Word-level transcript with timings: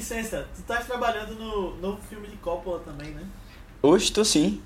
licença, 0.00 0.46
tu 0.54 0.60
estás 0.60 0.86
trabalhando 0.86 1.34
no 1.34 1.76
novo 1.76 2.00
filme 2.08 2.26
de 2.26 2.36
Coppola 2.38 2.80
também, 2.80 3.10
né? 3.10 3.22
Hoje 3.82 4.04
estou 4.04 4.24
sim. 4.24 4.62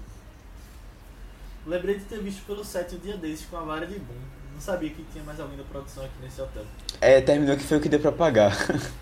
Lembrei 1.67 1.99
de 1.99 2.05
ter 2.05 2.21
visto 2.21 2.47
pelo 2.47 2.65
set 2.65 2.95
um 2.95 2.99
dia 2.99 3.17
desses 3.17 3.45
com 3.47 3.57
a 3.57 3.61
vara 3.63 3.85
de 3.85 3.99
boom. 3.99 4.15
Não 4.53 4.61
sabia 4.61 4.91
que 4.91 5.05
tinha 5.13 5.25
mais 5.25 5.41
alguém 5.41 5.57
da 5.57 5.65
produção 5.65 6.05
aqui 6.05 6.15
nesse 6.23 6.41
hotel. 6.41 6.63
É, 7.01 7.21
terminou 7.21 7.57
que 7.57 7.65
foi 7.65 7.79
o 7.79 7.81
que 7.81 7.89
deu 7.89 7.99
pra 7.99 8.13
pagar. 8.13 8.57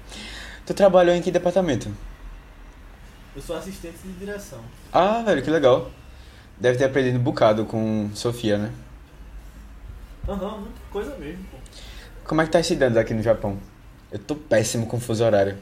tu 0.64 0.72
trabalhou 0.72 1.14
em 1.14 1.20
que 1.20 1.30
departamento? 1.30 1.94
Eu 3.36 3.42
sou 3.42 3.56
assistente 3.56 3.98
de 4.02 4.12
direção. 4.12 4.60
Ah, 4.90 5.22
velho, 5.22 5.42
que 5.42 5.50
legal. 5.50 5.90
Deve 6.58 6.78
ter 6.78 6.84
aprendido 6.84 7.18
um 7.18 7.22
bocado 7.22 7.66
com 7.66 8.10
Sofia, 8.14 8.56
né? 8.56 8.72
Aham, 10.26 10.60
muita 10.60 10.80
coisa 10.90 11.14
mesmo, 11.16 11.44
pô. 11.50 11.58
Como 12.24 12.40
é 12.40 12.46
que 12.46 12.52
tá 12.52 12.62
se 12.62 12.74
dando 12.74 12.96
aqui 12.96 13.12
no 13.12 13.22
Japão? 13.22 13.58
Eu 14.10 14.18
tô 14.18 14.34
péssimo 14.34 14.86
com 14.86 14.98
fuso 14.98 15.24
horário. 15.24 15.58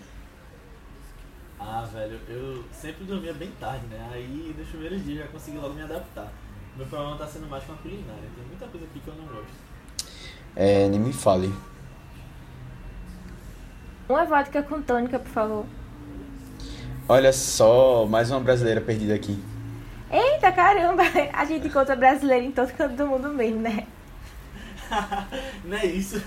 Ah, 1.72 1.84
velho, 1.84 2.18
eu 2.28 2.64
sempre 2.72 3.04
dormia 3.04 3.32
bem 3.32 3.48
tarde, 3.60 3.86
né? 3.86 4.10
Aí 4.12 4.52
nos 4.58 4.68
primeiros 4.70 5.04
dias 5.04 5.20
já 5.20 5.26
consegui 5.28 5.56
logo 5.56 5.72
me 5.72 5.82
adaptar. 5.82 6.26
Meu 6.76 6.84
problema 6.84 7.16
tá 7.16 7.28
sendo 7.28 7.48
mais 7.48 7.62
com 7.62 7.72
a 7.74 7.76
culinária. 7.76 8.28
Tem 8.34 8.44
muita 8.44 8.66
coisa 8.66 8.86
aqui 8.86 8.98
que 8.98 9.06
eu 9.06 9.14
não 9.14 9.24
gosto. 9.26 9.52
É, 10.56 10.88
nem 10.88 10.98
me 10.98 11.12
fale. 11.12 11.54
Uma 14.08 14.24
vodka 14.24 14.64
com 14.64 14.82
tônica, 14.82 15.16
por 15.20 15.30
favor. 15.30 15.66
Olha 17.08 17.32
só, 17.32 18.04
mais 18.04 18.32
uma 18.32 18.40
brasileira 18.40 18.80
perdida 18.80 19.14
aqui. 19.14 19.40
Eita 20.10 20.50
caramba! 20.50 21.04
A 21.32 21.44
gente 21.44 21.68
encontra 21.68 21.94
brasileiro 21.94 22.46
em 22.46 22.50
todo 22.50 22.72
canto 22.72 22.96
do 22.96 23.06
mundo 23.06 23.28
mesmo, 23.28 23.60
né? 23.60 23.86
não 25.64 25.76
é 25.76 25.86
isso? 25.86 26.20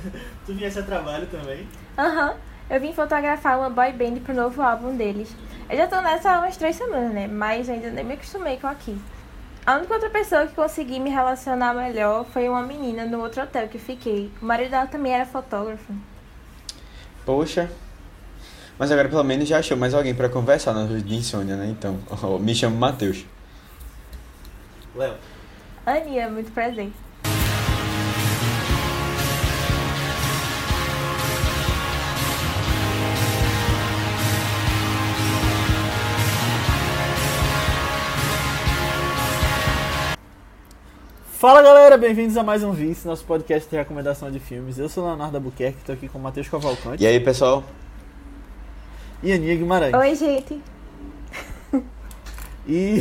Tu 0.46 0.54
viesse 0.54 0.80
a 0.80 0.84
trabalho 0.84 1.28
também? 1.28 1.68
Aham. 1.98 2.38
Eu 2.70 2.80
vim 2.80 2.94
fotografar 2.94 3.60
uma 3.60 3.70
boy 3.70 3.92
band 3.92 4.20
pro 4.22 4.34
novo 4.34 4.62
álbum 4.62 4.96
deles. 4.96 5.36
Eu 5.70 5.78
já 5.78 5.88
tô 5.88 6.02
nessa 6.02 6.32
há 6.32 6.40
umas 6.40 6.58
três 6.58 6.76
semanas, 6.76 7.14
né? 7.14 7.28
Mas 7.28 7.70
ainda 7.70 7.90
nem 7.90 8.04
me 8.04 8.14
acostumei 8.14 8.58
com 8.58 8.68
aqui. 8.68 8.98
A 9.66 9.76
única 9.78 9.94
outra 9.94 10.10
pessoa 10.10 10.46
que 10.46 10.56
consegui 10.56 11.00
me 11.00 11.10
relacionar 11.10 11.74
melhor 11.74 12.26
foi 12.26 12.50
uma 12.50 12.62
menina 12.62 13.06
no 13.06 13.22
outro 13.22 13.44
hotel 13.44 13.68
que 13.68 13.78
fiquei. 13.78 14.32
O 14.42 14.46
marido 14.46 14.72
dela 14.72 14.88
também 14.88 15.14
era 15.14 15.26
fotógrafo. 15.26 15.94
Poxa. 17.26 17.70
Mas 18.78 18.92
agora 18.92 19.08
pelo 19.08 19.24
menos 19.24 19.48
já 19.48 19.60
achou 19.60 19.78
mais 19.78 19.94
alguém 19.94 20.14
pra 20.14 20.28
conversar 20.28 20.74
na 20.74 20.84
noite 20.84 21.06
de 21.06 21.16
insônia, 21.16 21.56
né? 21.56 21.68
Então, 21.68 21.98
me 22.40 22.54
chamo 22.54 22.76
Matheus. 22.76 23.26
Léo. 24.96 25.16
Aninha, 25.86 26.30
muito 26.30 26.52
presente. 26.52 27.03
Fala 41.44 41.62
galera, 41.62 41.98
bem-vindos 41.98 42.38
a 42.38 42.42
mais 42.42 42.64
um 42.64 42.72
Vice, 42.72 43.06
nosso 43.06 43.26
podcast 43.26 43.70
de 43.70 43.76
recomendação 43.76 44.32
de 44.32 44.40
filmes. 44.40 44.78
Eu 44.78 44.88
sou 44.88 45.06
Leonardo 45.06 45.36
Albuquerque, 45.36 45.80
estou 45.80 45.94
aqui 45.94 46.08
com 46.08 46.18
o 46.18 46.22
Matheus 46.22 46.48
Cavalcante. 46.48 47.04
E 47.04 47.06
aí, 47.06 47.20
pessoal? 47.20 47.66
E 49.22 49.30
Aninha 49.30 49.54
Guimarães. 49.54 49.94
Oi, 49.94 50.16
gente. 50.16 50.62
E. 52.66 53.00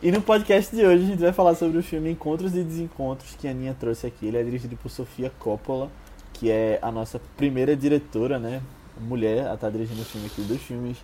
e 0.02 0.10
no 0.10 0.22
podcast 0.22 0.74
de 0.74 0.82
hoje 0.82 1.04
a 1.04 1.06
gente 1.08 1.20
vai 1.20 1.34
falar 1.34 1.54
sobre 1.54 1.76
o 1.76 1.82
filme 1.82 2.10
Encontros 2.10 2.56
e 2.56 2.62
Desencontros 2.62 3.36
que 3.38 3.46
a 3.46 3.50
Aninha 3.50 3.76
trouxe 3.78 4.06
aqui. 4.06 4.28
Ele 4.28 4.38
é 4.38 4.42
dirigido 4.42 4.78
por 4.78 4.88
Sofia 4.88 5.30
Coppola, 5.38 5.90
que 6.32 6.50
é 6.50 6.78
a 6.80 6.90
nossa 6.90 7.20
primeira 7.36 7.76
diretora, 7.76 8.38
né? 8.38 8.62
Mulher 8.98 9.40
a 9.40 9.52
estar 9.52 9.66
tá 9.66 9.68
dirigindo 9.68 10.00
o 10.00 10.06
filme 10.06 10.26
aqui 10.26 10.40
dos 10.40 10.62
filmes. 10.62 10.96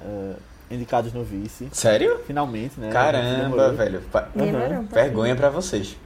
Uh, 0.00 0.53
indicados 0.74 1.12
no 1.12 1.24
vice. 1.24 1.68
Sério? 1.72 2.20
Finalmente, 2.26 2.78
né? 2.78 2.90
Caramba, 2.90 3.72
velho. 3.72 4.00
Pa 4.12 4.28
uhum. 4.34 4.86
Vergonha 4.90 5.34
pra 5.36 5.50
vocês. 5.50 5.96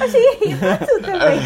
Achei 0.00 0.38
tu 0.86 1.02
também. 1.02 1.40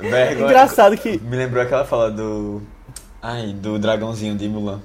Vergonha. 0.10 0.46
Engraçado 0.46 0.96
que. 0.96 1.18
Me 1.18 1.36
lembrou 1.36 1.62
aquela 1.62 1.84
fala 1.84 2.10
do. 2.10 2.62
Ai, 3.22 3.52
do 3.52 3.78
dragãozinho 3.78 4.36
de 4.36 4.48
Mulan. 4.48 4.80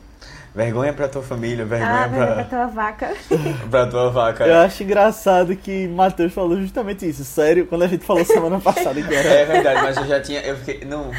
Vergonha 0.55 0.93
pra 0.93 1.09
tua 1.09 1.21
família, 1.21 1.65
vergonha 1.65 2.05
ah, 2.05 2.07
pra... 2.07 2.27
pra 2.27 2.43
tua 2.45 2.67
vaca. 2.67 3.13
pra 3.69 3.87
tua 3.87 4.09
vaca. 4.09 4.47
Eu 4.47 4.59
acho 4.59 4.83
engraçado 4.83 5.53
que 5.53 5.85
Matheus 5.89 6.31
falou 6.31 6.57
justamente 6.61 7.05
isso. 7.05 7.25
Sério, 7.25 7.67
quando 7.67 7.83
a 7.83 7.87
gente 7.87 8.05
falou 8.05 8.23
semana 8.23 8.57
passada 8.61 9.01
que 9.01 9.13
era. 9.13 9.27
É 9.27 9.45
verdade, 9.45 9.81
mas 9.81 9.97
eu 9.97 10.07
já 10.07 10.21
tinha. 10.21 10.39
Eu 10.39 10.55
fiquei. 10.55 10.85
Não. 10.85 11.11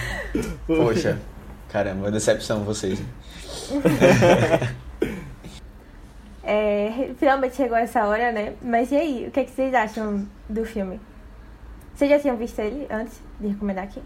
Poxa. 0.66 1.18
Caramba, 1.70 2.10
decepção 2.10 2.64
vocês. 2.64 2.98
É, 6.48 7.10
finalmente 7.18 7.56
chegou 7.56 7.76
essa 7.76 8.06
hora, 8.06 8.30
né? 8.30 8.54
Mas 8.62 8.92
e 8.92 8.96
aí, 8.96 9.26
o 9.26 9.32
que, 9.32 9.40
é 9.40 9.44
que 9.44 9.50
vocês 9.50 9.74
acham 9.74 10.24
do 10.48 10.64
filme? 10.64 11.00
Vocês 11.92 12.08
já 12.08 12.20
tinham 12.20 12.36
visto 12.36 12.60
ele 12.60 12.86
antes 12.88 13.20
de 13.40 13.48
recomendar 13.48 13.82
aqui? 13.82 14.00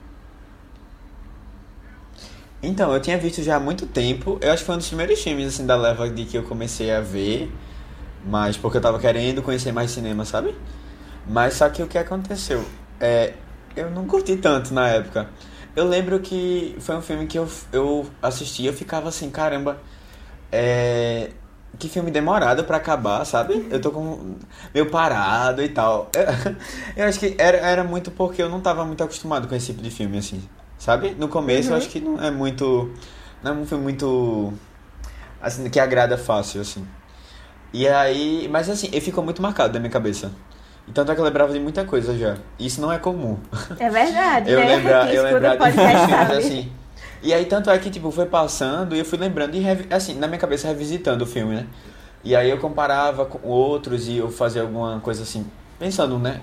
Então, 2.62 2.94
eu 2.94 3.00
tinha 3.00 3.18
visto 3.18 3.42
já 3.42 3.56
há 3.56 3.60
muito 3.60 3.86
tempo. 3.86 4.38
Eu 4.40 4.52
acho 4.52 4.62
que 4.62 4.66
foi 4.66 4.74
um 4.74 4.78
dos 4.78 4.88
primeiros 4.88 5.22
filmes 5.22 5.48
assim, 5.48 5.66
da 5.66 5.76
leva 5.76 6.08
de 6.08 6.24
que 6.24 6.38
eu 6.38 6.42
comecei 6.42 6.90
a 6.90 7.02
ver. 7.02 7.52
Mas 8.24 8.56
porque 8.56 8.78
eu 8.78 8.82
tava 8.82 8.98
querendo 8.98 9.42
conhecer 9.42 9.70
mais 9.70 9.90
cinema, 9.90 10.24
sabe? 10.24 10.54
Mas 11.26 11.54
só 11.54 11.68
que 11.68 11.82
o 11.82 11.86
que 11.86 11.98
aconteceu? 11.98 12.64
É, 12.98 13.34
eu 13.76 13.90
não 13.90 14.06
curti 14.06 14.36
tanto 14.36 14.72
na 14.72 14.88
época. 14.88 15.28
Eu 15.76 15.86
lembro 15.86 16.18
que 16.20 16.74
foi 16.80 16.96
um 16.96 17.02
filme 17.02 17.26
que 17.26 17.38
eu, 17.38 17.46
eu 17.70 18.06
assisti 18.22 18.64
eu 18.64 18.72
ficava 18.72 19.08
assim, 19.10 19.30
caramba, 19.30 19.78
é, 20.50 21.30
que 21.78 21.88
filme 21.88 22.10
demorado 22.10 22.64
para 22.64 22.76
acabar, 22.76 23.24
sabe? 23.24 23.66
Eu 23.70 23.80
tô 23.80 23.90
com 23.90 24.36
meio 24.74 24.90
parado 24.90 25.62
e 25.62 25.68
tal. 25.68 26.10
Eu, 26.14 26.54
eu, 27.04 27.08
acho 27.08 27.18
que 27.18 27.34
era, 27.38 27.58
era 27.58 27.84
muito 27.84 28.10
porque 28.10 28.42
eu 28.42 28.48
não 28.48 28.60
tava 28.60 28.84
muito 28.84 29.02
acostumado 29.02 29.48
com 29.48 29.54
esse 29.54 29.66
tipo 29.66 29.82
de 29.82 29.90
filme, 29.90 30.18
assim, 30.18 30.42
sabe? 30.78 31.14
No 31.18 31.28
começo 31.28 31.68
uhum. 31.68 31.74
eu 31.74 31.78
acho 31.78 31.88
que 31.88 32.00
não 32.00 32.22
é 32.22 32.30
muito. 32.30 32.90
Não 33.42 33.52
é 33.52 33.54
um 33.54 33.66
filme 33.66 33.84
muito. 33.84 34.52
Assim, 35.40 35.68
que 35.70 35.80
agrada 35.80 36.18
fácil, 36.18 36.60
assim. 36.60 36.86
E 37.72 37.88
aí. 37.88 38.48
Mas 38.50 38.68
assim, 38.68 38.88
ele 38.88 39.00
ficou 39.00 39.24
muito 39.24 39.40
marcado 39.40 39.72
na 39.72 39.80
minha 39.80 39.90
cabeça. 39.92 40.30
Então 40.88 41.04
é 41.04 41.14
que 41.14 41.20
eu 41.20 41.24
lembrava 41.24 41.52
de 41.52 41.60
muita 41.60 41.84
coisa 41.84 42.18
já. 42.18 42.36
Isso 42.58 42.80
não 42.80 42.92
é 42.92 42.98
comum. 42.98 43.38
É 43.78 43.88
verdade, 43.88 44.50
eu 44.50 44.58
né? 44.58 44.76
Lembra, 44.76 45.14
eu 45.14 45.22
lembrar 45.22 45.56
de 45.56 45.72
filmes 45.72 46.46
assim. 46.46 46.72
E 47.22 47.34
aí 47.34 47.44
tanto 47.44 47.70
é 47.70 47.78
que 47.78 47.90
tipo 47.90 48.10
foi 48.10 48.26
passando 48.26 48.94
e 48.96 48.98
eu 48.98 49.04
fui 49.04 49.18
lembrando 49.18 49.54
e 49.54 49.64
assim, 49.90 50.14
na 50.14 50.26
minha 50.26 50.38
cabeça 50.38 50.68
revisitando 50.68 51.24
o 51.24 51.26
filme, 51.26 51.54
né? 51.54 51.66
E 52.24 52.34
aí 52.36 52.50
eu 52.50 52.58
comparava 52.58 53.24
com 53.26 53.46
outros 53.46 54.08
e 54.08 54.16
eu 54.16 54.30
fazia 54.30 54.62
alguma 54.62 55.00
coisa 55.00 55.22
assim, 55.22 55.46
pensando, 55.78 56.18
né? 56.18 56.40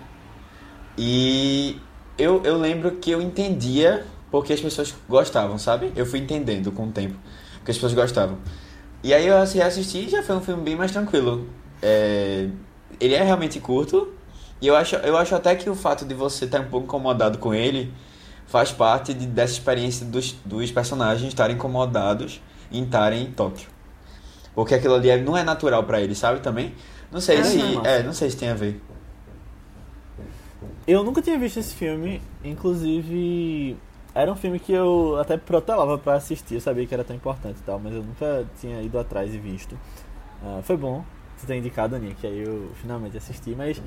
E 0.97 1.79
eu, 2.17 2.41
eu 2.43 2.57
lembro 2.57 2.91
que 2.91 3.11
eu 3.11 3.21
entendia 3.21 4.05
porque 4.29 4.53
as 4.53 4.59
pessoas 4.59 4.93
gostavam, 5.07 5.57
sabe? 5.57 5.91
Eu 5.95 6.05
fui 6.05 6.19
entendendo 6.19 6.71
com 6.71 6.85
o 6.87 6.91
tempo 6.91 7.17
porque 7.67 7.71
as 7.71 7.77
pessoas 7.77 7.93
gostavam. 7.93 8.37
E 9.03 9.13
aí 9.13 9.27
eu 9.27 9.37
assisti 9.37 10.05
e 10.05 10.09
já 10.09 10.23
foi 10.23 10.35
um 10.35 10.41
filme 10.41 10.63
bem 10.63 10.75
mais 10.75 10.91
tranquilo. 10.91 11.47
É, 11.81 12.47
ele 12.99 13.13
é 13.13 13.21
realmente 13.21 13.59
curto, 13.59 14.13
e 14.61 14.67
eu 14.67 14.75
acho, 14.75 14.95
eu 14.97 15.16
acho 15.17 15.35
até 15.35 15.55
que 15.55 15.69
o 15.69 15.75
fato 15.75 16.05
de 16.05 16.13
você 16.13 16.45
estar 16.45 16.61
um 16.61 16.66
pouco 16.66 16.85
incomodado 16.85 17.37
com 17.37 17.53
ele 17.53 17.93
faz 18.47 18.72
parte 18.72 19.13
de, 19.13 19.28
dessa 19.28 19.53
experiência 19.53 20.06
dos, 20.06 20.34
dos 20.44 20.72
personagens 20.72 21.28
estarem 21.28 21.56
incomodados 21.56 22.41
em 22.72 22.84
estarem 22.84 23.24
em 23.24 23.31
Tóquio. 23.31 23.69
Porque 24.56 24.74
aquilo 24.74 24.96
ali 24.96 25.09
é, 25.09 25.18
não 25.18 25.38
é 25.38 25.44
natural 25.44 25.84
para 25.84 26.02
eles, 26.02 26.18
sabe 26.18 26.40
também? 26.40 26.74
Não 27.12 27.22
sei 27.22 27.44
se. 27.44 27.59
É, 27.85 28.02
não 28.02 28.13
sei 28.13 28.30
se 28.30 28.38
tem 28.38 28.50
a 28.50 28.56
ver. 28.56 28.81
Eu 30.88 31.03
nunca 31.03 31.22
tinha 31.22 31.38
visto 31.38 31.59
esse 31.59 31.76
filme, 31.76 32.22
inclusive 32.44 33.78
era 34.16 34.32
um 34.32 34.35
filme 34.35 34.58
que 34.58 34.72
eu 34.72 35.17
até 35.20 35.38
protelava 35.38 35.97
para 35.97 36.14
assistir, 36.14 36.55
eu 36.55 36.61
sabia 36.61 36.88
que 36.88 36.93
era 36.93 37.03
tão 37.03 37.16
importante 37.16 37.59
e 37.59 37.64
tal, 37.64 37.79
mas 37.79 37.93
eu 37.93 38.02
nunca 38.02 38.46
tinha 38.59 38.82
ido 38.82 38.97
atrás 38.97 39.34
e 39.34 39.38
visto. 39.38 39.73
Uh, 40.41 40.61
foi 40.64 40.76
bom 40.76 41.03
você 41.35 41.46
ter 41.46 41.58
indicado, 41.58 41.96
Aninha, 41.96 42.16
que 42.20 42.26
aí 42.26 42.40
eu 42.40 42.72
finalmente 42.82 43.16
assisti, 43.16 43.53
mas 43.55 43.82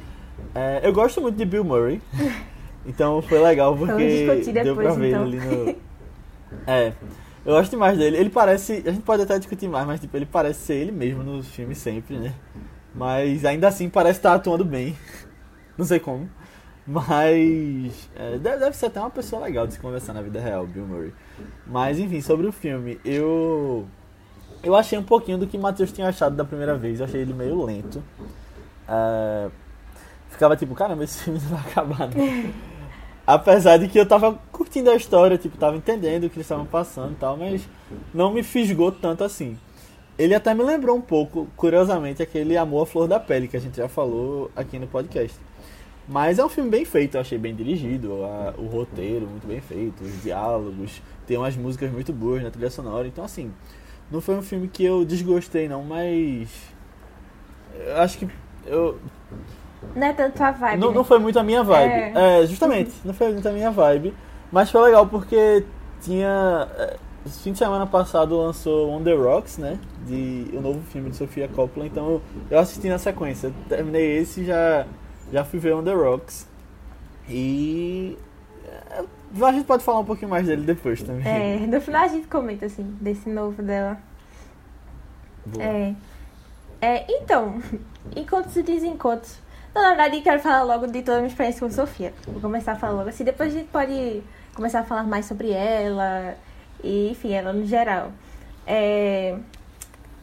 é, 0.55 0.81
eu 0.85 0.93
gosto 0.93 1.21
muito 1.21 1.37
de 1.37 1.45
Bill 1.45 1.65
Murray. 1.65 2.01
Então 2.85 3.21
foi 3.23 3.39
legal 3.39 3.77
porque 3.77 4.27
depois, 4.27 4.47
deu 4.47 4.75
pra 4.75 4.93
ver 4.95 5.09
então. 5.09 5.23
ali 5.23 5.39
no. 5.39 5.77
É. 6.67 6.93
Eu 7.45 7.55
gosto 7.55 7.71
demais 7.71 7.97
dele. 7.97 8.17
Ele 8.17 8.31
parece. 8.31 8.83
A 8.87 8.91
gente 8.91 9.03
pode 9.03 9.23
até 9.23 9.39
discutir 9.39 9.69
mais, 9.69 9.87
mas 9.87 10.01
tipo, 10.01 10.17
ele 10.17 10.27
parece 10.27 10.61
ser 10.61 10.75
ele 10.75 10.93
mesmo 10.93 11.23
nos 11.23 11.49
filmes 11.49 11.79
sempre, 11.79 12.19
né? 12.19 12.35
Mas 12.95 13.45
ainda 13.45 13.69
assim 13.69 13.89
parece 13.89 14.19
estar 14.19 14.35
atuando 14.35 14.65
bem. 14.65 14.97
Não 15.77 15.85
sei 15.85 16.01
como. 16.01 16.29
Mas. 16.87 18.11
É, 18.17 18.39
deve 18.39 18.77
ser 18.77 18.87
até 18.87 19.01
uma 19.01 19.11
pessoa 19.11 19.45
legal 19.45 19.67
de 19.67 19.75
se 19.75 19.81
conversar 19.81 20.13
na 20.13 20.23
vida 20.23 20.41
real, 20.41 20.67
Bill 20.67 20.87
Murray. 20.87 21.15
Mas 21.67 21.99
enfim, 21.99 22.21
sobre 22.21 22.47
o 22.47 22.53
filme, 22.53 23.01
eu. 23.05 23.87
Eu 24.63 24.75
achei 24.75 24.99
um 24.99 25.03
pouquinho 25.03 25.39
do 25.39 25.47
que 25.47 25.57
o 25.57 25.61
Matheus 25.61 25.91
tinha 25.91 26.09
achado 26.09 26.37
da 26.37 26.45
primeira 26.45 26.77
vez. 26.77 27.01
Eu 27.01 27.07
achei 27.07 27.23
ele 27.23 27.33
meio 27.33 27.65
lento. 27.65 28.03
É, 28.87 29.49
ficava 30.29 30.57
tipo, 30.57 30.75
caramba, 30.75 31.05
esse 31.05 31.23
filme 31.23 31.41
não 31.41 31.49
vai 31.57 31.61
acabar, 31.61 32.09
não. 32.09 32.51
Apesar 33.33 33.77
de 33.77 33.87
que 33.87 33.97
eu 33.99 34.05
tava 34.07 34.39
curtindo 34.51 34.91
a 34.91 34.97
história, 34.97 35.39
tipo, 35.39 35.57
tava 35.57 35.77
entendendo 35.77 36.25
o 36.25 36.29
que 36.31 36.37
eles 36.37 36.47
estavam 36.47 36.67
passando 36.67 37.13
e 37.13 37.15
tal, 37.15 37.37
mas 37.37 37.63
não 38.13 38.33
me 38.33 38.43
fisgou 38.43 38.91
tanto 38.91 39.23
assim. 39.23 39.57
Ele 40.19 40.35
até 40.35 40.53
me 40.53 40.65
lembrou 40.65 40.97
um 40.97 41.01
pouco, 41.01 41.47
curiosamente, 41.57 42.21
aquele 42.21 42.57
Amor 42.57 42.83
à 42.83 42.87
Flor 42.87 43.07
da 43.07 43.21
Pele 43.21 43.47
que 43.47 43.57
a 43.57 43.61
gente 43.61 43.77
já 43.77 43.89
falou 43.89 44.51
aqui 44.57 44.81
no 44.81 44.87
podcast. 44.89 45.39
Mas 46.09 46.41
é 46.41 46.45
um 46.45 46.49
filme 46.49 46.69
bem 46.71 46.85
feito, 46.85 47.15
eu 47.17 47.21
achei 47.21 47.39
bem 47.39 47.55
dirigido, 47.55 48.25
a- 48.25 48.53
o 48.59 48.67
roteiro 48.67 49.29
muito 49.29 49.47
bem 49.47 49.61
feito, 49.61 50.03
os 50.03 50.23
diálogos, 50.25 51.01
tem 51.25 51.37
umas 51.37 51.55
músicas 51.57 51.89
muito 51.93 52.13
boas 52.13 52.43
na 52.43 52.51
trilha 52.51 52.69
sonora, 52.69 53.07
então 53.07 53.23
assim, 53.25 53.53
não 54.11 54.21
foi 54.21 54.35
um 54.35 54.43
filme 54.43 54.67
que 54.67 54.85
eu 54.85 55.05
desgostei 55.05 55.69
não, 55.69 55.85
mas 55.85 56.49
eu 57.87 57.97
acho 57.99 58.19
que 58.19 58.29
eu 58.67 58.99
Não 59.95 60.07
é 60.07 60.13
tanto 60.13 60.43
a 60.43 60.51
vibe. 60.51 60.81
não, 60.81 60.89
né? 60.89 60.95
não 60.95 61.05
foi 61.05 61.19
muito 61.19 61.39
a 61.39 61.43
minha 61.43 61.63
vibe. 61.63 61.93
É. 61.93 62.43
É, 62.43 62.47
justamente, 62.47 62.93
não 63.05 63.15
foi 63.15 63.33
muito 63.33 63.49
a 63.49 63.53
minha 63.53 63.71
vibe. 63.71 64.15
Mas 64.53 64.71
foi 64.71 64.83
legal 64.83 65.07
porque 65.07 65.65
tinha. 66.01 66.69
é, 66.77 66.97
fim 67.27 67.53
de 67.53 67.59
semana 67.59 67.87
passado 67.87 68.37
lançou 68.37 68.91
On 68.91 69.03
The 69.03 69.15
Rocks, 69.15 69.59
né? 69.59 69.79
De, 70.07 70.51
o 70.53 70.61
novo 70.61 70.81
filme 70.91 71.11
de 71.11 71.17
Sofia 71.17 71.49
Coppola. 71.49 71.87
Então 71.87 72.21
eu, 72.51 72.59
assisti 72.59 72.89
na 72.89 72.99
sequência. 72.99 73.53
Terminei 73.69 74.19
esse 74.19 74.43
e 74.43 74.47
já, 74.47 74.87
já 75.33 75.45
fui 75.45 75.59
ver 75.59 75.75
On 75.75 75.83
The 75.83 75.95
Rocks. 75.95 76.49
E. 77.29 78.19
é, 78.91 79.05
a 79.45 79.53
gente 79.53 79.65
pode 79.65 79.85
falar 79.85 80.01
um 80.01 80.05
pouquinho 80.05 80.31
mais 80.31 80.47
dele 80.47 80.63
depois 80.63 81.03
também. 81.03 81.27
É, 81.27 81.67
no 81.67 81.81
final 81.81 82.05
a 82.05 82.09
gente 82.09 82.27
comenta, 82.27 82.67
assim, 82.67 82.83
desse 83.01 83.29
novo 83.29 83.63
dela. 83.63 83.99
Boa. 85.47 85.65
É. 85.65 85.95
É, 86.83 87.07
então, 87.09 87.63
encontros 88.17 88.57
e 88.57 88.63
desencontros. 88.63 89.39
Não, 89.75 89.83
na 89.83 89.89
verdade, 89.91 90.21
quero 90.21 90.41
falar 90.41 90.63
logo 90.63 90.87
de 90.87 91.03
toda 91.03 91.19
a 91.19 91.21
minha 91.21 91.29
experiência 91.29 91.61
com 91.61 91.73
Sofia. 91.73 92.13
Vou 92.27 92.41
começar 92.41 92.73
a 92.73 92.77
falar 92.77 92.93
logo 92.95 93.09
assim, 93.09 93.23
depois 93.23 93.55
a 93.55 93.59
gente 93.59 93.69
pode 93.69 94.23
começar 94.55 94.81
a 94.81 94.85
falar 94.85 95.05
mais 95.05 95.27
sobre 95.27 95.53
ela 95.53 96.37
e, 96.83 97.11
enfim, 97.11 97.33
ela 97.33 97.53
no 97.53 97.65
geral. 97.65 98.11
É, 98.67 99.37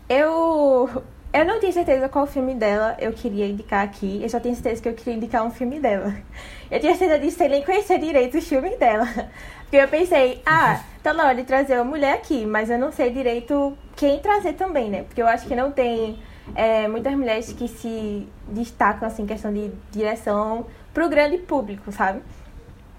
eu, 0.10 1.04
eu 1.34 1.46
não 1.46 1.60
tinha 1.60 1.72
certeza 1.72 2.10
qual 2.10 2.28
filme 2.28 2.56
dela 2.56 2.98
eu 3.00 3.14
queria 3.14 3.48
indicar 3.48 3.86
aqui. 3.86 4.20
Eu 4.22 4.30
só 4.30 4.40
tenho 4.40 4.56
certeza 4.56 4.82
que 4.82 4.90
eu 4.90 4.94
queria 4.94 5.14
indicar 5.14 5.46
um 5.46 5.52
filme 5.52 5.80
dela. 5.80 6.14
Eu 6.70 6.82
tinha 6.82 6.94
certeza 6.98 7.18
disso 7.18 7.38
sem 7.38 7.48
nem 7.48 7.64
conhecer 7.64 7.98
direito 7.98 8.38
os 8.38 8.46
filmes 8.46 8.78
dela. 8.78 9.08
Porque 9.64 9.78
eu 9.78 9.88
pensei, 9.88 10.42
ah, 10.46 10.82
tá 11.02 11.14
na 11.14 11.26
hora 11.26 11.36
de 11.36 11.44
trazer 11.44 11.76
uma 11.76 11.86
mulher 11.86 12.14
aqui, 12.14 12.46
mas 12.46 12.70
eu 12.70 12.78
não 12.78 12.90
sei 12.90 13.10
direito 13.10 13.78
quem 13.98 14.20
trazer 14.20 14.54
também, 14.54 14.90
né? 14.90 15.04
Porque 15.04 15.22
eu 15.22 15.28
acho 15.28 15.46
que 15.46 15.56
não 15.56 15.72
tem 15.72 16.18
é, 16.56 16.88
muitas 16.88 17.14
mulheres 17.14 17.52
que 17.54 17.68
se 17.68 18.28
destacam, 18.48 19.08
assim, 19.08 19.26
questão 19.26 19.54
de 19.54 19.72
direção 19.92 20.66
pro 20.94 21.10
grande 21.10 21.38
público, 21.38 21.92
sabe? 21.92 22.22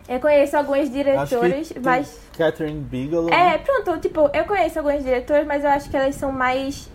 Eu 0.08 0.20
conheço 0.20 0.56
algumas 0.56 0.90
diretoras, 0.90 1.72
mas. 1.82 2.18
Catherine 2.36 2.80
Bigelow. 2.80 3.28
É, 3.28 3.58
pronto, 3.58 4.00
tipo, 4.00 4.30
eu 4.32 4.44
conheço 4.46 4.78
algumas 4.78 5.04
diretoras, 5.04 5.46
mas 5.46 5.64
eu 5.64 5.70
acho 5.70 5.90
que 5.90 5.96
elas 5.96 6.14
são 6.14 6.32
mais 6.32 6.90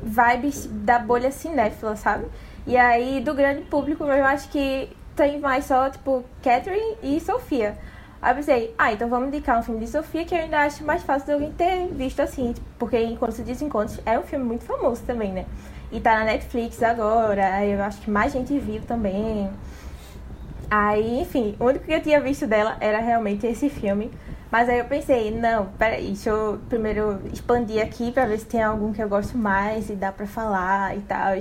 vibes 0.00 0.68
da 0.70 0.98
bolha 0.98 1.32
cinéfila, 1.32 1.96
sabe? 1.96 2.26
E 2.66 2.76
aí, 2.76 3.20
do 3.20 3.34
grande 3.34 3.62
público, 3.62 4.04
eu 4.04 4.24
acho 4.24 4.48
que 4.50 4.88
tem 5.16 5.40
mais 5.40 5.64
só, 5.64 5.90
tipo, 5.90 6.24
Catherine 6.42 6.96
e 7.02 7.20
Sofia. 7.20 7.76
Aí 8.22 8.30
eu 8.30 8.36
pensei, 8.36 8.74
ah, 8.78 8.92
então 8.92 9.08
vamos 9.08 9.28
indicar 9.28 9.58
um 9.58 9.62
filme 9.62 9.80
de 9.80 9.90
Sofia 9.90 10.24
que 10.24 10.34
eu 10.34 10.38
ainda 10.38 10.60
acho 10.60 10.82
mais 10.84 11.02
fácil 11.02 11.26
de 11.26 11.32
alguém 11.32 11.52
ter 11.52 11.88
visto 11.88 12.20
assim, 12.20 12.54
porque 12.78 12.98
Encontros 12.98 13.38
e 13.38 13.42
Desencontros 13.42 14.00
é 14.06 14.18
um 14.18 14.22
filme 14.22 14.44
muito 14.44 14.64
famoso 14.64 15.02
também, 15.02 15.30
né? 15.30 15.44
E 15.92 16.00
tá 16.00 16.18
na 16.18 16.24
Netflix 16.24 16.82
agora, 16.82 17.64
eu 17.64 17.82
acho 17.82 18.00
que 18.00 18.10
mais 18.10 18.32
gente 18.32 18.58
viu 18.58 18.82
também. 18.82 19.48
Aí, 20.70 21.20
enfim, 21.20 21.54
o 21.60 21.66
único 21.66 21.84
que 21.84 21.92
eu 21.92 22.02
tinha 22.02 22.20
visto 22.20 22.46
dela 22.46 22.76
era 22.80 22.98
realmente 22.98 23.46
esse 23.46 23.68
filme. 23.68 24.10
Mas 24.50 24.68
aí 24.68 24.78
eu 24.78 24.84
pensei, 24.84 25.30
não, 25.30 25.66
peraí, 25.78 26.06
deixa 26.06 26.30
eu 26.30 26.60
primeiro 26.68 27.20
expandir 27.32 27.82
aqui 27.82 28.12
pra 28.12 28.26
ver 28.26 28.38
se 28.38 28.46
tem 28.46 28.62
algum 28.62 28.92
que 28.92 29.02
eu 29.02 29.08
gosto 29.08 29.36
mais 29.36 29.90
e 29.90 29.94
dá 29.94 30.12
pra 30.12 30.26
falar 30.26 30.96
e 30.96 31.00
tal. 31.00 31.32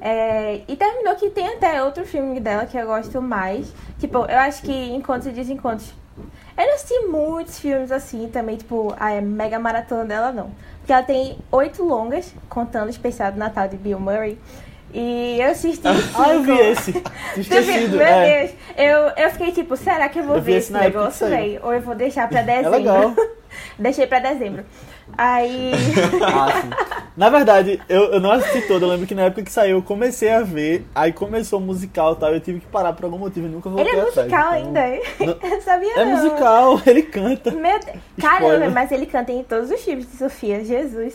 É, 0.00 0.62
e 0.66 0.76
terminou 0.76 1.14
que 1.16 1.28
tem 1.28 1.46
até 1.46 1.82
outro 1.82 2.04
filme 2.06 2.40
dela 2.40 2.64
que 2.64 2.78
eu 2.78 2.86
gosto 2.86 3.20
mais. 3.20 3.70
Tipo, 3.98 4.18
eu 4.24 4.38
acho 4.38 4.62
que 4.62 4.72
Encontros 4.72 5.26
e 5.26 5.32
Desencontros. 5.32 5.99
Eu 6.60 6.66
não 6.66 6.74
assisti 6.74 7.06
muitos 7.06 7.58
filmes 7.58 7.90
assim 7.90 8.28
também, 8.28 8.56
tipo, 8.56 8.94
a 8.98 9.18
mega 9.20 9.58
maratona 9.58 10.04
dela 10.04 10.30
não. 10.30 10.50
Porque 10.78 10.92
ela 10.92 11.02
tem 11.02 11.38
oito 11.50 11.82
longas, 11.82 12.34
contando 12.50 12.88
o 12.88 12.90
especial 12.90 13.32
do 13.32 13.38
Natal 13.38 13.66
de 13.66 13.78
Bill 13.78 13.98
Murray. 13.98 14.38
E 14.92 15.38
eu 15.40 15.50
assisti. 15.52 15.86
Ah, 15.86 16.34
eu 16.34 16.42
vi 16.42 16.52
esse. 16.52 16.90
Esquecido. 17.38 17.96
Meu 17.96 18.06
é. 18.06 18.40
Deus, 18.40 18.50
eu, 18.76 19.24
eu 19.24 19.30
fiquei 19.30 19.52
tipo, 19.52 19.76
será 19.76 20.08
que 20.08 20.18
eu 20.18 20.24
vou 20.24 20.36
Eu 20.36 20.42
ver 20.42 20.58
esse 20.58 20.72
negócio, 20.72 21.28
velho? 21.28 21.60
Ou 21.62 21.72
eu 21.72 21.80
vou 21.80 21.94
deixar 21.94 22.28
pra 22.28 22.40
É 22.40 22.42
dezembro? 22.42 22.70
legal. 22.72 23.14
Deixei 23.78 24.06
pra 24.06 24.18
dezembro. 24.18 24.64
Aí. 25.16 25.72
Ah. 26.22 27.00
Na 27.16 27.28
verdade, 27.28 27.80
eu, 27.88 28.12
eu 28.12 28.20
não 28.20 28.30
assisti 28.30 28.62
todo. 28.66 28.84
Eu 28.84 28.88
lembro 28.90 29.06
que 29.06 29.14
na 29.14 29.22
época 29.22 29.42
que 29.42 29.52
saiu 29.52 29.78
eu 29.78 29.82
comecei 29.82 30.30
a 30.30 30.40
ver. 30.42 30.86
Aí 30.94 31.12
começou 31.12 31.58
o 31.58 31.62
musical 31.62 32.12
e 32.12 32.16
tal. 32.16 32.32
Eu 32.32 32.40
tive 32.40 32.60
que 32.60 32.66
parar 32.66 32.92
por 32.92 33.04
algum 33.04 33.18
motivo 33.18 33.46
e 33.46 33.50
nunca 33.50 33.68
voltei 33.68 33.88
ele 33.92 33.96
é 33.96 34.02
atrás. 34.02 34.16
musical 34.16 34.40
então- 34.40 34.52
ainda, 34.52 34.88
hein? 34.88 35.02
Não- 35.20 35.26
Eu 35.42 35.50
não 35.50 35.60
sabia 35.60 35.92
É 35.94 36.04
não. 36.04 36.12
musical, 36.16 36.80
ele 36.86 37.02
canta. 37.02 37.50
Meu 37.50 37.78
Deus. 37.80 37.96
Caramba, 38.20 38.70
mas 38.70 38.92
ele 38.92 39.06
canta 39.06 39.32
em 39.32 39.42
todos 39.42 39.70
os 39.70 39.80
filmes 39.82 40.10
de 40.10 40.16
Sofia, 40.16 40.64
Jesus. 40.64 41.14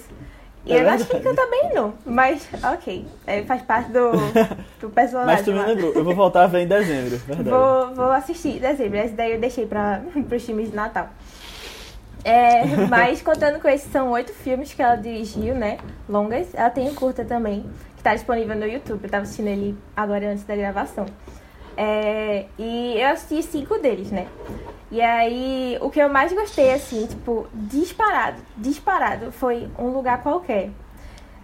E 0.65 0.73
É 0.73 0.79
eu 0.79 0.83
não 0.83 0.89
acho 0.93 1.05
que 1.05 1.15
ele 1.15 1.23
verdade. 1.23 1.47
canta 1.49 1.61
bem, 1.61 1.73
não. 1.75 1.93
Mas, 2.05 2.47
ok. 2.73 3.05
É, 3.27 3.43
faz 3.43 3.61
parte 3.61 3.91
do, 3.91 4.11
do 4.81 4.89
personagem. 4.89 5.35
Mas 5.35 5.45
tu 5.45 5.51
me 5.53 5.59
lembrou. 5.59 5.93
Eu 5.93 6.03
vou 6.03 6.13
voltar 6.15 6.43
a 6.43 6.47
ver 6.47 6.61
em 6.61 6.67
dezembro, 6.67 7.17
verdade. 7.17 7.49
Vou, 7.49 7.93
vou 7.95 8.11
assistir 8.11 8.57
em 8.57 8.59
dezembro. 8.59 8.97
Esse 8.97 9.13
daí 9.13 9.31
eu 9.33 9.39
deixei 9.39 9.65
para 9.65 10.01
os 10.31 10.43
filmes 10.43 10.69
de 10.71 10.75
Natal. 10.75 11.09
É, 12.25 12.65
mas 12.89 13.21
contando 13.21 13.61
com 13.61 13.69
esses, 13.69 13.89
são 13.91 14.09
oito 14.09 14.33
filmes 14.33 14.73
que 14.73 14.81
ela 14.81 14.95
dirigiu, 14.95 15.53
né? 15.53 15.77
Longas. 16.09 16.47
Ela 16.55 16.71
tem 16.71 16.89
um 16.89 16.95
curta 16.95 17.23
também, 17.23 17.63
que 17.95 18.01
tá 18.01 18.15
disponível 18.15 18.55
no 18.55 18.65
YouTube. 18.65 19.03
Eu 19.03 19.09
tava 19.09 19.23
assistindo 19.23 19.47
ele 19.47 19.77
agora 19.95 20.31
antes 20.31 20.43
da 20.43 20.55
gravação. 20.55 21.05
É, 21.77 22.45
e 22.57 22.99
eu 22.99 23.09
assisti 23.09 23.43
cinco 23.43 23.77
deles, 23.77 24.09
né? 24.09 24.27
E 24.91 25.01
aí, 25.01 25.77
o 25.81 25.89
que 25.89 25.99
eu 25.99 26.09
mais 26.09 26.33
gostei, 26.33 26.73
assim, 26.73 27.05
tipo, 27.05 27.47
disparado, 27.53 28.41
disparado, 28.57 29.31
foi 29.31 29.67
Um 29.77 29.89
Lugar 29.89 30.23
Qualquer. 30.23 30.71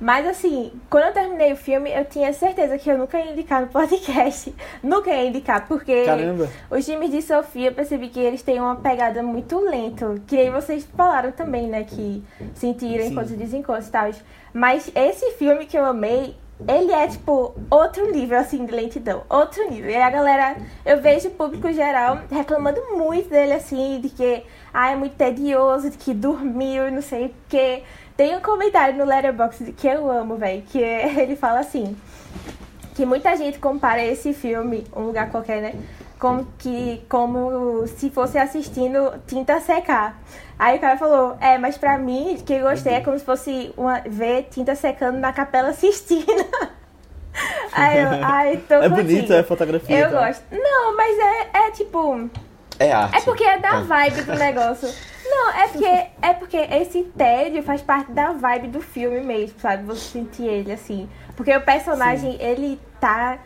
Mas 0.02 0.26
assim, 0.26 0.72
quando 0.90 1.06
eu 1.06 1.14
terminei 1.14 1.54
o 1.54 1.56
filme, 1.56 1.92
eu 1.92 2.04
tinha 2.06 2.34
certeza 2.34 2.76
que 2.76 2.90
eu 2.90 2.98
nunca 2.98 3.20
ia 3.20 3.34
indicar 3.34 3.62
no 3.62 3.68
podcast. 3.68 4.52
nunca 4.82 5.12
ia 5.12 5.28
indicar, 5.28 5.68
porque 5.68 6.06
Caramba. 6.06 6.50
os 6.72 6.84
filmes 6.84 7.12
de 7.12 7.22
Sofia, 7.22 7.68
eu 7.70 7.74
percebi 7.74 8.10
que 8.10 8.20
eles 8.20 8.42
têm 8.42 8.60
uma 8.60 8.76
pegada 8.78 9.22
muito 9.22 9.60
lenta. 9.60 10.16
Que 10.26 10.38
nem 10.38 10.50
vocês 10.50 10.90
falaram 10.98 11.32
também, 11.32 11.68
né? 11.68 11.84
Que 11.84 12.24
sentiram 12.56 13.04
Sim. 13.04 13.12
encontros 13.12 13.34
e 13.34 13.38
desencontros 13.38 13.90
e 13.90 13.92
tal. 13.92 14.10
Mas 14.52 14.92
esse 14.96 15.34
filme 15.34 15.68
que 15.68 15.78
eu 15.78 15.86
amei, 15.86 16.36
ele 16.68 16.92
é, 16.92 17.08
tipo, 17.08 17.54
outro 17.70 18.12
nível, 18.12 18.40
assim, 18.40 18.66
de 18.66 18.72
lentidão. 18.72 19.24
Outro 19.30 19.70
nível. 19.70 19.92
E 19.92 19.96
a 19.96 20.10
galera, 20.10 20.58
eu 20.84 21.00
vejo 21.00 21.28
o 21.28 21.32
público 21.32 21.72
geral 21.72 22.22
reclamando 22.30 22.82
muito 22.98 23.30
dele, 23.30 23.54
assim, 23.54 24.00
de 24.02 24.10
que, 24.10 24.44
ah, 24.74 24.92
é 24.92 24.96
muito 24.96 25.16
tedioso, 25.16 25.92
de 25.92 25.98
que 25.98 26.12
dormiu 26.12 26.88
e 26.88 26.92
não 26.92 27.02
sei 27.04 27.28
o 27.28 27.34
quê. 27.48 27.84
Tem 28.18 28.36
um 28.36 28.40
comentário 28.42 28.98
no 28.98 29.06
Letterboxd 29.06 29.72
que 29.74 29.88
eu 29.88 30.10
amo, 30.12 30.36
velho, 30.38 30.62
que 30.64 30.84
é- 30.84 31.14
ele 31.22 31.36
fala 31.36 31.60
assim 31.60 31.96
que 32.94 33.06
muita 33.06 33.36
gente 33.38 33.58
compara 33.58 34.04
esse 34.04 34.34
filme, 34.34 34.86
Um 34.96 35.04
Lugar 35.04 35.32
Qualquer, 35.32 35.62
né? 35.62 35.74
Como, 36.20 36.46
que, 36.60 37.02
como 37.10 37.88
se 37.88 38.10
fosse 38.12 38.38
assistindo 38.38 39.14
Tinta 39.26 39.60
Secar. 39.62 40.20
Aí 40.60 40.78
o 40.78 40.80
cara 40.82 40.98
falou, 40.98 41.36
é, 41.42 41.58
mas 41.58 41.78
pra 41.78 41.98
mim, 41.98 42.38
que 42.46 42.54
eu 42.54 42.62
gostei, 42.70 42.94
é 42.96 43.02
como 43.02 43.18
se 43.18 43.26
fosse 43.26 43.74
uma, 43.76 44.02
ver 44.06 44.44
tinta 44.52 44.76
secando 44.76 45.18
na 45.18 45.34
Capela 45.34 45.74
Sistina. 45.74 46.46
Aí 47.74 48.00
eu, 48.02 48.10
ai, 48.22 48.58
tô 48.68 48.76
É 48.76 48.90
contigo. 48.90 49.08
bonito, 49.08 49.34
é 49.34 49.42
fotografia. 49.42 49.98
Eu 50.00 50.12
tá? 50.12 50.28
gosto. 50.28 50.44
Não, 50.52 50.96
mas 50.96 51.18
é, 51.18 51.50
é 51.68 51.72
tipo... 51.72 52.30
É 52.78 52.92
arte. 52.92 53.18
É 53.18 53.22
porque 53.22 53.44
é 53.44 53.58
da 53.58 53.78
Ah. 53.78 53.82
vibe 53.82 54.22
do 54.24 54.36
negócio. 54.38 54.90
Não, 55.26 55.52
é 55.52 55.68
porque, 55.68 56.08
é 56.22 56.34
porque 56.34 56.58
esse 56.58 57.04
tédio 57.18 57.64
faz 57.64 57.82
parte 57.82 58.12
da 58.12 58.32
vibe 58.32 58.70
do 58.70 58.82
filme 58.82 59.22
mesmo, 59.22 59.60
sabe? 59.60 59.84
Você 59.84 60.20
sentir 60.20 60.48
ele 60.48 60.72
assim. 60.72 61.10
Porque 61.36 61.56
o 61.56 61.62
personagem, 61.62 62.38
ele 62.42 62.80
tá 63.00 63.40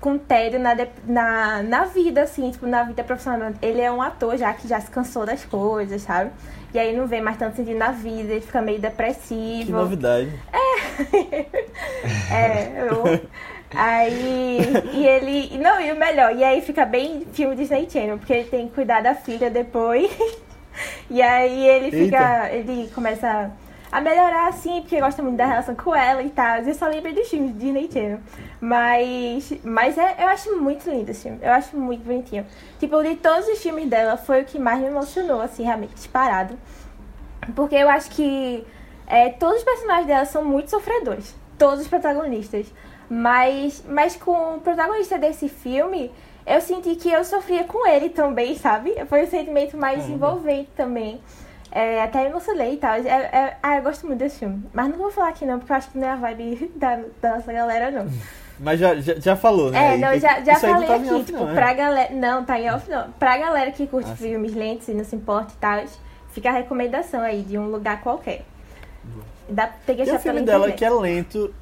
com 0.00 0.18
tédio 0.18 0.58
na, 0.58 0.74
na, 1.06 1.62
na 1.62 1.84
vida, 1.84 2.22
assim, 2.22 2.50
tipo, 2.50 2.66
na 2.66 2.82
vida 2.82 3.04
profissional. 3.04 3.52
Ele 3.62 3.80
é 3.80 3.90
um 3.90 4.02
ator 4.02 4.36
já 4.36 4.52
que 4.52 4.66
já 4.66 4.80
se 4.80 4.90
cansou 4.90 5.24
das 5.24 5.44
coisas, 5.44 6.02
sabe? 6.02 6.30
E 6.74 6.78
aí 6.78 6.96
não 6.96 7.06
vê 7.06 7.20
mais 7.20 7.36
tanto 7.36 7.56
sentido 7.56 7.76
na 7.76 7.92
vida, 7.92 8.32
ele 8.32 8.40
fica 8.40 8.62
meio 8.62 8.80
depressivo. 8.80 9.66
Que 9.66 9.72
novidade. 9.72 10.32
É, 12.32 12.82
eu... 12.88 13.20
Aí, 13.74 14.58
e 14.92 15.06
ele, 15.06 15.58
não, 15.58 15.80
e 15.80 15.92
o 15.92 15.96
melhor, 15.96 16.36
e 16.36 16.44
aí 16.44 16.60
fica 16.60 16.84
bem 16.84 17.26
filme 17.32 17.56
Disney 17.56 17.88
Channel, 17.88 18.18
porque 18.18 18.32
ele 18.32 18.48
tem 18.48 18.68
que 18.68 18.74
cuidar 18.74 19.02
da 19.02 19.14
filha 19.14 19.48
depois, 19.48 20.10
e 21.10 21.20
aí 21.20 21.68
ele 21.68 21.90
fica, 21.90 22.50
ele 22.52 22.90
começa 22.94 23.50
a 23.92 24.00
melhorar, 24.00 24.48
assim, 24.48 24.80
porque 24.80 24.98
gosta 24.98 25.22
muito 25.22 25.36
da 25.36 25.44
relação 25.44 25.74
com 25.74 25.94
ela 25.94 26.22
e 26.22 26.30
tal. 26.30 26.56
Eu 26.58 26.74
só 26.74 26.86
lembro 26.86 27.12
dos 27.12 27.28
filmes 27.28 27.52
de 27.52 27.58
Disney 27.58 27.90
Channel. 27.92 28.20
Mas, 28.58 29.52
mas 29.62 29.98
é, 29.98 30.16
eu 30.18 30.28
acho 30.28 30.56
muito 30.56 30.88
lindo 30.88 31.10
esse 31.10 31.24
filme. 31.24 31.38
Eu 31.42 31.52
acho 31.52 31.76
muito 31.76 32.02
bonitinho. 32.02 32.46
Tipo, 32.80 33.02
de 33.02 33.16
todos 33.16 33.46
os 33.48 33.58
filmes 33.62 33.90
dela, 33.90 34.16
foi 34.16 34.40
o 34.40 34.44
que 34.46 34.58
mais 34.58 34.80
me 34.80 34.86
emocionou, 34.86 35.42
assim, 35.42 35.62
realmente, 35.62 35.94
disparado. 35.94 36.58
Porque 37.54 37.74
eu 37.74 37.88
acho 37.90 38.10
que 38.12 38.66
é, 39.06 39.28
todos 39.28 39.58
os 39.58 39.64
personagens 39.64 40.06
dela 40.06 40.24
são 40.24 40.42
muito 40.42 40.70
sofredores. 40.70 41.34
Todos 41.58 41.80
os 41.80 41.88
protagonistas. 41.88 42.72
Mas, 43.10 43.84
mas 43.86 44.16
com 44.16 44.56
o 44.56 44.60
protagonista 44.60 45.18
desse 45.18 45.50
filme, 45.50 46.10
eu 46.46 46.60
senti 46.60 46.96
que 46.96 47.10
eu 47.10 47.24
sofria 47.24 47.64
com 47.64 47.86
ele 47.86 48.08
também, 48.08 48.56
sabe? 48.56 48.94
Foi 49.08 49.24
um 49.24 49.26
sentimento 49.26 49.76
mais 49.76 50.08
envolvente 50.08 50.70
também. 50.76 51.20
É, 51.70 52.02
até 52.02 52.26
emocionei 52.26 52.74
e 52.74 52.76
tal. 52.76 52.94
É, 52.96 53.08
é, 53.08 53.56
ah, 53.62 53.76
eu 53.76 53.82
gosto 53.82 54.06
muito 54.06 54.18
desse 54.18 54.40
filme. 54.40 54.62
Mas 54.74 54.88
não 54.90 54.98
vou 54.98 55.10
falar 55.10 55.28
aqui 55.30 55.46
não, 55.46 55.58
porque 55.58 55.72
eu 55.72 55.76
acho 55.76 55.90
que 55.90 55.96
não 55.98 56.06
é 56.06 56.10
a 56.10 56.16
vibe 56.16 56.70
da, 56.76 57.00
da 57.20 57.36
nossa 57.36 57.52
galera, 57.52 57.90
não. 57.90 58.06
Mas 58.60 58.78
já, 58.78 58.94
já, 58.96 59.14
já 59.18 59.34
falou, 59.34 59.70
né? 59.72 59.94
É, 59.94 59.96
não, 59.96 60.12
E- 60.12 60.20
já, 60.20 60.40
já 60.42 60.54
falei 60.56 60.86
tá 60.86 60.94
aqui, 60.96 61.10
off, 61.12 61.24
tipo, 61.24 61.38
não, 61.38 61.50
é? 61.50 61.54
pra 61.54 61.72
galera. 61.72 62.14
Não, 62.14 62.44
tá 62.44 62.60
em 62.60 62.70
off 62.70 62.88
não. 62.88 63.10
Pra 63.12 63.36
galera 63.38 63.72
que 63.72 63.86
curte 63.86 64.10
Ah, 64.12 64.14
filmes 64.16 64.54
lentos 64.54 64.86
e 64.88 64.94
não 64.94 65.02
se 65.04 65.16
importa 65.16 65.52
e 65.52 65.56
tal, 65.56 65.82
fica 66.30 66.50
a 66.50 66.52
recomendação 66.52 67.22
aí 67.22 67.42
de 67.42 67.58
um 67.58 67.66
lugar 67.70 68.00
qualquer. 68.02 68.44
Dá 69.48 69.66
pra 69.66 69.76
ter 69.84 69.96
que 69.96 70.02
achar 70.02 70.14
um 70.14 70.18
filme 70.20 70.42
pela 70.42 70.60
dela 70.66 70.72
que 70.72 70.84
é 70.84 70.90
lento. 70.90 71.52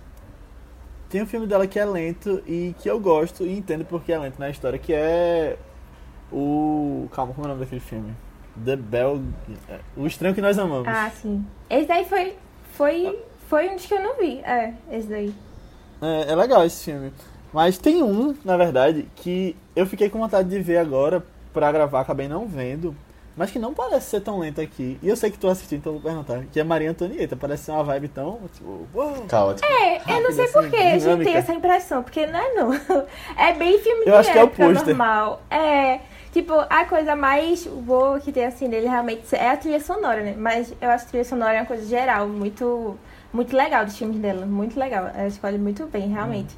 Tem 1.11 1.21
um 1.21 1.27
filme 1.27 1.45
dela 1.45 1.67
que 1.67 1.77
é 1.77 1.85
lento 1.85 2.41
e 2.47 2.73
que 2.79 2.89
eu 2.89 3.01
gosto 3.01 3.45
e 3.45 3.53
entendo 3.53 3.85
porque 3.85 4.13
é 4.13 4.19
lento 4.19 4.39
na 4.39 4.49
história, 4.49 4.79
que 4.79 4.95
é 4.95 5.59
o. 6.33 7.09
Calma, 7.13 7.35
como 7.35 7.47
é 7.47 7.51
o 7.51 7.53
nome 7.53 7.65
daquele 7.65 7.81
filme? 7.81 8.15
The 8.65 8.77
Bell. 8.77 9.21
O 9.97 10.07
Estranho 10.07 10.37
que 10.37 10.41
Nós 10.41 10.57
Amamos. 10.57 10.87
Ah, 10.87 11.11
sim. 11.11 11.45
Esse 11.69 11.89
daí 11.89 12.05
foi. 12.05 12.37
Foi. 12.75 13.19
Foi 13.49 13.69
um 13.69 13.75
dos 13.75 13.87
que 13.87 13.95
eu 13.95 14.01
não 14.01 14.17
vi. 14.17 14.39
É, 14.39 14.73
esse 14.93 15.09
daí. 15.09 15.35
É, 16.01 16.31
é 16.31 16.37
legal 16.37 16.65
esse 16.65 16.85
filme. 16.85 17.13
Mas 17.53 17.77
tem 17.77 18.01
um, 18.05 18.33
na 18.45 18.57
verdade, 18.57 19.09
que 19.17 19.57
eu 19.75 19.87
fiquei 19.87 20.09
com 20.09 20.21
vontade 20.21 20.49
de 20.49 20.61
ver 20.61 20.79
agora 20.79 21.25
pra 21.53 21.73
gravar, 21.73 22.03
acabei 22.03 22.29
não 22.29 22.47
vendo. 22.47 22.95
Mas 23.41 23.51
que 23.51 23.59
não 23.59 23.73
parece 23.73 24.11
ser 24.11 24.21
tão 24.21 24.39
lento 24.41 24.61
aqui. 24.61 24.99
E 25.03 25.09
eu 25.09 25.17
sei 25.17 25.31
que 25.31 25.39
tu 25.39 25.49
assistiu, 25.49 25.79
então 25.79 25.95
eu 25.95 25.99
vou 25.99 26.11
perguntar. 26.11 26.45
Que 26.53 26.61
é 26.61 26.63
Maria 26.63 26.91
Antonieta. 26.91 27.35
Parece 27.35 27.65
ser 27.65 27.71
uma 27.71 27.83
vibe 27.83 28.09
tão. 28.09 28.39
Tipo, 28.53 28.87
uou. 28.93 29.25
Caótico. 29.27 29.67
É, 29.67 29.97
eu 30.15 30.23
não 30.25 30.31
sei 30.31 30.45
assim, 30.45 30.53
por 30.53 30.69
que 30.69 30.77
a 30.77 30.99
gente 30.99 31.25
tem 31.25 31.35
essa 31.37 31.55
impressão, 31.55 32.03
porque 32.03 32.27
não 32.27 32.39
é 32.39 32.53
não. 32.53 32.75
É 33.39 33.55
bem 33.55 33.79
filme 33.79 34.01
Eu 34.01 34.13
de 34.13 34.19
acho 34.19 34.31
que 34.31 34.37
é 34.39 34.43
o 34.43 34.45
época 34.45 34.67
pôster. 34.67 34.89
normal. 34.89 35.41
É, 35.51 36.01
tipo, 36.35 36.53
a 36.53 36.85
coisa 36.85 37.17
mais 37.17 37.67
boa 37.67 38.21
que 38.21 38.31
tem 38.31 38.45
assim 38.45 38.69
dele 38.69 38.87
realmente 38.87 39.35
é 39.35 39.49
a 39.49 39.57
trilha 39.57 39.81
sonora, 39.81 40.21
né? 40.21 40.35
Mas 40.37 40.75
eu 40.79 40.91
acho 40.91 41.05
que 41.05 41.09
a 41.09 41.11
trilha 41.13 41.25
sonora 41.25 41.55
é 41.55 41.61
uma 41.63 41.67
coisa 41.67 41.87
geral, 41.87 42.29
muito, 42.29 42.99
muito 43.33 43.57
legal 43.57 43.87
dos 43.87 43.97
filmes 43.97 44.19
dela. 44.19 44.45
Muito 44.45 44.79
legal. 44.79 45.11
Ela 45.15 45.29
escolhe 45.29 45.57
muito 45.57 45.87
bem, 45.87 46.11
realmente. 46.11 46.55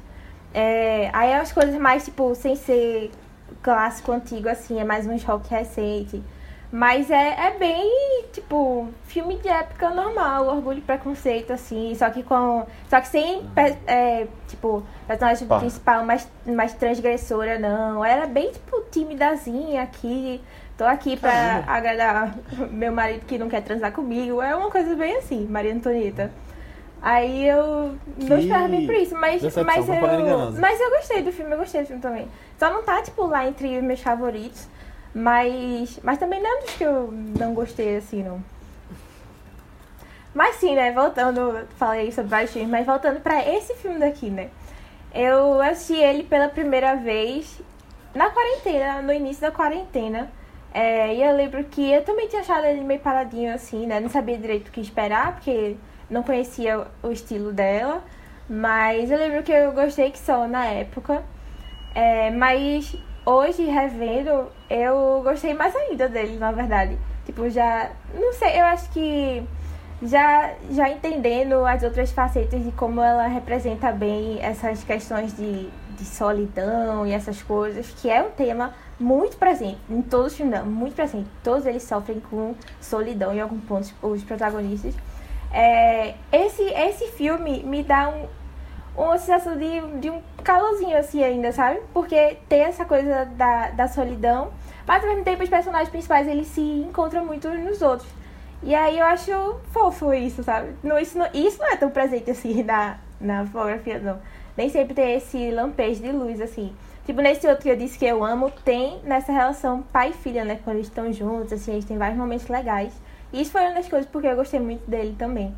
É, 0.53 1.09
aí 1.13 1.33
as 1.33 1.53
coisas 1.53 1.79
mais, 1.79 2.03
tipo, 2.03 2.35
sem 2.35 2.57
ser 2.57 3.09
clássico 3.61 4.11
antigo, 4.11 4.49
assim, 4.49 4.81
é 4.81 4.83
mais 4.83 5.07
um 5.07 5.15
rock 5.15 5.49
recente. 5.49 6.21
Mas 6.75 7.11
é, 7.11 7.35
é 7.49 7.55
bem, 7.59 8.25
tipo, 8.33 8.89
filme 9.03 9.37
de 9.37 9.47
época 9.47 9.91
normal, 9.91 10.47
orgulho 10.47 10.79
e 10.79 10.81
preconceito, 10.81 11.53
assim, 11.53 11.93
só 11.93 12.09
que 12.09 12.23
com. 12.23 12.65
Só 12.89 12.99
que 12.99 13.09
sem, 13.09 13.47
é, 13.85 14.25
tipo, 14.47 14.81
personagem 15.05 15.47
Pá. 15.47 15.59
principal 15.59 16.03
mais, 16.03 16.27
mais 16.47 16.73
transgressora, 16.73 17.59
não. 17.59 18.03
Era 18.03 18.25
bem, 18.25 18.51
tipo, 18.51 18.81
timidazinha 18.89 19.83
aqui. 19.83 20.41
Tô 20.75 20.83
aqui 20.83 21.15
pra 21.15 21.29
Caramba. 21.31 21.71
agradar 21.71 22.35
meu 22.71 22.91
marido 22.91 23.23
que 23.27 23.37
não 23.37 23.49
quer 23.49 23.61
transar 23.61 23.91
comigo. 23.91 24.41
É 24.41 24.55
uma 24.55 24.71
coisa 24.71 24.95
bem 24.95 25.17
assim, 25.17 25.45
Maria 25.45 25.75
Antonieta. 25.75 26.31
Aí 26.99 27.47
eu 27.47 27.95
não 28.17 28.27
Que 28.27 28.33
esperava 28.33 28.67
bem 28.67 28.87
por 28.87 28.95
isso, 28.95 29.13
mas, 29.15 29.43
decepção, 29.43 29.63
mas, 29.63 29.87
eu, 29.87 30.51
mas 30.59 30.81
eu 30.81 30.89
gostei 30.89 31.21
do 31.21 31.31
filme, 31.31 31.51
eu 31.51 31.57
gostei 31.59 31.81
do 31.81 31.87
filme 31.87 32.01
também. 32.01 32.27
Só 32.57 32.73
não 32.73 32.81
tá, 32.81 32.99
tipo, 33.03 33.27
lá 33.27 33.47
entre 33.47 33.77
os 33.77 33.83
meus 33.83 33.99
favoritos. 33.99 34.67
Mas, 35.13 35.99
mas 36.03 36.17
também 36.17 36.41
não 36.41 36.57
é 36.57 36.61
dos 36.61 36.75
que 36.75 36.83
eu 36.83 37.11
não 37.11 37.53
gostei, 37.53 37.97
assim, 37.97 38.23
não. 38.23 38.43
Mas 40.33 40.55
sim, 40.55 40.75
né, 40.75 40.91
voltando, 40.91 41.67
falei 41.77 42.11
sobre 42.11 42.29
vários 42.29 42.51
filmes, 42.51 42.71
mas 42.71 42.85
voltando 42.85 43.19
pra 43.19 43.47
esse 43.47 43.75
filme 43.75 43.99
daqui, 43.99 44.29
né. 44.29 44.49
Eu 45.13 45.61
assisti 45.61 45.93
ele 45.93 46.23
pela 46.23 46.49
primeira 46.49 46.95
vez 46.95 47.61
na 48.15 48.31
quarentena, 48.31 49.01
no 49.01 49.13
início 49.13 49.41
da 49.41 49.51
quarentena. 49.51 50.31
É, 50.73 51.13
e 51.13 51.21
eu 51.21 51.35
lembro 51.35 51.63
que 51.65 51.91
eu 51.91 52.03
também 52.03 52.27
tinha 52.27 52.41
achado 52.41 52.65
ele 52.65 52.81
meio 52.81 52.99
paradinho 52.99 53.53
assim, 53.53 53.85
né? 53.85 53.99
Não 53.99 54.09
sabia 54.09 54.37
direito 54.37 54.69
o 54.69 54.71
que 54.71 54.81
esperar, 54.81 55.33
porque 55.33 55.77
não 56.09 56.23
conhecia 56.23 56.87
o 57.03 57.11
estilo 57.11 57.53
dela. 57.53 58.03
Mas 58.49 59.11
eu 59.11 59.17
lembro 59.19 59.43
que 59.43 59.51
eu 59.51 59.71
gostei 59.71 60.09
que 60.09 60.17
só 60.17 60.47
na 60.47 60.65
época. 60.65 61.23
É, 61.93 62.31
mas 62.31 62.95
hoje, 63.25 63.63
revendo, 63.65 64.47
eu 64.69 65.21
gostei 65.23 65.53
mais 65.53 65.75
ainda 65.75 66.07
dele, 66.07 66.37
na 66.37 66.51
verdade. 66.51 66.97
Tipo, 67.25 67.49
já. 67.49 67.91
Não 68.13 68.33
sei, 68.33 68.59
eu 68.59 68.65
acho 68.65 68.89
que 68.91 69.43
já, 70.01 70.53
já 70.71 70.89
entendendo 70.89 71.65
as 71.65 71.83
outras 71.83 72.11
facetas 72.11 72.63
de 72.63 72.71
como 72.73 73.01
ela 73.01 73.27
representa 73.27 73.91
bem 73.91 74.39
essas 74.41 74.83
questões 74.83 75.35
de, 75.35 75.69
de 75.97 76.05
solidão 76.05 77.07
e 77.07 77.11
essas 77.11 77.41
coisas, 77.41 77.89
que 78.01 78.09
é 78.09 78.21
um 78.21 78.31
tema 78.31 78.73
muito 78.99 79.37
presente 79.37 79.79
em 79.89 80.01
todos 80.01 80.33
os 80.33 80.37
filmes 80.37 80.63
muito 80.63 80.95
presente. 80.95 81.29
Todos 81.43 81.65
eles 81.65 81.83
sofrem 81.83 82.19
com 82.19 82.55
solidão 82.81 83.33
em 83.33 83.39
algum 83.39 83.59
ponto, 83.59 83.93
os 84.01 84.23
protagonistas. 84.23 84.93
É, 85.51 86.15
esse, 86.31 86.63
esse 86.63 87.07
filme 87.11 87.63
me 87.63 87.83
dá 87.83 88.09
um, 88.09 88.25
uma 88.95 89.17
sensação 89.17 89.57
de, 89.57 89.99
de 89.99 90.09
um 90.09 90.21
calorzinho 90.43 90.97
assim 90.97 91.23
ainda, 91.23 91.51
sabe? 91.51 91.79
Porque 91.93 92.37
tem 92.47 92.61
essa 92.61 92.85
coisa 92.85 93.25
da, 93.25 93.69
da 93.71 93.87
solidão, 93.87 94.51
mas 94.85 95.03
ao 95.03 95.09
mesmo 95.09 95.23
tempo 95.23 95.43
os 95.43 95.49
personagens 95.49 95.89
principais 95.89 96.27
eles 96.27 96.47
se 96.47 96.61
encontram 96.61 97.25
muito 97.25 97.47
uns 97.47 97.63
nos 97.63 97.81
outros. 97.81 98.09
E 98.61 98.73
aí 98.73 98.97
eu 98.97 99.05
acho 99.05 99.31
fofo 99.71 100.13
isso, 100.13 100.43
sabe? 100.43 100.73
Não, 100.81 100.97
isso, 100.97 101.17
não, 101.17 101.27
isso 101.33 101.59
não 101.59 101.71
é 101.71 101.75
tão 101.75 101.89
presente 101.89 102.31
assim 102.31 102.61
na, 102.63 102.97
na 103.19 103.45
fotografia, 103.45 103.99
não. 103.99 104.19
Nem 104.55 104.69
sempre 104.69 104.93
tem 104.93 105.15
esse 105.15 105.51
lampejo 105.51 106.01
de 106.01 106.11
luz, 106.11 106.39
assim. 106.39 106.73
Tipo, 107.05 107.19
nesse 107.21 107.45
outro 107.47 107.63
que 107.63 107.69
eu 107.69 107.75
disse 107.75 107.97
que 107.97 108.05
eu 108.05 108.23
amo, 108.23 108.49
tem 108.63 109.01
nessa 109.03 109.31
relação 109.31 109.81
pai 109.91 110.11
e 110.11 110.13
filha, 110.13 110.45
né? 110.45 110.59
Quando 110.63 110.77
eles 110.77 110.87
estão 110.87 111.11
juntos, 111.11 111.51
assim, 111.51 111.73
eles 111.73 111.85
têm 111.85 111.97
vários 111.97 112.17
momentos 112.17 112.47
legais. 112.47 112.93
E 113.33 113.41
isso 113.41 113.51
foi 113.51 113.61
uma 113.61 113.73
das 113.73 113.89
coisas 113.89 114.09
porque 114.09 114.27
eu 114.27 114.35
gostei 114.35 114.59
muito 114.59 114.89
dele 114.89 115.15
também. 115.17 115.53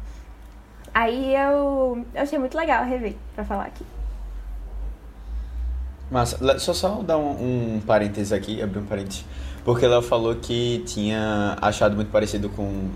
Aí 0.95 1.35
eu, 1.35 2.05
eu 2.15 2.21
achei 2.21 2.39
muito 2.39 2.55
legal 2.57 2.85
rever, 2.85 3.15
pra 3.35 3.43
falar 3.43 3.65
aqui. 3.65 3.85
Massa, 6.09 6.37
Le- 6.39 6.59
só 6.59 6.73
só 6.73 7.01
dar 7.01 7.17
um, 7.17 7.75
um 7.75 7.81
parênteses 7.85 8.31
aqui, 8.31 8.61
abrir 8.61 8.79
um 8.79 8.85
parênteses. 8.85 9.25
Porque 9.63 9.83
ela 9.85 10.01
falou 10.01 10.35
que 10.35 10.83
tinha 10.85 11.57
achado 11.61 11.95
muito 11.95 12.11
parecido 12.11 12.47
com 12.49 12.89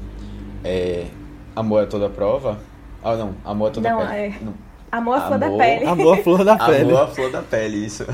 é, 0.64 1.08
Amor 1.56 1.84
a 1.84 1.88
Toda 1.88 2.10
Prova. 2.10 2.60
Ah, 3.04 3.16
não, 3.16 3.34
Amor 3.44 3.68
a 3.70 3.72
Toda 3.72 3.90
Não, 3.90 3.98
Pele. 4.08 4.14
é- 4.14 4.34
Não. 4.42 4.54
Amor 4.92 5.18
à 5.18 5.22
flor 5.28 5.38
da 5.40 5.50
pele. 5.52 5.86
Amor, 5.86 6.18
flor 6.24 6.44
da 6.44 6.58
pele. 6.66 6.92
Amor 6.92 7.02
a 7.04 7.08
Flor 7.08 7.32
da 7.32 7.42
Pele, 7.44 7.86
isso. 7.86 8.06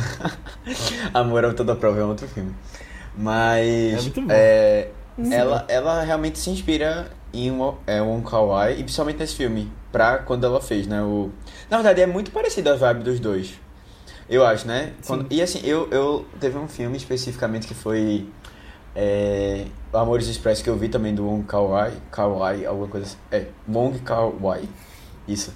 Amor 1.14 1.46
a 1.46 1.54
Toda 1.54 1.74
Prova 1.76 2.00
é 2.02 2.04
outro 2.04 2.28
filme. 2.28 2.54
Mas 3.18 3.94
É 3.94 4.02
muito 4.02 4.22
bom. 4.22 4.28
é, 4.30 4.90
ela, 5.32 5.64
ela 5.70 6.02
realmente 6.04 6.38
se 6.38 6.50
inspira 6.50 7.08
em 7.36 7.52
um, 7.52 7.74
é, 7.86 8.02
um 8.02 8.22
Kawaii, 8.22 8.80
e 8.80 8.84
principalmente 8.84 9.18
nesse 9.20 9.36
filme, 9.36 9.72
pra 9.92 10.20
quando 10.20 10.46
ela 10.46 10.62
fez, 10.62 10.88
né? 10.88 11.02
O, 11.02 11.30
na 11.70 11.78
verdade, 11.78 12.02
é 12.02 12.06
muito 12.06 12.32
parecido 12.32 12.70
a 12.70 12.76
vibe 12.76 13.04
dos 13.04 13.20
dois. 13.20 13.54
Eu 14.30 14.46
acho, 14.46 14.68
né? 14.68 14.94
Quando- 15.06 15.28
e 15.30 15.42
assim, 15.42 15.60
eu, 15.64 15.88
eu 15.92 16.26
teve 16.40 16.58
um 16.58 16.68
filme 16.68 16.98
especificamente 16.98 17.68
que 17.68 17.74
foi 17.76 18.28
é, 18.96 19.66
Amores 19.94 20.28
Express 20.28 20.62
que 20.62 20.70
eu 20.70 20.78
vi 20.78 20.88
também 20.90 21.14
do 21.14 21.26
Wong 21.28 21.44
Kar-wai, 21.46 21.94
Kar-wai, 22.12 22.66
alguma 22.66 22.88
coisa 22.88 23.06
assim. 23.06 23.18
É, 23.32 23.46
Wong 23.72 24.00
Kar-wai. 24.00 24.64
Isso. 25.28 25.54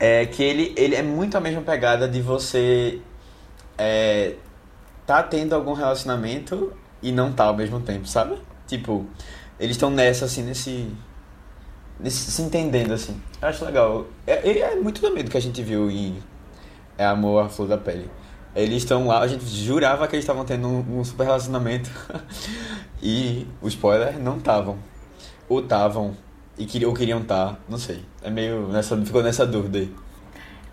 É 0.00 0.24
que 0.26 0.42
ele, 0.42 0.72
ele 0.76 0.94
é 0.94 1.02
muito 1.02 1.36
a 1.36 1.40
mesma 1.40 1.60
pegada 1.60 2.08
de 2.08 2.20
você 2.22 3.00
é, 3.76 4.34
tá 5.06 5.22
tendo 5.22 5.54
algum 5.54 5.72
relacionamento 5.72 6.72
e 7.02 7.12
não 7.12 7.32
tá 7.32 7.44
ao 7.44 7.56
mesmo 7.56 7.80
tempo, 7.80 8.06
sabe? 8.06 8.38
Tipo, 8.66 9.06
eles 9.58 9.76
estão 9.76 9.90
nessa, 9.90 10.24
assim, 10.24 10.42
nesse. 10.42 10.90
Se 12.04 12.42
entendendo, 12.42 12.92
assim. 12.92 13.20
Eu 13.40 13.48
acho 13.48 13.64
legal. 13.64 14.06
É, 14.26 14.58
é, 14.58 14.76
muito 14.76 15.00
do 15.00 15.30
que 15.30 15.36
a 15.36 15.40
gente 15.40 15.62
viu 15.62 15.90
em 15.90 16.22
É 16.96 17.04
Amor 17.04 17.44
à 17.44 17.48
Flor 17.48 17.68
da 17.68 17.78
Pele. 17.78 18.10
Eles 18.54 18.78
estão 18.78 19.06
lá, 19.06 19.20
a 19.20 19.26
gente 19.28 19.44
jurava 19.44 20.06
que 20.08 20.16
eles 20.16 20.24
estavam 20.24 20.44
tendo 20.44 20.66
um, 20.68 21.00
um 21.00 21.04
super 21.04 21.24
relacionamento. 21.24 21.90
e 23.02 23.46
o 23.60 23.68
spoiler, 23.68 24.18
não 24.18 24.38
estavam. 24.38 24.78
Ou 25.48 25.60
estavam. 25.60 26.16
E 26.56 26.66
queriam, 26.66 26.90
ou 26.90 26.96
queriam 26.96 27.20
estar, 27.20 27.58
não 27.68 27.78
sei. 27.78 28.04
É 28.22 28.30
meio. 28.30 28.68
Nessa, 28.68 28.96
ficou 29.04 29.22
nessa 29.22 29.46
dúvida 29.46 29.78
aí. 29.78 29.94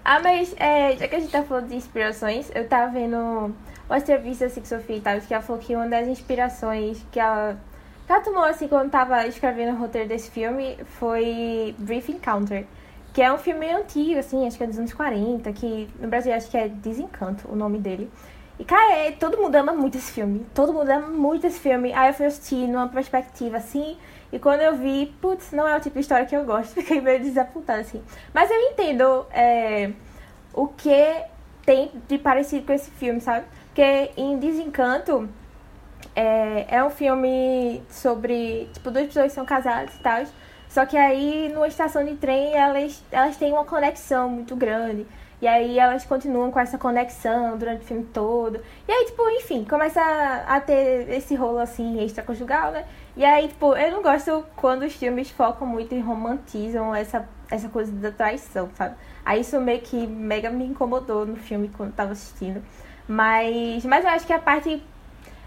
Ah, 0.04 0.20
mas 0.20 0.54
é, 0.58 0.96
já 0.98 1.08
que 1.08 1.16
a 1.16 1.20
gente 1.20 1.32
tá 1.32 1.44
falando 1.44 1.68
de 1.68 1.76
inspirações, 1.76 2.52
eu 2.54 2.68
tava 2.68 2.92
vendo 2.92 3.18
uma 3.90 3.98
entrevista 3.98 4.46
assim 4.46 4.62
com 4.62 4.68
Sofia 4.68 4.98
e 4.98 5.02
que 5.02 5.34
ela 5.34 5.42
falou 5.42 5.62
que 5.62 5.76
uma 5.76 5.88
das 5.88 6.08
inspirações 6.08 7.04
que 7.12 7.20
ela 7.20 7.58
tomou 8.22 8.44
assim 8.44 8.68
quando 8.68 8.92
tava 8.92 9.26
escrevendo 9.28 9.76
o 9.76 9.80
roteiro 9.80 10.08
desse 10.08 10.30
filme 10.30 10.78
foi 11.00 11.76
Brief 11.78 12.12
Encounter. 12.12 12.66
Que 13.14 13.22
é 13.22 13.32
um 13.32 13.38
filme 13.38 13.72
antigo, 13.72 14.20
assim, 14.20 14.46
acho 14.46 14.58
que 14.58 14.64
é 14.64 14.68
dos 14.68 14.78
anos 14.78 14.94
40, 14.94 15.52
que 15.54 15.90
no 16.00 16.08
Brasil 16.10 16.34
acho 16.34 16.52
que 16.52 16.58
é 16.58 16.68
Desencanto 16.68 17.50
o 17.50 17.56
nome 17.56 17.80
dele. 17.80 18.12
E, 18.60 18.64
cara, 18.64 18.94
é, 18.94 19.12
todo 19.12 19.38
mundo 19.38 19.56
ama 19.56 19.74
muito 19.74 19.98
esse 19.98 20.12
filme. 20.12 20.46
Todo 20.54 20.74
mundo 20.74 20.90
ama 20.90 21.08
muito 21.08 21.48
esse 21.48 21.60
filme. 21.60 21.94
Aí 21.94 22.10
eu 22.10 22.14
fui 22.14 22.26
assistir 22.26 22.68
numa 22.68 22.88
perspectiva 22.88 23.58
assim. 23.58 23.98
E 24.32 24.40
quando 24.40 24.62
eu 24.62 24.76
vi, 24.76 25.14
putz, 25.22 25.52
não 25.52 25.68
é 25.68 25.76
o 25.78 25.80
tipo 25.80 25.96
de 25.96 26.02
história 26.02 26.26
que 26.26 26.36
eu 26.36 26.44
gosto. 26.46 26.74
Fiquei 26.76 27.02
meio 27.02 27.22
desapontada, 27.22 27.82
assim. 27.82 28.02
Mas 28.34 28.50
eu 28.52 28.60
entendo 28.72 29.26
é, 29.32 29.92
o 30.54 30.68
que 30.68 31.24
tem 31.66 31.92
de 32.08 32.18
parecido 32.18 32.66
com 32.66 32.74
esse 32.74 32.92
filme, 32.92 33.20
sabe? 33.20 33.46
Porque 33.68 34.12
em 34.16 34.38
Desencanto 34.38 35.28
é, 36.16 36.66
é 36.70 36.84
um 36.84 36.90
filme 36.90 37.82
sobre, 37.90 38.70
tipo, 38.74 38.92
duas 38.92 39.08
pessoas 39.08 39.32
são 39.32 39.46
casadas 39.46 39.96
e 39.96 40.00
tal. 40.00 40.24
Só 40.68 40.86
que 40.86 40.98
aí, 40.98 41.50
numa 41.54 41.68
estação 41.68 42.04
de 42.04 42.16
trem, 42.16 42.54
elas, 42.54 43.02
elas 43.12 43.38
têm 43.38 43.54
uma 43.54 43.64
conexão 43.64 44.30
muito 44.30 44.56
grande. 44.56 45.06
E 45.42 45.48
aí 45.48 45.78
elas 45.78 46.06
continuam 46.06 46.50
com 46.50 46.60
essa 46.60 46.78
conexão 46.78 47.58
durante 47.58 47.82
o 47.82 47.86
filme 47.86 48.06
todo. 48.06 48.60
E 48.88 48.92
aí, 48.92 49.06
tipo, 49.06 49.30
enfim, 49.30 49.64
começa 49.64 50.02
a, 50.02 50.56
a 50.56 50.62
ter 50.62 51.10
esse 51.10 51.36
rolo 51.36 51.60
assim 51.60 52.04
extraconjugal, 52.04 52.72
né? 52.72 52.86
E 53.16 53.24
aí, 53.24 53.48
tipo, 53.48 53.76
eu 53.76 53.92
não 53.92 54.02
gosto 54.02 54.46
quando 54.56 54.84
os 54.84 54.94
filmes 54.94 55.30
focam 55.30 55.68
muito 55.68 55.94
e 55.94 56.00
romantizam 56.00 56.96
essa, 56.96 57.28
essa 57.50 57.70
coisa 57.70 57.92
da 57.92 58.12
traição, 58.12 58.70
sabe? 58.76 58.96
Aí 59.26 59.42
isso 59.42 59.60
meio 59.60 59.82
que 59.82 60.08
mega 60.08 60.50
me 60.50 60.66
incomodou 60.66 61.26
no 61.26 61.36
filme 61.36 61.70
quando 61.76 61.90
eu 61.90 61.96
tava 61.96 62.14
assistindo. 62.14 62.64
Mas, 63.08 63.86
mas 63.86 64.04
eu 64.04 64.12
acho 64.12 64.26
que 64.26 64.34
a 64.34 64.40
parte 64.40 64.82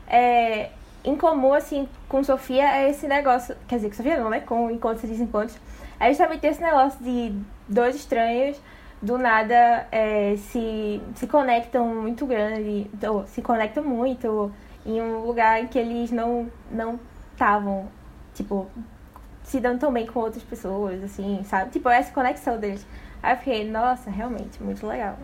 é, 0.08 0.70
em 1.04 1.16
comum, 1.16 1.54
assim, 1.54 1.88
com 2.08 2.22
Sofia 2.24 2.64
é 2.78 2.90
esse 2.90 3.06
negócio. 3.06 3.56
Quer 3.66 3.76
dizer, 3.76 3.88
com 3.88 3.96
Sofia 3.96 4.18
não, 4.18 4.30
né? 4.30 4.40
Com 4.40 4.70
Encontros 4.70 5.04
e 5.04 5.06
Desencontros. 5.08 5.58
É 6.00 6.08
justamente 6.08 6.46
esse 6.46 6.62
negócio 6.62 7.02
de 7.02 7.32
dois 7.68 7.96
estranhos 7.96 8.60
do 9.00 9.16
nada 9.16 9.86
é, 9.92 10.34
se, 10.36 11.00
se 11.14 11.26
conectam 11.26 11.86
muito 11.86 12.26
grande, 12.26 12.90
ou 13.08 13.26
se 13.26 13.40
conectam 13.42 13.84
muito 13.84 14.52
em 14.84 15.00
um 15.00 15.20
lugar 15.20 15.60
em 15.62 15.66
que 15.66 15.78
eles 15.78 16.10
não 16.10 16.50
não 16.70 16.98
estavam, 17.32 17.88
tipo, 18.34 18.66
se 19.44 19.60
dando 19.60 19.80
tão 19.80 19.92
bem 19.92 20.06
com 20.06 20.20
outras 20.20 20.42
pessoas, 20.42 21.02
assim, 21.04 21.42
sabe? 21.44 21.70
Tipo, 21.70 21.88
essa 21.88 22.12
conexão 22.12 22.58
deles. 22.58 22.84
Aí 23.22 23.32
eu 23.34 23.38
fiquei, 23.38 23.70
nossa, 23.70 24.10
realmente, 24.10 24.62
muito 24.62 24.86
legal. 24.86 25.16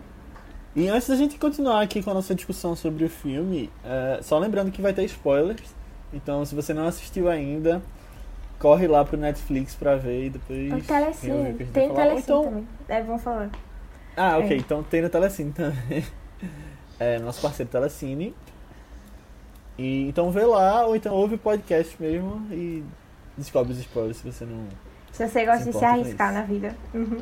E 0.75 0.89
antes 0.89 1.07
da 1.07 1.15
gente 1.15 1.37
continuar 1.39 1.81
aqui 1.81 2.03
com 2.03 2.11
a 2.11 2.13
nossa 2.13 2.35
discussão 2.35 2.75
sobre 2.75 3.05
o 3.05 3.09
filme, 3.09 3.69
é, 3.83 4.19
só 4.21 4.37
lembrando 4.37 4.71
que 4.71 4.81
vai 4.81 4.93
ter 4.93 5.05
spoilers. 5.05 5.73
Então, 6.13 6.45
se 6.45 6.53
você 6.53 6.73
não 6.73 6.85
assistiu 6.85 7.29
ainda, 7.29 7.81
corre 8.59 8.87
lá 8.87 9.03
pro 9.05 9.17
Netflix 9.17 9.73
pra 9.73 9.95
ver 9.95 10.25
e 10.25 10.29
depois. 10.31 10.73
O 10.73 10.81
Telecine. 10.85 11.53
Tem 11.53 11.93
Telecine 11.93 12.19
então... 12.19 12.43
também. 12.43 12.67
É, 12.89 13.01
vamos 13.01 13.21
falar. 13.21 13.49
Ah, 14.17 14.37
ok. 14.37 14.51
É. 14.51 14.59
Então 14.59 14.83
tem 14.83 15.01
no 15.01 15.09
Telecine 15.09 15.51
também. 15.51 16.05
É, 16.97 17.19
nosso 17.19 17.41
parceiro 17.41 17.69
Telecine. 17.69 18.33
E, 19.77 20.07
então 20.07 20.31
vê 20.31 20.45
lá, 20.45 20.85
ou 20.85 20.95
então 20.95 21.13
ouve 21.13 21.35
o 21.35 21.37
podcast 21.37 22.01
mesmo 22.01 22.47
e 22.49 22.85
descobre 23.37 23.73
os 23.73 23.79
spoilers 23.79 24.15
se 24.15 24.31
você 24.31 24.45
não. 24.45 24.65
Se 25.11 25.27
você 25.27 25.45
gosta 25.45 25.65
se 25.65 25.71
de 25.71 25.77
se 25.77 25.83
arriscar 25.83 26.33
na 26.33 26.43
vida. 26.43 26.73
Uhum. 26.93 27.21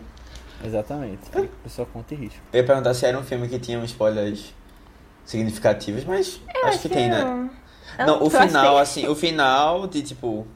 Exatamente. 0.64 1.20
A 1.34 1.44
pessoa 1.64 1.88
conta 1.92 2.14
e 2.14 2.18
risco. 2.18 2.40
Eu 2.52 2.62
ia 2.62 2.66
perguntar 2.66 2.94
se 2.94 3.06
era 3.06 3.18
um 3.18 3.24
filme 3.24 3.48
que 3.48 3.60
tinha 3.60 3.84
spoilers 3.84 4.54
significativos, 5.26 6.04
mas 6.06 6.40
eu 6.54 6.68
acho 6.68 6.80
que 6.80 6.90
tem, 6.90 7.10
né? 7.10 7.24
não. 7.24 7.44
né? 7.44 7.50
Não, 8.00 8.24
o 8.24 8.30
final, 8.30 8.78
assim, 8.78 9.08
o 9.08 9.16
final 9.16 9.88
de 9.88 10.02
tipo. 10.02 10.48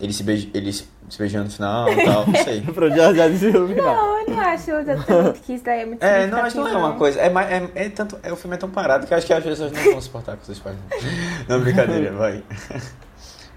Eles 0.00 0.14
se, 0.14 0.22
beij... 0.22 0.48
eles 0.54 0.88
se 1.08 1.18
beijando 1.18 1.46
no 1.46 1.50
final 1.50 1.88
e 1.88 2.04
tal, 2.04 2.24
não 2.24 2.44
sei. 2.44 2.60
Pronto, 2.72 2.94
já, 2.94 3.12
já 3.12 3.28
disse 3.28 3.48
o 3.48 3.66
final. 3.66 3.96
Não, 3.96 4.20
eu 4.20 4.30
não 4.30 4.40
acho 4.40 4.66
tanto 4.66 5.40
que 5.40 5.54
isso 5.54 5.64
daí 5.64 5.80
é 5.80 5.86
muito 5.86 6.02
É, 6.02 6.26
não, 6.28 6.38
acho 6.38 6.54
que 6.54 6.62
não 6.62 6.68
é 6.68 6.76
uma 6.76 6.94
coisa. 6.94 7.18
É, 7.18 7.28
mais, 7.28 7.50
é, 7.50 7.70
é, 7.74 7.88
tanto, 7.88 8.16
é, 8.22 8.32
o 8.32 8.36
filme 8.36 8.54
é 8.54 8.58
tão 8.58 8.70
parado 8.70 9.06
que 9.06 9.12
eu 9.12 9.18
acho 9.18 9.26
que 9.26 9.32
as 9.32 9.42
pessoas 9.42 9.72
não 9.72 9.82
vão 9.82 10.00
suportar 10.00 10.36
com 10.36 10.44
seus 10.44 10.60
pais. 10.60 10.76
Não, 11.48 11.60
brincadeira, 11.60 12.12
vai. 12.12 12.42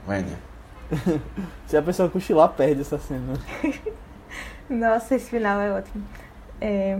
Vai, 0.07 0.23
né? 0.23 0.36
Se 1.67 1.77
a 1.77 1.81
pessoa 1.84 2.10
cochilar, 2.10 2.49
perde 2.49 2.81
essa 2.81 2.97
cena. 2.97 3.34
Nossa, 4.71 5.15
esse 5.15 5.29
final 5.29 5.60
é 5.60 5.71
ótimo. 5.71 6.03
É... 6.60 6.99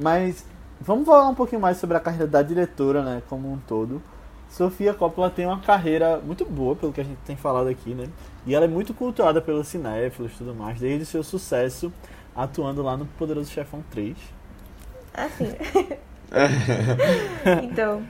Mas 0.00 0.44
vamos 0.80 1.04
falar 1.04 1.28
um 1.28 1.34
pouquinho 1.34 1.60
mais 1.60 1.76
sobre 1.78 1.96
a 1.96 2.00
carreira 2.00 2.26
da 2.26 2.42
diretora, 2.42 3.02
né, 3.02 3.22
como 3.28 3.52
um 3.52 3.58
todo. 3.58 4.00
Sofia 4.48 4.94
Coppola 4.94 5.30
tem 5.30 5.46
uma 5.46 5.58
carreira 5.58 6.20
muito 6.24 6.44
boa, 6.44 6.76
pelo 6.76 6.92
que 6.92 7.00
a 7.00 7.04
gente 7.04 7.18
tem 7.26 7.34
falado 7.34 7.68
aqui, 7.68 7.92
né? 7.92 8.08
E 8.46 8.54
ela 8.54 8.66
é 8.66 8.68
muito 8.68 8.94
cultuada 8.94 9.40
pelos 9.40 9.66
cinéfilos 9.66 10.32
e 10.32 10.36
tudo 10.36 10.54
mais, 10.54 10.78
desde 10.78 11.02
o 11.02 11.06
seu 11.06 11.24
sucesso 11.24 11.92
atuando 12.36 12.80
lá 12.82 12.96
no 12.96 13.04
Poderoso 13.04 13.50
Chefão 13.50 13.82
3. 13.90 14.16
Assim. 15.12 15.52
então. 17.64 18.02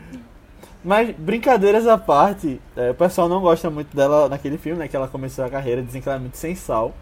Mas, 0.84 1.16
brincadeiras 1.16 1.86
à 1.86 1.96
parte, 1.96 2.60
é, 2.76 2.90
o 2.90 2.94
pessoal 2.94 3.26
não 3.26 3.40
gosta 3.40 3.70
muito 3.70 3.96
dela 3.96 4.28
naquele 4.28 4.58
filme, 4.58 4.78
né? 4.78 4.86
Que 4.86 4.94
ela 4.94 5.08
começou 5.08 5.46
a 5.46 5.48
carreira, 5.48 5.82
dizem 5.82 6.02
que 6.02 6.08
ela 6.08 6.16
é 6.16 6.20
muito 6.20 6.36
sem 6.36 6.54
sal. 6.54 6.94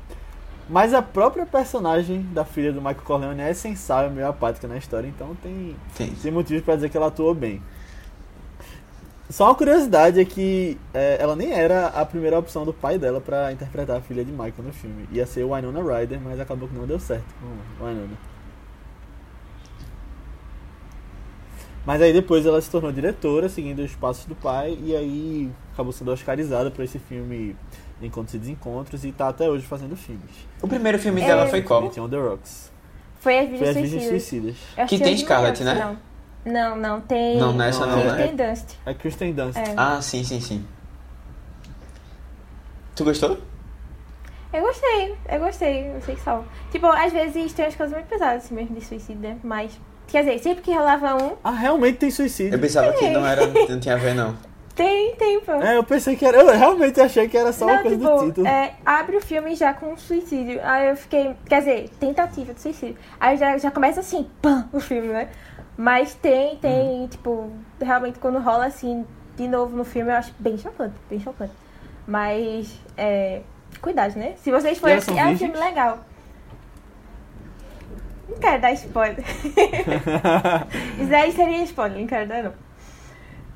Mas 0.73 0.95
a 0.95 1.03
própria 1.03 1.45
personagem 1.45 2.23
da 2.33 2.47
filha 2.47 2.73
do 2.73 2.81
Michael 2.81 3.03
Corleone 3.05 3.43
é 3.43 3.53
sensal 3.53 4.07
e 4.07 4.11
meio 4.11 4.27
apática 4.27 4.67
na 4.67 4.79
história, 4.79 5.07
então 5.07 5.37
tem, 5.43 5.77
Sim. 5.93 6.15
tem 6.23 6.33
motivos 6.33 6.65
para 6.65 6.77
dizer 6.77 6.89
que 6.89 6.97
ela 6.97 7.09
atuou 7.09 7.35
bem. 7.35 7.63
Só 9.29 9.45
uma 9.45 9.55
curiosidade 9.55 10.19
é 10.19 10.25
que 10.25 10.79
é, 10.95 11.19
ela 11.21 11.37
nem 11.37 11.53
era 11.53 11.89
a 11.89 12.07
primeira 12.07 12.39
opção 12.39 12.65
do 12.65 12.73
pai 12.73 12.99
dela 12.99 13.21
para 13.21 13.53
interpretar 13.53 13.99
a 13.99 14.01
filha 14.01 14.25
de 14.25 14.33
Michael 14.33 14.65
no 14.65 14.73
filme. 14.73 15.07
Ia 15.13 15.27
ser 15.27 15.45
o 15.45 15.55
Winona 15.55 15.83
Ryder, 15.83 16.19
mas 16.19 16.41
acabou 16.41 16.67
que 16.67 16.75
não 16.75 16.87
deu 16.87 16.99
certo 16.99 17.27
com 17.39 17.85
o 17.85 17.87
Winona. 17.87 18.17
Mas 21.85 22.01
aí 22.01 22.15
depois 22.15 22.47
ela 22.47 22.59
se 22.63 22.71
tornou 22.71 22.91
diretora, 22.91 23.47
seguindo 23.51 23.81
os 23.81 23.95
passos 23.95 24.25
do 24.25 24.35
pai, 24.35 24.79
e 24.83 24.97
aí 24.97 25.53
acabou 25.75 25.93
sendo 25.93 26.13
oscarizada 26.13 26.71
por 26.71 26.83
esse 26.83 26.99
filme 26.99 27.55
Encontros 28.07 28.35
e 28.35 28.39
Desencontros, 28.39 29.05
e 29.05 29.13
tá 29.13 29.29
até 29.29 29.49
hoje 29.49 29.67
fazendo 29.67 29.97
filmes. 29.97 30.31
O 30.61 30.69
primeiro 30.69 30.99
filme 30.99 31.21
dela 31.21 31.45
É, 31.45 31.49
foi 31.49 31.63
qual? 31.63 31.85
On 31.85 32.09
the 32.09 32.17
Rocks. 32.17 32.71
Foi 33.21 33.39
as 33.39 33.49
Virgens 33.49 33.69
As 33.69 33.77
Suicidas. 33.77 34.09
Suicidas. 34.09 34.57
Eu 34.77 34.87
Que 34.87 34.99
tem 34.99 35.15
as 35.15 35.21
Scarlett, 35.21 35.63
né? 35.63 35.97
Não, 36.45 36.53
não, 36.53 36.77
não 36.77 37.01
tem. 37.01 37.39
Não, 37.39 37.53
nessa 37.53 37.87
não, 37.87 37.99
Não, 37.99 38.05
né? 38.17 38.27
Tem 38.27 38.35
Dust. 38.37 38.75
É 38.85 38.93
Kristen 38.95 39.33
Dunst. 39.33 39.57
É. 39.57 39.75
Ah, 39.77 40.01
sim, 40.03 40.25
sim, 40.25 40.41
sim. 40.41 40.65
Tu 42.97 43.05
gostou? 43.05 43.39
Eu 44.53 44.61
gostei, 44.63 45.15
eu 45.31 45.39
gostei, 45.41 45.91
eu 45.95 46.01
sei 46.03 46.15
que 46.15 46.21
só. 46.21 46.45
Tipo, 46.71 46.87
às 46.87 47.13
vezes 47.13 47.53
tem 47.55 47.65
umas 47.65 47.75
coisas 47.75 47.97
muito 47.97 48.09
pesadas 48.09 48.45
assim 48.45 48.55
mesmo 48.55 48.75
de 48.75 48.85
suicídio, 48.85 49.23
né? 49.23 49.39
Mas. 49.43 49.81
Quer 50.09 50.25
dizer, 50.25 50.39
sempre 50.41 50.63
que 50.63 50.73
rolava 50.75 51.15
um, 51.17 51.37
Ah, 51.43 51.53
realmente 51.53 51.97
tem 51.99 52.09
Eu 52.11 52.15
suicídio. 52.15 52.59
pensava 52.59 52.93
que 52.93 53.09
não 53.09 53.25
era, 53.25 53.47
não 53.47 53.81
tinha 53.81 53.95
a 53.95 53.99
ver, 53.99 54.15
não. 54.15 54.37
tem, 54.75 55.15
tem, 55.17 55.41
pô. 55.41 55.53
É, 55.53 55.77
eu 55.77 55.85
pensei 55.85 56.17
que 56.17 56.25
era. 56.25 56.39
Eu 56.39 56.47
realmente 56.47 57.01
achei 57.01 57.29
que 57.29 57.37
era 57.37 57.53
só 57.53 57.67
uma 57.67 57.75
Não, 57.75 57.83
coisa 57.83 57.97
tipo, 57.99 58.11
do 58.11 58.27
título. 58.27 58.47
é, 58.47 58.75
abre 58.85 59.17
o 59.17 59.21
filme 59.21 59.55
já 59.55 59.75
com 59.75 59.93
um 59.93 59.97
suicídio. 59.97 60.61
Aí 60.65 60.89
eu 60.89 60.97
fiquei. 60.97 61.37
Quer 61.47 61.59
dizer, 61.59 61.91
tentativa 62.01 62.55
de 62.55 62.61
suicídio. 62.61 62.97
Aí 63.21 63.37
já, 63.37 63.59
já 63.59 63.71
começa 63.71 64.01
assim, 64.01 64.29
pam, 64.41 64.69
o 64.73 64.81
filme, 64.81 65.09
né? 65.09 65.29
Mas 65.77 66.15
tem, 66.15 66.57
tem, 66.57 67.07
tipo, 67.07 67.51
realmente 67.81 68.19
quando 68.19 68.39
rola 68.39 68.67
assim, 68.67 69.07
de 69.37 69.49
novo 69.49 69.77
no 69.77 69.85
filme, 69.85 70.11
eu 70.11 70.17
acho 70.17 70.33
bem 70.39 70.57
chocante, 70.57 70.95
bem 71.09 71.21
chocante. 71.21 71.53
Mas, 72.07 72.79
é. 72.97 73.43
Cuidado, 73.81 74.17
né? 74.17 74.35
Se 74.37 74.51
vocês 74.51 74.79
forem 74.79 74.97
assistir, 74.97 75.19
é 75.19 75.27
um 75.27 75.37
filme 75.37 75.57
legal. 75.57 75.99
Não 78.29 78.39
quero 78.39 78.61
dar 78.63 78.73
spoiler. 78.73 79.25
Isso 81.01 81.15
aí 81.15 81.33
seria 81.33 81.63
spoiler, 81.65 81.99
não 81.99 82.07
quero 82.07 82.29
dar 82.29 82.43
não. 82.43 82.53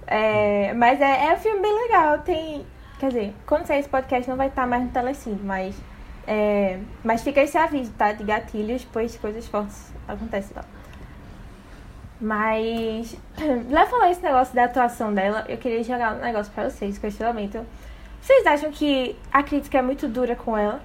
É, 0.07 0.73
mas 0.75 1.01
é, 1.01 1.27
é 1.27 1.35
um 1.35 1.39
filme 1.39 1.61
bem 1.61 1.83
legal. 1.83 2.19
Tem. 2.21 2.65
Quer 2.99 3.09
dizer, 3.09 3.35
quando 3.47 3.67
sair 3.67 3.81
esse 3.81 3.89
podcast 3.89 4.29
não 4.29 4.37
vai 4.37 4.49
estar 4.49 4.67
mais 4.67 4.83
no 4.85 4.91
Telecine, 4.91 5.41
mas. 5.43 5.77
É, 6.27 6.79
mas 7.05 7.23
fica 7.23 7.41
esse 7.41 7.57
aviso, 7.57 7.93
tá? 7.93 8.13
De 8.13 8.25
gatilhos, 8.25 8.85
pois 8.93 9.17
coisas 9.17 9.47
fortes 9.47 9.93
acontecem 10.07 10.57
lá. 10.57 10.65
Mas. 12.21 13.17
Lá 13.71 13.87
falar 13.87 14.11
esse 14.11 14.23
negócio 14.23 14.55
da 14.55 14.65
atuação 14.65 15.13
dela, 15.13 15.45
eu 15.49 15.59
queria 15.59 15.83
jogar 15.83 16.15
um 16.15 16.21
negócio 16.21 16.53
pra 16.53 16.71
vocês, 16.71 16.99
questionamento. 16.99 17.65
Vocês 18.21 18.47
acham 18.47 18.71
que 18.73 19.17
a 19.33 19.43
crítica 19.43 19.79
é 19.79 19.83
muito 19.83 20.09
dura 20.09 20.35
com 20.35 20.57
ela? 20.57 20.81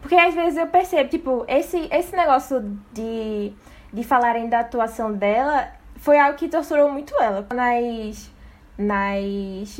Porque 0.00 0.14
às 0.14 0.34
vezes 0.34 0.58
eu 0.58 0.66
percebo, 0.66 1.08
tipo, 1.08 1.44
esse, 1.48 1.88
esse 1.90 2.14
negócio 2.14 2.78
de, 2.92 3.52
de 3.92 4.04
falarem 4.04 4.48
da 4.48 4.60
atuação 4.60 5.12
dela 5.12 5.68
foi 5.96 6.18
algo 6.18 6.36
que 6.36 6.48
torturou 6.48 6.90
muito 6.90 7.14
ela. 7.20 7.46
Nas, 7.52 8.30
nas, 8.76 9.78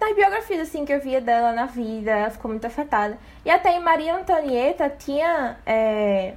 nas 0.00 0.14
biografias, 0.14 0.60
assim, 0.68 0.84
que 0.84 0.92
eu 0.92 1.00
via 1.00 1.20
dela 1.20 1.52
na 1.52 1.66
vida, 1.66 2.10
ela 2.10 2.30
ficou 2.30 2.50
muito 2.50 2.66
afetada. 2.66 3.18
E 3.44 3.50
até 3.50 3.76
em 3.76 3.80
Maria 3.80 4.16
Antonieta 4.16 4.88
tinha... 4.88 5.56
é, 5.66 6.34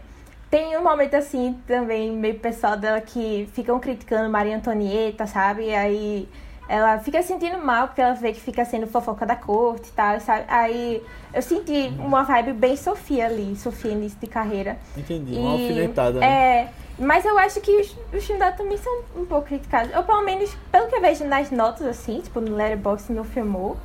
tem 0.49 0.77
um 0.77 0.83
momento, 0.83 1.15
assim, 1.15 1.59
também 1.65 2.11
meio 2.11 2.37
pessoal 2.37 2.77
dela 2.77 3.01
que 3.01 3.49
ficam 3.53 3.79
criticando 3.79 4.29
Maria 4.29 4.55
Antonieta, 4.55 5.25
sabe? 5.25 5.63
E 5.69 5.73
aí 5.73 6.29
ela 6.67 6.99
fica 6.99 7.21
se 7.21 7.29
sentindo 7.29 7.57
mal 7.57 7.87
porque 7.87 8.01
ela 8.01 8.13
vê 8.13 8.31
que 8.31 8.39
fica 8.39 8.63
sendo 8.63 8.87
fofoca 8.87 9.25
da 9.25 9.35
corte 9.35 9.89
e 9.89 9.91
tal, 9.93 10.19
sabe? 10.19 10.45
Aí 10.47 11.01
eu 11.33 11.41
senti 11.41 11.91
uma 11.97 12.23
vibe 12.23 12.53
bem 12.53 12.77
Sofia 12.77 13.25
ali, 13.25 13.55
Sofia 13.55 13.91
início 13.91 14.19
de 14.19 14.27
carreira. 14.27 14.77
Entendi, 14.95 15.33
E, 15.33 15.39
uma 15.39 15.53
alfinetada, 15.53 16.19
né? 16.19 16.27
É, 16.27 16.69
mas 16.97 17.25
eu 17.25 17.37
acho 17.37 17.59
que 17.61 17.71
os, 17.71 17.87
os 18.13 18.23
filmes 18.25 18.39
dela 18.39 18.51
também 18.51 18.77
são 18.77 19.01
um 19.15 19.25
pouco 19.25 19.47
criticados. 19.47 19.95
Ou 19.95 20.03
pelo 20.03 20.21
menos, 20.23 20.55
pelo 20.71 20.87
que 20.87 20.95
eu 20.95 21.01
vejo 21.01 21.25
nas 21.25 21.51
notas, 21.51 21.87
assim, 21.87 22.21
tipo 22.21 22.39
no 22.39 22.55
Letterboxd 22.55 23.13
no 23.13 23.23
Filmou, 23.23 23.77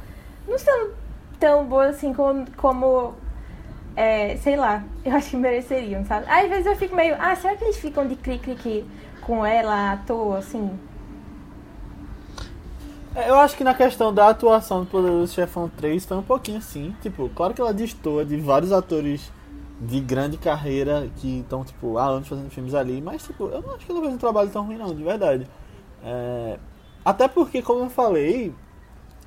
não 0.47 0.59
são 0.59 0.91
tão 1.41 1.65
boas 1.65 1.97
assim 1.97 2.13
como, 2.13 2.47
como 2.57 3.15
é, 3.97 4.37
sei 4.37 4.57
lá, 4.57 4.85
eu 5.05 5.15
acho 5.17 5.31
que 5.31 5.37
mereceriam, 5.37 6.05
sabe? 6.05 6.27
Às 6.29 6.49
vezes 6.49 6.67
eu 6.67 6.77
fico 6.77 6.95
meio, 6.95 7.17
ah, 7.19 7.35
será 7.35 7.57
que 7.57 7.65
eles 7.65 7.79
ficam 7.79 8.07
de 8.07 8.17
clique 8.17 8.85
com 9.23 9.45
ela 9.45 9.93
à 9.93 9.97
toa, 9.97 10.39
assim? 10.39 10.79
É, 13.15 13.31
Eu 13.31 13.37
acho 13.41 13.57
que 13.57 13.65
na 13.65 13.75
questão 13.75 14.13
da 14.13 14.29
atuação 14.29 14.81
do 14.81 14.87
Poderoso 14.87 15.35
Chefão 15.35 15.69
3 15.69 16.05
foi 16.05 16.17
um 16.17 16.23
pouquinho 16.23 16.59
assim. 16.59 16.95
Tipo, 17.03 17.29
claro 17.31 17.55
que 17.55 17.61
ela 17.61 17.73
destoa 17.75 18.25
de 18.25 18.37
vários 18.37 18.73
atores 18.73 19.33
de 19.81 20.01
grande 20.01 20.37
carreira 20.37 21.09
que 21.17 21.41
estão, 21.41 21.65
tipo, 21.65 21.99
há 21.99 22.07
anos 22.07 22.29
fazendo 22.29 22.51
filmes 22.51 22.75
ali, 22.75 23.01
mas, 23.01 23.23
tipo, 23.23 23.45
eu 23.47 23.63
não 23.63 23.75
acho 23.75 23.87
que 23.87 23.93
ela 23.93 24.01
fez 24.01 24.13
um 24.13 24.19
trabalho 24.19 24.51
tão 24.51 24.67
ruim, 24.67 24.77
não, 24.77 24.95
de 24.95 25.03
verdade. 25.03 25.47
É, 26.03 26.59
Até 27.05 27.29
porque, 27.29 27.63
como 27.63 27.85
eu 27.85 27.91
falei, 27.91 28.53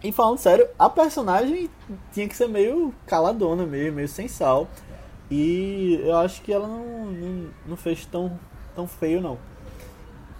e 0.03 0.11
falando 0.11 0.37
sério, 0.39 0.67
a 0.77 0.89
personagem 0.89 1.69
tinha 2.11 2.27
que 2.27 2.35
ser 2.35 2.47
meio 2.47 2.93
caladona 3.05 3.65
mesmo, 3.65 3.97
meio 3.97 4.07
sem 4.07 4.27
sal. 4.27 4.67
E 5.29 6.01
eu 6.03 6.17
acho 6.17 6.41
que 6.41 6.51
ela 6.51 6.67
não, 6.67 7.05
não, 7.05 7.49
não 7.67 7.77
fez 7.77 8.05
tão, 8.05 8.37
tão 8.75 8.87
feio, 8.87 9.21
não. 9.21 9.37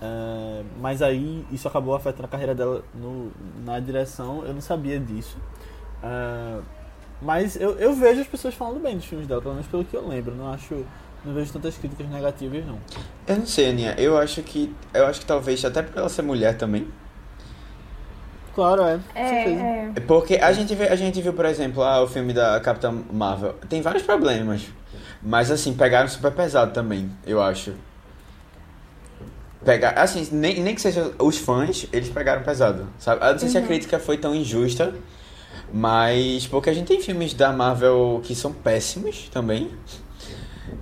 É, 0.02 0.64
mas 0.82 1.02
aí 1.02 1.46
isso 1.52 1.68
acabou 1.68 1.94
afetando 1.94 2.26
a 2.26 2.28
carreira 2.28 2.56
dela 2.56 2.84
no, 2.94 3.32
na 3.64 3.80
direção, 3.80 4.44
eu 4.44 4.54
não 4.54 4.62
sabia 4.62 5.00
disso. 5.00 5.38
É, 6.04 6.60
mas 7.22 7.56
eu, 7.56 7.78
eu 7.78 7.94
vejo 7.94 8.22
as 8.22 8.28
pessoas 8.28 8.54
falando 8.54 8.82
bem 8.82 8.96
dos 8.96 9.06
filmes 9.06 9.28
dela, 9.28 9.42
pelo 9.42 9.54
menos 9.54 9.68
pelo 9.68 9.86
que 9.86 9.96
eu 9.96 10.08
lembro. 10.08 10.34
Não 10.36 10.52
acho. 10.52 10.86
Não 11.24 11.34
vejo 11.36 11.54
tantas 11.54 11.78
críticas 11.78 12.08
negativas 12.10 12.66
não. 12.66 12.80
Eu 13.28 13.38
não 13.38 13.46
sei, 13.46 13.70
Aninha. 13.70 13.94
Eu 13.98 14.18
acho 14.18 14.42
que. 14.42 14.74
Eu 14.94 15.06
acho 15.06 15.20
que 15.20 15.26
talvez, 15.26 15.64
até 15.64 15.84
por 15.84 15.98
ela 15.98 16.10
ser 16.10 16.24
mulher 16.24 16.58
também. 16.58 16.88
Claro, 18.56 18.84
é. 18.84 19.00
É, 19.16 19.28
certeza. 19.28 19.62
é. 19.62 19.94
Porque 20.08 20.36
a 20.36 20.52
gente, 20.52 20.74
vê, 20.76 20.88
a 20.88 20.96
gente 20.96 21.22
viu, 21.22 21.32
por 21.32 21.46
exemplo, 21.46 21.84
ah, 21.84 22.02
o 22.02 22.08
filme 22.08 22.34
da 22.34 22.60
Capitã 22.60 22.92
Marvel. 23.12 23.54
Tem 23.70 23.82
vários 23.82 24.04
problemas. 24.04 24.68
Mas 25.22 25.52
assim, 25.52 25.74
pegaram 25.74 26.08
super 26.08 26.32
pesado 26.32 26.74
também, 26.74 27.12
eu 27.26 27.42
acho. 27.42 27.74
Pegar, 29.64 29.92
assim, 29.92 30.28
nem, 30.32 30.60
nem 30.60 30.74
que 30.74 30.82
seja 30.82 31.14
os 31.20 31.38
fãs, 31.38 31.86
eles 31.94 32.10
pegaram 32.10 32.42
pesado, 32.42 32.88
sabe? 32.98 33.24
Eu 33.24 33.32
não 33.34 33.40
sei 33.40 33.50
se 33.50 33.58
a 33.60 33.62
crítica 33.62 34.00
foi 34.00 34.18
tão 34.18 34.34
injusta, 34.34 34.96
mas 35.74 36.48
porque 36.48 36.70
a 36.70 36.74
gente 36.74 36.88
tem 36.88 37.02
filmes 37.02 37.34
da 37.34 37.52
Marvel 37.52 38.22
que 38.24 38.36
são 38.36 38.52
péssimos 38.52 39.30
também. 39.32 39.70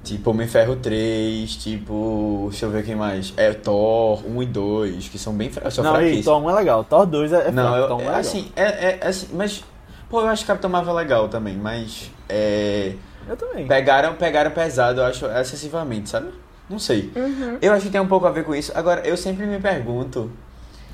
Tipo 0.04 0.32
Homem 0.32 0.48
Ferro 0.48 0.76
3, 0.76 1.56
tipo, 1.56 2.48
deixa 2.50 2.66
eu 2.66 2.70
ver 2.72 2.86
quem 2.86 2.96
mais. 2.96 3.34
É 3.36 3.52
Thor 3.54 4.24
1 4.26 4.44
e 4.44 4.46
2, 4.46 5.08
que 5.10 5.18
são 5.18 5.34
bem 5.34 5.50
fra 5.50 5.70
são 5.72 5.84
Não, 5.84 5.92
e 5.92 5.96
fraquíssimos. 5.96 6.26
Thor 6.26 6.44
1 6.44 6.50
é 6.50 6.54
legal. 6.54 6.84
Thor 6.84 7.06
2 7.06 7.34
é, 7.34 7.48
é 7.48 7.52
Não, 7.52 7.64
fraco, 7.64 7.78
eu, 7.78 7.88
Thor 7.88 7.98
1 7.98 8.00
é 8.00 8.04
é, 8.04 8.06
legal. 8.08 8.20
assim, 8.20 8.52
é, 8.56 8.64
é, 8.64 9.00
é 9.02 9.08
assim, 9.08 9.28
mas 9.34 9.64
pô, 10.10 10.22
eu 10.22 10.28
acho 10.28 10.46
Capitão 10.46 10.70
Marvel 10.70 10.94
legal 10.94 11.28
também, 11.28 11.56
mas 11.56 12.12
é, 12.28 12.94
Eu 13.28 13.36
também. 13.36 13.68
pegaram, 13.68 14.16
pegaram 14.16 14.52
pesado, 14.52 15.02
eu 15.02 15.06
acho 15.06 15.26
excessivamente, 15.26 16.10
sabe? 16.10 16.30
Não 16.70 16.78
sei. 16.80 17.12
Uhum. 17.16 17.58
Eu 17.62 17.74
acho 17.74 17.86
que 17.86 17.92
tem 17.92 18.00
um 18.00 18.08
pouco 18.08 18.28
a 18.28 18.32
ver 18.32 18.44
com 18.44 18.54
isso. 18.54 18.72
Agora, 18.76 19.02
eu 19.06 19.18
sempre 19.18 19.46
me 19.48 19.60
pergunto 19.60 20.32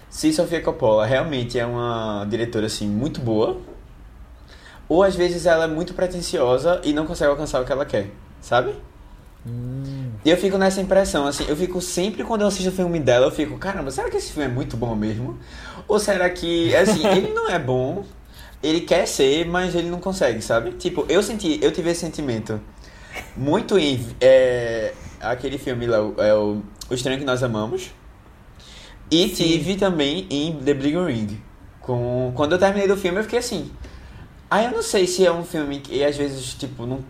se 0.10 0.32
Sofia 0.32 0.62
Coppola 0.62 1.06
realmente 1.06 1.60
é 1.60 1.66
uma 1.66 2.26
diretora 2.30 2.68
assim 2.68 2.88
muito 2.88 3.20
boa, 3.20 3.58
ou 4.90 5.04
às 5.04 5.16
vezes 5.16 5.46
ela 5.46 5.66
é 5.66 5.68
muito 5.68 5.94
pretensiosa 5.94 6.82
e 6.84 6.94
não 6.94 7.06
consegue 7.06 7.30
alcançar 7.32 7.62
o 7.62 7.66
que 7.66 7.72
ela 7.72 7.86
quer, 7.86 8.10
sabe? 8.42 8.74
Hum, 9.48 10.10
E 10.26 10.30
eu 10.30 10.38
fico 10.38 10.58
nessa 10.58 10.82
impressão, 10.82 11.28
assim, 11.28 11.46
eu 11.48 11.56
fico 11.56 11.80
sempre 11.82 12.24
quando 12.24 12.42
eu 12.42 12.48
assisto 12.48 12.70
o 12.70 12.74
filme 12.74 13.00
dela, 13.00 13.28
eu 13.28 13.32
fico, 13.32 13.58
caramba, 13.58 13.92
será 13.92 14.10
que 14.10 14.18
esse 14.18 14.32
filme 14.32 14.50
é 14.50 14.52
muito 14.54 14.76
bom 14.76 14.96
mesmo? 14.96 15.38
Ou 15.88 16.00
será 16.00 16.30
que, 16.30 16.76
assim, 16.76 17.06
ele 17.16 17.32
não 17.34 17.50
é 17.50 17.60
bom, 17.60 18.04
ele 18.64 18.82
quer 18.82 19.06
ser, 19.08 19.46
mas 19.48 19.76
ele 19.76 19.90
não 19.90 20.00
consegue, 20.00 20.42
sabe? 20.42 20.72
Tipo, 20.72 21.06
eu 21.08 21.22
senti, 21.22 21.60
eu 21.62 21.72
tive 21.72 21.92
esse 21.92 22.02
sentimento 22.02 22.60
muito 23.38 23.78
em 23.78 24.04
é, 24.20 24.94
aquele 25.22 25.58
filme 25.60 25.86
lá, 25.86 26.02
o- 26.02 26.16
é 26.18 26.34
o, 26.34 26.62
o 26.90 26.94
Estranho 26.94 27.20
que 27.20 27.26
Nós 27.26 27.44
Amamos, 27.44 27.92
e 29.12 29.30
tive 29.30 29.76
também 29.76 30.26
em 30.30 30.56
The 30.58 30.74
Bling 30.74 31.06
Ring. 31.06 31.42
Com, 31.80 32.32
quando 32.36 32.54
eu 32.54 32.58
terminei 32.58 32.88
do 32.88 32.98
filme, 32.98 33.20
eu 33.20 33.24
fiquei 33.24 33.38
assim, 33.40 33.70
ah, 34.50 34.64
eu 34.64 34.72
não 34.72 34.82
sei 34.82 35.08
se 35.08 35.26
é 35.26 35.32
um 35.32 35.44
filme 35.44 35.80
que 35.80 36.04
às 36.04 36.16
vezes, 36.16 36.54
tipo, 36.54 36.86
não 36.86 37.04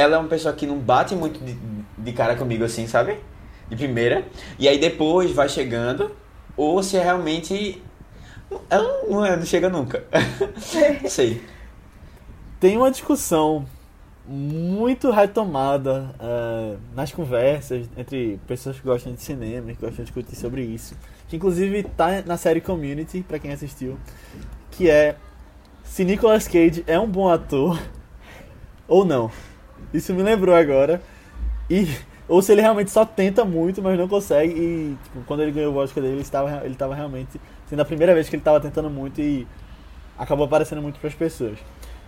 ela 0.00 0.16
é 0.16 0.18
uma 0.18 0.28
pessoa 0.28 0.54
que 0.54 0.66
não 0.66 0.78
bate 0.78 1.14
muito 1.14 1.44
de, 1.44 1.56
de 1.98 2.12
cara 2.12 2.34
comigo 2.34 2.64
assim, 2.64 2.86
sabe? 2.86 3.18
De 3.68 3.76
primeira. 3.76 4.24
E 4.58 4.66
aí 4.66 4.78
depois 4.78 5.30
vai 5.32 5.48
chegando. 5.48 6.10
Ou 6.56 6.82
se 6.82 6.96
é 6.96 7.02
realmente. 7.02 7.82
Ela 8.68 9.06
não, 9.08 9.24
é, 9.24 9.36
não 9.36 9.44
chega 9.44 9.68
nunca. 9.68 10.04
Não 11.02 11.08
sei. 11.10 11.42
Tem 12.58 12.76
uma 12.76 12.90
discussão 12.90 13.66
muito 14.26 15.10
retomada 15.10 16.14
é, 16.18 16.76
nas 16.94 17.12
conversas 17.12 17.88
entre 17.96 18.40
pessoas 18.46 18.76
que 18.76 18.82
gostam 18.82 19.12
de 19.12 19.22
cinema, 19.22 19.68
que 19.68 19.80
gostam 19.80 20.04
de 20.04 20.04
discutir 20.04 20.36
sobre 20.36 20.62
isso. 20.62 20.96
Que 21.28 21.36
inclusive 21.36 21.82
tá 21.82 22.22
na 22.26 22.36
série 22.36 22.60
Community, 22.60 23.22
pra 23.26 23.38
quem 23.38 23.52
assistiu. 23.52 23.98
Que 24.70 24.88
é 24.90 25.16
se 25.90 26.04
Nicolas 26.04 26.46
Cage 26.46 26.84
é 26.86 26.96
um 27.00 27.08
bom 27.08 27.28
ator 27.28 27.76
ou 28.86 29.04
não. 29.04 29.28
Isso 29.92 30.14
me 30.14 30.22
lembrou 30.22 30.54
agora. 30.54 31.02
E, 31.68 31.88
ou 32.28 32.40
se 32.40 32.52
ele 32.52 32.60
realmente 32.60 32.92
só 32.92 33.04
tenta 33.04 33.44
muito, 33.44 33.82
mas 33.82 33.98
não 33.98 34.06
consegue. 34.06 34.52
E 34.52 34.96
tipo, 35.02 35.20
quando 35.26 35.42
ele 35.42 35.50
ganhou 35.50 35.74
o 35.74 35.76
Oscar 35.76 36.00
dele, 36.00 36.14
ele 36.14 36.22
estava, 36.22 36.64
ele 36.64 36.74
estava 36.74 36.94
realmente 36.94 37.40
sendo 37.68 37.82
a 37.82 37.84
primeira 37.84 38.14
vez 38.14 38.28
que 38.28 38.36
ele 38.36 38.40
estava 38.40 38.60
tentando 38.60 38.88
muito 38.88 39.20
e 39.20 39.48
acabou 40.16 40.46
aparecendo 40.46 40.80
muito 40.80 41.00
para 41.00 41.08
as 41.08 41.14
pessoas. 41.14 41.58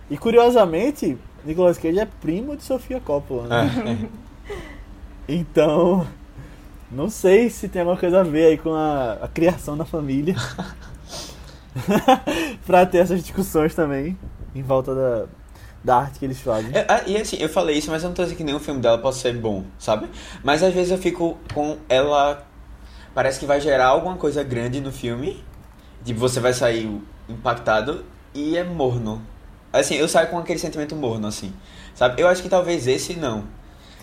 E 0.09 0.17
curiosamente, 0.17 1.17
Nicolas 1.43 1.77
Cage 1.77 1.99
é 1.99 2.05
primo 2.05 2.55
de 2.55 2.63
Sofia 2.63 3.01
Coppola. 3.01 3.47
Né? 3.47 4.07
É. 4.09 4.23
Então, 5.25 6.05
não 6.91 7.09
sei 7.09 7.49
se 7.49 7.69
tem 7.69 7.81
alguma 7.81 7.97
coisa 7.97 8.19
a 8.19 8.23
ver 8.23 8.45
aí 8.47 8.57
com 8.57 8.73
a, 8.73 9.13
a 9.21 9.27
criação 9.29 9.77
da 9.77 9.85
família. 9.85 10.35
pra 12.65 12.85
ter 12.85 12.99
essas 12.99 13.21
discussões 13.21 13.73
também 13.73 14.17
em 14.55 14.61
volta 14.61 14.93
da, 14.93 15.25
da 15.83 15.97
arte 15.97 16.19
que 16.19 16.25
eles 16.25 16.39
fazem. 16.39 16.71
É, 16.73 16.85
ah, 16.87 17.03
e 17.05 17.17
assim, 17.17 17.37
eu 17.37 17.49
falei 17.49 17.77
isso, 17.77 17.89
mas 17.91 18.03
eu 18.03 18.09
não 18.09 18.15
tô 18.15 18.23
dizendo 18.23 18.37
que 18.37 18.43
nenhum 18.43 18.59
filme 18.59 18.79
dela 18.79 18.97
possa 18.97 19.19
ser 19.19 19.35
bom, 19.35 19.65
sabe? 19.77 20.07
Mas 20.43 20.63
às 20.63 20.73
vezes 20.73 20.91
eu 20.91 20.97
fico 20.97 21.37
com 21.53 21.77
ela. 21.89 22.45
Parece 23.13 23.39
que 23.39 23.45
vai 23.45 23.59
gerar 23.59 23.87
alguma 23.87 24.15
coisa 24.15 24.43
grande 24.43 24.79
no 24.79 24.91
filme. 24.91 25.43
Tipo, 26.03 26.19
você 26.19 26.39
vai 26.39 26.53
sair 26.53 27.01
impactado 27.29 28.03
e 28.33 28.57
é 28.57 28.63
morno. 28.63 29.21
Assim, 29.71 29.95
eu 29.95 30.07
saio 30.07 30.27
com 30.29 30.37
aquele 30.37 30.59
sentimento 30.59 30.95
morno, 30.95 31.27
assim. 31.27 31.53
Sabe? 31.95 32.21
Eu 32.21 32.27
acho 32.27 32.41
que 32.41 32.49
talvez 32.49 32.87
esse 32.87 33.15
não. 33.15 33.45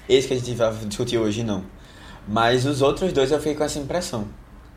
Esse 0.09 0.29
que 0.29 0.35
a 0.35 0.37
gente 0.37 0.55
vai 0.55 0.73
discutir 0.87 1.19
hoje, 1.19 1.45
não. 1.45 1.65
Mas 2.27 2.65
os 2.65 2.83
outros 2.83 3.13
dois 3.13 3.31
eu 3.31 3.39
fiquei 3.39 3.55
com 3.55 3.65
essa 3.65 3.79
impressão. 3.79 4.29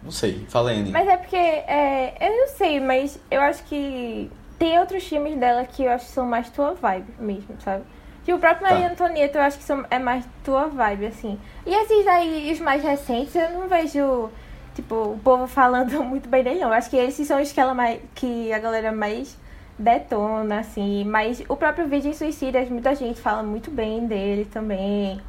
Não 0.04 0.12
sei, 0.12 0.46
fala. 0.50 0.74
Mas 0.92 1.08
é 1.08 1.18
porque, 1.18 1.36
é, 1.36 2.14
eu 2.20 2.38
não 2.38 2.48
sei, 2.50 2.80
mas 2.80 3.20
eu 3.32 3.42
acho 3.42 3.64
que 3.64 4.30
tem 4.60 4.78
outros 4.80 5.04
filmes 5.04 5.38
dela 5.38 5.66
que 5.66 5.84
eu 5.84 5.92
acho 5.92 6.06
que 6.06 6.12
são 6.12 6.26
mais 6.26 6.50
tua 6.50 6.74
vibe 6.74 7.14
mesmo, 7.20 7.56
sabe? 7.60 7.84
Tipo, 8.24 8.38
o 8.38 8.40
próprio 8.40 8.68
Tá. 8.68 8.74
Maria 8.74 8.92
Antonieta 8.92 9.38
eu 9.38 9.42
acho 9.42 9.58
que 9.58 9.64
são, 9.64 9.86
é 9.90 10.00
mais 10.00 10.24
tua 10.44 10.68
vibe, 10.68 11.08
assim. 11.08 11.40
E 11.66 11.74
esses 11.74 12.08
aí, 12.08 12.52
os 12.54 12.60
mais 12.60 12.82
recentes, 12.84 13.36
eu 13.36 13.50
não 13.52 13.68
vejo, 13.68 14.30
tipo, 14.76 14.96
o 14.96 15.20
povo 15.24 15.48
falando 15.48 15.92
muito 16.04 16.30
bem 16.30 16.44
dele, 16.44 16.60
não. 16.60 16.70
Eu 16.70 16.74
acho 16.74 16.90
que 16.90 16.98
esses 16.98 17.28
são 17.28 17.42
os 17.42 17.52
que, 17.52 17.60
ela 17.60 17.74
mais, 17.74 18.00
que 18.16 18.52
a 18.54 18.60
galera 18.60 18.92
mais 18.92 19.38
detona, 19.78 20.60
assim. 20.60 21.04
Mas 21.04 21.44
o 21.50 21.56
próprio 21.56 21.88
Virgem 21.88 22.14
Suicidas, 22.14 22.70
muita 22.70 22.96
gente 22.96 23.20
fala 23.20 23.44
muito 23.44 23.70
bem 23.70 24.06
dele 24.08 24.46
também. 24.46 25.20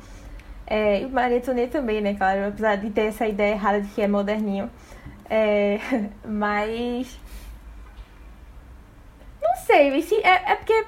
É, 0.66 1.00
e 1.02 1.06
Maria 1.06 1.38
Antonieta 1.38 1.78
também, 1.78 2.00
né, 2.00 2.14
claro, 2.14 2.48
apesar 2.48 2.76
de 2.76 2.90
ter 2.90 3.02
essa 3.02 3.26
ideia 3.26 3.52
errada 3.52 3.80
de 3.82 3.88
que 3.88 4.00
é 4.02 4.08
moderninho. 4.08 4.70
É, 5.28 5.78
mas. 6.24 7.18
Não 9.42 9.54
sei, 9.56 9.90
é, 10.22 10.52
é 10.52 10.56
porque. 10.56 10.86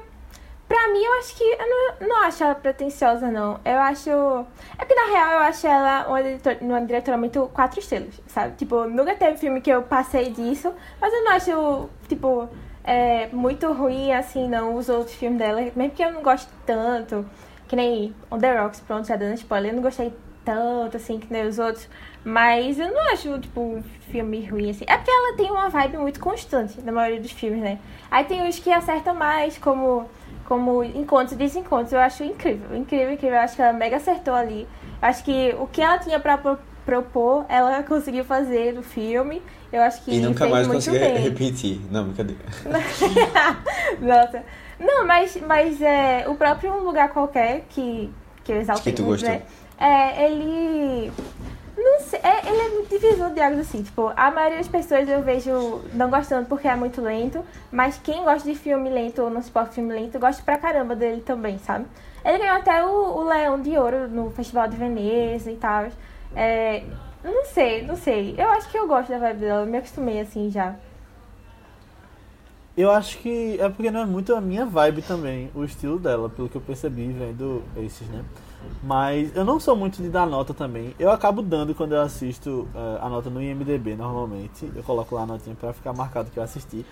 Pra 0.68 0.88
mim, 0.88 1.02
eu 1.02 1.12
acho 1.18 1.36
que. 1.36 1.44
Eu 1.44 1.68
não, 1.68 2.08
não 2.08 2.22
acho 2.24 2.42
ela 2.42 2.54
pretensiosa, 2.54 3.30
não. 3.30 3.60
Eu 3.64 3.78
acho. 3.78 4.10
É 4.10 4.84
porque, 4.84 4.94
na 4.94 5.06
real, 5.06 5.32
eu 5.32 5.38
acho 5.40 5.66
ela 5.66 6.08
uma 6.08 6.22
diretora, 6.22 6.58
uma 6.60 6.80
diretora 6.80 7.16
muito 7.18 7.50
quatro 7.54 7.78
estrelas, 7.78 8.20
sabe? 8.26 8.56
Tipo, 8.56 8.84
nunca 8.86 9.14
teve 9.14 9.36
filme 9.38 9.60
que 9.60 9.70
eu 9.70 9.82
passei 9.82 10.30
disso, 10.30 10.74
mas 11.00 11.12
eu 11.12 11.24
não 11.24 11.32
acho, 11.32 11.90
tipo, 12.08 12.48
é, 12.82 13.28
muito 13.28 13.72
ruim, 13.72 14.12
assim, 14.12 14.48
não, 14.48 14.74
os 14.76 14.88
outros 14.88 15.16
filmes 15.16 15.38
dela. 15.38 15.60
Mesmo 15.76 15.90
que 15.90 16.02
eu 16.02 16.12
não 16.12 16.22
goste 16.22 16.48
tanto. 16.64 17.24
Que 17.68 17.74
nem 17.76 18.14
On 18.30 18.38
The 18.38 18.60
Rocks, 18.60 18.80
pronto, 18.80 19.06
já 19.08 19.16
dando 19.16 19.34
spoiler. 19.34 19.72
Eu 19.72 19.76
não 19.76 19.82
gostei 19.82 20.12
tanto, 20.44 20.96
assim, 20.96 21.18
que 21.18 21.32
nem 21.32 21.46
os 21.46 21.58
outros. 21.58 21.88
Mas 22.24 22.78
eu 22.78 22.92
não 22.92 23.12
acho, 23.12 23.38
tipo, 23.40 23.60
um 23.60 23.82
filme 24.10 24.44
ruim, 24.46 24.70
assim. 24.70 24.84
É 24.88 24.96
porque 24.96 25.10
ela 25.10 25.36
tem 25.36 25.50
uma 25.50 25.68
vibe 25.68 25.96
muito 25.98 26.20
constante 26.20 26.80
na 26.82 26.92
maioria 26.92 27.20
dos 27.20 27.32
filmes, 27.32 27.60
né? 27.60 27.78
Aí 28.10 28.24
tem 28.24 28.48
os 28.48 28.58
que 28.58 28.72
acertam 28.72 29.14
mais, 29.14 29.58
como, 29.58 30.08
como 30.44 30.82
encontros 30.84 31.32
e 31.32 31.36
desencontros. 31.36 31.92
Eu 31.92 31.98
acho 32.00 32.22
incrível, 32.24 32.76
incrível, 32.76 33.12
incrível. 33.12 33.36
Eu 33.36 33.42
acho 33.42 33.56
que 33.56 33.62
ela 33.62 33.72
mega 33.72 33.96
acertou 33.96 34.34
ali. 34.34 34.66
Eu 35.02 35.08
acho 35.08 35.24
que 35.24 35.54
o 35.58 35.66
que 35.66 35.80
ela 35.82 35.98
tinha 35.98 36.18
pra 36.20 36.38
pro- 36.38 36.58
propor, 36.84 37.44
ela 37.48 37.82
conseguiu 37.84 38.24
fazer 38.24 38.72
no 38.74 38.82
filme. 38.82 39.42
Eu 39.72 39.82
acho 39.82 40.02
que 40.04 40.14
E 40.14 40.20
nunca 40.20 40.46
mais 40.48 40.66
muito 40.68 40.76
consegui 40.78 40.98
bem. 41.00 41.16
repetir. 41.18 41.80
Não, 41.90 42.04
brincadeira. 42.04 42.42
Nossa. 44.00 44.44
Não, 44.78 45.06
mas, 45.06 45.36
mas 45.36 45.80
é, 45.80 46.24
o 46.28 46.34
próprio 46.34 46.72
Um 46.72 46.80
Lugar 46.80 47.08
Qualquer, 47.10 47.64
que, 47.70 48.12
que 48.44 48.52
eu 48.52 48.60
exaltei 48.60 48.92
Que 48.92 48.96
tu 48.96 49.04
gostou. 49.04 49.28
né? 49.30 49.42
É, 49.78 50.26
ele... 50.26 51.12
Não 51.78 52.00
sei, 52.00 52.18
é, 52.22 52.48
ele 52.48 52.58
é 52.58 52.68
muito 52.70 52.88
divisor 52.88 53.30
de 53.30 53.40
águas, 53.40 53.60
assim. 53.60 53.82
Tipo, 53.82 54.10
a 54.16 54.30
maioria 54.30 54.58
das 54.58 54.68
pessoas 54.68 55.06
eu 55.08 55.22
vejo 55.22 55.82
não 55.92 56.08
gostando 56.08 56.48
porque 56.48 56.66
é 56.66 56.74
muito 56.74 57.02
lento. 57.02 57.44
Mas 57.70 58.00
quem 58.02 58.24
gosta 58.24 58.50
de 58.50 58.56
filme 58.56 58.88
lento 58.88 59.22
ou 59.22 59.30
não 59.30 59.42
suporta 59.42 59.72
filme 59.72 59.92
lento, 59.92 60.18
gosta 60.18 60.42
pra 60.42 60.56
caramba 60.56 60.96
dele 60.96 61.20
também, 61.20 61.58
sabe? 61.58 61.86
Ele 62.24 62.38
ganhou 62.38 62.56
até 62.56 62.84
o, 62.84 63.18
o 63.18 63.24
Leão 63.24 63.60
de 63.60 63.76
Ouro 63.76 64.08
no 64.08 64.30
Festival 64.30 64.68
de 64.68 64.76
Veneza 64.76 65.50
e 65.50 65.56
tal. 65.56 65.86
É, 66.34 66.82
não 67.22 67.44
sei, 67.44 67.82
não 67.82 67.96
sei. 67.96 68.34
Eu 68.38 68.48
acho 68.50 68.70
que 68.70 68.78
eu 68.78 68.88
gosto 68.88 69.10
da 69.10 69.18
vibe 69.18 69.40
dela, 69.40 69.62
eu 69.62 69.66
me 69.66 69.76
acostumei 69.78 70.20
assim 70.20 70.50
já. 70.50 70.74
Eu 72.76 72.90
acho 72.90 73.18
que 73.18 73.58
é 73.58 73.68
porque 73.70 73.90
não 73.90 74.00
é 74.00 74.04
muito 74.04 74.34
a 74.34 74.40
minha 74.40 74.66
vibe 74.66 75.00
também, 75.00 75.50
o 75.54 75.64
estilo 75.64 75.98
dela, 75.98 76.28
pelo 76.28 76.48
que 76.48 76.56
eu 76.56 76.60
percebi 76.60 77.06
vendo 77.06 77.62
esses, 77.76 78.06
né? 78.08 78.22
Mas 78.82 79.34
eu 79.34 79.44
não 79.44 79.58
sou 79.58 79.74
muito 79.74 80.02
de 80.02 80.08
dar 80.08 80.26
nota 80.26 80.52
também. 80.52 80.94
Eu 80.98 81.10
acabo 81.10 81.40
dando 81.40 81.74
quando 81.74 81.94
eu 81.94 82.02
assisto 82.02 82.68
eh, 82.74 82.98
a 83.00 83.08
nota 83.08 83.30
no 83.30 83.40
IMDB 83.40 83.94
normalmente. 83.94 84.70
Eu 84.74 84.82
coloco 84.82 85.14
lá 85.14 85.22
a 85.22 85.26
notinha 85.26 85.56
pra 85.58 85.72
ficar 85.72 85.92
marcado 85.92 86.30
que 86.30 86.38
eu 86.38 86.42
assisti. 86.42 86.84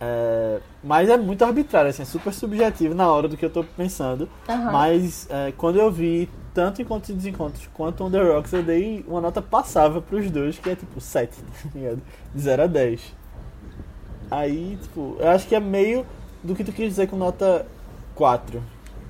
Eh, 0.00 0.60
mas 0.82 1.08
é 1.08 1.16
muito 1.16 1.44
arbitrário, 1.44 1.90
assim, 1.90 2.02
é 2.02 2.04
super 2.04 2.32
subjetivo 2.34 2.94
na 2.94 3.10
hora 3.10 3.28
do 3.28 3.36
que 3.36 3.44
eu 3.44 3.50
tô 3.50 3.64
pensando. 3.64 4.28
Aham. 4.48 4.72
Mas 4.72 5.26
eh, 5.30 5.52
quando 5.56 5.78
eu 5.78 5.90
vi 5.90 6.28
tanto 6.52 6.82
Encontros 6.82 7.10
e 7.10 7.14
Desencontros 7.14 7.68
quanto 7.72 8.04
On 8.04 8.10
The 8.10 8.20
Rocks, 8.20 8.52
eu 8.52 8.62
dei 8.62 9.04
uma 9.08 9.20
nota 9.20 9.40
passável 9.40 10.02
pros 10.02 10.30
dois, 10.30 10.58
que 10.58 10.68
é 10.68 10.76
tipo 10.76 11.00
7, 11.00 11.36
tá 11.40 11.70
ligado? 11.74 12.02
De 12.34 12.42
0 12.42 12.64
a 12.64 12.66
10. 12.66 13.21
Aí, 14.32 14.78
tipo, 14.80 15.16
eu 15.20 15.28
acho 15.28 15.46
que 15.46 15.54
é 15.54 15.60
meio 15.60 16.06
do 16.42 16.54
que 16.54 16.64
tu 16.64 16.72
quis 16.72 16.88
dizer 16.88 17.06
com 17.06 17.16
nota 17.16 17.66
4. 18.14 18.62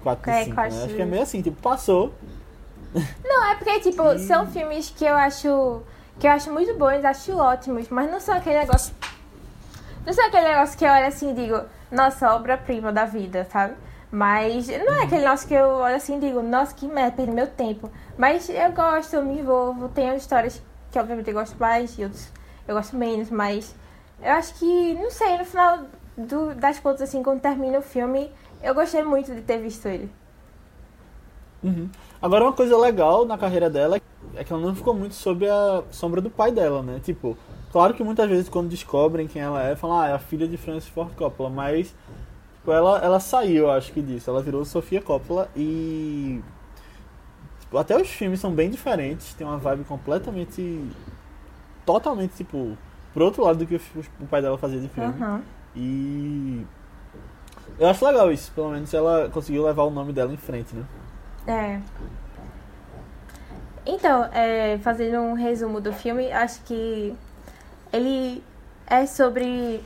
4 0.02 0.30
É, 0.30 0.38
de 0.40 0.44
5, 0.46 0.54
quatro 0.56 0.74
né? 0.74 0.84
Acho 0.84 0.94
que 0.96 1.02
é 1.02 1.04
meio 1.04 1.22
assim, 1.22 1.40
tipo, 1.40 1.62
passou. 1.62 2.12
Não, 3.24 3.44
é 3.46 3.54
porque, 3.54 3.78
tipo, 3.78 4.18
são 4.18 4.48
filmes 4.48 4.90
que 4.90 5.04
eu 5.04 5.14
acho. 5.14 5.80
que 6.18 6.26
eu 6.26 6.32
acho 6.32 6.52
muito 6.52 6.76
bons, 6.76 7.04
acho 7.04 7.36
ótimos, 7.36 7.88
mas 7.88 8.10
não 8.10 8.18
são 8.18 8.34
aquele 8.34 8.58
negócio. 8.58 8.92
Não 10.04 10.12
são 10.12 10.26
aquele 10.26 10.48
negócio 10.48 10.76
que 10.76 10.84
eu 10.84 10.90
olho 10.90 11.06
assim 11.06 11.30
e 11.30 11.34
digo, 11.34 11.62
nossa, 11.88 12.34
obra-prima 12.34 12.92
da 12.92 13.04
vida, 13.04 13.46
sabe? 13.52 13.74
Mas 14.10 14.66
não 14.66 14.94
é 14.94 15.04
aquele 15.04 15.22
negócio 15.22 15.46
que 15.46 15.54
eu 15.54 15.68
olho 15.68 15.94
assim 15.94 16.16
e 16.16 16.20
digo, 16.20 16.42
nossa, 16.42 16.74
que 16.74 16.88
merda, 16.88 17.12
perdi 17.12 17.30
meu 17.30 17.46
tempo. 17.46 17.88
Mas 18.18 18.48
eu 18.48 18.72
gosto, 18.72 19.14
eu 19.14 19.24
me 19.24 19.38
envolvo, 19.38 19.88
tenho 19.88 20.16
histórias 20.16 20.60
que 20.90 20.98
obviamente 20.98 21.28
eu 21.28 21.34
gosto 21.34 21.56
mais 21.60 21.96
e 21.96 22.02
outros 22.02 22.28
eu 22.66 22.74
gosto 22.74 22.96
menos, 22.96 23.30
mas 23.30 23.74
eu 24.22 24.32
acho 24.32 24.54
que, 24.58 24.94
não 24.94 25.10
sei, 25.10 25.38
no 25.38 25.44
final 25.44 25.80
do- 26.16 26.54
das 26.54 26.78
contas, 26.80 27.02
assim, 27.02 27.22
quando 27.22 27.40
termina 27.40 27.78
o 27.78 27.82
filme, 27.82 28.30
eu 28.62 28.74
gostei 28.74 29.02
muito 29.04 29.34
de 29.34 29.42
ter 29.42 29.58
visto 29.58 29.86
ele. 29.88 30.10
Uhum. 31.62 31.88
Agora, 32.20 32.44
uma 32.44 32.52
coisa 32.52 32.76
legal 32.76 33.24
na 33.24 33.38
carreira 33.38 33.70
dela 33.70 34.00
é 34.34 34.44
que 34.44 34.52
ela 34.52 34.62
não 34.62 34.74
ficou 34.74 34.94
muito 34.94 35.14
sob 35.14 35.48
a 35.48 35.82
sombra 35.90 36.20
do 36.20 36.30
pai 36.30 36.50
dela, 36.50 36.82
né? 36.82 37.00
Tipo, 37.02 37.36
claro 37.70 37.94
que 37.94 38.02
muitas 38.02 38.28
vezes 38.28 38.48
quando 38.48 38.68
descobrem 38.68 39.26
quem 39.28 39.42
ela 39.42 39.62
é, 39.62 39.76
falam, 39.76 40.00
ah, 40.00 40.08
é 40.08 40.12
a 40.12 40.18
filha 40.18 40.48
de 40.48 40.56
Francis 40.56 40.88
Ford 40.90 41.12
Coppola, 41.14 41.50
mas 41.50 41.94
tipo, 42.56 42.72
ela, 42.72 42.98
ela 43.00 43.20
saiu, 43.20 43.70
acho 43.70 43.92
que 43.92 44.02
disso. 44.02 44.30
Ela 44.30 44.42
virou 44.42 44.64
Sofia 44.64 45.02
Coppola 45.02 45.48
e. 45.56 46.40
tipo, 47.60 47.78
até 47.78 47.96
os 48.00 48.08
filmes 48.08 48.40
são 48.40 48.52
bem 48.52 48.70
diferentes, 48.70 49.34
tem 49.34 49.46
uma 49.46 49.58
vibe 49.58 49.84
completamente. 49.84 50.88
totalmente, 51.84 52.34
tipo, 52.36 52.76
pro 53.12 53.24
outro 53.24 53.44
lado 53.44 53.58
do 53.58 53.66
que 53.66 53.76
o, 53.76 54.26
pai 54.26 54.42
dela 54.42 54.58
fazia 54.58 54.80
de 54.80 54.88
filme. 54.88 55.14
Aham. 55.20 55.42
E. 55.74 56.66
Eu 57.78 57.88
acho 57.88 58.04
legal 58.04 58.30
isso, 58.30 58.52
pelo 58.52 58.70
menos 58.70 58.92
ela 58.92 59.28
conseguiu 59.30 59.64
levar 59.64 59.84
o 59.84 59.90
nome 59.90 60.12
dela 60.12 60.32
em 60.32 60.36
frente, 60.36 60.74
né? 60.74 60.84
É. 61.46 61.80
Então, 63.84 64.24
é, 64.32 64.78
fazendo 64.78 65.18
um 65.18 65.34
resumo 65.34 65.80
do 65.80 65.92
filme, 65.92 66.30
acho 66.30 66.62
que 66.62 67.14
ele 67.92 68.42
é 68.86 69.06
sobre 69.06 69.82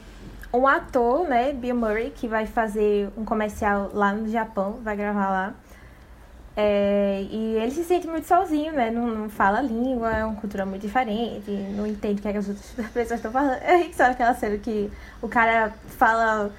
um 0.52 0.66
ator, 0.66 1.26
né, 1.26 1.52
Bill 1.52 1.74
Murray, 1.74 2.10
que 2.10 2.28
vai 2.28 2.46
fazer 2.46 3.08
um 3.16 3.24
comercial 3.24 3.90
lá 3.92 4.12
no 4.12 4.28
Japão, 4.28 4.80
vai 4.82 4.96
gravar 4.96 5.28
lá. 5.28 5.54
É, 6.58 7.22
e 7.30 7.56
ele 7.56 7.70
se 7.70 7.84
sente 7.84 8.06
muito 8.06 8.26
sozinho, 8.26 8.72
né? 8.72 8.90
Não, 8.90 9.06
não 9.06 9.28
fala 9.28 9.58
a 9.58 9.62
língua, 9.62 10.10
é 10.10 10.24
uma 10.24 10.36
cultura 10.36 10.64
muito 10.64 10.80
diferente, 10.82 11.50
não 11.50 11.86
entende 11.86 12.18
o 12.20 12.22
que, 12.22 12.28
é 12.28 12.32
que 12.32 12.38
as 12.38 12.48
outras 12.48 12.66
pessoas 12.94 13.18
estão 13.18 13.30
falando. 13.30 13.58
É 13.62 13.84
que 13.84 13.94
sabe 13.94 14.12
aquela 14.12 14.34
cena 14.34 14.56
que 14.56 14.90
o 15.20 15.28
cara 15.28 15.72
fala 15.98 16.50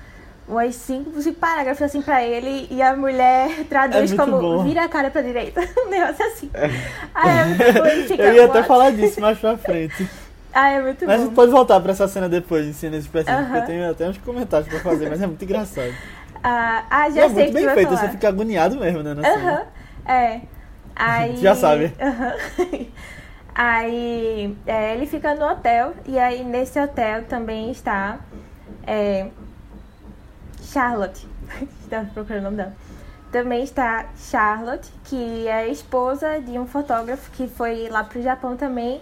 umas 0.48 0.76
cinco, 0.76 1.20
cinco 1.22 1.40
parágrafos 1.40 1.82
assim 1.82 2.02
pra 2.02 2.24
ele 2.24 2.68
e 2.70 2.82
a 2.82 2.96
mulher 2.96 3.50
traduz 3.68 4.12
É 4.12 4.16
como 4.16 4.38
bom. 4.40 4.64
vira 4.64 4.84
a 4.86 4.88
cara 4.90 5.10
pra 5.10 5.22
direita. 5.22 5.62
Um 5.86 5.90
negócio 5.90 6.26
assim. 6.26 6.50
Ah, 7.16 7.30
é 7.32 7.46
muito 7.46 7.74
bom, 7.74 7.86
ele 7.88 8.08
fica, 8.08 8.24
Eu 8.24 8.34
ia 8.36 8.46
até 8.46 8.64
falar 8.64 8.92
disso 8.92 9.20
mais 9.20 9.38
pra 9.40 9.58
frente. 9.58 10.08
Ah, 10.54 10.70
é 10.70 10.82
muito 10.82 11.06
Mas 11.06 11.16
a 11.16 11.18
bom. 11.18 11.24
gente 11.26 11.36
pode 11.36 11.52
voltar 11.52 11.80
pra 11.80 11.92
essa 11.92 12.08
cena 12.08 12.30
depois, 12.30 12.66
em 12.68 12.74
cenas 12.74 13.04
específicas, 13.04 13.46
porque 13.46 13.58
Aham. 13.58 13.64
eu 13.64 13.66
tenho 13.66 13.92
até 13.92 14.10
uns 14.10 14.18
comentários 14.20 14.70
pra 14.70 14.80
fazer, 14.80 15.10
mas 15.10 15.22
é 15.22 15.28
muito 15.28 15.44
engraçado. 15.44 15.94
Ah, 16.44 16.84
ah, 16.90 17.10
E 17.10 17.14
já 17.14 17.24
é 17.24 17.30
sei 17.30 17.34
muito 17.34 17.48
que 17.48 17.54
bem 17.54 17.70
feito, 17.70 17.90
falar. 17.90 18.02
você 18.02 18.10
fica 18.10 18.28
agoniado 18.30 18.78
mesmo, 18.78 19.04
né? 19.04 19.14
na 19.14 19.24
cena. 19.24 19.36
Aham, 19.36 19.62
é. 20.08 20.42
Aí... 20.96 21.38
Já 21.38 21.54
sabe. 21.54 21.94
Aham. 22.00 22.34
Aí 23.54 24.56
é, 24.68 24.94
ele 24.94 25.08
fica 25.08 25.34
no 25.34 25.44
hotel 25.44 25.96
e 26.06 26.20
aí 26.20 26.44
nesse 26.44 26.80
hotel 26.80 27.24
também 27.26 27.72
está 27.72 28.20
é, 28.86 29.30
Charlotte. 30.62 31.28
Estava 31.82 32.06
procurando 32.14 32.42
o 32.42 32.44
nome 32.44 32.58
dela. 32.58 32.76
Também 33.32 33.64
está 33.64 34.06
Charlotte, 34.16 34.90
que 35.06 35.48
é 35.48 35.68
esposa 35.70 36.40
de 36.40 36.58
um 36.60 36.68
fotógrafo 36.68 37.32
que 37.32 37.48
foi 37.48 37.90
lá 37.90 38.04
pro 38.04 38.22
Japão 38.22 38.56
também 38.56 39.02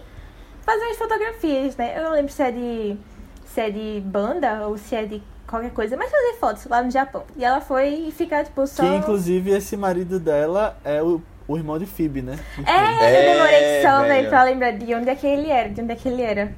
fazer 0.62 0.84
umas 0.84 0.96
fotografias, 0.96 1.76
né? 1.76 1.96
Eu 1.96 2.04
não 2.04 2.12
lembro 2.12 2.32
se 2.32 2.42
é 2.42 2.50
de 2.50 2.98
se 3.44 3.60
é 3.60 3.70
de 3.70 4.02
banda 4.04 4.66
ou 4.66 4.76
se 4.76 4.96
é 4.96 5.04
de 5.04 5.22
qualquer 5.46 5.70
coisa, 5.70 5.96
mas 5.96 6.10
fazer 6.10 6.34
fotos 6.38 6.66
lá 6.66 6.82
no 6.82 6.90
Japão. 6.90 7.24
E 7.36 7.44
ela 7.44 7.60
foi 7.60 7.88
e 8.08 8.12
fica 8.12 8.42
tipo 8.44 8.66
só 8.66 8.82
Que 8.82 8.88
inclusive 8.96 9.50
esse 9.50 9.76
marido 9.76 10.18
dela 10.18 10.76
é 10.84 11.02
o, 11.02 11.20
o 11.46 11.56
irmão 11.56 11.78
de 11.78 11.86
Phoebe, 11.86 12.22
né? 12.22 12.38
É, 12.64 12.72
É, 12.72 13.30
eu 13.30 13.34
demorei 13.34 13.82
só, 13.82 14.02
velho, 14.02 14.08
velho. 14.08 14.28
pra 14.28 14.42
lembrar 14.44 14.72
de 14.72 14.94
onde 14.94 15.08
é 15.08 15.14
que 15.14 15.26
ele 15.26 15.50
era, 15.50 15.68
de 15.68 15.80
onde 15.80 15.92
é 15.92 15.96
que 15.96 16.08
ele 16.08 16.22
era. 16.22 16.52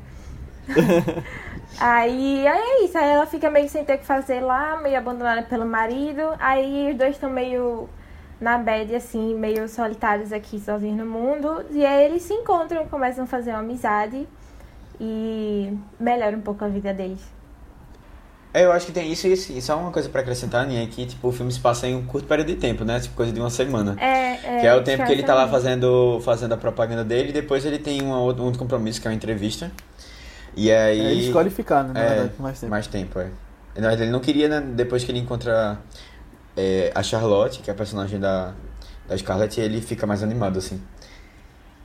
aí, 1.80 2.46
aí 2.46 2.58
é 2.58 2.84
isso, 2.84 2.98
aí 2.98 3.08
ela 3.08 3.26
fica 3.26 3.50
meio 3.50 3.68
sem 3.68 3.84
ter 3.84 3.94
o 3.94 3.98
que 3.98 4.06
fazer 4.06 4.40
lá, 4.40 4.78
meio 4.80 4.98
abandonada 4.98 5.42
pelo 5.42 5.66
marido, 5.66 6.22
aí 6.38 6.90
os 6.90 6.96
dois 6.98 7.14
estão 7.14 7.30
meio 7.30 7.88
na 8.40 8.58
bad, 8.58 8.94
assim, 8.94 9.34
meio 9.34 9.68
solitários 9.68 10.32
aqui, 10.32 10.60
sozinhos 10.60 10.98
no 10.98 11.06
mundo, 11.06 11.64
e 11.70 11.84
aí 11.84 12.04
eles 12.04 12.22
se 12.22 12.32
encontram, 12.34 12.86
começam 12.86 13.24
a 13.24 13.26
fazer 13.26 13.50
uma 13.50 13.60
amizade 13.60 14.28
e 15.00 15.76
melhora 15.98 16.36
um 16.36 16.40
pouco 16.40 16.64
a 16.64 16.68
vida 16.68 16.92
deles. 16.92 17.37
É, 18.52 18.64
eu 18.64 18.72
acho 18.72 18.86
que 18.86 18.92
tem 18.92 19.12
isso 19.12 19.26
e 19.26 19.32
isso. 19.32 19.52
E 19.52 19.60
só 19.60 19.78
uma 19.78 19.90
coisa 19.90 20.08
pra 20.08 20.22
acrescentar, 20.22 20.62
Aninha, 20.64 20.82
é 20.82 20.86
que 20.86 21.04
tipo, 21.04 21.28
o 21.28 21.32
filme 21.32 21.52
se 21.52 21.60
passa 21.60 21.86
em 21.86 21.94
um 21.94 22.04
curto 22.04 22.26
período 22.26 22.48
de 22.48 22.56
tempo, 22.56 22.84
né? 22.84 22.98
Tipo, 22.98 23.14
coisa 23.14 23.30
de 23.30 23.38
uma 23.38 23.50
semana. 23.50 23.94
É, 24.00 24.32
é, 24.32 24.60
que 24.60 24.66
é 24.66 24.74
o 24.74 24.82
tempo 24.82 25.04
que 25.04 25.12
ele 25.12 25.22
tá 25.22 25.34
lá 25.34 25.46
fazendo 25.46 26.20
fazendo, 26.24 26.54
a 26.54 26.56
propaganda 26.56 27.04
dele 27.04 27.28
e 27.28 27.32
depois 27.32 27.64
ele 27.64 27.78
tem 27.78 28.00
uma, 28.02 28.16
um 28.18 28.22
outro 28.22 28.58
compromisso, 28.58 29.00
que 29.00 29.06
é 29.06 29.10
uma 29.10 29.16
entrevista. 29.16 29.70
E 30.56 30.72
aí. 30.72 30.98
É, 30.98 31.10
ele 31.12 31.26
escolhe 31.26 31.50
ficar, 31.50 31.84
né? 31.84 31.92
Na 31.92 32.00
É, 32.00 32.08
verdade, 32.08 32.30
por 32.30 32.42
mais 32.42 32.60
tempo. 32.60 32.70
Mais 32.70 32.86
tempo, 32.86 33.18
é. 33.20 33.24
Na 33.76 33.88
verdade, 33.88 34.02
ele 34.02 34.10
não 34.10 34.20
queria, 34.20 34.48
né? 34.48 34.60
Depois 34.60 35.04
que 35.04 35.12
ele 35.12 35.18
encontra 35.18 35.78
é, 36.56 36.90
a 36.94 37.02
Charlotte, 37.02 37.60
que 37.60 37.70
é 37.70 37.72
a 37.72 37.76
personagem 37.76 38.18
da, 38.18 38.54
da 39.06 39.16
Scarlett, 39.16 39.60
ele 39.60 39.80
fica 39.80 40.06
mais 40.06 40.22
animado, 40.22 40.58
assim. 40.58 40.80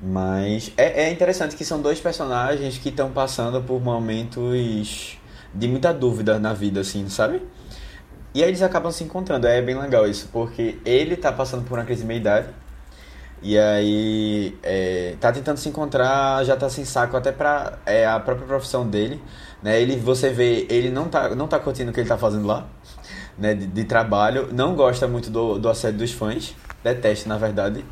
Mas 0.02 0.72
é, 0.76 1.04
é 1.04 1.12
interessante 1.12 1.56
que 1.56 1.64
são 1.64 1.82
dois 1.82 2.00
personagens 2.00 2.78
que 2.78 2.90
estão 2.90 3.12
passando 3.12 3.62
por 3.62 3.80
momentos 3.82 5.18
de 5.54 5.68
muita 5.68 5.94
dúvida 5.94 6.40
na 6.40 6.54
vida, 6.54 6.82
assim, 6.82 7.08
sabe? 7.10 7.42
E 8.34 8.44
aí 8.44 8.50
eles 8.50 8.62
acabam 8.62 8.92
se 8.92 9.04
encontrando. 9.04 9.48
É 9.48 9.62
bem 9.62 9.80
legal 9.80 10.08
isso, 10.08 10.30
porque 10.32 10.80
ele 10.86 11.16
tá 11.16 11.32
passando 11.32 11.64
por 11.66 11.78
uma 11.78 11.86
crise 11.86 12.02
de 12.02 12.08
meia-idade. 12.08 12.48
E 13.42 13.60
aí 13.60 14.58
é, 14.64 15.16
tá 15.20 15.32
tentando 15.32 15.58
se 15.58 15.68
encontrar, 15.70 16.44
já 16.46 16.56
tá 16.56 16.70
sem 16.70 16.86
saco 16.86 17.18
até 17.18 17.32
pra 17.32 17.78
é, 17.86 18.08
a 18.08 18.20
própria 18.20 18.48
profissão 18.48 18.88
dele. 18.88 19.22
Né? 19.62 19.82
Ele, 19.82 19.98
você 19.98 20.30
vê, 20.30 20.66
ele 20.70 20.90
não 20.90 21.08
tá, 21.10 21.36
não 21.36 21.48
tá 21.48 21.60
curtindo 21.60 21.92
o 21.92 21.94
que 21.94 22.00
ele 22.00 22.10
tá 22.10 22.18
fazendo 22.18 22.48
lá. 22.48 22.68
né, 23.38 23.54
de, 23.54 23.68
de 23.68 23.84
trabalho, 23.84 24.50
não 24.52 24.76
gosta 24.76 25.08
muito 25.08 25.30
do, 25.30 25.58
do 25.58 25.70
assédio 25.70 26.00
dos 26.00 26.12
fãs, 26.12 26.56
detesta, 26.84 27.28
na 27.30 27.38
verdade. 27.38 27.84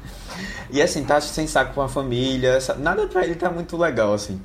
E 0.69 0.81
assim, 0.81 1.03
tá 1.03 1.19
sem 1.19 1.47
saco 1.47 1.73
com 1.73 1.81
a 1.81 1.89
família, 1.89 2.57
nada 2.77 3.07
pra 3.07 3.23
ele 3.23 3.35
tá 3.35 3.49
muito 3.49 3.77
legal, 3.77 4.13
assim. 4.13 4.41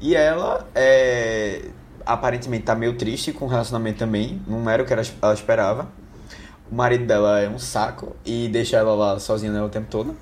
E 0.00 0.16
ela 0.16 0.66
é, 0.74 1.62
aparentemente 2.06 2.64
tá 2.64 2.74
meio 2.74 2.96
triste 2.96 3.32
com 3.32 3.44
o 3.44 3.48
relacionamento 3.48 3.98
também, 3.98 4.40
não 4.46 4.68
era 4.68 4.82
o 4.82 4.86
que 4.86 4.92
ela, 4.92 5.34
esperava. 5.34 5.88
O 6.70 6.74
marido 6.74 7.04
dela 7.06 7.40
é 7.40 7.48
um 7.48 7.58
saco 7.58 8.16
e 8.24 8.48
deixa 8.48 8.76
ela 8.76 8.94
lá 8.94 9.18
sozinha 9.18 9.52
né, 9.52 9.62
o 9.62 9.68
tempo 9.68 9.88
todo. 9.90 10.16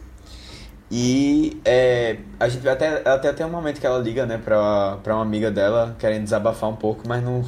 E 0.91 1.61
é, 1.65 2.19
a 2.41 2.49
gente 2.49 2.63
vai 2.63 2.73
até, 2.73 3.09
até 3.09 3.29
até 3.29 3.47
um 3.47 3.51
momento 3.51 3.81
que 3.81 3.87
ela 3.87 3.99
liga, 3.99 4.27
né, 4.27 4.39
pra, 4.39 4.99
pra 5.03 5.15
uma 5.15 5.23
amiga 5.23 5.51
dela, 5.51 5.95
querendo 5.99 6.25
desabafar 6.25 6.69
um 6.69 6.75
pouco, 6.75 7.07
mas 7.07 7.23
não, 7.23 7.45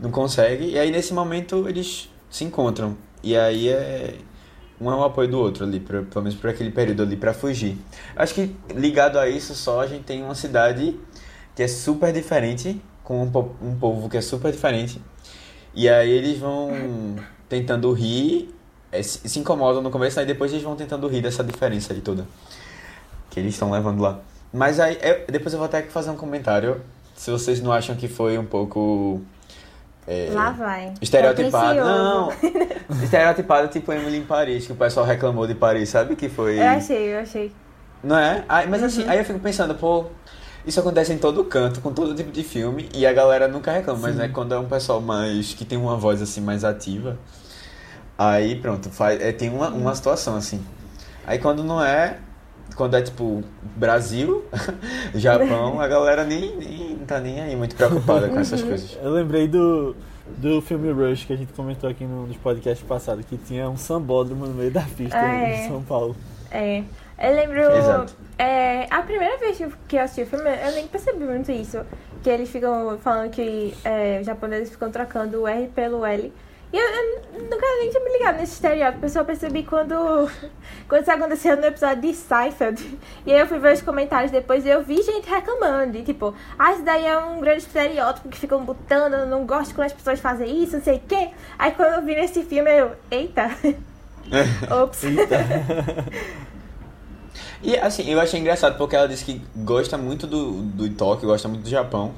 não 0.00 0.10
consegue. 0.10 0.70
E 0.70 0.78
aí 0.78 0.90
nesse 0.90 1.14
momento 1.14 1.68
eles 1.68 2.10
se 2.28 2.44
encontram. 2.44 2.96
E 3.22 3.36
aí 3.36 3.68
é. 3.68 4.16
Um 4.80 4.90
é 4.90 4.96
o 4.96 5.04
apoio 5.04 5.28
do 5.28 5.38
outro 5.38 5.64
ali, 5.64 5.78
pra, 5.78 6.02
pelo 6.02 6.24
menos 6.24 6.36
por 6.36 6.50
aquele 6.50 6.72
período 6.72 7.04
ali, 7.04 7.16
para 7.16 7.32
fugir. 7.32 7.78
Acho 8.16 8.34
que 8.34 8.56
ligado 8.74 9.16
a 9.16 9.28
isso 9.28 9.54
só 9.54 9.80
a 9.80 9.86
gente 9.86 10.02
tem 10.02 10.24
uma 10.24 10.34
cidade 10.34 10.98
que 11.54 11.62
é 11.62 11.68
super 11.68 12.12
diferente, 12.12 12.82
com 13.12 13.24
um, 13.24 13.68
um 13.68 13.76
povo 13.76 14.08
que 14.08 14.16
é 14.16 14.22
super 14.22 14.50
diferente. 14.50 15.00
E 15.74 15.88
aí 15.88 16.10
eles 16.10 16.38
vão 16.38 17.16
tentando 17.48 17.92
rir, 17.92 18.54
é, 18.90 19.02
se 19.02 19.38
incomodam 19.38 19.82
no 19.82 19.90
começo, 19.90 20.18
aí 20.18 20.24
depois 20.24 20.50
eles 20.52 20.64
vão 20.64 20.74
tentando 20.74 21.06
rir 21.08 21.20
dessa 21.20 21.44
diferença 21.44 21.92
aí 21.92 22.00
toda 22.00 22.26
que 23.30 23.40
eles 23.40 23.54
estão 23.54 23.70
levando 23.70 24.00
lá. 24.00 24.20
Mas 24.52 24.78
aí, 24.78 24.98
eu, 25.00 25.26
depois 25.26 25.52
eu 25.52 25.58
vou 25.58 25.66
até 25.66 25.82
fazer 25.82 26.10
um 26.10 26.16
comentário, 26.16 26.82
se 27.14 27.30
vocês 27.30 27.62
não 27.62 27.72
acham 27.72 27.96
que 27.96 28.08
foi 28.08 28.36
um 28.36 28.44
pouco... 28.44 29.22
É, 30.06 30.28
lá 30.32 30.50
vai. 30.50 30.92
Estereotipado. 31.00 31.80
Não, 31.80 32.32
estereotipado 33.02 33.68
tipo 33.68 33.92
Emily 33.92 34.18
em 34.18 34.24
Paris, 34.24 34.66
que 34.66 34.72
o 34.72 34.76
pessoal 34.76 35.06
reclamou 35.06 35.46
de 35.46 35.54
Paris, 35.54 35.88
sabe? 35.88 36.16
Que 36.16 36.28
foi... 36.28 36.58
Eu 36.58 36.68
achei, 36.68 37.14
eu 37.14 37.20
achei. 37.20 37.52
Não 38.04 38.18
é? 38.18 38.44
Aí, 38.48 38.68
mas 38.68 38.82
assim, 38.82 39.04
uhum. 39.04 39.10
aí 39.10 39.18
eu 39.18 39.24
fico 39.24 39.38
pensando, 39.38 39.74
pô, 39.74 40.06
isso 40.66 40.78
acontece 40.78 41.12
em 41.12 41.18
todo 41.18 41.44
canto, 41.44 41.80
com 41.80 41.92
todo 41.92 42.14
tipo 42.14 42.30
de 42.30 42.42
filme, 42.42 42.88
e 42.94 43.06
a 43.06 43.12
galera 43.12 43.48
nunca 43.48 43.72
reclama, 43.72 43.98
Sim. 43.98 44.04
mas 44.04 44.16
né, 44.16 44.28
quando 44.28 44.54
é 44.54 44.58
um 44.58 44.66
pessoal 44.66 45.00
mais 45.00 45.54
que 45.54 45.64
tem 45.64 45.78
uma 45.78 45.96
voz 45.96 46.22
assim 46.22 46.40
mais 46.40 46.64
ativa, 46.64 47.18
aí 48.16 48.56
pronto, 48.56 48.88
faz, 48.90 49.20
é, 49.20 49.32
tem 49.32 49.50
uma, 49.50 49.68
uma 49.68 49.94
situação 49.94 50.36
assim. 50.36 50.64
Aí 51.26 51.38
quando 51.38 51.64
não 51.64 51.82
é, 51.82 52.18
quando 52.76 52.96
é 52.96 53.02
tipo 53.02 53.42
Brasil, 53.76 54.44
Japão, 55.14 55.80
a 55.80 55.88
galera 55.88 56.24
nem, 56.24 56.56
nem 56.56 56.96
tá 57.06 57.18
nem 57.18 57.40
aí 57.40 57.56
muito 57.56 57.74
preocupada 57.74 58.28
com 58.28 58.38
essas 58.38 58.62
coisas. 58.62 58.96
Eu 59.02 59.10
lembrei 59.10 59.48
do, 59.48 59.96
do 60.38 60.60
filme 60.62 60.92
Rush 60.92 61.24
que 61.24 61.32
a 61.32 61.36
gente 61.36 61.52
comentou 61.52 61.90
aqui 61.90 62.04
no, 62.04 62.26
nos 62.26 62.36
podcasts 62.36 62.86
passados, 62.86 63.24
que 63.26 63.36
tinha 63.36 63.68
um 63.68 63.76
sambódromo 63.76 64.46
no 64.46 64.54
meio 64.54 64.70
da 64.70 64.82
pista 64.82 65.16
é. 65.16 65.64
em 65.64 65.68
São 65.68 65.82
Paulo. 65.82 66.14
É. 66.50 66.84
Eu 67.22 67.34
lembro. 67.36 68.06
É, 68.36 68.88
a 68.90 69.00
primeira 69.02 69.38
vez 69.38 69.58
que 69.86 69.96
eu 69.96 70.02
assisti 70.02 70.22
o 70.22 70.26
filme, 70.26 70.50
eu 70.50 70.72
nem 70.72 70.88
percebi 70.88 71.24
muito 71.24 71.52
isso. 71.52 71.78
Que 72.20 72.30
eles 72.30 72.50
ficam 72.50 72.98
falando 72.98 73.30
que 73.30 73.72
é, 73.84 74.18
os 74.20 74.26
japoneses 74.26 74.70
ficam 74.70 74.90
trocando 74.90 75.42
o 75.42 75.46
R 75.46 75.68
pelo 75.68 76.04
L. 76.04 76.32
E 76.72 76.76
eu, 76.76 76.82
eu 76.82 77.42
nunca 77.42 77.66
nem 77.78 77.90
tinha 77.90 78.02
me 78.02 78.12
ligado 78.12 78.38
nesse 78.38 78.54
estereótipo. 78.54 79.04
Eu 79.04 79.08
só 79.08 79.22
percebi 79.22 79.62
quando, 79.62 79.94
quando 80.88 81.02
isso 81.02 81.10
aconteceu 81.12 81.56
no 81.56 81.64
episódio 81.64 82.02
de 82.02 82.14
Seinfeld. 82.14 82.98
E 83.24 83.32
aí 83.32 83.38
eu 83.38 83.46
fui 83.46 83.60
ver 83.60 83.74
os 83.74 83.82
comentários 83.82 84.32
depois 84.32 84.64
e 84.66 84.70
eu 84.70 84.82
vi 84.82 85.00
gente 85.00 85.28
reclamando. 85.28 85.92
De, 85.92 86.02
tipo, 86.02 86.34
ah, 86.58 86.72
isso 86.72 86.82
daí 86.82 87.06
é 87.06 87.16
um 87.18 87.40
grande 87.40 87.58
estereótipo 87.58 88.28
que 88.30 88.38
ficam 88.38 88.64
botando, 88.64 89.14
eu 89.14 89.26
não 89.26 89.46
gosto 89.46 89.74
quando 89.74 89.86
as 89.86 89.92
pessoas 89.92 90.18
fazem 90.18 90.62
isso, 90.62 90.76
não 90.76 90.82
sei 90.82 90.96
o 90.96 91.02
quê. 91.06 91.30
Aí 91.56 91.70
quando 91.72 91.94
eu 91.94 92.02
vi 92.02 92.16
nesse 92.16 92.42
filme, 92.42 92.70
eu, 92.70 92.92
eita. 93.10 93.48
Ops. 94.82 95.04
Eita. 95.04 95.38
e 97.62 97.76
assim, 97.76 98.08
eu 98.10 98.20
achei 98.20 98.40
engraçado 98.40 98.76
porque 98.76 98.96
ela 98.96 99.06
disse 99.06 99.24
que 99.24 99.40
gosta 99.56 99.96
muito 99.96 100.26
do, 100.26 100.62
do 100.62 100.88
Tóquio, 100.90 101.28
gosta 101.28 101.48
muito 101.48 101.62
do 101.62 101.70
Japão. 101.70 102.12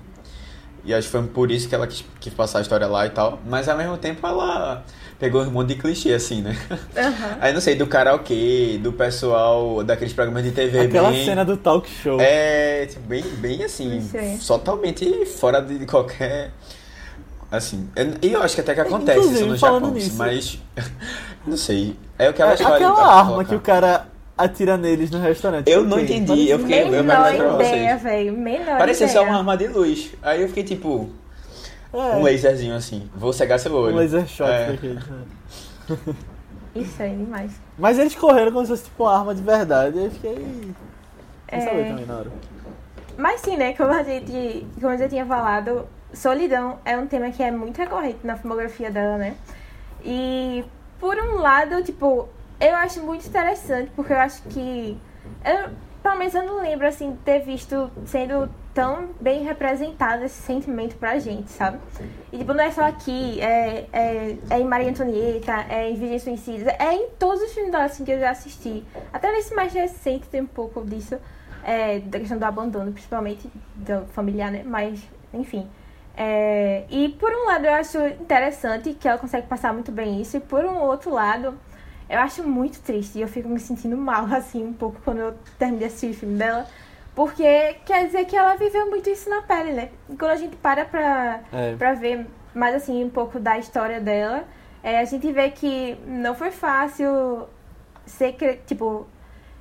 E 0.84 0.92
acho 0.92 1.06
que 1.06 1.12
foi 1.12 1.22
por 1.22 1.50
isso 1.50 1.68
que 1.68 1.74
ela 1.74 1.86
quis, 1.86 2.04
quis 2.20 2.32
passar 2.32 2.58
a 2.58 2.62
história 2.62 2.86
lá 2.86 3.06
e 3.06 3.10
tal. 3.10 3.38
Mas 3.46 3.68
ao 3.68 3.76
mesmo 3.76 3.96
tempo 3.96 4.26
ela 4.26 4.84
pegou 5.18 5.42
um 5.42 5.50
monte 5.50 5.68
de 5.68 5.76
clichê, 5.76 6.12
assim, 6.12 6.42
né? 6.42 6.56
Uhum. 6.70 7.38
Aí 7.40 7.52
não 7.52 7.60
sei, 7.60 7.74
do 7.74 7.86
karaokê, 7.86 8.78
do 8.82 8.92
pessoal 8.92 9.82
daqueles 9.82 10.12
programas 10.12 10.44
de 10.44 10.52
TV. 10.52 10.80
Aquela 10.80 11.10
bem, 11.10 11.24
cena 11.24 11.44
do 11.44 11.56
talk 11.56 11.88
show. 11.88 12.20
É, 12.20 12.84
tipo, 12.86 13.00
bem, 13.06 13.22
bem 13.22 13.64
assim, 13.64 14.06
totalmente 14.46 15.24
fora 15.24 15.62
de 15.62 15.86
qualquer. 15.86 16.50
Assim, 17.50 17.88
e 18.20 18.32
eu 18.32 18.42
acho 18.42 18.54
que 18.54 18.60
até 18.60 18.74
que 18.74 18.80
acontece 18.80 19.18
Inclusive, 19.20 19.40
isso 19.40 19.48
no 19.48 19.56
Japão, 19.56 19.90
nisso, 19.90 20.16
mas 20.16 20.58
não 21.46 21.56
sei. 21.56 21.96
É 22.18 22.28
o 22.28 22.34
que 22.34 22.42
ela 22.42 22.50
é, 22.50 22.54
escolhe. 22.54 22.74
Aquela 22.74 23.20
arma 23.20 23.44
que 23.44 23.54
o 23.54 23.60
cara 23.60 24.08
atira 24.36 24.76
neles 24.76 25.10
no 25.10 25.18
restaurante. 25.18 25.70
Eu 25.70 25.84
não 25.84 26.00
entendi, 26.00 26.48
eu 26.48 26.58
fiquei. 26.58 26.88
Menor 26.88 27.34
eu 27.34 27.54
ideia, 27.54 27.96
velho. 27.96 28.32
Menor 28.36 28.78
Parecia 28.78 29.06
ideia. 29.06 29.20
só 29.20 29.24
uma 29.24 29.38
arma 29.38 29.56
de 29.56 29.68
luz. 29.68 30.12
Aí 30.22 30.42
eu 30.42 30.48
fiquei 30.48 30.64
tipo. 30.64 31.08
É. 31.92 32.16
Um 32.16 32.22
laserzinho 32.22 32.74
assim. 32.74 33.08
Vou 33.14 33.32
cegar 33.32 33.58
seu 33.58 33.72
olho. 33.72 33.94
Um 33.94 33.98
laser 33.98 34.26
shot 34.26 34.50
é. 34.50 34.72
daquele. 34.72 35.00
Isso 36.74 37.02
aí, 37.02 37.16
demais. 37.16 37.52
Mas 37.78 37.98
eles 37.98 38.16
correram 38.16 38.50
como 38.50 38.64
se 38.64 38.72
fosse 38.72 38.84
tipo 38.84 39.04
uma 39.04 39.16
arma 39.16 39.34
de 39.34 39.42
verdade. 39.42 39.96
Eu 39.96 40.10
fiquei. 40.10 40.34
Sem 40.34 41.58
é... 41.58 41.60
saber 41.60 41.88
também 41.88 42.06
na 42.06 42.16
hora. 42.16 42.32
Mas 43.16 43.40
sim, 43.40 43.56
né? 43.56 43.74
Como 43.74 43.92
a 43.92 44.02
gente. 44.02 44.66
Como 44.80 44.92
eu 44.92 44.98
já 44.98 45.08
tinha 45.08 45.24
falado, 45.24 45.86
solidão 46.12 46.78
é 46.84 46.98
um 46.98 47.06
tema 47.06 47.30
que 47.30 47.42
é 47.42 47.50
muito 47.52 47.78
recorrente 47.78 48.18
na 48.24 48.36
filmografia 48.36 48.90
dela, 48.90 49.16
né? 49.16 49.36
E 50.04 50.64
por 50.98 51.16
um 51.16 51.36
lado, 51.36 51.82
tipo, 51.84 52.28
eu 52.60 52.74
acho 52.76 53.02
muito 53.02 53.26
interessante, 53.26 53.90
porque 53.94 54.12
eu 54.12 54.18
acho 54.18 54.42
que. 54.44 54.96
Eu, 55.44 55.70
pelo 56.02 56.16
menos 56.16 56.34
eu 56.34 56.44
não 56.44 56.60
lembro, 56.60 56.86
assim, 56.86 57.16
ter 57.24 57.40
visto 57.40 57.90
sendo 58.06 58.48
tão 58.74 59.10
bem 59.20 59.44
representado 59.44 60.24
esse 60.24 60.42
sentimento 60.42 60.96
pra 60.96 61.18
gente, 61.18 61.50
sabe? 61.50 61.78
E, 62.32 62.38
tipo, 62.38 62.52
não 62.52 62.62
é 62.62 62.70
só 62.70 62.82
aqui, 62.82 63.40
é, 63.40 63.86
é, 63.92 64.36
é 64.50 64.60
em 64.60 64.64
Maria 64.64 64.90
Antonieta, 64.90 65.64
é 65.68 65.88
em 65.88 65.94
Virgem 65.94 66.18
Suicida, 66.18 66.76
é 66.78 66.92
em 66.92 67.08
todos 67.18 67.40
os 67.40 67.52
filmes 67.52 67.70
dela, 67.70 67.84
assim, 67.84 68.04
que 68.04 68.10
eu 68.10 68.18
já 68.18 68.30
assisti. 68.30 68.84
Até 69.12 69.32
nesse 69.32 69.54
mais 69.54 69.72
recente 69.72 70.28
tem 70.28 70.42
um 70.42 70.46
pouco 70.46 70.84
disso, 70.84 71.16
é, 71.64 72.00
da 72.00 72.18
questão 72.18 72.36
do 72.36 72.44
abandono, 72.44 72.92
principalmente 72.92 73.48
do 73.76 74.04
familiar, 74.08 74.50
né? 74.50 74.62
Mas, 74.64 75.00
enfim. 75.32 75.66
É, 76.16 76.84
e 76.90 77.08
por 77.10 77.30
um 77.30 77.46
lado 77.46 77.64
eu 77.66 77.72
acho 77.72 77.98
interessante 78.06 78.92
que 78.92 79.08
ela 79.08 79.18
consegue 79.18 79.46
passar 79.46 79.72
muito 79.72 79.90
bem 79.90 80.20
isso, 80.20 80.36
e 80.36 80.40
por 80.40 80.64
um 80.64 80.80
outro 80.80 81.10
lado 81.12 81.54
eu 82.08 82.18
acho 82.18 82.46
muito 82.46 82.80
triste 82.80 83.18
e 83.18 83.22
eu 83.22 83.28
fico 83.28 83.48
me 83.48 83.60
sentindo 83.60 83.96
mal, 83.96 84.26
assim, 84.34 84.64
um 84.64 84.72
pouco 84.72 85.00
quando 85.04 85.18
eu 85.18 85.34
termino 85.58 85.78
de 85.78 85.86
assistir 85.86 86.10
o 86.10 86.14
filme 86.14 86.36
dela. 86.36 86.66
Porque 87.14 87.76
quer 87.86 88.06
dizer 88.06 88.24
que 88.24 88.36
ela 88.36 88.56
viveu 88.56 88.90
muito 88.90 89.08
isso 89.08 89.30
na 89.30 89.42
pele, 89.42 89.72
né? 89.72 89.90
E 90.10 90.16
quando 90.16 90.32
a 90.32 90.36
gente 90.36 90.56
para 90.56 90.84
pra, 90.84 91.40
é. 91.52 91.76
pra 91.76 91.94
ver 91.94 92.26
mais, 92.52 92.74
assim, 92.74 93.04
um 93.04 93.10
pouco 93.10 93.38
da 93.38 93.58
história 93.58 94.00
dela, 94.00 94.44
é, 94.82 94.98
a 94.98 95.04
gente 95.04 95.30
vê 95.32 95.50
que 95.50 95.96
não 96.06 96.34
foi 96.34 96.50
fácil 96.50 97.48
ser, 98.04 98.34
tipo, 98.66 99.06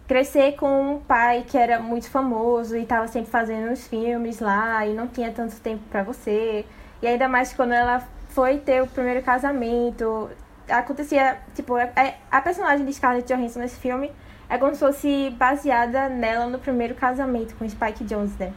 crescer 0.08 0.54
com 0.54 0.96
um 0.96 1.00
pai 1.00 1.46
que 1.48 1.58
era 1.58 1.80
muito 1.80 2.10
famoso 2.10 2.76
e 2.76 2.84
estava 2.84 3.08
sempre 3.08 3.32
fazendo 3.32 3.72
os 3.72 3.88
filmes 3.88 4.40
lá 4.40 4.86
e 4.86 4.94
não 4.94 5.08
tinha 5.08 5.32
tanto 5.32 5.56
tempo 5.60 5.84
para 5.90 6.04
você. 6.04 6.66
E 7.02 7.08
ainda 7.08 7.28
mais 7.28 7.54
quando 7.54 7.74
ela 7.74 8.04
foi 8.30 8.58
ter 8.58 8.82
o 8.82 8.88
primeiro 8.88 9.22
casamento, 9.22 10.30
acontecia, 10.70 11.38
tipo, 11.56 11.76
a, 11.76 11.84
é, 11.84 12.18
a 12.32 12.42
personagem 12.42 12.86
de 12.86 12.94
Scarlett 12.94 13.32
Johansson 13.32 13.60
nesse 13.60 13.78
filme 13.80 14.12
é 14.50 14.58
como 14.58 14.74
se 14.74 14.80
fosse 14.80 15.30
baseada 15.32 16.10
nela 16.10 16.48
no 16.48 16.60
primeiro 16.60 16.96
casamento 16.96 17.56
com 17.56 17.68
Spike 17.68 18.04
Jones, 18.04 18.38
né? 18.38 18.54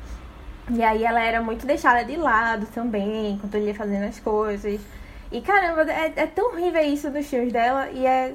E 0.71 0.83
aí 0.83 1.05
ela 1.05 1.21
era 1.21 1.41
muito 1.41 1.65
deixada 1.65 2.05
de 2.05 2.17
lado 2.17 2.67
também, 2.67 3.33
enquanto 3.33 3.55
ele 3.55 3.67
ia 3.67 3.75
fazendo 3.75 4.05
as 4.05 4.19
coisas. 4.19 4.81
E 5.31 5.41
caramba, 5.41 5.91
é, 5.91 6.13
é 6.17 6.27
tão 6.27 6.53
horrível 6.53 6.83
isso 6.83 7.11
nos 7.11 7.27
filmes 7.27 7.53
dela 7.53 7.89
e 7.91 8.05
é 8.05 8.35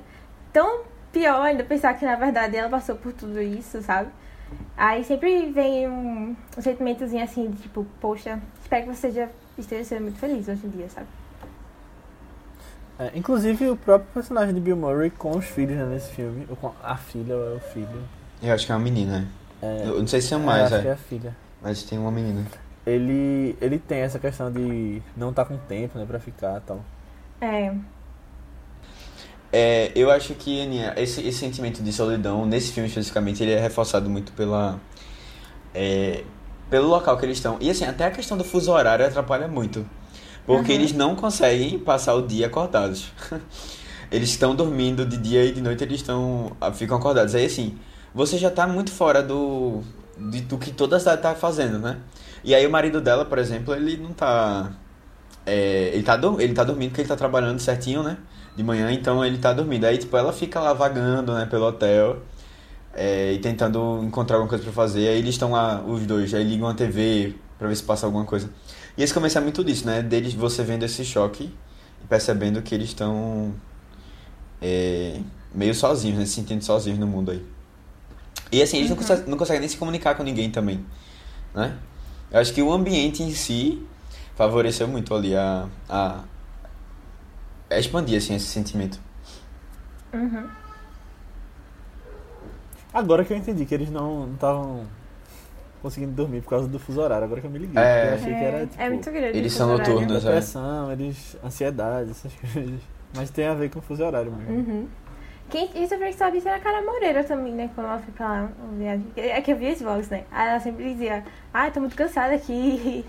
tão 0.53 0.81
pior 1.11 1.41
ainda 1.41 1.63
pensar 1.63 1.93
que 1.93 2.05
na 2.05 2.15
verdade 2.15 2.55
ela 2.55 2.69
passou 2.69 2.95
por 2.95 3.13
tudo 3.13 3.41
isso, 3.41 3.81
sabe? 3.81 4.09
Aí 4.75 5.03
sempre 5.03 5.51
vem 5.51 5.87
um, 5.87 6.35
um 6.57 6.61
sentimentozinho 6.61 7.23
assim 7.23 7.49
de 7.49 7.61
tipo, 7.61 7.85
poxa, 7.99 8.41
espero 8.61 8.87
que 8.87 8.95
você 8.95 9.11
já 9.11 9.29
esteja 9.57 9.83
sendo 9.83 10.03
muito 10.03 10.19
feliz 10.19 10.47
hoje 10.47 10.65
em 10.65 10.69
dia, 10.69 10.89
sabe? 10.89 11.07
É, 13.01 13.11
inclusive 13.15 13.67
o 13.67 13.75
próprio 13.75 14.07
personagem 14.13 14.53
de 14.53 14.61
Bill 14.61 14.77
Murray 14.77 15.09
com 15.09 15.35
os 15.35 15.45
filhos 15.45 15.75
né, 15.75 15.85
nesse 15.85 16.11
filme. 16.11 16.45
Ou 16.47 16.55
com 16.55 16.71
a 16.83 16.95
filha 16.95 17.35
ou 17.35 17.53
é 17.53 17.55
o 17.55 17.59
filho. 17.59 18.03
Eu 18.43 18.53
acho 18.53 18.63
que 18.63 18.71
é 18.71 18.75
uma 18.75 18.83
menina. 18.83 19.27
É, 19.59 19.85
eu 19.87 19.99
não 19.99 20.07
sei 20.07 20.21
se 20.21 20.35
mais, 20.35 20.71
é. 20.71 20.75
Acho 20.75 20.81
que 20.83 20.87
é 20.87 20.91
a 20.91 20.97
filha. 20.97 21.35
Mas 21.63 21.81
tem 21.81 21.97
uma 21.97 22.11
menina. 22.11 22.45
Ele, 22.85 23.57
ele 23.59 23.79
tem 23.79 24.01
essa 24.01 24.19
questão 24.19 24.51
de 24.51 25.01
não 25.17 25.31
estar 25.31 25.45
tá 25.45 25.49
com 25.49 25.57
tempo, 25.57 25.97
né, 25.97 26.05
pra 26.05 26.19
ficar 26.19 26.57
e 26.57 26.61
tal. 26.61 26.85
É. 27.41 27.73
É, 29.51 29.91
eu 29.95 30.11
acho 30.11 30.35
que, 30.35 30.61
Aninha, 30.61 30.93
esse, 30.95 31.27
esse 31.27 31.39
sentimento 31.39 31.81
de 31.81 31.91
solidão, 31.91 32.45
nesse 32.45 32.71
filme 32.71 32.87
especificamente, 32.87 33.41
ele 33.41 33.51
é 33.51 33.59
reforçado 33.59 34.07
muito 34.11 34.31
pela. 34.33 34.79
É, 35.73 36.23
pelo 36.69 36.87
local 36.87 37.17
que 37.17 37.25
eles 37.25 37.37
estão. 37.37 37.57
E 37.59 37.69
assim, 37.69 37.83
até 37.83 38.05
a 38.05 38.11
questão 38.11 38.37
do 38.37 38.43
fuso 38.43 38.71
horário 38.71 39.05
atrapalha 39.05 39.47
muito. 39.47 39.85
Porque 40.45 40.71
Uhum. 40.73 40.77
eles 40.79 40.93
não 40.93 41.15
conseguem 41.15 41.77
passar 41.79 42.15
o 42.15 42.21
dia 42.27 42.47
acordados. 42.47 43.11
Eles 44.11 44.29
estão 44.29 44.53
dormindo 44.55 45.05
de 45.05 45.15
dia 45.17 45.45
e 45.45 45.53
de 45.53 45.61
noite 45.61 45.83
eles 45.85 46.01
estão 46.01 46.51
ah, 46.59 46.71
ficam 46.71 46.97
acordados. 46.97 47.33
Aí 47.33 47.45
assim, 47.45 47.77
você 48.13 48.37
já 48.37 48.49
tá 48.51 48.67
muito 48.67 48.91
fora 48.91 49.23
do 49.23 49.81
de- 50.17 50.41
do 50.41 50.57
que 50.57 50.71
toda 50.71 50.97
a 50.97 50.99
cidade 50.99 51.21
tá 51.21 51.33
fazendo, 51.33 51.79
né? 51.79 51.97
E 52.43 52.53
aí 52.53 52.65
o 52.67 52.69
marido 52.69 52.99
dela, 52.99 53.23
por 53.23 53.37
exemplo, 53.37 53.73
ele 53.73 53.95
não 53.95 54.11
tá 54.11 54.69
é, 55.45 55.91
ele 55.93 56.03
tá 56.03 56.19
ele 56.39 56.53
tá 56.53 56.63
dormindo 56.65 56.89
porque 56.89 57.01
ele 57.01 57.07
tá 57.07 57.15
trabalhando 57.15 57.59
certinho, 57.59 58.03
né? 58.03 58.17
De 58.55 58.63
manhã, 58.63 58.91
então 58.91 59.23
ele 59.23 59.37
tá 59.37 59.53
dormindo. 59.53 59.85
Aí 59.85 59.97
tipo 59.97 60.17
ela 60.17 60.33
fica 60.33 60.59
lá 60.59 60.73
vagando, 60.73 61.33
né, 61.33 61.45
pelo 61.45 61.65
hotel. 61.67 62.17
é, 62.93 63.33
e 63.33 63.39
tentando 63.39 64.01
encontrar 64.03 64.35
alguma 64.37 64.49
coisa 64.49 64.63
pra 64.63 64.73
fazer. 64.73 65.07
Aí 65.07 65.17
eles 65.19 65.35
estão 65.35 65.51
lá, 65.51 65.81
os 65.87 66.05
dois, 66.05 66.33
aí 66.33 66.43
ligam 66.43 66.67
a 66.67 66.73
TV 66.73 67.35
pra 67.57 67.67
ver 67.69 67.75
se 67.77 67.83
passa 67.83 68.05
alguma 68.05 68.25
coisa. 68.25 68.49
E 68.97 69.03
esse 69.03 69.13
começo 69.13 69.37
é 69.37 69.41
muito 69.41 69.63
disso, 69.63 69.85
né? 69.85 70.01
Deles, 70.01 70.33
você 70.33 70.63
vendo 70.63 70.83
esse 70.83 71.03
choque 71.05 71.53
e 72.03 72.07
percebendo 72.07 72.61
que 72.61 72.75
eles 72.75 72.89
estão 72.89 73.53
é, 74.61 75.19
meio 75.53 75.73
sozinhos, 75.73 76.19
né? 76.19 76.25
Se 76.25 76.33
sentindo 76.33 76.63
sozinhos 76.63 76.99
no 76.99 77.07
mundo 77.07 77.31
aí. 77.31 77.45
E 78.51 78.61
assim, 78.61 78.77
eles 78.77 78.89
não, 78.89 78.97
conseguem, 78.97 79.25
não 79.27 79.37
conseguem 79.37 79.61
nem 79.61 79.69
se 79.69 79.77
comunicar 79.77 80.15
com 80.15 80.23
ninguém 80.23 80.51
também, 80.51 80.85
né? 81.53 81.77
Eu 82.29 82.39
acho 82.39 82.53
que 82.53 82.61
o 82.61 82.71
ambiente 82.71 83.23
em 83.23 83.33
si 83.33 83.81
favoreceu 84.35 84.87
muito 84.87 85.13
ali 85.13 85.35
a, 85.35 85.67
a, 85.87 86.23
a 87.69 87.79
expandir, 87.79 88.17
assim, 88.17 88.35
esse 88.35 88.47
sentimento. 88.47 88.99
Uhum. 90.13 90.49
Agora 92.93 93.23
que 93.23 93.31
eu 93.31 93.37
entendi 93.37 93.65
que 93.65 93.73
eles 93.73 93.89
não 93.89 94.33
estavam 94.33 94.85
conseguindo 95.81 96.11
dormir 96.13 96.41
por 96.41 96.49
causa 96.51 96.67
do 96.67 96.77
fuso 96.79 97.01
horário. 97.01 97.25
Agora 97.25 97.41
que 97.41 97.47
eu 97.47 97.51
me 97.51 97.59
liguei. 97.59 97.81
É. 97.81 98.09
Eu 98.09 98.13
achei 98.15 98.33
que 98.33 98.43
era, 98.43 98.57
É, 98.57 98.65
tipo, 98.65 98.81
é 98.81 98.89
muito 98.89 99.11
grande. 99.11 99.37
eles 99.37 99.45
esse 99.47 99.55
são 99.57 99.67
noturnos. 99.67 100.23
depressão, 100.23 100.91
eles... 100.91 101.37
ansiedade, 101.43 102.11
essas 102.11 102.33
coisas. 102.53 102.79
Mas 103.15 103.29
tem 103.29 103.47
a 103.47 103.53
ver 103.53 103.69
com 103.69 103.79
o 103.79 103.81
fuso 103.81 104.03
horário 104.05 104.31
mesmo. 104.31 104.53
Uhum. 104.55 104.87
Quem, 105.49 105.65
isso 105.83 105.93
eu 105.93 105.97
falei 105.97 106.13
que 106.13 106.17
sabia 106.17 106.37
isso 106.39 106.47
era 106.47 106.57
a 106.57 106.61
Cara 106.61 106.81
Moreira 106.81 107.23
também, 107.25 107.53
né? 107.53 107.69
Quando 107.75 107.87
ela 107.87 107.99
foi 107.99 108.13
pra 108.13 108.25
lá, 108.27 108.49
viagem. 108.77 109.05
É 109.17 109.41
que 109.41 109.51
eu 109.51 109.57
vi 109.57 109.71
os 109.73 109.81
vlogs, 109.81 110.07
né? 110.09 110.23
Aí 110.31 110.47
ela 110.49 110.59
sempre 110.61 110.93
dizia, 110.93 111.25
ai, 111.53 111.71
tô 111.71 111.81
muito 111.81 111.95
cansada 111.95 112.33
aqui. 112.33 113.03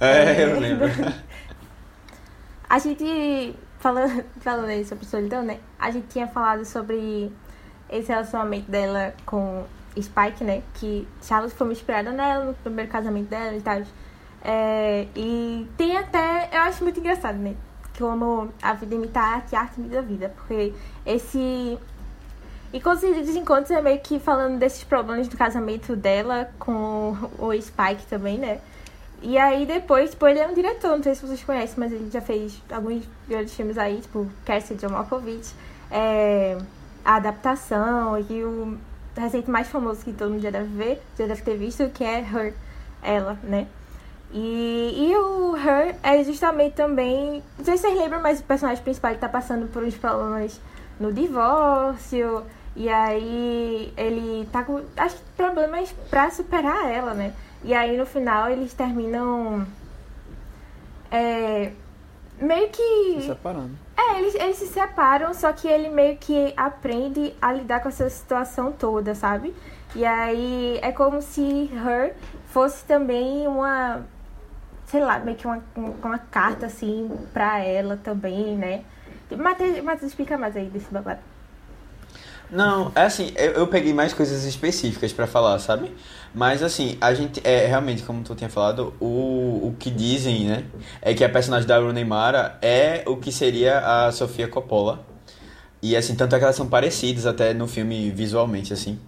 É, 0.00 0.40
eu 0.44 0.58
lembro. 0.58 0.86
A 2.68 2.78
gente, 2.78 3.54
falando, 3.78 4.24
falando 4.40 4.68
aí 4.68 4.82
sobre 4.86 5.04
solidão, 5.04 5.42
né? 5.42 5.58
A 5.78 5.90
gente 5.90 6.06
tinha 6.08 6.26
falado 6.26 6.64
sobre 6.64 7.30
esse 7.90 8.08
relacionamento 8.08 8.70
dela 8.70 9.12
com 9.26 9.64
Spike, 10.00 10.44
né? 10.44 10.62
Que 10.74 11.06
Charlotte 11.22 11.54
foi 11.54 11.70
inspirada 11.72 12.10
nela 12.12 12.44
no 12.44 12.54
primeiro 12.54 12.90
casamento 12.90 13.28
dela 13.28 13.54
e 13.54 13.60
tal. 13.60 13.82
É, 14.44 15.06
e 15.14 15.68
tem 15.76 15.96
até, 15.96 16.48
eu 16.52 16.60
acho 16.62 16.82
muito 16.82 16.98
engraçado, 16.98 17.38
né? 17.38 17.54
Amo 18.00 18.48
a 18.60 18.72
vida 18.72 18.96
imita 18.96 19.20
a 19.20 19.34
arte 19.34 19.54
a 19.54 19.60
arte 19.60 19.78
imita 19.78 19.98
a 19.98 20.02
vida. 20.02 20.32
Porque 20.34 20.72
esse. 21.06 21.78
E 22.72 22.80
quando 22.80 22.98
se 22.98 23.12
desencontros 23.12 23.70
é 23.70 23.82
meio 23.82 24.00
que 24.00 24.18
falando 24.18 24.58
desses 24.58 24.82
problemas 24.82 25.28
do 25.28 25.36
casamento 25.36 25.94
dela 25.94 26.50
com 26.58 27.16
o 27.38 27.52
Spike 27.60 28.06
também, 28.08 28.38
né? 28.38 28.60
E 29.20 29.38
aí 29.38 29.64
depois, 29.66 30.10
tipo, 30.10 30.26
ele 30.26 30.40
é 30.40 30.48
um 30.48 30.54
diretor, 30.54 30.96
não 30.96 31.02
sei 31.02 31.14
se 31.14 31.24
vocês 31.24 31.44
conhecem, 31.44 31.76
mas 31.78 31.92
ele 31.92 32.10
já 32.10 32.20
fez 32.20 32.60
alguns 32.72 33.04
grandes 33.28 33.54
filmes 33.54 33.78
aí, 33.78 34.00
tipo, 34.00 34.28
Cassie 34.44 34.74
John 34.74 34.88
Malkovich, 34.88 35.54
é, 35.90 36.58
a 37.04 37.16
adaptação 37.16 38.18
e 38.18 38.42
o 38.42 38.76
recente 39.16 39.50
mais 39.50 39.68
famoso 39.68 40.04
que 40.04 40.12
todo 40.12 40.30
mundo 40.30 40.42
já 40.42 40.50
deve 40.50 40.68
ver, 40.68 41.02
já 41.18 41.26
deve 41.26 41.42
ter 41.42 41.56
visto, 41.56 41.88
que 41.90 42.04
é 42.04 42.20
Her, 42.20 42.54
ela, 43.02 43.38
né? 43.42 43.66
E, 44.32 45.08
e 45.10 45.16
o 45.16 45.56
Her 45.56 45.94
é 46.02 46.24
justamente 46.24 46.74
também. 46.74 47.42
Não 47.58 47.64
sei 47.64 47.76
se 47.76 47.82
vocês 47.82 47.98
lembram, 47.98 48.22
mas 48.22 48.40
o 48.40 48.44
personagem 48.44 48.82
principal 48.82 49.10
ele 49.10 49.20
tá 49.20 49.28
passando 49.28 49.66
por 49.68 49.82
uns 49.82 49.94
problemas 49.94 50.58
no 50.98 51.12
divórcio. 51.12 52.42
E 52.74 52.88
aí 52.88 53.92
ele 53.96 54.48
tá 54.50 54.64
com. 54.64 54.80
Acho 54.96 55.16
que 55.16 55.22
problemas 55.36 55.92
pra 56.08 56.30
superar 56.30 56.90
ela, 56.90 57.12
né? 57.12 57.34
E 57.62 57.74
aí 57.74 57.96
no 57.96 58.06
final 58.06 58.48
eles 58.48 58.72
terminam. 58.72 59.66
É, 61.10 61.72
meio 62.40 62.70
que. 62.70 63.20
Se 63.20 63.26
separando. 63.26 63.72
É, 64.10 64.18
eles, 64.18 64.34
eles 64.34 64.56
se 64.56 64.66
separam, 64.66 65.32
só 65.32 65.52
que 65.52 65.68
ele 65.68 65.88
meio 65.88 66.16
que 66.16 66.52
aprende 66.56 67.34
a 67.40 67.52
lidar 67.52 67.80
com 67.80 67.88
essa 67.88 68.08
situação 68.10 68.72
toda, 68.72 69.14
sabe? 69.14 69.54
E 69.94 70.04
aí 70.04 70.78
é 70.82 70.90
como 70.90 71.22
se 71.22 71.70
Her 71.72 72.14
fosse 72.46 72.84
também 72.84 73.46
uma, 73.46 74.02
sei 74.86 75.00
lá, 75.00 75.18
meio 75.18 75.36
que 75.36 75.46
uma, 75.46 75.62
uma 75.76 76.18
carta 76.18 76.66
assim 76.66 77.10
pra 77.32 77.60
ela 77.60 77.96
também, 77.96 78.56
né? 78.56 78.84
Matheus, 79.30 79.82
Matheus, 79.82 80.10
explica 80.10 80.36
mais 80.36 80.56
aí 80.56 80.66
desse 80.66 80.92
babado. 80.92 81.20
Não, 82.52 82.92
é 82.94 83.00
assim, 83.04 83.32
eu, 83.34 83.52
eu 83.52 83.66
peguei 83.66 83.94
mais 83.94 84.12
coisas 84.12 84.44
específicas 84.44 85.10
pra 85.10 85.26
falar, 85.26 85.58
sabe? 85.58 85.90
Mas 86.34 86.62
assim, 86.62 86.98
a 87.00 87.14
gente, 87.14 87.40
é 87.42 87.66
realmente, 87.66 88.02
como 88.02 88.22
tu 88.22 88.34
tinha 88.34 88.50
falado, 88.50 88.92
o, 89.00 89.68
o 89.68 89.76
que 89.78 89.90
dizem, 89.90 90.44
né? 90.44 90.64
É 91.00 91.14
que 91.14 91.24
a 91.24 91.30
personagem 91.30 91.66
da 91.66 91.78
Rooney 91.78 92.04
Mara 92.04 92.58
é 92.60 93.04
o 93.06 93.16
que 93.16 93.32
seria 93.32 93.78
a 93.78 94.12
Sofia 94.12 94.46
Coppola. 94.46 95.02
E 95.80 95.96
assim, 95.96 96.14
tanto 96.14 96.36
é 96.36 96.38
que 96.38 96.44
elas 96.44 96.54
são 96.54 96.68
parecidas 96.68 97.24
até 97.24 97.54
no 97.54 97.66
filme 97.66 98.10
visualmente, 98.10 98.70
assim. 98.70 98.98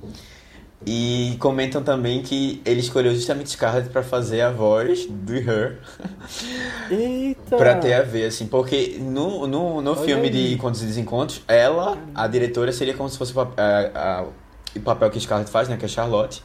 E 0.87 1.37
comentam 1.41 1.82
também 1.82 2.22
que 2.22 2.61
ele 2.64 2.80
escolheu 2.80 3.14
justamente 3.14 3.49
Scarlett 3.51 3.89
pra 3.89 4.03
fazer 4.03 4.43
a 4.43 4.51
voz 4.51 5.07
do 5.09 5.35
Her. 5.35 5.78
Eita! 6.91 7.57
Pra 7.57 7.76
ter 7.76 7.95
a 7.95 8.03
ver, 8.03 8.26
assim, 8.26 8.47
porque 8.47 8.97
no, 9.01 9.47
no, 9.47 9.80
no 9.80 9.91
Olha 9.93 10.01
filme 10.03 10.24
aí. 10.24 10.30
de 10.30 10.55
Encontros 10.55 10.82
e 10.82 10.87
Desencontros, 10.87 11.43
ela, 11.47 11.97
a 12.14 12.26
diretora, 12.26 12.72
seria 12.72 12.95
como 12.95 13.09
se 13.09 13.16
fosse 13.16 13.32
o 13.32 13.35
pap- 13.35 13.59
a- 13.59 14.20
a- 14.20 14.24
o 14.76 14.80
papel 14.80 15.11
que 15.11 15.20
Scarlett 15.20 15.51
faz, 15.51 15.68
né, 15.68 15.76
que 15.76 15.85
é 15.85 15.89
Charlotte. 15.89 16.43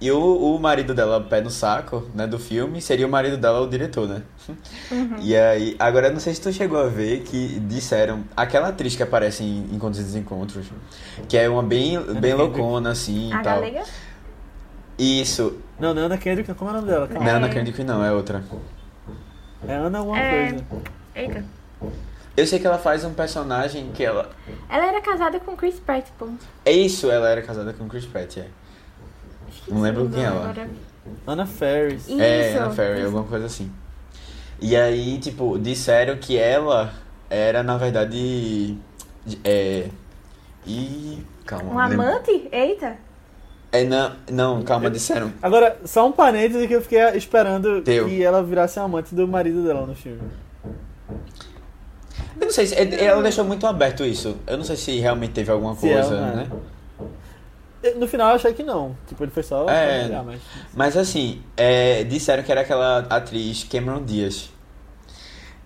E 0.00 0.10
o, 0.10 0.18
o 0.54 0.58
marido 0.58 0.94
dela, 0.94 1.20
pé 1.20 1.42
no 1.42 1.50
saco, 1.50 2.08
né, 2.14 2.26
do 2.26 2.38
filme, 2.38 2.80
seria 2.80 3.06
o 3.06 3.10
marido 3.10 3.36
dela, 3.36 3.60
o 3.60 3.68
diretor, 3.68 4.08
né? 4.08 4.22
E 5.20 5.36
aí, 5.36 5.76
agora 5.78 6.06
eu 6.08 6.12
não 6.14 6.20
sei 6.20 6.32
se 6.32 6.40
tu 6.40 6.50
chegou 6.52 6.78
a 6.80 6.86
ver 6.86 7.20
que 7.20 7.60
disseram, 7.60 8.24
aquela 8.34 8.68
atriz 8.68 8.96
que 8.96 9.02
aparece 9.02 9.44
em 9.44 9.68
Encontros 9.74 10.00
e 10.00 10.04
Desencontros, 10.04 10.66
que 11.28 11.36
é 11.36 11.48
uma 11.50 11.62
bem, 11.62 11.98
bem 11.98 12.14
Kendrick. 12.14 12.34
loucona, 12.34 12.90
assim, 12.92 13.28
e 13.28 13.32
a 13.32 13.42
tal. 13.42 13.56
galega? 13.56 13.82
Isso, 14.98 15.58
Não, 15.78 15.92
não 15.94 16.02
é 16.02 16.04
Ana 16.06 16.18
Kendrick, 16.18 16.48
não. 16.48 16.54
como 16.56 16.70
é 16.70 16.72
o 16.72 16.76
nome 16.76 16.88
dela? 16.90 17.06
Calma. 17.06 17.24
não 17.24 17.30
é 17.30 17.34
Ana 17.36 17.46
É. 17.46 17.50
Kendrick 17.50 17.84
não, 17.84 18.04
é 18.04 18.12
outra. 18.12 18.42
É 19.68 19.74
Ana 19.74 19.98
alguma 19.98 20.18
É. 20.18 20.50
coisa. 20.50 20.64
Eita. 21.14 21.44
Eu 22.36 22.46
sei 22.46 22.58
que 22.58 22.66
ela 22.66 22.78
faz 22.78 23.04
um 23.04 23.12
personagem 23.12 23.90
que 23.92 24.02
ela... 24.04 24.30
Ela 24.68 24.86
era 24.86 25.00
casada 25.02 25.38
com 25.40 25.54
Chris 25.56 25.78
Pratt, 25.78 26.06
pô. 26.18 26.28
É 26.64 26.72
isso, 26.72 27.10
ela 27.10 27.28
era 27.28 27.42
casada 27.42 27.72
com 27.74 27.86
Chris 27.88 28.06
Pratt, 28.06 28.38
é. 28.38 28.46
Não 29.70 29.80
lembro 29.82 30.08
quem 30.08 30.22
é 30.22 30.26
ela. 30.26 30.42
agora. 30.50 30.68
Ana 31.26 31.46
Ferris. 31.46 32.08
Isso. 32.08 32.20
É, 32.20 32.56
Anna 32.58 32.70
Ferry, 32.70 33.02
alguma 33.04 33.24
coisa 33.24 33.46
assim. 33.46 33.70
E 34.60 34.76
aí, 34.76 35.18
tipo, 35.18 35.58
disseram 35.58 36.16
que 36.18 36.36
ela 36.36 36.92
era, 37.28 37.62
na 37.62 37.76
verdade. 37.76 38.76
É. 39.44 39.86
E. 40.66 41.24
Calma. 41.46 41.72
Um 41.74 41.78
amante? 41.78 42.48
Eita. 42.52 42.96
É, 43.72 43.84
não, 43.84 44.12
não, 44.30 44.62
calma, 44.62 44.90
disseram. 44.90 45.32
Agora, 45.40 45.78
só 45.84 46.06
um 46.06 46.12
parêntese 46.12 46.66
que 46.66 46.74
eu 46.74 46.82
fiquei 46.82 46.98
esperando 47.16 47.80
Teu. 47.82 48.08
que 48.08 48.22
ela 48.22 48.42
virasse 48.42 48.80
amante 48.80 49.14
do 49.14 49.26
marido 49.28 49.62
dela 49.64 49.86
no 49.86 49.94
filme. 49.94 50.20
Eu 52.40 52.46
não 52.46 52.50
sei 52.52 52.66
se. 52.66 52.74
é- 52.74 53.04
Ela 53.04 53.22
deixou 53.22 53.44
muito 53.44 53.66
aberto 53.66 54.04
isso. 54.04 54.36
Eu 54.46 54.56
não 54.56 54.64
sei 54.64 54.76
se 54.76 54.98
realmente 54.98 55.32
teve 55.32 55.50
alguma 55.52 55.74
Se 55.74 55.80
coisa, 55.82 56.14
ela- 56.14 56.32
né? 56.34 56.48
No 57.96 58.06
final 58.06 58.30
eu 58.30 58.34
achei 58.36 58.52
que 58.52 58.62
não. 58.62 58.96
Tipo, 59.06 59.24
ele 59.24 59.30
foi 59.30 59.42
só. 59.42 59.68
É. 59.68 60.00
familiar, 60.00 60.24
mas... 60.24 60.40
Mas 60.74 60.96
assim, 60.96 61.42
é, 61.56 62.04
disseram 62.04 62.42
que 62.42 62.52
era 62.52 62.60
aquela 62.60 62.98
atriz 63.08 63.64
Cameron 63.64 64.04
Diaz. 64.04 64.50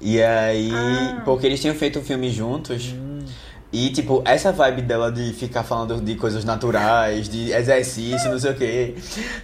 E 0.01 0.23
aí. 0.23 0.71
Ah. 0.73 1.23
Porque 1.25 1.47
eles 1.47 1.61
tinham 1.61 1.75
feito 1.75 1.99
um 1.99 2.05
filme 2.05 2.31
juntos. 2.31 2.93
Hum. 2.93 3.25
E, 3.73 3.91
tipo, 3.91 4.23
essa 4.25 4.53
vibe 4.53 4.83
dela 4.83 5.11
de 5.11 5.33
ficar 5.33 5.65
falando 5.65 6.01
de 6.01 6.15
coisas 6.15 6.45
naturais, 6.45 7.29
de 7.29 7.51
exercício, 7.51 8.31
não 8.31 8.39
sei 8.39 8.53
o 8.53 8.55
que, 8.55 8.95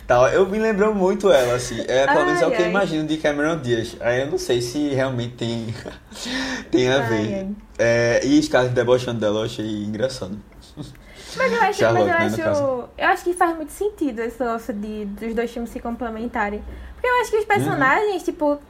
tal, 0.06 0.28
eu 0.28 0.48
me 0.48 0.56
lembrou 0.56 0.94
muito 0.94 1.32
ela, 1.32 1.54
assim. 1.54 1.80
É, 1.88 2.06
pelo 2.06 2.26
menos 2.26 2.40
é 2.40 2.46
o 2.46 2.50
Ai, 2.50 2.56
que 2.56 2.62
eu 2.62 2.66
imagino 2.68 3.08
de 3.08 3.16
Cameron 3.16 3.58
Diaz. 3.58 3.96
Aí 3.98 4.20
eu 4.20 4.28
não 4.28 4.38
sei 4.38 4.62
se 4.62 4.90
realmente 4.90 5.34
tem, 5.34 5.74
tem 6.70 6.88
a 6.88 7.02
Ai, 7.02 7.08
ver. 7.08 7.34
ai. 7.34 7.48
É, 7.76 8.20
e 8.24 8.40
Scarlett 8.40 8.72
debochando 8.72 9.18
dela 9.18 9.40
eu 9.40 9.44
achei 9.46 9.66
engraçado. 9.66 10.38
Mas 11.36 11.52
eu 11.52 11.62
acho, 11.62 11.78
Charlotte, 11.78 12.08
mas 12.08 12.38
eu, 12.38 12.44
né, 12.44 12.50
acho 12.50 12.88
eu 12.98 13.08
acho 13.08 13.24
que 13.24 13.34
faz 13.34 13.56
muito 13.56 13.72
sentido 13.72 14.20
esse 14.20 14.40
negócio 14.42 14.74
de, 14.74 15.04
dos 15.04 15.34
dois 15.34 15.50
filmes 15.50 15.70
se 15.70 15.80
complementarem. 15.80 16.62
Porque 16.94 17.06
eu 17.06 17.20
acho 17.20 17.30
que 17.30 17.38
os 17.38 17.44
personagens, 17.44 18.22
tipo, 18.22 18.60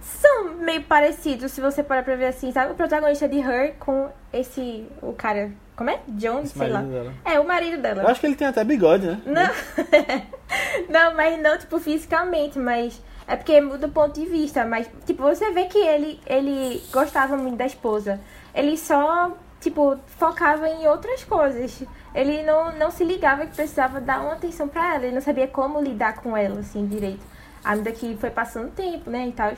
são 0.00 0.54
meio 0.54 0.82
parecidos, 0.82 1.50
se 1.52 1.60
você 1.60 1.82
parar 1.82 2.02
pra 2.02 2.14
ver 2.14 2.26
assim, 2.26 2.52
sabe? 2.52 2.72
O 2.72 2.74
protagonista 2.74 3.26
de 3.28 3.38
Her 3.38 3.74
com 3.78 4.08
esse, 4.32 4.86
o 5.02 5.12
cara, 5.12 5.50
como 5.74 5.90
é? 5.90 5.98
John, 6.08 6.40
Esse 6.40 6.56
sei 6.58 6.68
lá. 6.68 6.80
marido 6.80 6.92
dela. 6.92 7.14
É, 7.24 7.40
o 7.40 7.46
marido 7.46 7.82
dela. 7.82 8.02
Eu 8.02 8.08
acho 8.08 8.20
que 8.20 8.26
ele 8.26 8.36
tem 8.36 8.46
até 8.46 8.62
bigode, 8.62 9.06
né? 9.06 9.20
Não, 9.26 9.50
não, 10.88 11.14
mas 11.16 11.40
não, 11.40 11.58
tipo, 11.58 11.78
fisicamente, 11.80 12.58
mas 12.58 13.00
É 13.26 13.36
porque 13.36 13.58
muda 13.60 13.86
o 13.86 13.90
ponto 13.90 14.20
de 14.20 14.26
vista, 14.26 14.64
mas, 14.66 14.86
tipo, 15.06 15.22
você 15.22 15.50
vê 15.50 15.64
que 15.64 15.78
ele, 15.78 16.20
ele 16.26 16.82
gostava 16.92 17.36
muito 17.38 17.56
da 17.56 17.64
esposa. 17.64 18.20
Ele 18.54 18.76
só, 18.76 19.32
tipo, 19.64 19.96
focava 20.18 20.68
em 20.68 20.86
outras 20.86 21.24
coisas. 21.24 21.82
Ele 22.14 22.42
não, 22.44 22.70
não 22.78 22.90
se 22.90 23.02
ligava 23.02 23.44
que 23.46 23.56
precisava 23.56 24.00
dar 24.00 24.20
uma 24.20 24.34
atenção 24.34 24.68
pra 24.68 24.94
ela. 24.94 25.04
Ele 25.06 25.14
não 25.14 25.20
sabia 25.22 25.48
como 25.48 25.80
lidar 25.80 26.14
com 26.16 26.36
ela, 26.36 26.60
assim, 26.60 26.86
direito. 26.86 27.24
À 27.64 27.70
medida 27.70 27.90
que 27.92 28.16
foi 28.16 28.30
passando 28.30 28.68
o 28.68 28.70
tempo, 28.70 29.10
né, 29.10 29.26
e 29.28 29.32
tal. 29.32 29.52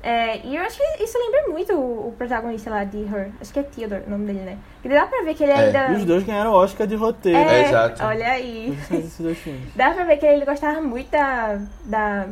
É, 0.00 0.38
e 0.46 0.54
eu 0.56 0.62
acho 0.62 0.78
que 0.78 1.02
isso 1.02 1.18
lembra 1.18 1.48
muito 1.52 1.74
o, 1.74 2.08
o 2.08 2.12
protagonista 2.16 2.70
lá 2.70 2.84
de 2.84 2.98
Her. 2.98 3.30
Acho 3.40 3.52
que 3.52 3.58
é 3.58 3.62
Theodore 3.64 4.04
o 4.06 4.10
nome 4.10 4.26
dele, 4.26 4.40
né? 4.44 4.58
Que 4.80 4.88
dá 4.88 5.04
pra 5.06 5.22
ver 5.22 5.34
que 5.34 5.42
ele 5.42 5.50
É. 5.52 5.56
ainda. 5.56 5.90
Os 5.90 6.04
dois 6.04 6.22
ganharam 6.22 6.52
o 6.52 6.54
Oscar 6.54 6.86
de 6.86 6.94
roteiro. 6.94 7.36
É, 7.36 7.62
É, 7.62 7.68
exato. 7.68 8.04
olha 8.04 8.28
aí. 8.28 8.78
Dá 9.74 9.90
pra 9.90 10.04
ver 10.04 10.16
que 10.18 10.24
ele 10.24 10.44
gostava 10.44 10.80
muito 10.80 11.10
da, 11.10 11.58
da 11.84 12.26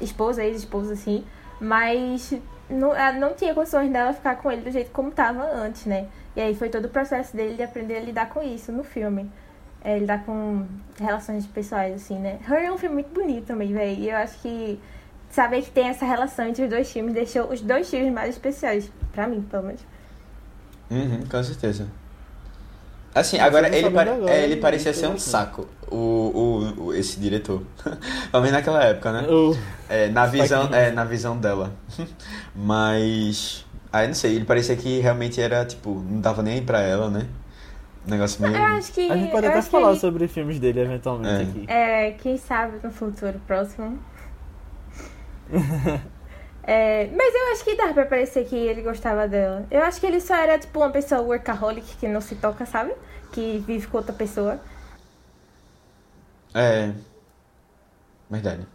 esposa, 0.00 0.42
ex-esposa, 0.44 0.94
assim. 0.94 1.24
Mas 1.60 2.34
não, 2.68 2.92
ela 2.94 3.12
não 3.12 3.34
tinha 3.34 3.54
condições 3.54 3.90
dela 3.92 4.12
ficar 4.12 4.36
com 4.36 4.50
ele 4.50 4.62
do 4.62 4.70
jeito 4.72 4.90
como 4.90 5.12
tava 5.12 5.44
antes, 5.44 5.86
né? 5.86 6.06
E 6.36 6.40
aí 6.40 6.54
foi 6.54 6.68
todo 6.68 6.86
o 6.86 6.88
processo 6.88 7.36
dele 7.36 7.54
de 7.54 7.62
aprender 7.62 7.96
a 7.96 8.00
lidar 8.00 8.28
com 8.28 8.42
isso 8.42 8.72
no 8.72 8.82
filme. 8.84 9.30
É, 9.82 9.98
lidar 9.98 10.24
com 10.24 10.66
relações 10.98 11.46
pessoais, 11.46 11.94
assim, 11.94 12.18
né? 12.18 12.38
Her 12.48 12.64
é 12.64 12.72
um 12.72 12.78
filme 12.78 12.94
muito 12.94 13.12
bonito 13.12 13.46
também, 13.46 13.72
velho. 13.72 14.00
E 14.00 14.08
eu 14.10 14.16
acho 14.16 14.38
que 14.40 14.80
saber 15.30 15.62
que 15.62 15.70
tem 15.70 15.88
essa 15.88 16.06
relação 16.06 16.46
entre 16.46 16.64
os 16.64 16.70
dois 16.70 16.90
filmes 16.90 17.12
deixou 17.14 17.52
os 17.52 17.60
dois 17.60 17.88
filmes 17.90 18.12
mais 18.12 18.30
especiais. 18.30 18.90
Pra 19.12 19.26
mim, 19.26 19.42
pelo 19.42 19.64
menos. 19.64 19.80
Uhum, 20.90 21.24
com 21.30 21.42
certeza. 21.42 21.86
Assim, 23.14 23.38
agora 23.38 23.68
ele, 23.68 23.80
sabendo 23.82 23.94
pare- 23.94 24.10
agora, 24.10 24.32
é, 24.32 24.42
ele 24.44 24.56
parecia 24.56 24.92
ser 24.92 25.06
um 25.06 25.18
saco, 25.18 25.68
o, 25.88 25.96
o, 25.96 26.84
o- 26.86 26.94
esse 26.94 27.20
diretor. 27.20 27.62
Pelo 28.32 28.42
menos 28.42 28.52
naquela 28.52 28.82
época, 28.82 29.12
né? 29.12 29.28
O- 29.28 29.56
É, 29.88 30.08
na 30.08 30.26
visão, 30.26 30.62
Spike 30.64 30.74
é, 30.76 30.90
na 30.90 31.04
visão 31.04 31.38
dela. 31.38 31.72
Mas. 32.56 33.63
Aí 33.94 34.08
não 34.08 34.14
sei, 34.14 34.34
ele 34.34 34.44
parecia 34.44 34.74
que 34.76 34.98
realmente 34.98 35.40
era, 35.40 35.64
tipo, 35.64 35.90
não 35.94 36.20
dava 36.20 36.42
nem 36.42 36.54
aí 36.54 36.60
pra 36.62 36.80
ela, 36.80 37.08
né? 37.08 37.28
Um 38.04 38.10
negócio 38.10 38.42
meio. 38.42 38.56
Eu 38.56 38.62
acho 38.64 38.92
que. 38.92 39.08
A 39.08 39.16
gente 39.16 39.30
pode 39.30 39.46
até 39.46 39.62
falar 39.62 39.90
ele- 39.92 40.00
sobre 40.00 40.26
filmes 40.26 40.58
dele 40.58 40.80
eventualmente 40.80 41.30
É. 41.30 41.42
aqui. 41.42 41.64
É, 41.68 42.10
quem 42.12 42.36
sabe 42.36 42.80
no 42.82 42.90
futuro 42.90 43.40
próximo. 43.46 43.98
É, 46.66 47.08
mas 47.14 47.34
eu 47.34 47.52
acho 47.52 47.62
que 47.62 47.76
dá 47.76 47.92
pra 47.92 48.06
parecer 48.06 48.46
que 48.46 48.56
ele 48.56 48.80
gostava 48.80 49.28
dela. 49.28 49.66
Eu 49.70 49.82
acho 49.82 50.00
que 50.00 50.06
ele 50.06 50.18
só 50.18 50.34
era 50.34 50.58
tipo 50.58 50.78
uma 50.80 50.88
pessoa 50.88 51.20
workaholic 51.20 51.96
que 51.98 52.08
não 52.08 52.22
se 52.22 52.36
toca, 52.36 52.64
sabe? 52.64 52.94
Que 53.32 53.62
vive 53.66 53.86
com 53.86 53.98
outra 53.98 54.14
pessoa. 54.14 54.58
É. 56.54 56.90
Verdade. 58.30 58.66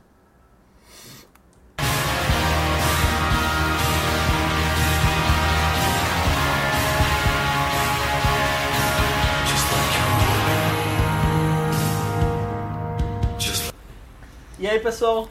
E 14.59 14.67
aí, 14.67 14.77
pessoal? 14.77 15.29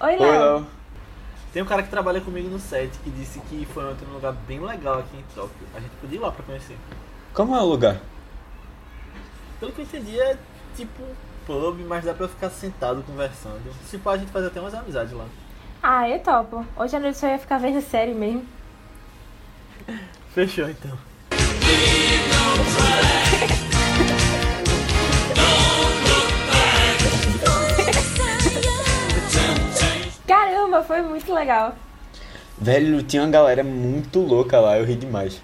Oi, 0.00 0.12
Oi, 0.12 0.18
Léo. 0.18 0.66
Tem 1.50 1.62
um 1.62 1.66
cara 1.66 1.82
que 1.82 1.88
trabalha 1.88 2.20
comigo 2.20 2.46
no 2.50 2.58
set 2.58 2.90
que 3.02 3.08
disse 3.08 3.40
que 3.48 3.66
foi 3.72 3.90
ontem 3.90 4.04
num 4.04 4.12
lugar 4.12 4.34
bem 4.46 4.60
legal 4.60 4.98
aqui 4.98 5.16
em 5.16 5.24
Tóquio. 5.34 5.66
A 5.74 5.80
gente 5.80 5.92
podia 5.98 6.18
ir 6.18 6.20
lá 6.20 6.30
pra 6.30 6.44
conhecer. 6.44 6.76
Como 7.32 7.56
é 7.56 7.60
o 7.60 7.64
lugar? 7.64 7.96
Pelo 9.58 9.72
que 9.72 9.80
eu 9.80 9.84
entendi, 9.86 10.20
é 10.20 10.36
tipo 10.76 11.02
um 11.02 11.14
pub, 11.46 11.80
mas 11.88 12.04
dá 12.04 12.12
pra 12.12 12.28
ficar 12.28 12.50
sentado 12.50 13.02
conversando. 13.02 13.74
Se 13.86 13.96
pode, 13.96 14.18
a 14.18 14.20
gente 14.26 14.32
faz 14.32 14.44
até 14.44 14.60
umas 14.60 14.74
amizades 14.74 15.14
lá. 15.14 15.24
Ah, 15.82 16.06
eu 16.06 16.20
topo. 16.20 16.66
Hoje 16.76 16.94
à 16.94 17.00
noite 17.00 17.16
só 17.16 17.28
ia 17.28 17.38
ficar 17.38 17.56
vendo 17.56 17.80
série 17.80 18.12
mesmo. 18.12 18.44
Fechou 20.34 20.68
então. 20.68 20.98
Caramba, 30.70 30.82
foi 30.84 31.02
muito 31.02 31.34
legal. 31.34 31.74
Velho, 32.56 33.02
tinha 33.02 33.22
uma 33.22 33.30
galera 33.30 33.64
muito 33.64 34.20
louca 34.20 34.60
lá, 34.60 34.78
eu 34.78 34.84
ri 34.84 34.94
demais. 34.94 35.42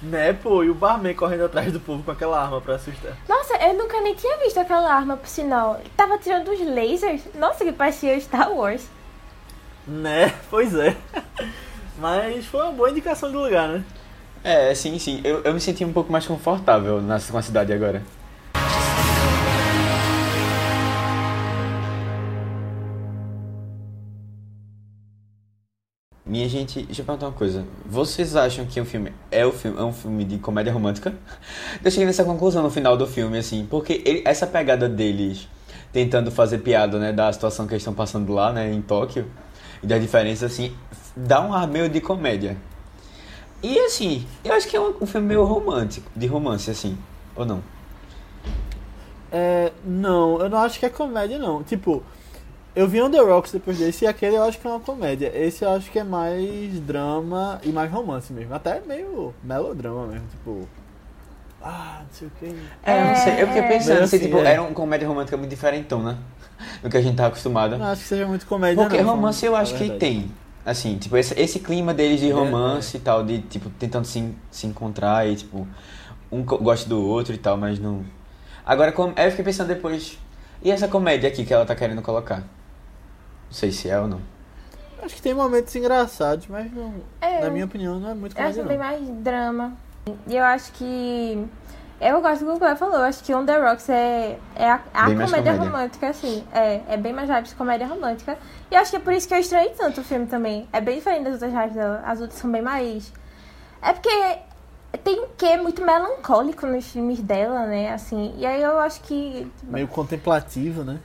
Né, 0.00 0.32
pô, 0.32 0.62
e 0.62 0.70
o 0.70 0.74
barman 0.74 1.12
correndo 1.14 1.44
atrás 1.44 1.72
do 1.72 1.80
povo 1.80 2.04
com 2.04 2.12
aquela 2.12 2.40
arma 2.40 2.60
pra 2.60 2.76
assustar. 2.76 3.16
Nossa, 3.28 3.56
eu 3.56 3.74
nunca 3.74 4.00
nem 4.00 4.14
tinha 4.14 4.38
visto 4.38 4.58
aquela 4.58 4.94
arma, 4.94 5.16
por 5.16 5.26
sinal. 5.26 5.78
Ele 5.80 5.90
tava 5.96 6.16
tirando 6.18 6.48
os 6.48 6.60
lasers. 6.60 7.22
Nossa, 7.34 7.64
que 7.64 7.72
parecia 7.72 8.20
Star 8.20 8.52
Wars. 8.52 8.86
Né, 9.84 10.32
pois 10.48 10.72
é. 10.76 10.96
Mas 11.98 12.46
foi 12.46 12.62
uma 12.62 12.72
boa 12.72 12.90
indicação 12.90 13.32
do 13.32 13.40
lugar, 13.40 13.68
né? 13.68 13.84
É, 14.44 14.72
sim, 14.76 14.96
sim. 15.00 15.20
Eu, 15.24 15.42
eu 15.42 15.52
me 15.52 15.60
senti 15.60 15.84
um 15.84 15.92
pouco 15.92 16.12
mais 16.12 16.24
confortável 16.24 17.02
nessa, 17.02 17.32
com 17.32 17.38
a 17.38 17.42
cidade 17.42 17.72
agora. 17.72 18.04
Minha 26.28 26.46
gente, 26.46 26.82
deixa 26.82 27.00
eu 27.00 27.06
perguntar 27.06 27.26
uma 27.28 27.32
coisa. 27.32 27.64
Vocês 27.86 28.36
acham 28.36 28.66
que 28.66 28.78
o 28.78 28.84
filme 28.84 29.14
é, 29.30 29.46
o 29.46 29.52
filme, 29.52 29.78
é 29.80 29.82
um 29.82 29.94
filme 29.94 30.24
de 30.24 30.36
comédia 30.36 30.70
romântica? 30.70 31.14
Eu 31.82 31.90
cheguei 31.90 32.04
nessa 32.04 32.22
conclusão 32.22 32.62
no 32.62 32.68
final 32.70 32.98
do 32.98 33.06
filme, 33.06 33.38
assim, 33.38 33.66
porque 33.70 34.02
ele- 34.04 34.22
essa 34.26 34.46
pegada 34.46 34.86
deles 34.90 35.48
tentando 35.90 36.30
fazer 36.30 36.58
piada, 36.58 36.98
né, 36.98 37.14
da 37.14 37.32
situação 37.32 37.66
que 37.66 37.72
eles 37.72 37.80
estão 37.80 37.94
passando 37.94 38.30
lá, 38.30 38.52
né, 38.52 38.70
em 38.70 38.82
Tóquio, 38.82 39.24
e 39.82 39.86
das 39.86 40.02
diferenças, 40.02 40.52
assim, 40.52 40.74
dá 41.16 41.40
um 41.40 41.54
ar 41.54 41.66
meio 41.66 41.88
de 41.88 41.98
comédia. 41.98 42.58
E 43.62 43.78
assim, 43.80 44.26
eu 44.44 44.52
acho 44.52 44.68
que 44.68 44.76
é 44.76 44.80
um, 44.80 44.94
um 45.00 45.06
filme 45.06 45.26
meio 45.28 45.44
romântico, 45.44 46.10
de 46.14 46.26
romance, 46.26 46.70
assim, 46.70 46.98
ou 47.34 47.46
não? 47.46 47.62
É, 49.32 49.72
não, 49.82 50.38
eu 50.40 50.50
não 50.50 50.58
acho 50.58 50.78
que 50.78 50.84
é 50.84 50.90
comédia, 50.90 51.38
não. 51.38 51.62
Tipo, 51.62 52.02
eu 52.76 52.86
vi 52.86 53.00
On 53.02 53.10
The 53.10 53.18
Rocks 53.20 53.52
depois 53.52 53.78
desse 53.78 54.04
e 54.04 54.08
aquele 54.08 54.36
eu 54.36 54.42
acho 54.44 54.58
que 54.58 54.66
é 54.66 54.70
uma 54.70 54.80
comédia. 54.80 55.32
Esse 55.34 55.64
eu 55.64 55.70
acho 55.70 55.90
que 55.90 55.98
é 55.98 56.04
mais 56.04 56.78
drama 56.80 57.60
e 57.64 57.70
mais 57.70 57.90
romance 57.90 58.32
mesmo. 58.32 58.54
Até 58.54 58.80
meio 58.86 59.34
melodrama 59.42 60.06
mesmo, 60.06 60.26
tipo. 60.28 60.68
Ah, 61.60 62.02
não 62.02 62.08
sei 62.12 62.28
o 62.28 62.30
que. 62.38 62.56
É, 62.84 63.00
eu 63.00 63.04
não 63.06 63.16
sei, 63.16 63.42
eu 63.42 63.46
fiquei 63.48 63.62
É. 63.62 63.68
pensando, 63.68 63.94
Meio 63.94 64.04
assim, 64.04 64.18
tipo, 64.20 64.38
é. 64.38 64.52
era 64.52 64.62
uma 64.62 64.70
comédia 64.72 65.08
romântica 65.08 65.36
muito 65.36 65.50
diferentão, 65.50 66.02
né? 66.02 66.16
Do 66.82 66.88
que 66.88 66.96
a 66.96 67.02
gente 67.02 67.16
tá 67.16 67.26
acostumado. 67.26 67.76
Não 67.76 67.86
acho 67.86 68.02
que 68.02 68.08
seja 68.08 68.26
muito 68.26 68.46
comédia, 68.46 68.82
Porque 68.82 69.02
não. 69.02 69.10
romance 69.16 69.44
eu 69.44 69.56
acho 69.56 69.74
que 69.74 69.90
tem. 69.90 70.30
Assim, 70.64 70.98
tipo, 70.98 71.16
esse, 71.16 71.38
esse 71.40 71.60
clima 71.60 71.94
deles 71.94 72.20
de 72.20 72.30
É, 72.30 72.32
romance 72.32 72.96
e 72.96 73.00
tal, 73.00 73.24
de, 73.24 73.40
tipo, 73.40 73.70
tentando 73.70 74.04
se, 74.04 74.34
se 74.50 74.66
encontrar 74.66 75.26
e, 75.26 75.34
tipo, 75.34 75.66
um 76.30 76.42
gosta 76.44 76.88
do 76.88 77.02
outro 77.02 77.34
e 77.34 77.38
tal, 77.38 77.56
mas 77.56 77.78
não. 77.78 78.04
Agora, 78.66 78.92
eu 78.94 79.30
fiquei 79.30 79.44
pensando 79.44 79.68
depois, 79.68 80.18
e 80.62 80.70
essa 80.70 80.86
comédia 80.86 81.28
aqui 81.28 81.44
que 81.44 81.54
ela 81.54 81.64
tá 81.64 81.74
querendo 81.74 82.02
colocar? 82.02 82.42
Não 83.48 83.52
sei 83.52 83.72
se 83.72 83.88
é 83.88 83.98
ou 83.98 84.06
não. 84.06 84.20
Acho 85.02 85.14
que 85.14 85.22
tem 85.22 85.32
momentos 85.34 85.74
engraçados, 85.76 86.46
mas 86.48 86.72
não, 86.72 86.92
É. 87.20 87.40
na 87.44 87.50
minha 87.50 87.64
opinião 87.64 87.98
não 88.00 88.10
é 88.10 88.14
muito 88.14 88.36
Eu 88.36 88.44
acho 88.46 88.58
comédia, 88.60 88.64
bem 88.68 88.78
não. 88.78 88.84
mais 89.08 89.22
drama. 89.22 89.72
E 90.26 90.36
eu 90.36 90.44
acho 90.44 90.72
que. 90.72 91.46
Eu 92.00 92.20
gosto 92.20 92.44
do 92.44 92.58
que 92.58 92.64
o 92.64 92.76
falou. 92.76 92.96
Eu 92.96 93.02
acho 93.04 93.24
que 93.24 93.34
On 93.34 93.44
The 93.44 93.58
Rocks 93.58 93.88
é, 93.88 94.38
é 94.54 94.70
a, 94.70 94.80
a 94.94 95.04
comédia 95.06 95.26
comédia. 95.26 95.52
romântica, 95.54 96.08
assim. 96.08 96.44
É, 96.52 96.80
é 96.88 96.96
bem 96.96 97.12
mais 97.12 97.28
vibes 97.28 97.50
de 97.50 97.56
comédia 97.56 97.86
romântica. 97.86 98.38
E 98.70 98.74
eu 98.74 98.80
acho 98.80 98.90
que 98.92 98.96
é 98.96 99.00
por 99.00 99.12
isso 99.12 99.26
que 99.26 99.34
eu 99.34 99.38
estranhei 99.38 99.70
tanto 99.70 100.00
o 100.00 100.04
filme 100.04 100.26
também. 100.26 100.68
É 100.72 100.80
bem 100.80 100.98
diferente 100.98 101.24
das 101.24 101.34
outras 101.34 101.52
vibes 101.52 101.74
dela. 101.74 102.02
As 102.06 102.20
outras 102.20 102.38
são 102.38 102.50
bem 102.52 102.62
mais. 102.62 103.12
É 103.82 103.92
porque 103.92 104.08
tem 105.02 105.20
um 105.20 105.28
quê 105.36 105.56
muito 105.56 105.84
melancólico 105.84 106.66
nos 106.66 106.86
filmes 106.86 107.18
dela, 107.20 107.66
né? 107.66 107.92
Assim. 107.92 108.32
E 108.38 108.46
aí 108.46 108.62
eu 108.62 108.78
acho 108.78 109.00
que. 109.02 109.50
Meio 109.64 109.88
contemplativo, 109.88 110.84
né? 110.84 111.00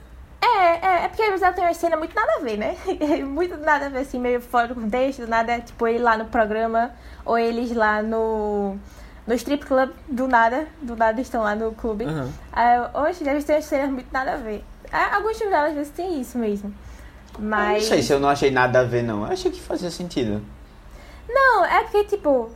É, 0.46 0.86
é, 0.86 1.04
é 1.04 1.08
porque 1.08 1.22
às 1.22 1.28
vezes 1.28 1.42
ela 1.42 1.52
tem 1.52 1.64
uma 1.64 1.72
cena 1.74 1.96
muito 1.96 2.14
nada 2.14 2.32
a 2.36 2.40
ver, 2.40 2.58
né? 2.58 2.76
muito 3.24 3.56
nada 3.56 3.86
a 3.86 3.88
ver, 3.88 4.00
assim, 4.00 4.18
meio 4.18 4.40
fora 4.40 4.68
do 4.68 4.74
contexto, 4.74 5.26
nada, 5.26 5.58
tipo, 5.60 5.86
ele 5.88 6.00
lá 6.00 6.18
no 6.18 6.26
programa, 6.26 6.90
ou 7.24 7.38
eles 7.38 7.72
lá 7.74 8.02
no, 8.02 8.76
no 9.26 9.34
strip 9.34 9.64
club, 9.64 9.90
do 10.08 10.28
nada, 10.28 10.66
do 10.82 10.94
nada 10.96 11.20
estão 11.20 11.42
lá 11.42 11.54
no 11.54 11.72
clube. 11.72 12.04
Aí, 12.52 12.78
hoje, 12.94 13.20
às 13.22 13.26
vezes 13.26 13.44
tem 13.44 13.56
umas 13.56 13.64
cenas 13.64 13.90
muito 13.90 14.12
nada 14.12 14.34
a 14.34 14.36
ver. 14.36 14.62
Ah, 14.92 15.16
Alguns 15.16 15.38
filmes 15.38 15.54
às 15.56 15.72
vezes, 15.74 15.92
tem 15.92 16.20
isso 16.20 16.36
mesmo. 16.36 16.74
Eu 17.36 17.40
Mas... 17.44 17.82
não 17.82 17.88
sei 17.88 18.02
se 18.02 18.12
eu 18.12 18.20
não 18.20 18.28
achei 18.28 18.50
nada 18.50 18.80
a 18.80 18.84
ver, 18.84 19.02
não. 19.02 19.24
Eu 19.26 19.32
achei 19.32 19.50
que 19.50 19.60
fazia 19.60 19.90
sentido. 19.90 20.42
Não, 21.28 21.64
é 21.64 21.80
porque, 21.84 22.04
tipo... 22.04 22.50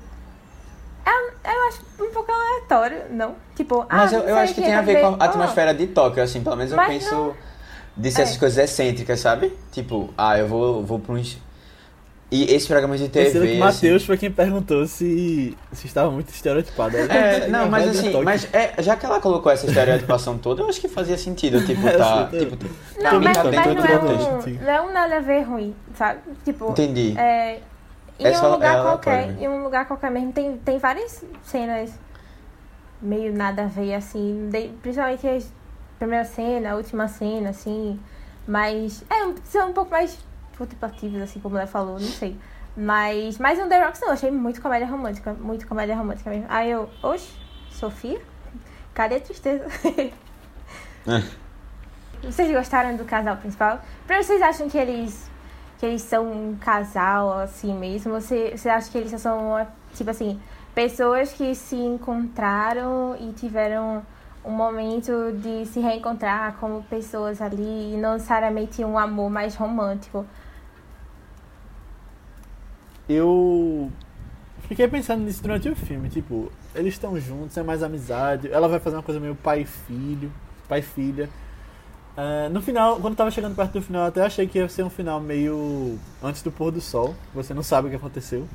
é- 1.07 1.51
Eu 1.53 1.69
acho 1.69 1.81
um 2.01 2.11
pouco 2.13 2.31
aleatório, 2.31 3.03
não? 3.11 3.35
Tipo, 3.57 3.87
Mas 3.91 4.13
ah, 4.13 4.17
eu, 4.19 4.23
eu 4.29 4.37
acho 4.37 4.55
que 4.55 4.61
o 4.61 4.63
tem 4.65 4.75
a 4.75 4.83
vai 4.83 4.95
ver 4.95 5.01
com 5.01 5.17
a 5.19 5.25
atmosfera 5.25 5.73
de 5.75 5.87
Tóquio, 5.89 6.23
assim, 6.23 6.43
pelo 6.45 6.57
menos 6.57 6.71
eu 6.71 6.77
Mas 6.77 6.89
penso 6.89 7.15
não- 7.15 7.48
de 7.99 8.11
ser 8.13 8.23
essas 8.23 8.37
É. 8.37 8.39
coisas 8.39 8.59
excêntricas, 8.65 9.21
sabe? 9.21 9.53
Tipo, 9.73 10.09
ah, 10.17 10.39
eu 10.39 10.47
vou, 10.49 10.83
vou 10.85 10.99
pra 10.99 11.15
uns. 11.15 11.37
E 12.31 12.45
esse 12.55 12.67
programa 12.69 12.97
de 12.99 13.09
TV. 13.09 13.31
que 13.31 13.39
assim, 13.39 13.59
Matheus 13.59 14.05
foi 14.05 14.19
quem 14.19 14.31
perguntou 14.31 14.87
se, 14.87 15.57
se 15.73 15.87
estava 15.87 16.11
muito 16.11 16.29
estereotipado. 16.29 16.95
Aí, 16.97 17.09
É, 17.09 17.49
não, 17.49 17.71
mas 17.71 17.89
assim, 17.89 18.13
toque. 18.13 18.25
mas 18.25 18.47
é, 18.53 18.75
já 18.83 18.97
que 18.97 19.07
ela 19.07 19.19
colocou 19.19 19.51
essa 19.51 19.65
estereotipação 19.67 20.37
toda, 20.39 20.61
eu 20.63 20.69
acho 20.69 20.79
que 20.79 20.89
fazia 20.89 21.17
sentido, 21.17 21.61
tipo, 21.67 21.89
É, 21.89 21.97
tá. 21.97 22.27
Tipo, 22.31 22.57
Não, 23.03 23.21
mas, 23.21 23.35
tá 23.39 23.45
brincando, 23.45 23.57
mas 23.57 23.67
dentro 23.67 23.75
não, 23.75 23.83
do 23.83 24.13
é 24.13 24.27
um, 24.27 24.63
não 24.63 24.71
é 24.73 24.81
um 24.83 24.93
nada 24.93 25.17
a 25.17 25.21
ver 25.21 25.41
ruim, 25.43 25.75
sabe? 25.95 26.21
Tipo, 26.45 26.71
entendi. 26.73 27.15
é, 27.17 27.61
em 28.21 28.27
É 28.27 28.31
um 28.31 28.35
só- 28.35 28.53
lugar 28.53 28.77
é 28.79 28.83
qualquer, 28.83 29.31
em 29.41 29.49
um 29.49 29.63
lugar 29.65 29.87
qualquer 29.89 30.11
mesmo, 30.11 30.31
tem, 30.31 30.59
tem 30.59 30.79
várias 30.79 31.25
cenas 31.45 31.91
meio 33.01 33.33
nada 33.33 33.63
a 33.63 33.67
ver, 33.67 33.95
assim, 33.95 34.51
de- 34.53 34.69
principalmente 34.83 35.27
a 35.27 35.39
primeira 35.99 36.25
cena, 36.25 36.73
a 36.73 36.77
última 36.77 37.09
cena, 37.09 37.51
assim, 37.51 37.99
mas 38.47 39.05
é, 39.11 39.35
são 39.45 39.71
um 39.71 39.73
pouco 39.73 39.91
mais 39.91 40.19
contemplativos, 40.57 41.21
assim, 41.21 41.41
como 41.41 41.57
ela 41.57 41.67
falou, 41.67 41.95
não 41.95 42.01
sei. 42.01 42.37
Mas, 42.77 43.39
mas 43.39 43.59
no 43.59 43.69
The 43.69 43.85
Rocks 43.85 44.01
não, 44.01 44.11
achei 44.11 44.31
muito 44.31 44.63
comédia 44.63 44.87
romântica, 44.87 45.33
muito 45.35 45.67
comédia 45.67 45.97
romântica 45.97 46.31
mesmo. 46.31 46.47
Aí 46.49 46.71
eu, 46.71 46.89
oxe, 47.03 47.33
Sofia? 47.71 48.21
Cadê 48.95 49.17
a 49.17 49.21
tristeza? 49.21 49.65
É. 51.07 51.23
Vocês 52.23 52.53
gostaram 52.53 52.97
do 52.97 53.05
casal 53.05 53.37
principal? 53.37 53.81
Pra 54.07 54.23
vocês 54.23 54.43
acham 54.43 54.69
que 54.69 54.77
eles 54.77 55.31
que 55.79 55.87
eles 55.87 56.03
são 56.03 56.31
um 56.31 56.57
casal 56.57 57.39
assim 57.39 57.73
mesmo? 57.73 58.13
Você, 58.13 58.53
você 58.57 58.69
acha 58.69 58.91
que 58.91 58.99
eles 58.99 59.19
são 59.21 59.67
tipo 59.95 60.11
assim, 60.11 60.41
pessoas 60.75 61.33
que 61.33 61.55
se 61.55 61.77
encontraram 61.77 63.17
e 63.21 63.33
tiveram 63.33 64.05
um 64.49 64.53
momento 64.53 65.13
de 65.43 65.67
se 65.67 65.79
reencontrar 65.79 66.57
como 66.59 66.83
pessoas 66.85 67.43
ali 67.43 67.95
e 67.95 67.97
não 67.99 68.15
necessariamente 68.15 68.83
um 68.83 68.99
amor 68.99 69.29
mais 69.29 69.55
romântico? 69.55 70.25
Eu 73.07 73.93
fiquei 74.63 74.89
pensando 74.89 75.23
nisso 75.23 75.43
durante 75.43 75.69
o 75.69 75.77
filme. 75.77 76.09
Tipo, 76.09 76.51
eles 76.75 76.95
estão 76.95 77.21
juntos, 77.21 77.59
é 77.59 77.63
mais 77.63 77.83
amizade. 77.83 78.51
Ela 78.51 78.69
vai 78.69 78.81
fazer 78.81 78.97
uma 78.97 79.03
coisa 79.03 79.21
meio 79.21 79.35
pai 79.35 79.67
filho, 79.67 80.33
pai 80.67 80.81
filha. 80.81 81.29
Ah, 82.17 82.49
no 82.49 82.63
final, 82.63 82.99
quando 83.01 83.17
tava 83.17 83.31
chegando 83.31 83.55
perto 83.55 83.75
do 83.75 83.83
final, 83.83 84.03
eu 84.03 84.09
até 84.09 84.25
achei 84.25 84.47
que 84.47 84.59
ia 84.59 84.69
ser 84.69 84.83
um 84.83 84.91
final 84.91 85.21
meio 85.21 85.99
antes 86.23 86.43
do 86.43 86.51
pôr 86.51 86.71
do 86.71 86.81
sol. 86.81 87.15
Você 87.35 87.53
não 87.53 87.63
sabe 87.63 87.89
o 87.89 87.91
que 87.91 87.97
aconteceu. 87.97 88.49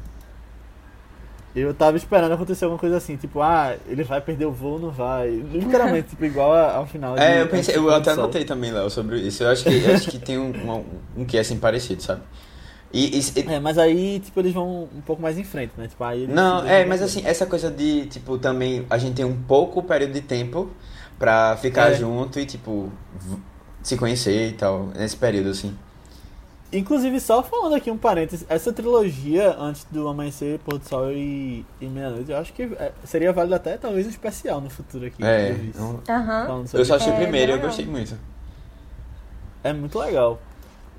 Eu 1.56 1.72
tava 1.74 1.95
esperando 1.97 2.32
acontecer 2.32 2.66
alguma 2.66 2.80
coisa 2.80 2.97
assim, 2.97 3.16
tipo, 3.16 3.39
ah, 3.41 3.76
ele 3.88 4.04
vai 4.04 4.20
perder 4.20 4.45
o 4.45 4.51
voo 4.51 4.74
ou 4.74 4.80
não 4.80 4.89
vai. 4.91 5.30
Literalmente, 5.30 6.10
tipo, 6.10 6.26
igual 6.26 6.56
ao 6.56 6.88
final. 6.88 7.16
de 7.16 7.22
É, 7.22 7.38
eu 7.39 7.43
Antes 7.45 7.51
pensei, 7.51 7.78
eu 7.78 7.89
até 7.93 8.14
Sol. 8.16 8.24
anotei 8.24 8.43
também, 8.43 8.72
Léo, 8.72 8.89
sobre 8.89 9.20
isso. 9.20 9.43
Eu 9.43 9.49
acho 9.49 9.64
que, 9.64 9.70
eu 9.84 9.93
acho 9.93 10.10
que 10.10 10.18
tem 10.18 10.39
um, 10.39 10.49
um, 10.49 11.22
um 11.22 11.26
que 11.26 11.38
é 11.38 11.41
assim 11.41 11.60
parecido, 11.60 12.01
sabe? 12.01 12.22
E, 12.91 13.20
e- 13.20 13.39
e- 13.39 13.54
É, 13.54 13.60
mas 13.60 13.78
aí, 13.78 14.20
tipo, 14.20 14.39
eles 14.39 14.54
vão 14.54 14.88
um 14.95 15.01
pouco 15.01 15.22
mais 15.22 15.38
em 15.38 15.43
frente, 15.43 15.74
né? 15.78 15.88
Tipo, 15.88 16.04
aí 16.04 16.24
eles 16.24 16.34
não, 16.36 16.66
é, 16.66 16.86
mas 16.86 17.01
assim, 17.04 17.22
essa 17.26 17.45
coisa 17.45 17.70
de, 17.72 18.06
tipo, 18.08 18.38
também 18.39 18.86
a 18.89 18.97
gente 18.97 19.16
tem 19.16 19.26
um 19.26 19.36
pouco 19.43 19.82
período 19.84 20.14
de 20.14 20.22
tempo 20.22 20.70
pra 21.20 21.56
ficar 21.58 21.91
É. 21.91 21.93
junto 21.95 22.39
e, 22.39 22.45
tipo, 22.45 22.91
se 23.82 23.95
conhecer 23.97 24.49
e 24.49 24.54
tal, 24.54 24.88
nesse 24.95 25.16
período, 25.18 25.49
assim. 25.49 25.76
Inclusive, 26.74 27.19
só 27.19 27.43
falando 27.43 27.76
aqui 27.76 27.91
um 27.91 27.97
parênteses, 27.97 28.45
essa 28.49 28.74
trilogia 28.74 29.55
antes 29.59 29.86
do 29.91 30.07
Amanhecer, 30.07 30.59
Pôr 30.59 30.80
do 30.80 30.88
Sol 30.88 31.11
e, 31.11 31.63
e 31.80 31.86
Meia-Noite, 31.86 32.32
eu 32.32 32.38
acho 32.38 32.51
que 32.51 32.63
é, 32.63 32.91
seria 33.03 33.32
válido 33.32 33.53
até 33.55 33.78
talvez 33.78 34.07
um 34.07 34.09
especial 34.09 34.59
no 34.59 34.69
futuro 34.69 35.05
aqui. 35.05 35.24
É, 35.24 35.51
isso. 35.51 36.01
eu, 36.74 36.84
só 36.86 36.95
achei 36.95 37.11
o 37.11 37.15
É, 37.15 37.21
primeiro 37.21 37.51
e 37.51 37.53
eu 37.53 37.55
legal. 37.57 37.67
gostei 37.69 37.86
muito. 37.86 38.17
É 39.63 39.71
muito 39.71 39.99
legal. 39.99 40.41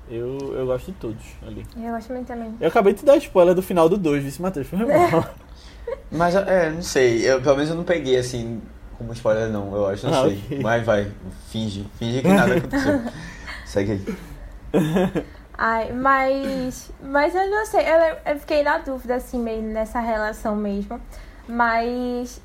Eu, 0.09 0.37
eu 0.55 0.65
gosto 0.65 0.85
de 0.85 0.93
todos 0.93 1.23
ali. 1.45 1.65
Eu 1.75 1.91
gosto 1.91 2.13
muito 2.13 2.27
também. 2.27 2.55
Eu 2.61 2.67
acabei 2.69 2.93
de 2.93 2.99
te 2.99 3.05
dar 3.05 3.17
spoiler 3.17 3.53
do 3.53 3.61
final 3.61 3.89
do 3.89 3.97
2, 3.97 4.23
vice 4.23 4.41
Matheus. 4.41 4.67
Foi 4.67 4.79
mal. 4.79 5.29
Mas, 6.11 6.35
é, 6.35 6.69
não 6.71 6.81
sei, 6.81 7.29
eu, 7.29 7.41
pelo 7.41 7.55
menos 7.55 7.69
eu 7.69 7.75
não 7.75 7.83
peguei, 7.83 8.17
assim, 8.17 8.61
como 8.97 9.11
spoiler 9.13 9.49
não, 9.49 9.75
eu 9.75 9.87
acho, 9.87 10.07
não 10.07 10.13
Ah, 10.13 10.27
sei. 10.27 10.41
ok. 10.45 10.59
Vai, 10.61 10.81
vai, 10.83 11.11
finge, 11.49 11.85
finge 11.99 12.21
que 12.21 12.27
nada 12.27 12.55
aconteceu. 12.55 13.01
Segue 13.65 13.91
aí. 13.93 14.15
Ai, 15.57 15.91
mas. 15.91 16.91
Mas 17.01 17.33
eu 17.33 17.49
não 17.49 17.65
sei, 17.65 17.81
eu, 17.81 18.17
eu 18.33 18.39
fiquei 18.39 18.61
na 18.63 18.77
dúvida, 18.77 19.15
assim, 19.15 19.39
meio 19.39 19.61
nessa 19.61 19.99
relação 19.99 20.55
mesmo. 20.55 20.99
Mas. 21.47 22.41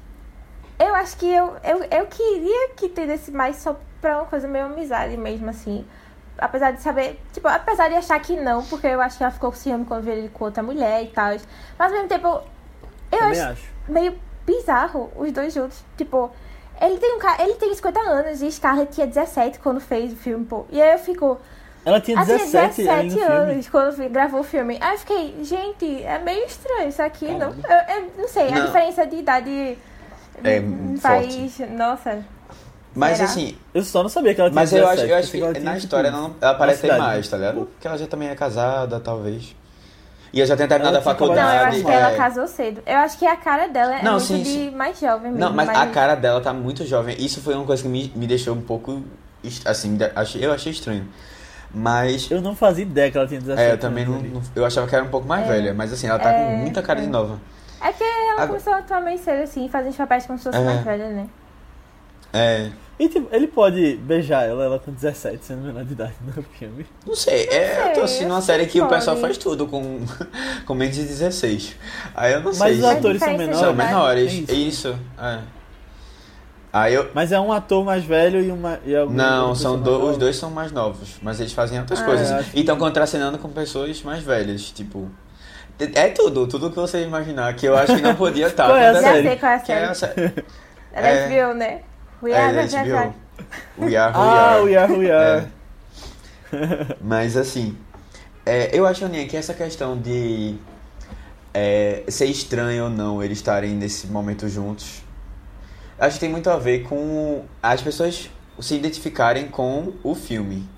Eu 0.78 0.94
acho 0.94 1.16
que 1.18 1.26
eu, 1.30 1.56
eu, 1.62 1.84
eu 1.90 2.06
queria 2.06 2.70
que 2.70 2.88
tivesse 2.88 3.30
mais 3.30 3.56
só 3.56 3.78
pra 4.00 4.16
uma 4.18 4.24
coisa 4.26 4.48
meio 4.48 4.66
amizade 4.66 5.16
mesmo, 5.16 5.50
assim. 5.50 5.84
Apesar 6.38 6.70
de 6.70 6.80
saber. 6.80 7.20
Tipo, 7.32 7.48
apesar 7.48 7.88
de 7.88 7.96
achar 7.96 8.18
que 8.20 8.34
não, 8.36 8.64
porque 8.64 8.86
eu 8.86 9.00
acho 9.00 9.18
que 9.18 9.22
ela 9.22 9.32
ficou 9.32 9.50
com 9.50 9.56
ciúme 9.58 9.84
quando 9.84 10.04
viu 10.04 10.14
ele 10.14 10.28
com 10.28 10.44
outra 10.44 10.62
mulher 10.62 11.02
e 11.02 11.08
tal. 11.08 11.32
Mas 11.32 11.42
ao 11.78 11.90
mesmo 11.90 12.08
tempo, 12.08 12.28
eu 13.12 13.18
Também 13.18 13.40
acho 13.40 13.52
acho. 13.52 13.68
meio 13.88 14.14
bizarro 14.46 15.10
os 15.16 15.30
dois 15.32 15.52
juntos. 15.52 15.84
Tipo, 15.98 16.30
ele 16.80 16.96
tem, 16.98 17.14
um, 17.14 17.42
ele 17.42 17.54
tem 17.54 17.74
50 17.74 18.00
anos 18.00 18.40
e 18.40 18.50
Scarlett 18.50 18.92
tinha 18.94 19.06
17 19.06 19.58
quando 19.58 19.80
fez 19.80 20.12
o 20.12 20.16
filme, 20.16 20.46
pô. 20.46 20.64
E 20.70 20.80
aí 20.80 20.92
eu 20.92 20.98
fico. 20.98 21.38
Ela 21.84 22.00
tinha 22.00 22.16
Ela 22.16 22.26
tinha 22.26 22.38
17, 22.38 22.88
ali 22.88 23.10
no 23.10 23.16
filme. 23.16 23.52
anos 23.52 23.68
quando 23.68 24.08
gravou 24.10 24.40
o 24.40 24.44
filme. 24.44 24.78
Aí 24.80 24.94
eu 24.94 24.98
fiquei, 24.98 25.34
gente, 25.44 26.02
é 26.04 26.18
meio 26.18 26.44
estranho 26.44 26.88
isso 26.88 27.02
aqui. 27.02 27.26
Não, 27.26 27.48
eu, 27.48 27.94
eu 27.96 28.12
não 28.18 28.28
sei, 28.28 28.48
a 28.48 28.50
Não. 28.50 28.66
diferença 28.66 29.06
de 29.06 29.16
idade 29.16 29.78
É, 30.44 30.60
hum, 30.60 30.96
forte. 31.00 31.66
Nossa. 31.70 32.18
Mas 32.94 33.16
Será? 33.18 33.28
assim, 33.30 33.56
Eu 33.72 33.82
só 33.84 34.02
não 34.02 34.10
sabia 34.10 34.34
que 34.34 34.40
ela 34.40 34.50
tinha 34.50 34.60
Mas 34.60 34.72
eu 34.72 34.80
17. 34.80 35.00
acho, 35.02 35.10
eu 35.12 35.16
acho 35.16 35.26
pensei 35.28 35.40
ela 35.42 35.52
que 35.54 35.60
tinha, 35.60 35.70
na 35.70 35.76
tipo, 35.76 35.84
história 35.86 36.08
ela, 36.08 36.16
não, 36.20 36.34
ela 36.40 36.54
parece 36.54 36.80
ter 36.82 36.88
cidade. 36.88 37.02
mais, 37.02 37.28
tá 37.28 37.36
ligado? 37.36 37.66
Porque 37.66 37.86
ela 37.86 37.96
já 37.96 38.06
também 38.06 38.28
é 38.28 38.34
casada, 38.34 39.00
talvez. 39.00 39.56
E 40.32 40.40
ela 40.40 40.46
já 40.46 40.56
tem 40.56 40.68
terminado 40.68 40.96
Ela 40.96 41.08
a 41.08 41.12
acabado 41.12 41.28
Não, 41.28 41.34
eu 41.36 41.42
faculdade. 41.44 41.76
acho 41.76 41.84
que 41.84 41.90
ela 41.90 42.10
é. 42.12 42.16
casou 42.16 42.46
cedo. 42.46 42.82
Eu 42.86 42.96
acho 42.98 43.18
que 43.18 43.26
a 43.26 43.36
cara 43.36 43.68
dela 43.68 43.98
é 43.98 44.02
Não, 44.02 44.12
muito 44.12 44.26
sim, 44.26 44.42
de 44.42 44.48
sim. 44.50 44.70
mais 44.70 44.98
jovem 45.00 45.30
mesmo. 45.32 45.38
Não, 45.38 45.52
mas 45.52 45.68
a 45.68 45.86
cara 45.86 46.14
dela 46.14 46.40
tá 46.40 46.52
muito 46.52 46.84
jovem. 46.86 47.16
Isso 47.18 47.40
foi 47.40 47.54
uma 47.54 47.64
coisa 47.64 47.82
que 47.82 47.88
me, 47.88 48.12
me 48.14 48.26
deixou 48.26 48.54
um 48.54 48.60
pouco. 48.60 49.02
Assim, 49.64 49.96
eu 50.40 50.52
achei 50.52 50.70
estranho. 50.72 51.08
Mas. 51.74 52.30
Eu 52.30 52.40
não 52.40 52.54
fazia 52.56 52.82
ideia 52.84 53.10
que 53.10 53.16
ela 53.18 53.26
tinha 53.26 53.40
17 53.40 53.68
É, 53.68 53.72
eu 53.72 53.78
também 53.78 54.04
não, 54.04 54.14
anos 54.14 54.32
não- 54.32 54.42
Eu 54.56 54.64
achava 54.64 54.86
que 54.86 54.94
era 54.94 55.04
um 55.04 55.08
pouco 55.08 55.26
mais 55.26 55.44
É. 55.46 55.52
velha. 55.52 55.74
Mas 55.74 55.92
assim, 55.92 56.06
ela 56.08 56.18
tá 56.18 56.30
É, 56.32 56.44
com 56.50 56.56
muita 56.56 56.82
cara 56.82 57.00
de 57.00 57.06
é. 57.06 57.10
nova. 57.10 57.38
É 57.82 57.92
que 57.92 58.02
ela 58.04 58.32
Agora- 58.32 58.46
começou 58.48 58.72
a 58.74 58.78
atuar 58.78 59.00
meio 59.00 59.18
cedo, 59.18 59.42
assim, 59.42 59.68
fazendo 59.68 59.90
os 59.92 59.96
papéis 59.96 60.26
como 60.26 60.38
se 60.38 60.44
fosse 60.44 60.58
É. 60.58 60.64
mais 60.64 60.84
velha, 60.84 61.08
né? 61.10 61.26
É. 62.32 62.70
E 62.98 63.08
tipo, 63.08 63.34
ele 63.34 63.46
pode 63.46 63.96
beijar 63.96 64.46
ela, 64.46 64.62
ela 64.62 64.78
com 64.78 64.92
17, 64.92 65.42
sendo 65.42 65.62
menor 65.62 65.84
de 65.84 65.92
idade 65.94 66.12
no 66.36 66.42
filme. 66.42 66.84
Não 67.06 67.14
sei, 67.16 67.44
é, 67.48 67.84
eu 67.84 67.88
tô 67.88 67.94
sei, 67.94 68.02
assistindo 68.04 68.30
uma 68.30 68.42
série 68.42 68.66
que 68.66 68.72
que 68.72 68.80
o 68.82 68.86
pessoal 68.88 69.16
faz 69.16 69.38
tudo 69.38 69.66
com, 69.66 70.00
com 70.66 70.74
menos 70.74 70.96
de 70.96 71.04
16. 71.04 71.76
Aí 72.14 72.34
eu 72.34 72.40
não 72.40 72.46
Mas 72.46 72.58
sei. 72.58 72.72
os 72.72 72.78
se- 72.80 72.86
atores 72.86 73.20
são 73.20 73.32
de 73.32 73.38
menores. 73.38 73.58
São 73.58 73.74
menores. 73.74 74.32
Tem 74.32 74.68
Isso. 74.68 74.88
isso. 74.88 74.98
é. 75.18 75.38
Aí 76.72 76.94
eu. 76.94 77.10
Mas 77.14 77.32
é 77.32 77.40
um 77.40 77.52
ator 77.52 77.84
mais 77.84 78.04
velho 78.04 78.40
e 78.40 78.50
uma. 78.52 78.78
E 78.84 78.94
algum- 78.94 79.12
Não, 79.12 79.54
são 79.54 79.80
do- 79.80 80.04
os 80.10 80.16
dois 80.16 80.36
são 80.36 80.50
mais 80.50 80.70
novos, 80.70 81.16
mas 81.22 81.40
eles 81.40 81.52
fazem 81.52 81.78
outras 81.80 82.00
Ah, 82.00 82.04
coisas. 82.04 82.30
acho 82.30 82.50
E 82.56 82.60
estão 82.60 82.76
contracenando 82.78 83.38
com 83.38 83.48
pessoas 83.48 84.02
mais 84.02 84.22
velhas, 84.22 84.70
tipo. 84.70 85.08
É 85.94 86.08
tudo, 86.08 86.46
tudo 86.46 86.68
que 86.70 86.76
você 86.76 87.02
imaginar, 87.02 87.54
que 87.54 87.66
eu 87.66 87.76
acho 87.76 87.96
que 87.96 88.02
não 88.02 88.14
podia 88.14 88.46
estar. 88.48 88.66
Qual 88.66 88.76
é 88.76 88.88
a 88.88 88.92
Já 88.94 89.00
série? 89.00 89.28
sei 89.28 89.36
qual 89.38 89.52
é 89.52 89.54
a 89.54 89.58
Que 89.60 89.72
é 89.72 89.84
a 89.84 89.94
série. 89.94 90.14
série. 90.14 90.44
É 90.92 91.02
da 91.02 91.08
É. 91.08 91.28
HBO, 91.28 91.54
né? 91.54 91.80
We 92.22 92.32
É, 92.32 92.36
are 92.44 92.54
da 92.68 92.82
HBO. 92.82 93.14
We 93.78 93.96
are 93.96 94.12
who 94.12 94.20
Ah, 94.20 94.56
we 94.58 94.62
we 94.70 94.76
are, 94.76 94.92
we 94.92 95.10
are. 95.10 95.46
É. 96.52 96.96
Mas 97.00 97.36
assim, 97.36 97.76
é, 98.44 98.70
eu 98.76 98.84
acho, 98.86 99.04
Aninha, 99.04 99.26
que 99.28 99.36
essa 99.36 99.54
questão 99.54 99.96
de 99.96 100.56
é, 101.54 102.02
ser 102.08 102.26
estranho 102.26 102.84
ou 102.84 102.90
não 102.90 103.22
eles 103.22 103.38
estarem 103.38 103.70
nesse 103.74 104.06
momento 104.08 104.48
juntos, 104.48 105.02
acho 106.00 106.14
que 106.14 106.20
tem 106.20 106.30
muito 106.30 106.48
a 106.50 106.56
ver 106.56 106.82
com 106.82 107.44
as 107.62 107.82
pessoas 107.82 108.30
se 108.58 108.74
identificarem 108.74 109.48
com 109.48 109.92
o 110.02 110.14
filme. 110.14 110.68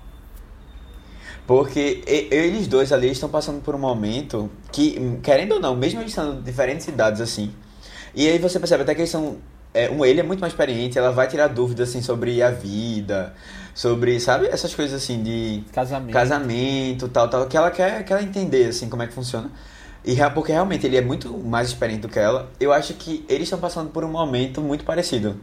Porque 1.47 2.03
eles 2.31 2.67
dois 2.67 2.91
ali 2.93 3.09
estão 3.11 3.27
passando 3.29 3.61
por 3.61 3.75
um 3.75 3.79
momento 3.79 4.49
que, 4.71 5.19
querendo 5.21 5.53
ou 5.53 5.59
não, 5.59 5.75
mesmo 5.75 5.99
eles 5.99 6.13
sendo 6.13 6.35
de 6.35 6.41
diferentes 6.41 6.87
idades 6.87 7.19
assim, 7.19 7.53
e 8.15 8.27
aí 8.27 8.37
você 8.37 8.59
percebe 8.59 8.83
até 8.83 8.93
que 8.93 9.01
eles 9.01 9.09
são. 9.09 9.37
É, 9.73 9.89
um, 9.89 10.05
ele 10.05 10.19
é 10.19 10.23
muito 10.23 10.39
mais 10.39 10.53
experiente, 10.53 10.99
ela 10.99 11.11
vai 11.11 11.27
tirar 11.27 11.47
dúvidas 11.47 11.89
assim 11.89 12.01
sobre 12.01 12.43
a 12.43 12.51
vida, 12.51 13.33
sobre, 13.73 14.19
sabe, 14.19 14.45
essas 14.45 14.75
coisas 14.75 15.01
assim 15.01 15.23
de 15.23 15.63
Casamento. 15.73 16.13
casamento, 16.13 17.07
tal, 17.09 17.27
tal, 17.27 17.47
que 17.47 17.57
ela 17.57 17.71
quer, 17.71 18.05
quer 18.05 18.19
realmente 18.19 18.55
assim 18.67 18.87
como 18.87 19.01
é 19.01 19.07
que 19.07 19.13
funciona. 19.13 19.49
E 20.05 20.15
porque 20.33 20.51
realmente 20.51 20.85
ele 20.85 20.97
é 20.97 21.01
muito 21.01 21.37
mais 21.37 21.69
experiente 21.69 22.01
do 22.01 22.09
que 22.09 22.19
ela. 22.19 22.51
Eu 22.59 22.73
acho 22.73 22.93
que 22.93 23.25
eles 23.29 23.43
estão 23.43 23.59
passando 23.59 23.89
por 23.89 24.03
um 24.03 24.11
momento 24.11 24.61
muito 24.61 24.83
parecido. 24.83 25.39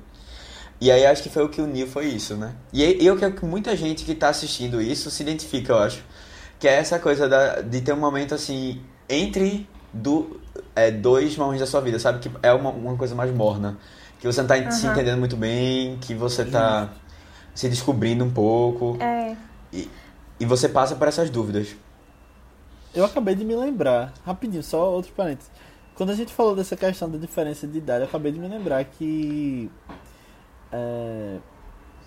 E 0.80 0.90
aí 0.90 1.04
acho 1.06 1.22
que 1.22 1.28
foi 1.28 1.44
o 1.44 1.48
que 1.48 1.60
uniu 1.60 1.86
foi 1.86 2.06
isso, 2.06 2.36
né? 2.36 2.54
E 2.72 2.82
eu 3.04 3.16
quero 3.16 3.34
que 3.34 3.44
muita 3.44 3.74
gente 3.76 4.04
que 4.04 4.14
tá 4.14 4.28
assistindo 4.28 4.80
isso 4.80 5.10
se 5.10 5.22
identifica, 5.22 5.72
eu 5.72 5.78
acho. 5.78 6.02
Que 6.58 6.68
é 6.68 6.74
essa 6.74 6.98
coisa 6.98 7.28
da, 7.28 7.60
de 7.60 7.80
ter 7.80 7.92
um 7.92 7.98
momento 7.98 8.34
assim 8.34 8.80
entre 9.08 9.68
do, 9.92 10.40
é, 10.76 10.90
dois 10.90 11.36
momentos 11.36 11.60
da 11.60 11.66
sua 11.66 11.80
vida, 11.80 11.98
sabe? 11.98 12.18
Que 12.18 12.30
é 12.42 12.52
uma, 12.52 12.70
uma 12.70 12.96
coisa 12.96 13.14
mais 13.14 13.34
morna. 13.34 13.78
Que 14.18 14.26
você 14.26 14.40
não 14.40 14.48
tá 14.48 14.56
se 14.70 14.86
Aham. 14.86 14.94
entendendo 14.94 15.18
muito 15.18 15.36
bem, 15.36 15.96
que 16.00 16.14
você 16.14 16.44
tá 16.44 16.90
se 17.54 17.68
descobrindo 17.68 18.24
um 18.24 18.30
pouco. 18.30 18.98
É. 19.00 19.34
E 20.38 20.46
você 20.46 20.68
passa 20.68 20.94
por 20.96 21.06
essas 21.08 21.28
dúvidas. 21.28 21.68
Eu 22.94 23.04
acabei 23.04 23.34
de 23.34 23.44
me 23.44 23.54
lembrar, 23.54 24.12
rapidinho, 24.24 24.62
só 24.62 24.90
outro 24.90 25.12
parênteses. 25.12 25.50
Quando 25.94 26.10
a 26.10 26.14
gente 26.14 26.32
falou 26.32 26.56
dessa 26.56 26.76
questão 26.76 27.10
da 27.10 27.18
diferença 27.18 27.66
de 27.66 27.78
idade, 27.78 28.02
eu 28.02 28.08
acabei 28.08 28.32
de 28.32 28.38
me 28.38 28.48
lembrar 28.48 28.82
que 28.84 29.70
é, 30.72 31.36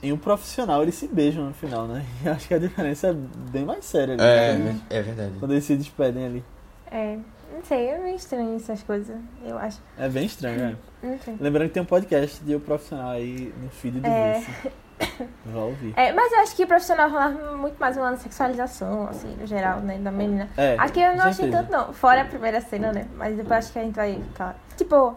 em 0.02 0.12
um 0.12 0.18
profissional 0.18 0.82
eles 0.82 0.96
se 0.96 1.08
beijam 1.08 1.46
no 1.46 1.54
final, 1.54 1.88
né? 1.88 2.06
E 2.26 2.30
acho 2.30 2.48
que 2.48 2.54
a 2.54 2.60
diferença 2.60 3.08
é 3.08 3.14
bem 3.14 3.64
mais 3.66 3.86
séria 3.86 4.16
ali. 4.16 4.24
É, 4.24 4.58
né? 4.58 4.82
é 4.90 5.02
verdade. 5.02 5.34
Quando 5.40 5.52
eles 5.52 5.64
se 5.64 5.76
despedem 5.76 6.26
ali. 6.26 6.44
É, 6.92 7.18
não 7.54 7.64
sei, 7.64 7.88
é 7.88 7.98
meio 8.00 8.16
estranho 8.16 8.56
essas 8.56 8.82
coisas, 8.84 9.16
eu 9.46 9.58
acho. 9.58 9.80
É 9.98 10.10
bem 10.10 10.26
estranho, 10.26 10.60
né? 10.60 10.78
Não 11.02 11.20
sei. 11.20 11.36
Lembrando 11.40 11.68
que 11.68 11.74
tem 11.76 11.84
um 11.84 11.86
podcast 11.88 12.44
de 12.44 12.56
o 12.56 12.60
profissional 12.60 13.12
aí 13.12 13.54
no 13.62 13.70
feed 13.70 14.00
do 14.00 14.08
É. 14.08 14.40
Vice. 14.40 14.72
Vai 15.46 15.64
ouvir. 15.64 15.94
É, 15.96 16.12
mas 16.14 16.32
eu 16.32 16.40
acho 16.40 16.56
que 16.56 16.66
profissional 16.66 17.10
rolava 17.10 17.58
muito 17.58 17.78
mais 17.80 17.98
uma 17.98 18.16
sexualização, 18.18 19.08
assim, 19.08 19.36
no 19.40 19.46
geral, 19.46 19.80
né, 19.80 19.98
da 19.98 20.12
menina. 20.12 20.50
É, 20.58 20.76
Aqui 20.80 21.00
eu 21.02 21.16
não 21.16 21.26
achei 21.26 21.50
tanto, 21.50 21.72
não. 21.72 21.94
Fora 21.94 22.22
a 22.22 22.26
primeira 22.26 22.62
cena, 22.62 22.92
né? 22.92 23.08
Mas 23.16 23.36
depois 23.36 23.60
acho 23.60 23.74
que 23.74 23.80
a 23.80 23.84
gente 23.84 23.96
vai 23.96 24.24
falar. 24.34 24.56
Tipo, 24.78 25.16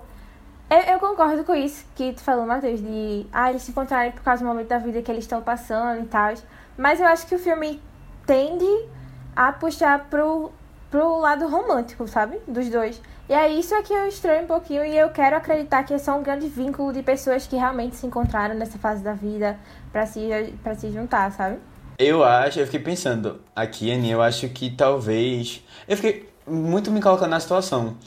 eu, 0.69 0.79
eu 0.79 0.99
concordo 0.99 1.45
com 1.45 1.55
isso 1.55 1.87
que 1.95 2.13
tu 2.13 2.21
falou, 2.21 2.47
Matheus, 2.47 2.81
de. 2.81 3.27
Ah, 3.33 3.51
eles 3.51 3.63
se 3.63 3.71
encontrarem 3.71 4.13
por 4.13 4.23
causa 4.23 4.43
do 4.43 4.49
momento 4.49 4.69
da 4.69 4.79
vida 4.79 5.01
que 5.03 5.11
eles 5.11 5.25
estão 5.25 5.41
passando 5.43 6.03
e 6.03 6.07
tal. 6.07 6.35
Mas 6.77 7.01
eu 7.01 7.07
acho 7.07 7.27
que 7.27 7.35
o 7.35 7.39
filme 7.39 7.81
tende 8.27 8.89
a 9.35 9.53
puxar 9.53 10.07
pro, 10.11 10.51
pro 10.97 11.19
lado 11.19 11.47
romântico, 11.47 12.09
sabe? 12.09 12.39
Dos 12.49 12.71
dois. 12.71 13.03
E 13.29 13.35
é 13.35 13.51
isso 13.51 13.75
é 13.75 13.83
que 13.83 13.93
eu 13.93 14.09
estranho 14.09 14.45
um 14.45 14.47
pouquinho 14.47 14.83
e 14.83 14.97
eu 14.97 15.11
quero 15.11 15.37
acreditar 15.37 15.83
que 15.83 15.93
é 15.93 15.99
só 15.99 16.17
um 16.17 16.23
grande 16.23 16.49
vínculo 16.49 16.91
de 16.91 17.03
pessoas 17.03 17.47
que 17.47 17.55
realmente 17.55 17.97
se 17.97 18.07
encontraram 18.07 18.55
nessa 18.55 18.79
fase 18.79 19.05
da 19.05 19.13
vida 19.13 19.59
pra 19.93 20.07
se, 20.07 20.27
pra 20.63 20.75
se 20.75 20.91
juntar, 20.91 21.31
sabe? 21.33 21.59
Eu 21.99 22.25
acho, 22.25 22.61
eu 22.61 22.65
fiquei 22.65 22.81
pensando 22.81 23.41
aqui, 23.55 23.93
Aninha, 23.93 24.15
eu 24.15 24.23
acho 24.23 24.49
que 24.49 24.71
talvez. 24.71 25.63
Eu 25.87 25.97
fiquei 25.97 26.31
muito 26.47 26.91
me 26.91 27.03
colocando 27.03 27.31
na 27.31 27.41
situação. 27.41 27.99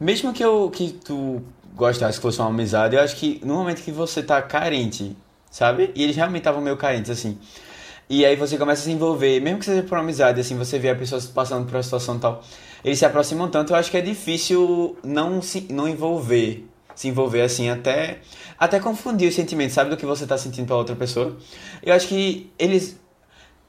Mesmo 0.00 0.32
que 0.32 0.44
eu 0.44 0.68
que 0.70 0.92
tu 0.92 1.40
gostasse 1.72 2.18
que 2.18 2.22
fosse 2.22 2.40
uma 2.40 2.48
amizade, 2.48 2.96
eu 2.96 3.02
acho 3.02 3.14
que 3.14 3.40
no 3.44 3.54
momento 3.54 3.80
que 3.80 3.92
você 3.92 4.24
tá 4.24 4.42
carente, 4.42 5.16
sabe? 5.52 5.92
E 5.94 6.02
eles 6.02 6.16
realmente 6.16 6.40
estavam 6.40 6.60
meio 6.60 6.76
carentes, 6.76 7.12
assim. 7.12 7.38
E 8.08 8.24
aí 8.24 8.36
você 8.36 8.58
começa 8.58 8.82
a 8.82 8.84
se 8.84 8.90
envolver, 8.92 9.40
mesmo 9.40 9.58
que 9.58 9.64
seja 9.64 9.82
por 9.82 9.96
amizade, 9.98 10.40
assim, 10.40 10.56
você 10.56 10.78
vê 10.78 10.90
a 10.90 10.94
pessoa 10.94 11.20
passando 11.34 11.64
por 11.66 11.74
uma 11.76 11.82
situação 11.82 12.18
tal. 12.18 12.42
Eles 12.84 12.98
se 12.98 13.06
aproximam 13.06 13.48
tanto, 13.48 13.72
eu 13.72 13.76
acho 13.76 13.90
que 13.90 13.96
é 13.96 14.00
difícil 14.02 14.96
não 15.02 15.40
se 15.40 15.66
não 15.70 15.88
envolver. 15.88 16.66
Se 16.94 17.08
envolver 17.08 17.42
assim, 17.42 17.70
até, 17.70 18.18
até 18.58 18.78
confundir 18.78 19.28
os 19.28 19.34
sentimentos, 19.34 19.74
sabe? 19.74 19.90
Do 19.90 19.96
que 19.96 20.06
você 20.06 20.26
tá 20.26 20.36
sentindo 20.38 20.66
pela 20.66 20.78
outra 20.78 20.94
pessoa. 20.94 21.36
Eu 21.82 21.94
acho 21.94 22.06
que 22.08 22.50
eles 22.58 22.96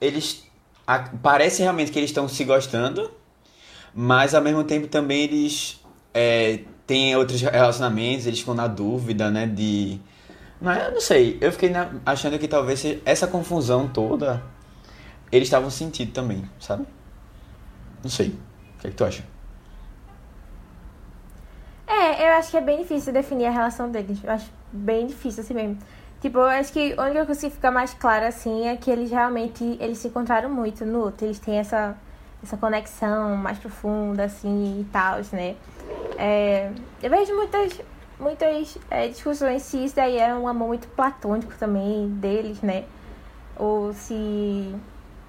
eles 0.02 0.44
a- 0.88 1.10
parece 1.24 1.62
realmente 1.64 1.92
que 1.92 2.00
eles 2.00 2.10
estão 2.12 2.28
se 2.28 2.44
gostando, 2.44 3.12
mas 3.94 4.34
ao 4.36 4.42
mesmo 4.42 4.64
tempo 4.64 4.88
também 4.88 5.24
eles 5.24 5.80
é, 6.14 6.60
têm 6.88 7.16
outros 7.16 7.42
relacionamentos, 7.42 8.26
eles 8.28 8.40
ficam 8.40 8.54
na 8.56 8.68
dúvida, 8.68 9.30
né? 9.32 9.48
De. 9.48 10.00
Mas 10.62 10.84
eu 10.84 10.92
não 10.92 11.02
sei, 11.02 11.38
eu 11.42 11.52
fiquei 11.52 11.70
na- 11.70 11.92
achando 12.06 12.40
que 12.40 12.48
talvez 12.48 12.84
essa 13.06 13.28
confusão 13.28 13.88
toda 13.88 14.42
eles 15.32 15.48
estavam 15.48 15.70
sentindo 15.70 16.12
também, 16.14 16.50
sabe? 16.60 16.86
Não 18.04 18.10
sei. 18.10 18.30
O 18.30 18.82
que, 18.82 18.88
é 18.88 18.90
que 18.92 18.96
tu 18.96 19.04
acha? 19.04 19.24
É, 21.88 22.28
eu 22.30 22.34
acho 22.34 22.52
que 22.52 22.58
é 22.58 22.62
bem 22.62 22.80
difícil 22.80 23.12
definir 23.14 23.46
a 23.48 23.52
relação 23.52 23.90
deles. 23.90 24.18
Eu 24.24 24.32
acho 24.32 24.50
bem 24.72 25.08
difícil 25.08 25.44
assim 25.44 25.54
mesmo. 25.54 25.78
Tipo, 26.22 26.40
eu 26.40 26.46
acho 26.46 26.72
que 26.74 26.94
a 26.98 27.04
única 27.04 27.26
coisa 27.26 27.42
que 27.42 27.50
fica 27.54 27.70
mais 27.70 27.94
clara 27.94 28.28
assim 28.28 28.68
é 28.68 28.76
que 28.76 28.90
eles 28.90 29.12
realmente 29.12 29.78
eles 29.80 29.98
se 30.00 30.08
encontraram 30.08 30.50
muito 30.50 30.86
no 30.86 31.00
outro. 31.02 31.26
Eles 31.28 31.38
têm 31.40 31.58
essa, 31.58 31.96
essa 32.42 32.58
conexão 32.58 33.36
mais 33.36 33.60
profunda, 33.60 34.24
assim, 34.24 34.82
e 34.82 34.84
tal, 34.86 35.20
né? 35.34 35.56
É, 36.18 36.72
eu 37.04 37.10
vejo 37.10 37.36
muitas, 37.36 37.80
muitas 38.20 38.78
é, 38.90 39.08
discussões 39.08 39.62
se 39.64 39.84
isso 39.84 39.96
daí 39.96 40.18
é 40.18 40.34
um 40.34 40.48
amor 40.48 40.68
muito 40.68 40.88
platônico 40.90 41.54
também 41.58 42.10
deles, 42.10 42.62
né? 42.62 42.86
Ou 43.58 43.94
se, 43.94 44.76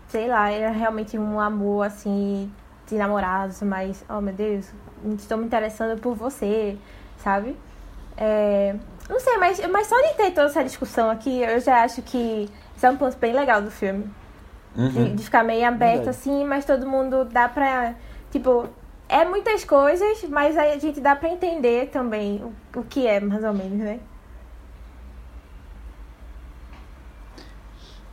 sei 0.09 0.29
lá, 0.29 0.51
era 0.51 0.71
realmente 0.71 1.19
um 1.19 1.39
amor 1.41 1.87
assim 1.87 2.51
de 2.87 2.97
namorados, 2.97 3.63
mas, 3.63 4.05
oh 4.09 4.21
meu 4.21 4.35
Deus, 4.35 4.67
estou 5.17 5.39
me 5.39 5.47
interessando 5.47 6.01
por 6.01 6.15
você, 6.15 6.77
sabe? 7.19 7.57
É, 8.17 8.75
não 9.09 9.21
sei, 9.21 9.37
mas, 9.39 9.61
mas 9.69 9.87
só 9.87 9.97
de 10.01 10.15
ter 10.15 10.31
toda 10.31 10.47
essa 10.47 10.65
discussão 10.65 11.11
aqui, 11.11 11.43
eu 11.43 11.61
já 11.61 11.83
acho 11.83 12.03
que 12.03 12.49
isso 12.77 12.87
é 12.87 12.91
um 12.91 12.97
ponto 12.97 13.17
bem 13.19 13.33
legal 13.33 13.61
do 13.61 13.71
filme. 13.71 14.09
De, 14.77 15.15
de 15.15 15.25
ficar 15.25 15.43
meio 15.43 15.67
aberto 15.67 16.05
Verdade. 16.05 16.11
assim, 16.11 16.45
mas 16.45 16.67
todo 16.67 16.87
mundo 16.87 17.25
dá 17.25 17.49
pra. 17.49 17.95
Tipo, 18.31 18.69
é 19.09 19.25
muitas 19.25 19.65
coisas, 19.65 20.25
mas 20.29 20.57
aí 20.57 20.73
a 20.73 20.79
gente 20.79 21.01
dá 21.01 21.15
pra 21.17 21.29
entender 21.29 21.89
também 21.91 22.43
o, 22.43 22.81
o 22.81 22.85
que 22.85 23.07
é, 23.07 23.21
mais 23.21 23.45
ou 23.45 23.53
menos, 23.53 23.79
né? 23.79 24.01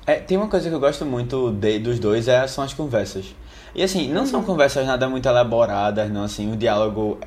É, 0.06 0.16
tem 0.16 0.38
uma 0.38 0.50
coisa 0.50 0.68
que 0.70 0.76
eu 0.76 0.80
gosto 0.80 1.06
muito 1.06 1.52
de- 1.52 1.80
dos 1.80 1.98
dois 2.00 2.28
é, 2.28 2.46
são 2.48 2.64
as 2.64 2.74
conversas. 2.74 3.34
E 3.74 3.82
assim, 3.82 4.12
não 4.12 4.26
são 4.26 4.44
conversas 4.44 4.86
nada 4.86 5.08
muito 5.10 5.28
elaboradas, 5.28 6.12
não, 6.12 6.24
assim, 6.24 6.52
o 6.52 6.58
diálogo 6.58 7.20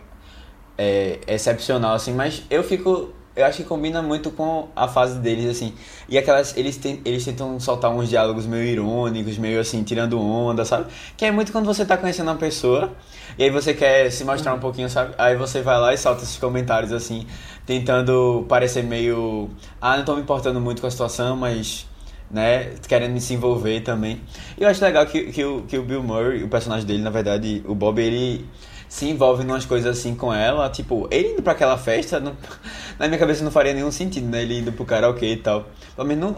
é 0.79 1.21
excepcional, 1.27 1.95
assim, 1.95 2.13
mas 2.13 2.45
eu 2.51 2.63
fico. 2.63 3.13
Eu 3.37 3.45
acho 3.45 3.59
que 3.59 3.65
combina 3.65 4.01
muito 4.01 4.31
com 4.31 4.69
a 4.75 4.89
fase 4.89 5.19
deles, 5.19 5.45
assim. 5.47 5.75
E 6.09 6.17
aquelas. 6.17 6.57
Eles, 6.57 6.77
ten- 6.79 7.01
eles 7.05 7.23
tentam 7.25 7.61
soltar 7.61 7.91
uns 7.91 8.09
diálogos 8.09 8.47
meio 8.47 8.63
irônicos, 8.65 9.37
meio 9.37 9.61
assim, 9.61 9.83
tirando 9.85 10.19
onda, 10.19 10.65
sabe? 10.65 10.87
Que 11.17 11.27
é 11.27 11.31
muito 11.31 11.53
quando 11.53 11.67
você 11.67 11.85
tá 11.85 11.97
conhecendo 11.99 12.29
uma 12.31 12.37
pessoa 12.39 12.93
e 13.39 13.45
aí 13.45 13.51
você 13.51 13.75
quer 13.75 14.11
se 14.11 14.25
mostrar 14.25 14.55
um 14.55 14.59
pouquinho, 14.59 14.89
sabe? 14.89 15.15
Aí 15.19 15.37
você 15.37 15.61
vai 15.61 15.79
lá 15.79 15.93
e 15.93 15.99
solta 15.99 16.23
esses 16.23 16.39
comentários, 16.39 16.93
assim, 16.93 17.27
tentando 17.67 18.47
parecer 18.49 18.83
meio. 18.83 19.51
Ah, 19.81 19.97
não 19.99 20.05
tô 20.05 20.15
me 20.17 20.23
importando 20.23 20.61
muito 20.61 20.81
com 20.81 20.87
a 20.87 20.91
situação, 20.91 21.37
mas. 21.37 21.87
Né, 22.29 22.75
querendo 22.89 23.21
se 23.21 23.35
envolver 23.35 23.83
também. 23.83 24.21
E 24.59 24.63
eu 24.65 24.69
acho 24.69 24.83
legal 24.85 25.07
que, 25.07 25.31
que, 25.31 25.45
o, 25.45 25.63
que 25.63 25.79
o 25.79 25.85
Bill 25.85 26.03
Murray, 26.03 26.43
o 26.43 26.49
personagem 26.49 26.85
dele, 26.85 27.01
na 27.01 27.11
verdade, 27.11 27.63
o 27.69 27.73
Bob, 27.73 28.01
ele 28.03 28.45
se 28.89 29.09
envolve 29.09 29.43
em 29.43 29.47
umas 29.47 29.65
coisas 29.67 29.99
assim 29.99 30.15
com 30.15 30.33
ela. 30.33 30.69
Tipo, 30.71 31.09
ele 31.11 31.33
indo 31.33 31.43
pra 31.43 31.53
aquela 31.53 31.77
festa, 31.79 32.19
não- 32.21 32.37
na 32.99 33.07
minha 33.09 33.19
cabeça 33.19 33.43
não 33.45 33.51
faria 33.51 33.73
nenhum 33.75 33.91
sentido, 33.91 34.27
né? 34.29 34.43
Ele 34.43 34.59
indo 34.61 34.73
pro 34.73 34.85
karaokê 34.85 35.33
e 35.33 35.37
tal. 35.37 35.67
Pelo 35.95 36.07
menos 36.09 36.33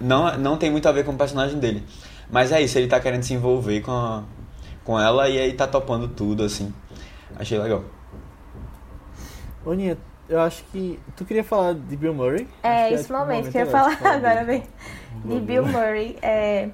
não, 0.00 0.28
não, 0.28 0.38
não 0.38 0.56
tem 0.56 0.70
muito 0.70 0.88
a 0.88 0.92
ver 0.92 1.04
com 1.04 1.12
o 1.12 1.16
personagem 1.16 1.58
dele. 1.58 1.84
Mas 2.30 2.50
é 2.52 2.60
isso, 2.62 2.78
ele 2.78 2.86
tá 2.88 2.98
querendo 2.98 3.22
se 3.22 3.34
envolver 3.34 3.80
com, 3.82 3.90
a, 3.92 4.22
com 4.84 4.98
ela 4.98 5.28
e 5.28 5.38
aí 5.38 5.52
tá 5.52 5.66
topando 5.66 6.08
tudo, 6.08 6.42
assim. 6.44 6.72
Achei 7.36 7.58
legal. 7.58 7.84
Ô, 9.64 9.72
Ninha, 9.74 9.96
eu 10.28 10.40
acho 10.40 10.64
que. 10.72 10.98
Tu 11.16 11.24
queria 11.24 11.44
falar 11.44 11.74
de 11.74 11.96
Bill 11.96 12.14
Murray? 12.14 12.48
É, 12.62 12.84
Acho 12.86 12.94
esse 12.94 13.02
tipo, 13.04 13.14
o 13.14 13.18
momento 13.20 13.50
que 13.50 13.56
eu 13.58 13.60
ia 13.64 13.66
falar 13.70 13.96
falar 13.96 14.14
agora, 14.14 14.44
bem. 14.44 14.62
De 15.24 15.40
Bill 15.40 15.66
Murray. 15.66 16.16
É... 16.22 16.68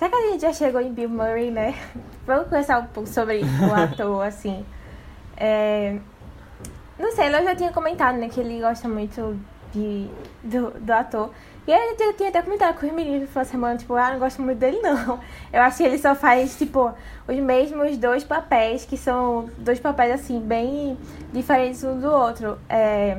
Será 0.00 0.12
que 0.12 0.16
a 0.16 0.30
gente 0.30 0.40
já 0.40 0.52
chegou 0.54 0.80
em 0.80 0.90
Bill 0.90 1.10
Murray, 1.10 1.50
né? 1.50 1.74
Vamos 2.26 2.44
conversar 2.44 2.78
um 2.78 2.86
pouco 2.86 3.06
sobre 3.06 3.42
o 3.42 3.74
ator, 3.76 4.26
assim. 4.26 4.64
É... 5.36 5.98
Não 6.98 7.12
sei, 7.12 7.28
eu 7.28 7.44
já 7.44 7.54
tinha 7.54 7.70
comentado, 7.70 8.16
né, 8.16 8.30
que 8.30 8.40
ele 8.40 8.62
gosta 8.62 8.88
muito 8.88 9.38
de, 9.74 10.08
do, 10.42 10.70
do 10.70 10.90
ator. 10.90 11.30
E 11.66 11.72
aí 11.74 11.96
eu 12.00 12.14
tinha 12.14 12.30
até 12.30 12.40
comentado 12.40 12.80
com 12.80 12.86
os 12.86 12.92
meninos 12.94 13.28
na 13.34 13.44
semana, 13.44 13.76
tipo, 13.76 13.94
ah, 13.94 14.12
não 14.12 14.18
gosto 14.18 14.40
muito 14.40 14.56
dele, 14.56 14.80
não. 14.80 15.20
Eu 15.52 15.60
acho 15.60 15.76
que 15.76 15.82
ele 15.82 15.98
só 15.98 16.14
faz, 16.14 16.56
tipo, 16.56 16.94
os 17.28 17.36
mesmos 17.36 17.98
dois 17.98 18.24
papéis, 18.24 18.86
que 18.86 18.96
são 18.96 19.50
dois 19.58 19.78
papéis, 19.80 20.14
assim, 20.14 20.40
bem 20.40 20.96
diferentes 21.30 21.84
um 21.84 22.00
do 22.00 22.10
outro. 22.10 22.58
É... 22.70 23.18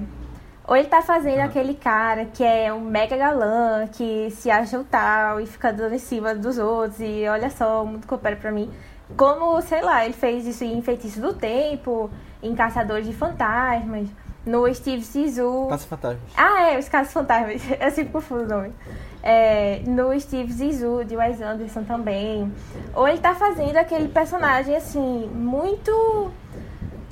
Ou 0.71 0.77
ele 0.77 0.87
tá 0.87 1.01
fazendo 1.01 1.41
aquele 1.41 1.73
cara 1.73 2.23
que 2.23 2.41
é 2.45 2.71
um 2.71 2.79
mega 2.79 3.17
galã, 3.17 3.85
que 3.91 4.31
se 4.31 4.49
acha 4.49 4.79
o 4.79 4.85
tal 4.85 5.41
e 5.41 5.45
fica 5.45 5.73
dando 5.73 5.95
em 5.95 5.99
cima 5.99 6.33
dos 6.33 6.57
outros 6.57 7.01
e 7.01 7.27
olha 7.27 7.49
só, 7.49 7.83
o 7.83 7.85
mundo 7.85 8.07
coopera 8.07 8.37
pra 8.37 8.53
mim. 8.53 8.71
Como, 9.17 9.61
sei 9.63 9.81
lá, 9.81 10.05
ele 10.05 10.13
fez 10.13 10.47
isso 10.47 10.63
em 10.63 10.81
Feitiço 10.81 11.19
do 11.19 11.33
Tempo, 11.33 12.09
em 12.41 12.55
Caçadores 12.55 13.05
de 13.05 13.11
Fantasmas, 13.11 14.07
no 14.45 14.73
Steve 14.73 15.03
Zissou. 15.03 15.67
Caça 15.67 15.87
Fantasmas. 15.87 16.31
Ah, 16.37 16.69
é, 16.69 16.79
os 16.79 16.87
Casos 16.87 17.11
Fantasmas. 17.11 17.61
Eu 17.77 17.91
sempre 17.91 18.13
confundo 18.13 18.43
o 18.45 18.47
nome. 18.47 18.73
É, 19.21 19.81
no 19.85 20.17
Steve 20.17 20.53
Zissou, 20.53 21.03
de 21.03 21.17
Wes 21.17 21.41
Anderson 21.41 21.83
também. 21.83 22.49
Ou 22.95 23.09
ele 23.09 23.19
tá 23.19 23.35
fazendo 23.35 23.75
aquele 23.75 24.07
personagem, 24.07 24.73
assim, 24.73 25.29
muito 25.33 26.31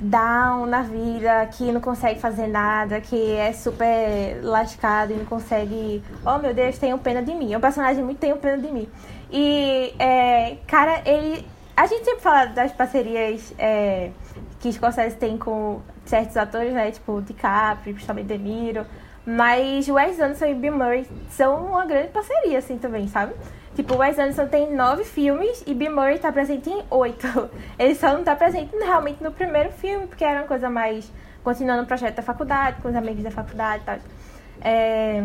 down 0.00 0.66
na 0.66 0.82
vida, 0.82 1.46
que 1.52 1.70
não 1.70 1.80
consegue 1.80 2.18
fazer 2.18 2.46
nada, 2.46 3.00
que 3.00 3.36
é 3.36 3.52
super 3.52 4.40
lascado 4.42 5.12
e 5.12 5.16
não 5.16 5.26
consegue. 5.26 6.02
Oh 6.24 6.38
meu 6.38 6.54
Deus, 6.54 6.78
tenham 6.78 6.98
pena 6.98 7.22
de 7.22 7.34
mim. 7.34 7.52
É 7.52 7.58
um 7.58 7.60
personagem 7.60 8.02
muito 8.02 8.18
tenham 8.18 8.38
pena 8.38 8.58
de 8.58 8.72
mim. 8.72 8.88
E, 9.30 9.94
é, 9.98 10.56
cara, 10.66 11.02
ele. 11.04 11.46
A 11.76 11.86
gente 11.86 12.04
sempre 12.04 12.20
fala 12.20 12.46
das 12.46 12.72
parcerias 12.72 13.54
é, 13.58 14.10
que 14.58 14.72
Scorsese 14.72 15.16
tem 15.16 15.38
com 15.38 15.80
certos 16.04 16.36
atores, 16.36 16.72
né? 16.72 16.90
Tipo 16.90 17.22
DiCaprio, 17.22 17.94
principalmente 17.94 18.26
De 18.26 18.38
Niro. 18.38 18.86
Mas 19.24 19.88
Wes 19.88 20.18
Anderson 20.18 20.46
e 20.46 20.54
Bill 20.54 20.76
Murray 20.76 21.06
são 21.30 21.66
uma 21.66 21.84
grande 21.86 22.08
parceria, 22.08 22.58
assim, 22.58 22.78
também, 22.78 23.06
sabe? 23.06 23.34
Tipo, 23.80 23.96
Wes 23.96 24.18
Anderson 24.18 24.46
tem 24.46 24.70
nove 24.70 25.04
filmes 25.04 25.64
e 25.66 25.72
Bill 25.72 25.90
Murray 25.90 26.18
tá 26.18 26.30
presente 26.30 26.68
em 26.68 26.84
oito. 26.90 27.26
Ele 27.80 27.94
só 27.94 28.12
não 28.12 28.22
tá 28.22 28.36
presente 28.36 28.76
realmente 28.76 29.24
no 29.24 29.32
primeiro 29.32 29.72
filme, 29.72 30.06
porque 30.06 30.22
era 30.22 30.40
uma 30.40 30.46
coisa 30.46 30.68
mais 30.68 31.10
continuando 31.42 31.84
o 31.84 31.86
projeto 31.86 32.16
da 32.16 32.22
faculdade, 32.22 32.82
com 32.82 32.90
os 32.90 32.94
amigos 32.94 33.22
da 33.22 33.30
faculdade 33.30 33.82
e 33.82 33.86
tal. 33.86 33.96
É... 34.60 35.24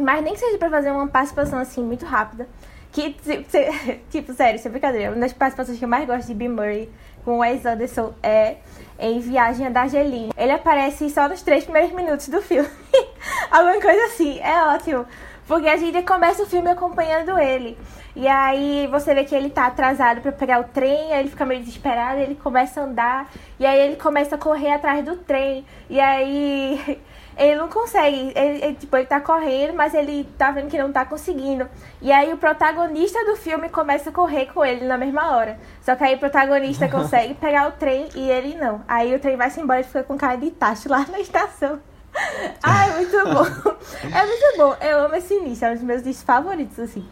Mas 0.00 0.20
nem 0.24 0.34
que 0.34 0.40
seja 0.40 0.58
pra 0.58 0.68
fazer 0.68 0.90
uma 0.90 1.06
participação 1.06 1.60
assim 1.60 1.80
muito 1.80 2.04
rápida. 2.04 2.48
Que, 2.90 3.14
tipo, 4.10 4.32
sério, 4.32 4.58
sem 4.58 4.72
brincadeira, 4.72 5.12
uma 5.12 5.20
das 5.20 5.32
participações 5.32 5.78
que 5.78 5.84
eu 5.84 5.88
mais 5.88 6.04
gosto 6.08 6.26
de 6.26 6.34
Bill 6.34 6.50
Murray 6.50 6.90
com 7.24 7.38
Wes 7.38 7.64
Anderson 7.64 8.14
é 8.20 8.56
em 8.98 9.20
Viagem 9.20 9.70
da 9.70 9.82
Argelina. 9.82 10.32
Ele 10.36 10.50
aparece 10.50 11.08
só 11.08 11.28
nos 11.28 11.40
três 11.40 11.62
primeiros 11.62 11.92
minutos 11.92 12.26
do 12.28 12.42
filme. 12.42 12.68
Alguma 13.48 13.80
coisa 13.80 14.06
assim, 14.06 14.40
é 14.40 14.74
ótimo. 14.74 15.06
Porque 15.46 15.68
a 15.68 15.76
gente 15.76 16.02
começa 16.02 16.42
o 16.42 16.46
filme 16.46 16.70
acompanhando 16.70 17.38
ele. 17.38 17.78
E 18.16 18.26
aí 18.26 18.86
você 18.88 19.14
vê 19.14 19.24
que 19.24 19.34
ele 19.34 19.50
tá 19.50 19.66
atrasado 19.66 20.20
para 20.20 20.32
pegar 20.32 20.60
o 20.60 20.64
trem, 20.64 21.12
aí 21.12 21.20
ele 21.20 21.28
fica 21.28 21.44
meio 21.44 21.60
desesperado, 21.60 22.18
ele 22.18 22.34
começa 22.34 22.80
a 22.80 22.84
andar, 22.84 23.30
e 23.58 23.66
aí 23.66 23.78
ele 23.78 23.96
começa 23.96 24.34
a 24.34 24.38
correr 24.38 24.72
atrás 24.72 25.04
do 25.04 25.16
trem. 25.18 25.64
E 25.88 26.00
aí 26.00 26.98
ele 27.36 27.56
não 27.56 27.68
consegue, 27.68 28.32
ele, 28.34 28.64
ele, 28.64 28.74
tipo, 28.74 28.96
ele 28.96 29.06
tá 29.06 29.20
correndo, 29.20 29.74
mas 29.74 29.94
ele 29.94 30.24
tá 30.36 30.50
vendo 30.50 30.68
que 30.68 30.78
não 30.78 30.90
tá 30.90 31.04
conseguindo. 31.04 31.68
E 32.02 32.10
aí 32.10 32.32
o 32.32 32.38
protagonista 32.38 33.22
do 33.26 33.36
filme 33.36 33.68
começa 33.68 34.10
a 34.10 34.12
correr 34.12 34.46
com 34.46 34.64
ele 34.64 34.84
na 34.86 34.98
mesma 34.98 35.36
hora. 35.36 35.60
Só 35.82 35.94
que 35.94 36.02
aí 36.02 36.16
o 36.16 36.18
protagonista 36.18 36.88
consegue 36.90 37.34
pegar 37.34 37.68
o 37.68 37.72
trem 37.72 38.08
e 38.16 38.30
ele 38.30 38.56
não. 38.56 38.82
Aí 38.88 39.14
o 39.14 39.20
trem 39.20 39.36
vai-se 39.36 39.60
embora 39.60 39.80
e 39.80 39.84
fica 39.84 40.02
com 40.02 40.16
cara 40.16 40.36
de 40.36 40.50
tacho 40.50 40.88
lá 40.88 41.04
na 41.08 41.20
estação. 41.20 41.78
Ai, 42.62 42.96
muito 42.96 43.24
bom. 43.24 43.76
É 44.14 44.26
muito 44.26 44.56
bom. 44.56 44.76
Eu 44.80 45.04
amo 45.04 45.14
esse 45.14 45.34
início, 45.34 45.66
é 45.66 45.70
um 45.70 45.74
dos 45.74 45.82
meus 45.82 46.02
discos 46.02 46.24
favoritos, 46.24 46.78
assim. 46.78 47.06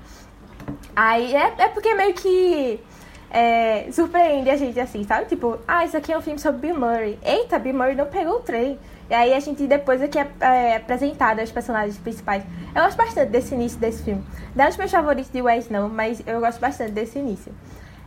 Aí 0.96 1.34
é, 1.34 1.54
é 1.58 1.68
porque 1.68 1.94
meio 1.94 2.14
que 2.14 2.80
é, 3.30 3.88
surpreende 3.90 4.48
a 4.48 4.56
gente 4.56 4.78
assim, 4.78 5.02
sabe? 5.04 5.26
Tipo, 5.26 5.58
ah, 5.66 5.84
isso 5.84 5.96
aqui 5.96 6.12
é 6.12 6.18
um 6.18 6.22
filme 6.22 6.38
sobre 6.38 6.68
Bill 6.68 6.78
Murray. 6.78 7.18
Eita, 7.22 7.58
Bill 7.58 7.74
Murray 7.74 7.94
não 7.94 8.06
pegou 8.06 8.36
o 8.36 8.40
trem. 8.40 8.78
E 9.10 9.14
aí 9.14 9.34
a 9.34 9.40
gente 9.40 9.66
depois 9.66 10.00
aqui 10.00 10.18
é, 10.18 10.30
é 10.40 10.76
apresentado 10.76 11.42
os 11.42 11.50
personagens 11.50 11.98
principais. 11.98 12.44
Eu 12.74 12.82
gosto 12.82 12.96
bastante 12.96 13.30
desse 13.30 13.54
início 13.54 13.78
desse 13.78 14.02
filme. 14.02 14.24
Não 14.54 14.64
é 14.64 14.68
dos 14.68 14.76
meus 14.76 14.90
favoritos 14.90 15.30
de 15.30 15.42
Wes, 15.42 15.68
não, 15.68 15.88
mas 15.88 16.22
eu 16.26 16.40
gosto 16.40 16.60
bastante 16.60 16.92
desse 16.92 17.18
início. 17.18 17.52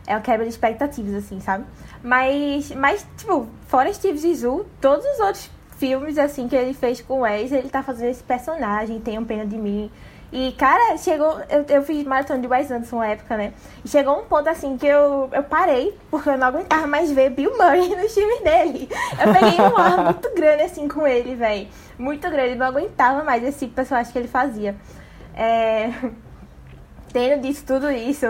É 0.06 0.16
o 0.16 0.22
quebra 0.22 0.44
de 0.44 0.50
expectativas, 0.50 1.14
assim, 1.14 1.38
sabe? 1.40 1.66
Mas, 2.02 2.70
mas 2.72 3.06
tipo, 3.18 3.46
fora 3.66 3.92
Steve 3.92 4.16
Zissou, 4.16 4.66
todos 4.80 5.04
os 5.04 5.20
outros 5.20 5.50
filmes, 5.78 6.18
assim, 6.18 6.48
que 6.48 6.56
ele 6.56 6.74
fez 6.74 7.00
com 7.00 7.20
o 7.20 7.20
Wes, 7.20 7.52
ele 7.52 7.68
tá 7.68 7.82
fazendo 7.82 8.10
esse 8.10 8.22
personagem, 8.22 9.00
Tenham 9.00 9.24
Pena 9.24 9.46
de 9.46 9.56
Mim, 9.56 9.90
e, 10.30 10.52
cara, 10.52 10.96
chegou. 10.98 11.40
Eu, 11.48 11.64
eu 11.68 11.82
fiz 11.82 12.04
maratona 12.04 12.40
de 12.40 12.46
Wes 12.46 12.70
Anderson 12.70 12.96
uma 12.96 13.06
época, 13.06 13.36
né? 13.36 13.54
E 13.82 13.88
chegou 13.88 14.20
um 14.20 14.24
ponto 14.24 14.48
assim 14.48 14.76
que 14.76 14.86
eu, 14.86 15.30
eu 15.32 15.42
parei, 15.42 15.96
porque 16.10 16.28
eu 16.28 16.36
não 16.36 16.48
aguentava 16.48 16.86
mais 16.86 17.10
ver 17.10 17.30
Bill 17.30 17.56
Murray 17.56 17.88
nos 17.96 18.12
filmes 18.12 18.40
dele. 18.42 18.88
Eu 19.12 19.32
peguei 19.32 19.60
um 19.60 19.76
ar 19.76 20.04
muito 20.04 20.34
grande 20.34 20.64
assim 20.64 20.86
com 20.86 21.06
ele, 21.06 21.34
velho. 21.34 21.68
Muito 21.98 22.28
grande. 22.28 22.50
Eu 22.50 22.56
não 22.56 22.66
aguentava 22.66 23.24
mais 23.24 23.42
esse 23.42 23.66
personagem 23.68 24.12
que 24.12 24.18
ele 24.18 24.28
fazia. 24.28 24.76
É... 25.34 25.90
Tendo 27.10 27.40
dito 27.40 27.64
tudo 27.64 27.90
isso. 27.90 28.26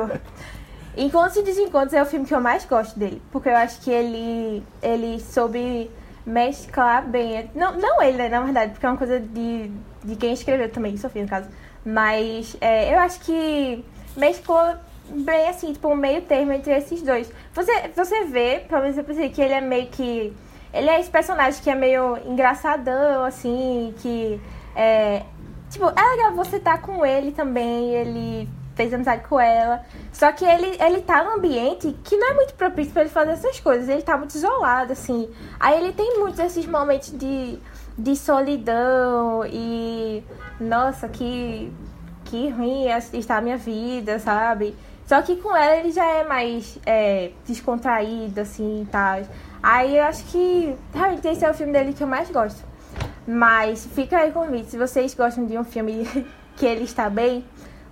Encontros 0.96 1.36
e 1.36 1.42
Desencontros 1.42 1.94
é 1.94 2.02
o 2.02 2.06
filme 2.06 2.26
que 2.26 2.34
eu 2.34 2.40
mais 2.40 2.64
gosto 2.64 2.96
dele. 2.96 3.20
Porque 3.32 3.48
eu 3.48 3.56
acho 3.56 3.80
que 3.80 3.90
ele, 3.90 4.62
ele 4.80 5.18
soube 5.18 5.90
mesclar 6.28 7.06
bem. 7.06 7.50
Não, 7.54 7.76
não 7.76 8.02
ele, 8.02 8.18
né, 8.18 8.28
na 8.28 8.40
verdade, 8.40 8.72
porque 8.72 8.86
é 8.86 8.88
uma 8.88 8.98
coisa 8.98 9.18
de, 9.18 9.70
de 10.04 10.16
quem 10.16 10.32
escreveu 10.32 10.70
também, 10.70 10.96
Sofia, 10.96 11.22
no 11.22 11.28
caso 11.28 11.48
mas 11.88 12.56
é, 12.60 12.94
eu 12.94 12.98
acho 12.98 13.20
que 13.20 13.84
mesclou 14.16 14.74
bem 15.08 15.48
assim, 15.48 15.72
tipo, 15.72 15.88
um 15.88 15.96
meio 15.96 16.22
termo 16.22 16.52
entre 16.52 16.72
esses 16.72 17.02
dois. 17.02 17.32
Você, 17.54 17.88
você 17.96 18.24
vê, 18.24 18.60
pelo 18.68 18.82
menos 18.82 18.98
eu 18.98 19.04
pensei 19.04 19.30
que 19.30 19.40
ele 19.40 19.54
é 19.54 19.60
meio 19.60 19.86
que. 19.86 20.36
Ele 20.72 20.90
é 20.90 21.00
esse 21.00 21.08
personagem 21.08 21.62
que 21.62 21.70
é 21.70 21.74
meio 21.74 22.18
engraçadão, 22.26 23.24
assim, 23.24 23.94
que. 23.98 24.38
É, 24.76 25.22
tipo, 25.70 25.86
é 25.86 26.16
legal 26.16 26.34
você 26.34 26.56
estar 26.56 26.76
tá 26.76 26.78
com 26.78 27.06
ele 27.06 27.32
também, 27.32 27.94
ele 27.94 28.48
fez 28.78 28.94
amizade 28.94 29.26
com 29.28 29.38
ela. 29.38 29.84
Só 30.12 30.30
que 30.32 30.44
ele, 30.44 30.78
ele 30.80 31.02
tá 31.02 31.22
num 31.24 31.34
ambiente 31.34 31.94
que 32.04 32.16
não 32.16 32.30
é 32.30 32.34
muito 32.34 32.54
propício 32.54 32.92
para 32.92 33.02
ele 33.02 33.10
fazer 33.10 33.32
essas 33.32 33.60
coisas. 33.60 33.88
Ele 33.88 34.02
tá 34.02 34.16
muito 34.16 34.34
isolado, 34.34 34.92
assim. 34.92 35.28
Aí 35.58 35.78
ele 35.78 35.92
tem 35.92 36.18
muitos 36.18 36.38
esses 36.40 36.64
momentos 36.64 37.10
de 37.10 37.58
de 37.98 38.14
solidão 38.14 39.44
e 39.44 40.22
nossa, 40.60 41.08
que 41.08 41.72
que 42.24 42.48
ruim 42.50 42.84
está 43.14 43.38
a 43.38 43.40
minha 43.40 43.56
vida, 43.56 44.18
sabe? 44.18 44.76
Só 45.06 45.22
que 45.22 45.36
com 45.36 45.56
ela 45.56 45.78
ele 45.78 45.90
já 45.90 46.04
é 46.04 46.22
mais 46.22 46.78
é, 46.84 47.30
descontraído, 47.46 48.42
assim, 48.42 48.82
e 48.82 48.86
tal. 48.86 49.22
Aí 49.62 49.96
eu 49.96 50.04
acho 50.04 50.24
que 50.24 50.76
realmente 50.94 51.26
esse 51.26 51.44
é 51.44 51.50
o 51.50 51.54
filme 51.54 51.72
dele 51.72 51.94
que 51.94 52.02
eu 52.02 52.06
mais 52.06 52.30
gosto. 52.30 52.62
Mas 53.26 53.86
fica 53.86 54.18
aí 54.18 54.30
convite, 54.30 54.70
se 54.70 54.76
vocês 54.76 55.14
gostam 55.14 55.46
de 55.46 55.58
um 55.58 55.64
filme 55.64 56.06
que 56.56 56.66
ele 56.66 56.84
está 56.84 57.08
bem, 57.08 57.42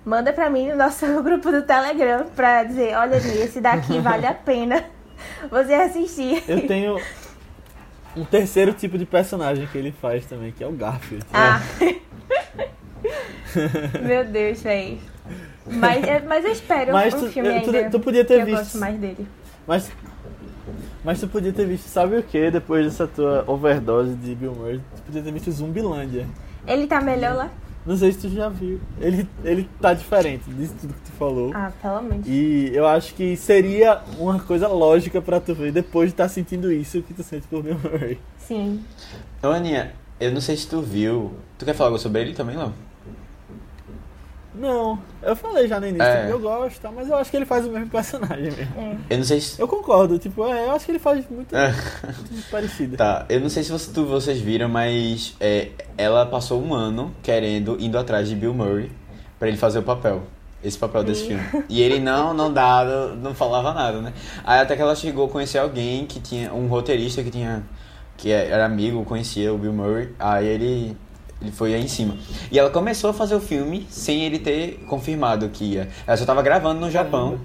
manda 0.07 0.31
pra 0.31 0.49
mim 0.49 0.69
no 0.69 0.77
nosso 0.77 1.05
grupo 1.21 1.51
do 1.51 1.61
Telegram 1.63 2.25
pra 2.33 2.63
dizer, 2.63 2.95
olha, 2.95 3.17
esse 3.17 3.59
daqui 3.59 3.99
vale 3.99 4.25
a 4.25 4.33
pena 4.33 4.85
você 5.51 5.73
assistir. 5.73 6.43
Eu 6.47 6.65
tenho 6.65 6.97
um 8.15 8.23
terceiro 8.23 8.71
tipo 8.71 8.97
de 8.97 9.05
personagem 9.05 9.67
que 9.67 9.77
ele 9.77 9.91
faz 9.91 10.25
também, 10.25 10.53
que 10.53 10.63
é 10.63 10.67
o 10.67 10.71
Garfield. 10.71 11.25
Ah. 11.33 11.59
Meu 14.01 14.25
Deus, 14.25 14.61
velho. 14.61 14.97
Mas, 15.65 16.03
é, 16.05 16.21
mas 16.21 16.45
eu 16.45 16.51
espero 16.51 16.93
mas 16.93 17.13
um 17.13 17.19
tu, 17.19 17.27
filme 17.27 17.61
tu, 17.61 17.75
ainda 17.75 17.89
tu 17.89 17.99
podia 17.99 18.23
ter 18.23 18.45
visto. 18.45 18.57
eu 18.57 18.63
gosto 18.63 18.77
mais 18.77 18.97
dele. 18.97 19.27
Mas, 19.67 19.91
mas 21.03 21.19
tu 21.19 21.27
podia 21.27 21.51
ter 21.51 21.65
visto, 21.65 21.87
sabe 21.87 22.17
o 22.17 22.23
que? 22.23 22.49
Depois 22.49 22.85
dessa 22.85 23.05
tua 23.05 23.43
overdose 23.45 24.15
de 24.15 24.33
Bill 24.33 24.55
Murray, 24.55 24.81
tu 24.95 25.01
podia 25.01 25.21
ter 25.21 25.33
visto 25.33 25.51
Zumbilândia. 25.51 26.25
Ele 26.65 26.87
tá 26.87 27.01
melhor 27.01 27.35
lá? 27.35 27.49
Não 27.87 27.95
sei 27.95 28.11
se 28.11 28.19
tu 28.19 28.29
já 28.29 28.49
viu. 28.49 28.81
Ele, 28.99 29.25
ele 29.45 29.69
tá 29.79 29.93
diferente 29.93 30.43
disso 30.49 30.75
tudo 30.81 30.93
que 30.93 30.99
tu 30.99 31.11
falou. 31.13 31.51
Ah, 31.55 31.71
pelo 31.81 32.01
menos. 32.01 32.27
E 32.27 32.69
eu 32.73 32.85
acho 32.85 33.15
que 33.15 33.37
seria 33.37 34.01
uma 34.19 34.37
coisa 34.39 34.67
lógica 34.67 35.21
pra 35.21 35.39
tu 35.39 35.55
ver 35.55 35.71
depois 35.71 36.09
de 36.09 36.13
estar 36.13 36.25
tá 36.25 36.29
sentindo 36.29 36.69
isso 36.69 37.01
que 37.01 37.13
tu 37.13 37.23
sente 37.23 37.47
por 37.47 37.63
Bill 37.63 37.79
Murray. 37.81 38.19
Sim. 38.39 38.83
Ô, 39.41 39.47
Aninha, 39.47 39.93
eu 40.19 40.33
não 40.33 40.41
sei 40.41 40.57
se 40.57 40.67
tu 40.67 40.81
viu. 40.81 41.31
Tu 41.57 41.63
quer 41.63 41.73
falar 41.73 41.91
algo 41.91 41.97
sobre 41.97 42.21
ele 42.21 42.33
também, 42.33 42.57
não? 42.57 42.73
Não, 44.57 44.99
eu 45.21 45.35
falei 45.35 45.67
já 45.67 45.79
no 45.79 45.87
início, 45.87 46.03
é. 46.03 46.31
eu 46.31 46.39
gosto, 46.39 46.81
tá, 46.81 46.91
mas 46.91 47.07
eu 47.07 47.15
acho 47.15 47.29
que 47.29 47.37
ele 47.37 47.45
faz 47.45 47.65
o 47.65 47.69
mesmo 47.69 47.89
personagem 47.89 48.51
mesmo. 48.51 48.73
É. 48.77 48.97
Eu 49.09 49.17
não 49.17 49.23
sei 49.23 49.39
se... 49.39 49.59
Eu 49.59 49.67
concordo, 49.67 50.17
tipo, 50.17 50.45
é, 50.45 50.65
eu 50.65 50.71
acho 50.71 50.85
que 50.85 50.91
ele 50.91 50.99
faz 50.99 51.23
muito, 51.29 51.55
é. 51.55 51.71
muito 52.31 52.49
parecido. 52.49 52.97
Tá, 52.97 53.25
eu 53.29 53.39
não 53.39 53.49
sei 53.49 53.63
se 53.63 53.71
você, 53.71 53.91
tu, 53.91 54.05
vocês 54.05 54.39
viram, 54.39 54.67
mas 54.67 55.35
é, 55.39 55.69
ela 55.97 56.25
passou 56.25 56.61
um 56.61 56.73
ano 56.73 57.13
querendo, 57.21 57.77
indo 57.79 57.97
atrás 57.97 58.27
de 58.27 58.35
Bill 58.35 58.53
Murray 58.53 58.91
para 59.37 59.47
ele 59.47 59.57
fazer 59.57 59.79
o 59.79 59.83
papel. 59.83 60.23
Esse 60.63 60.77
papel 60.77 61.03
desse 61.03 61.21
Sim. 61.21 61.37
filme. 61.37 61.65
E 61.69 61.81
ele 61.81 61.99
não, 61.99 62.33
não 62.33 62.51
dava, 62.51 63.15
não 63.15 63.35
falava 63.35 63.73
nada, 63.73 64.01
né? 64.01 64.11
Aí 64.43 64.59
até 64.59 64.75
que 64.75 64.81
ela 64.81 64.95
chegou 64.95 65.27
a 65.27 65.29
conhecer 65.29 65.59
alguém 65.59 66.05
que 66.07 66.19
tinha, 66.19 66.51
um 66.51 66.67
roteirista 66.67 67.21
que 67.21 67.29
tinha, 67.29 67.63
que 68.17 68.31
era 68.31 68.65
amigo, 68.65 69.05
conhecia 69.05 69.53
o 69.53 69.57
Bill 69.57 69.71
Murray. 69.71 70.09
Aí 70.17 70.47
ele 70.47 70.97
ele 71.41 71.51
foi 71.51 71.73
aí 71.73 71.83
em 71.83 71.87
cima. 71.87 72.15
E 72.51 72.57
ela 72.57 72.69
começou 72.69 73.09
a 73.09 73.13
fazer 73.13 73.35
o 73.35 73.39
filme 73.39 73.85
sem 73.89 74.23
ele 74.23 74.39
ter 74.39 74.83
confirmado 74.87 75.49
que 75.49 75.63
ia. 75.63 75.89
Ela 76.05 76.17
só 76.17 76.25
tava 76.25 76.41
gravando 76.41 76.79
no 76.81 76.89
Japão 76.89 77.39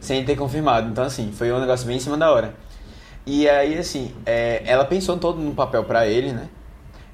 sem 0.00 0.18
ele 0.18 0.26
ter 0.26 0.36
confirmado. 0.36 0.90
Então, 0.90 1.04
assim, 1.04 1.32
foi 1.32 1.50
um 1.52 1.60
negócio 1.60 1.86
bem 1.86 1.96
em 1.96 2.00
cima 2.00 2.16
da 2.16 2.30
hora. 2.30 2.54
E 3.24 3.48
aí, 3.48 3.78
assim, 3.78 4.12
é, 4.26 4.62
ela 4.66 4.84
pensou 4.84 5.16
todo 5.16 5.40
no 5.40 5.54
papel 5.54 5.84
para 5.84 6.06
ele, 6.06 6.32
né? 6.32 6.48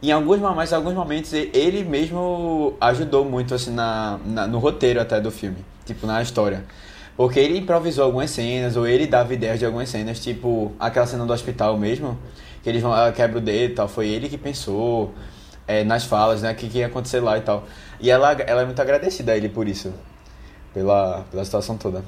Em 0.03 0.11
alguns, 0.11 0.41
mas 0.41 0.73
em 0.73 0.75
alguns 0.75 0.95
momentos 0.95 1.33
ele 1.33 1.85
mesmo 1.85 2.75
ajudou 2.81 3.25
muito, 3.25 3.55
assim, 3.55 3.73
na, 3.73 4.19
na, 4.25 4.47
no 4.47 4.59
roteiro 4.59 5.01
até 5.01 5.21
do 5.21 5.31
filme. 5.31 5.59
Tipo, 5.85 6.07
na 6.07 6.23
história. 6.23 6.64
Porque 7.16 7.39
ele 7.39 7.59
improvisou 7.59 8.05
algumas 8.05 8.31
cenas, 8.31 8.77
ou 8.77 8.87
ele 8.87 9.07
dava 9.07 9.35
ideias 9.35 9.59
de 9.59 9.66
algumas 9.66 9.89
cenas, 9.89 10.21
tipo 10.21 10.73
aquela 10.79 11.05
cena 11.05 11.27
do 11.27 11.33
hospital 11.33 11.77
mesmo, 11.77 12.16
que 12.62 12.69
eles 12.69 12.81
vão, 12.81 12.95
ela 12.95 13.11
quebra 13.11 13.39
o 13.39 13.41
dedo 13.41 13.73
e 13.73 13.75
tal, 13.75 13.89
foi 13.89 14.09
ele 14.09 14.29
que 14.29 14.39
pensou 14.39 15.12
é, 15.69 15.85
nas 15.85 16.05
falas, 16.05 16.43
né? 16.43 16.51
O 16.51 16.55
que, 16.55 16.69
que 16.69 16.79
ia 16.79 16.87
acontecer 16.87 17.21
lá 17.21 17.37
e 17.37 17.43
tal. 17.43 17.64
E 18.01 18.11
ela, 18.11 18.33
ela 18.33 18.62
é 18.62 18.64
muito 18.64 18.81
agradecida 18.81 19.33
a 19.33 19.37
ele 19.37 19.51
por 19.51 19.69
isso. 19.69 19.93
Pela, 20.73 21.25
pela 21.31 21.45
situação 21.45 21.77
toda. 21.77 22.03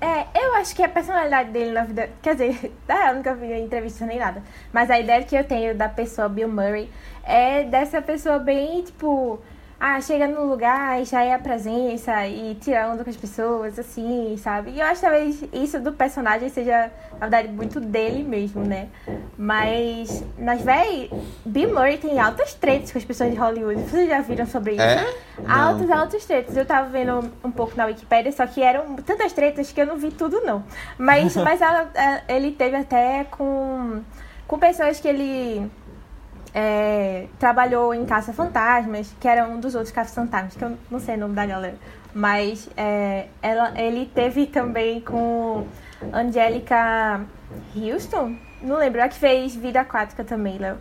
É, 0.00 0.26
eu 0.34 0.54
acho 0.54 0.74
que 0.74 0.82
a 0.82 0.88
personalidade 0.88 1.50
dele 1.50 1.72
na 1.72 1.84
vida. 1.84 2.08
Quer 2.22 2.34
dizer, 2.34 2.72
eu 2.88 3.14
nunca 3.14 3.34
vi 3.34 3.52
entrevista 3.52 4.06
nem 4.06 4.18
nada. 4.18 4.42
Mas 4.72 4.90
a 4.90 4.98
ideia 4.98 5.22
que 5.22 5.36
eu 5.36 5.44
tenho 5.44 5.76
da 5.76 5.88
pessoa 5.88 6.28
Bill 6.28 6.48
Murray 6.48 6.90
é 7.22 7.64
dessa 7.64 8.00
pessoa 8.00 8.38
bem, 8.38 8.82
tipo. 8.82 9.38
Ah, 9.78 10.00
chega 10.00 10.26
no 10.26 10.46
lugar 10.46 11.00
e 11.02 11.04
já 11.04 11.22
é 11.22 11.34
a 11.34 11.38
presença 11.38 12.26
e 12.26 12.54
tira 12.54 12.88
onda 12.88 13.04
com 13.04 13.10
as 13.10 13.16
pessoas, 13.16 13.78
assim, 13.78 14.34
sabe? 14.38 14.70
E 14.70 14.80
eu 14.80 14.86
acho 14.86 15.00
que 15.00 15.06
talvez 15.06 15.44
isso 15.52 15.78
do 15.80 15.92
personagem 15.92 16.48
seja, 16.48 16.90
na 17.12 17.18
verdade, 17.18 17.48
muito 17.48 17.78
dele 17.78 18.22
mesmo, 18.24 18.62
né? 18.64 18.88
Mas, 19.36 20.24
mas, 20.38 20.62
véi, 20.62 21.10
Bill 21.44 21.74
Murray 21.74 21.98
tem 21.98 22.18
altas 22.18 22.54
tretas 22.54 22.90
com 22.90 22.98
as 22.98 23.04
pessoas 23.04 23.30
de 23.30 23.36
Hollywood. 23.36 23.82
Vocês 23.82 24.08
já 24.08 24.20
viram 24.22 24.46
sobre 24.46 24.72
isso? 24.72 24.82
É? 24.82 25.14
Altas, 25.46 25.90
altas 25.90 26.24
tretas. 26.24 26.56
Eu 26.56 26.64
tava 26.64 26.88
vendo 26.88 27.30
um 27.44 27.50
pouco 27.50 27.76
na 27.76 27.84
Wikipédia, 27.84 28.32
só 28.32 28.46
que 28.46 28.62
eram 28.62 28.96
tantas 28.96 29.32
tretas 29.34 29.70
que 29.72 29.80
eu 29.80 29.86
não 29.86 29.96
vi 29.98 30.10
tudo, 30.10 30.40
não. 30.40 30.64
Mas, 30.98 31.36
mas 31.44 31.60
ela- 31.60 31.90
ele 32.28 32.50
teve 32.52 32.76
até 32.76 33.24
com, 33.24 34.00
com 34.48 34.58
pessoas 34.58 34.98
que 34.98 35.06
ele 35.06 35.70
é, 36.58 37.26
trabalhou 37.38 37.92
em 37.92 38.06
Caça 38.06 38.32
Fantasmas, 38.32 39.14
que 39.20 39.28
era 39.28 39.46
um 39.46 39.60
dos 39.60 39.74
outros 39.74 39.92
Caça 39.92 40.14
Fantasmas, 40.14 40.56
que 40.56 40.64
eu 40.64 40.74
não 40.90 40.98
sei 40.98 41.16
o 41.16 41.18
nome 41.18 41.34
da 41.34 41.44
galera. 41.44 41.76
Mas 42.14 42.70
é, 42.74 43.26
ela, 43.42 43.78
ele 43.78 44.06
teve 44.06 44.46
também 44.46 45.02
com 45.02 45.66
Angélica 46.14 47.20
Houston, 47.76 48.36
não 48.62 48.78
lembro, 48.78 49.02
a 49.02 49.08
que 49.08 49.16
fez 49.16 49.54
Vida 49.54 49.82
Aquática 49.82 50.24
também, 50.24 50.56
Léo. 50.56 50.78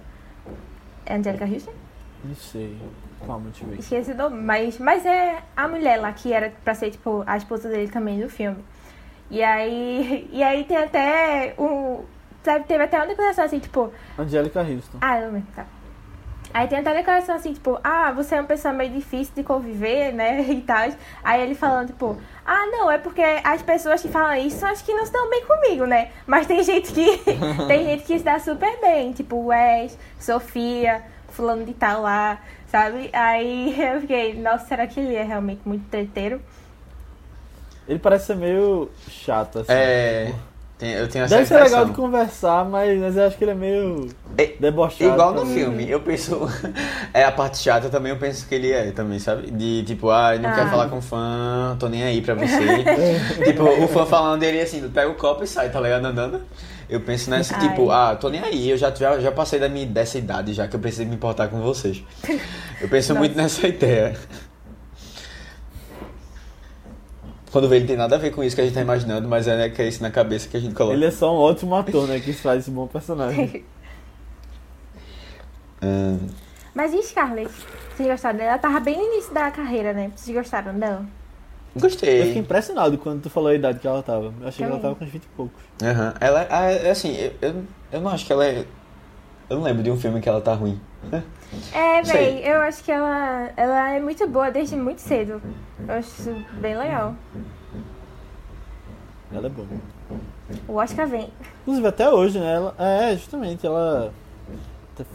É 1.06 1.16
Angélica 1.16 1.44
Houston? 1.44 1.74
Não 2.24 2.36
sei. 2.36 2.78
Calma, 3.28 3.50
deixa 3.50 3.66
eu 3.66 3.70
ver. 3.70 3.80
Esqueci 3.80 4.12
o 4.12 4.16
nome, 4.16 4.42
mas, 4.42 4.80
mas 4.80 5.06
é 5.06 5.44
a 5.58 5.68
mulher 5.68 5.98
lá 5.98 6.14
que 6.14 6.32
era 6.32 6.54
pra 6.64 6.74
ser, 6.74 6.92
tipo, 6.92 7.22
a 7.28 7.36
esposa 7.36 7.68
dele 7.68 7.90
também 7.90 8.22
do 8.22 8.30
filme. 8.30 8.64
E 9.30 9.44
aí, 9.44 10.30
e 10.32 10.42
aí 10.42 10.64
tem 10.64 10.78
até 10.78 11.54
um. 11.60 12.06
Sabe, 12.46 12.66
teve 12.66 12.84
até 12.84 12.98
uma 12.98 13.08
declaração 13.08 13.44
assim, 13.44 13.58
tipo, 13.58 13.92
Angélica 14.20 14.62
Houston. 14.62 15.00
ah, 15.02 15.20
eu 15.20 15.32
lembro, 15.32 15.52
tá. 15.56 15.66
Aí 16.54 16.68
tem 16.68 16.78
até 16.78 16.92
uma 16.92 16.96
declaração 16.96 17.36
assim, 17.36 17.54
tipo, 17.54 17.80
ah, 17.84 18.12
você 18.12 18.36
é 18.36 18.40
uma 18.40 18.48
pessoa 18.48 18.72
meio 18.72 18.92
difícil 18.92 19.34
de 19.36 19.44
conviver, 19.44 20.14
né? 20.14 20.42
E 20.48 20.62
tal. 20.62 20.88
Aí 21.24 21.42
ele 21.42 21.56
falando, 21.56 21.88
tipo, 21.88 22.16
ah, 22.46 22.68
não, 22.68 22.90
é 22.90 23.00
porque 23.00 23.22
as 23.44 23.64
pessoas 23.64 24.00
que 24.00 24.10
falam 24.10 24.36
isso 24.36 24.60
são 24.60 24.70
as 24.70 24.80
que 24.80 24.94
não 24.94 25.06
se 25.06 25.12
dão 25.12 25.28
bem 25.28 25.44
comigo, 25.44 25.86
né? 25.86 26.12
Mas 26.28 26.46
tem 26.46 26.64
gente 26.64 26.94
que. 26.94 27.18
tem 27.68 27.84
gente 27.84 28.04
que 28.04 28.20
se 28.20 28.24
dá 28.24 28.38
super 28.38 28.80
bem, 28.80 29.12
tipo, 29.12 29.48
Wes, 29.48 29.98
Sofia, 30.20 31.04
fulano 31.30 31.66
de 31.66 31.74
tal 31.74 32.04
lá, 32.04 32.40
sabe? 32.68 33.10
Aí 33.12 33.76
eu 33.82 34.02
fiquei, 34.02 34.40
nossa, 34.40 34.68
será 34.68 34.86
que 34.86 35.00
ele 35.00 35.16
é 35.16 35.24
realmente 35.24 35.62
muito 35.66 35.90
treteiro? 35.90 36.40
Ele 37.88 38.00
parece 38.00 38.28
ser 38.28 38.36
meio 38.36 38.90
chato, 39.10 39.60
assim. 39.60 39.74
É. 39.74 40.34
tem- 40.78 40.92
eu 40.94 41.08
tenho 41.08 41.26
essa 41.26 41.36
Deve 41.36 41.48
ser 41.48 41.62
legal 41.64 41.86
de 41.86 41.94
conversar, 41.94 42.66
mas, 42.66 43.00
mas 43.00 43.16
eu 43.18 43.24
acho 43.28 43.38
que 43.38 43.44
ele 43.44 43.52
é 43.52 43.56
meio 43.56 44.08
É, 44.38 44.48
debochado. 44.60 45.12
Igual 45.12 45.34
no 45.34 45.46
filme, 45.46 45.90
eu 45.90 46.00
penso. 46.02 46.50
é 47.14 47.24
a 47.24 47.32
parte 47.32 47.58
chata 47.60 47.90
também, 47.90 48.12
eu 48.12 48.18
penso 48.18 48.48
que 48.48 48.56
ele 48.56 48.72
é 48.72 48.92
também, 48.92 49.18
sabe? 49.20 49.50
De 49.52 49.84
tipo, 49.84 50.10
ah, 50.10 50.36
não 50.38 50.50
Ah. 50.50 50.54
quero 50.54 50.70
falar 50.70 50.90
com 50.90 51.02
fã, 51.02 51.76
tô 51.80 51.88
nem 51.88 52.04
aí 52.04 52.22
pra 52.22 52.34
você. 52.36 52.84
tipo, 53.46 53.64
o 53.64 53.88
fã 53.88 54.06
falando 54.06 54.40
dele 54.42 54.62
assim, 54.62 54.88
pega 54.90 55.10
o 55.10 55.16
copo 55.16 55.44
e 55.44 55.48
sai, 55.48 55.70
tá 55.70 55.80
ligado? 55.80 56.06
Andando. 56.06 56.42
Eu 56.88 57.00
penso 57.02 57.32
nessa, 57.32 57.56
Ai. 57.56 57.62
tipo, 57.68 57.90
ah, 57.90 58.16
tô 58.16 58.30
nem 58.30 58.42
aí, 58.42 58.70
eu 58.70 58.78
já, 58.78 58.92
já, 58.94 59.20
já 59.20 59.32
passei 59.32 59.60
da 59.60 59.68
minha, 59.68 59.88
dessa 59.88 60.20
idade 60.20 60.54
já 60.54 60.68
que 60.68 60.76
eu 60.76 60.80
preciso 60.80 61.08
me 61.10 61.16
importar 61.16 61.48
com 61.48 61.60
vocês. 61.60 62.04
Eu 62.80 62.88
penso 62.88 63.10
Nossa. 63.14 63.20
muito 63.20 63.36
nessa 63.36 63.68
ideia. 63.68 64.16
Quando 67.56 67.70
vê 67.70 67.78
ele 67.78 67.88
tem 67.88 67.96
nada 67.96 68.18
a 68.18 68.20
ver 68.20 68.32
com 68.32 68.44
isso 68.44 68.54
que 68.54 68.62
a 68.62 68.66
gente 68.66 68.74
tá 68.74 68.82
imaginando, 68.82 69.30
mas 69.30 69.48
é, 69.48 69.56
né, 69.56 69.70
que 69.70 69.82
é 69.82 69.88
isso 69.88 70.04
na 70.04 70.12
cabeça 70.12 70.50
que 70.50 70.58
a 70.58 70.60
gente 70.60 70.76
coloca. 70.76 70.94
Ele 70.94 71.06
é 71.06 71.12
só 71.12 71.34
um 71.34 71.38
ótimo 71.38 71.74
ator, 71.74 72.06
né? 72.06 72.20
Que 72.20 72.34
faz 72.34 72.60
esse 72.60 72.70
bom 72.70 72.86
personagem. 72.86 73.64
Mas 76.76 76.92
e 76.92 77.02
Scarlett? 77.02 77.50
Vocês 77.96 78.10
gostaram 78.10 78.38
dela? 78.38 78.50
Ela 78.50 78.60
tava 78.60 78.82
bem 78.82 78.98
no 78.98 79.04
início 79.04 79.34
da 79.34 79.50
carreira, 79.52 79.94
né? 79.94 80.12
Vocês 80.14 80.36
gostaram 80.36 80.78
dela? 80.78 81.06
Eu 81.74 81.90
fiquei 81.90 82.18
gostei. 82.18 82.38
impressionado 82.38 82.98
quando 82.98 83.22
tu 83.22 83.30
falou 83.30 83.48
a 83.48 83.56
idade 83.56 83.80
que 83.80 83.88
ela 83.88 84.04
tava. 84.04 84.34
Eu 84.42 84.48
achei 84.50 84.58
que 84.58 84.64
ela 84.64 84.72
Também. 84.72 84.82
tava 84.82 84.96
com 84.96 85.06
uns 85.06 85.12
20 85.12 85.24
e 85.24 85.28
poucos. 85.28 85.64
Aham. 85.82 86.14
Ela 86.20 86.48
ah, 86.50 86.72
é 86.72 86.90
assim, 86.90 87.16
eu, 87.16 87.32
eu, 87.42 87.64
eu 87.94 88.02
não 88.02 88.12
acho 88.12 88.26
que 88.26 88.34
ela 88.34 88.46
é. 88.46 88.66
Eu 89.50 89.56
não 89.56 89.64
lembro 89.64 89.82
de 89.82 89.90
um 89.90 89.98
filme 89.98 90.20
que 90.20 90.28
ela 90.28 90.42
tá 90.42 90.54
ruim. 90.54 90.78
É, 91.74 92.02
véi, 92.02 92.42
eu 92.46 92.62
acho 92.62 92.84
que 92.84 92.92
ela, 92.92 93.52
ela 93.56 93.92
é 93.92 94.00
muito 94.00 94.28
boa 94.28 94.52
desde 94.52 94.76
muito 94.76 95.00
cedo. 95.00 95.42
Eu 95.88 95.94
acho 95.96 96.10
isso 96.22 96.46
bem 96.60 96.78
legal. 96.78 97.16
Ela 99.32 99.48
é 99.48 99.50
boa. 99.50 99.68
O 100.68 100.76
Oscar 100.76 101.08
vem. 101.08 101.30
Inclusive 101.62 101.88
até 101.88 102.10
hoje, 102.10 102.40
né? 102.40 102.56
Ela, 102.56 102.76
é, 102.78 103.16
justamente, 103.16 103.66
ela 103.66 104.14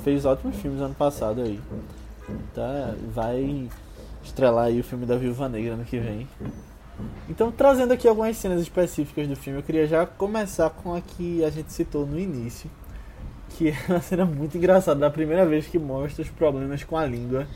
fez 0.03 0.25
ótimos 0.25 0.57
filmes 0.57 0.81
ano 0.81 0.95
passado 0.95 1.41
aí. 1.41 1.61
Tá, 2.55 2.95
vai 3.13 3.69
estrelar 4.23 4.67
aí 4.67 4.81
o 4.81 4.85
filme 4.85 5.07
da 5.07 5.17
Viúva 5.17 5.49
Negra 5.49 5.75
ano 5.75 5.85
que 5.85 5.99
vem. 5.99 6.29
Então, 7.29 7.51
trazendo 7.51 7.93
aqui 7.93 8.07
algumas 8.07 8.37
cenas 8.37 8.61
específicas 8.61 9.27
do 9.27 9.37
filme, 9.37 9.59
eu 9.59 9.63
queria 9.63 9.87
já 9.87 10.05
começar 10.05 10.69
com 10.71 10.95
a 10.95 11.01
que 11.01 11.43
a 11.45 11.51
gente 11.51 11.73
citou 11.73 12.07
no 12.07 12.19
início, 12.19 12.71
que 13.61 13.69
é 13.69 13.77
uma 13.93 14.01
cena 14.01 14.25
muito 14.25 14.57
engraçada, 14.57 14.99
da 14.99 15.11
primeira 15.11 15.45
vez 15.45 15.67
que 15.67 15.79
mostra 15.79 16.23
os 16.23 16.31
problemas 16.31 16.83
com 16.83 16.97
a 16.97 17.05
língua 17.05 17.47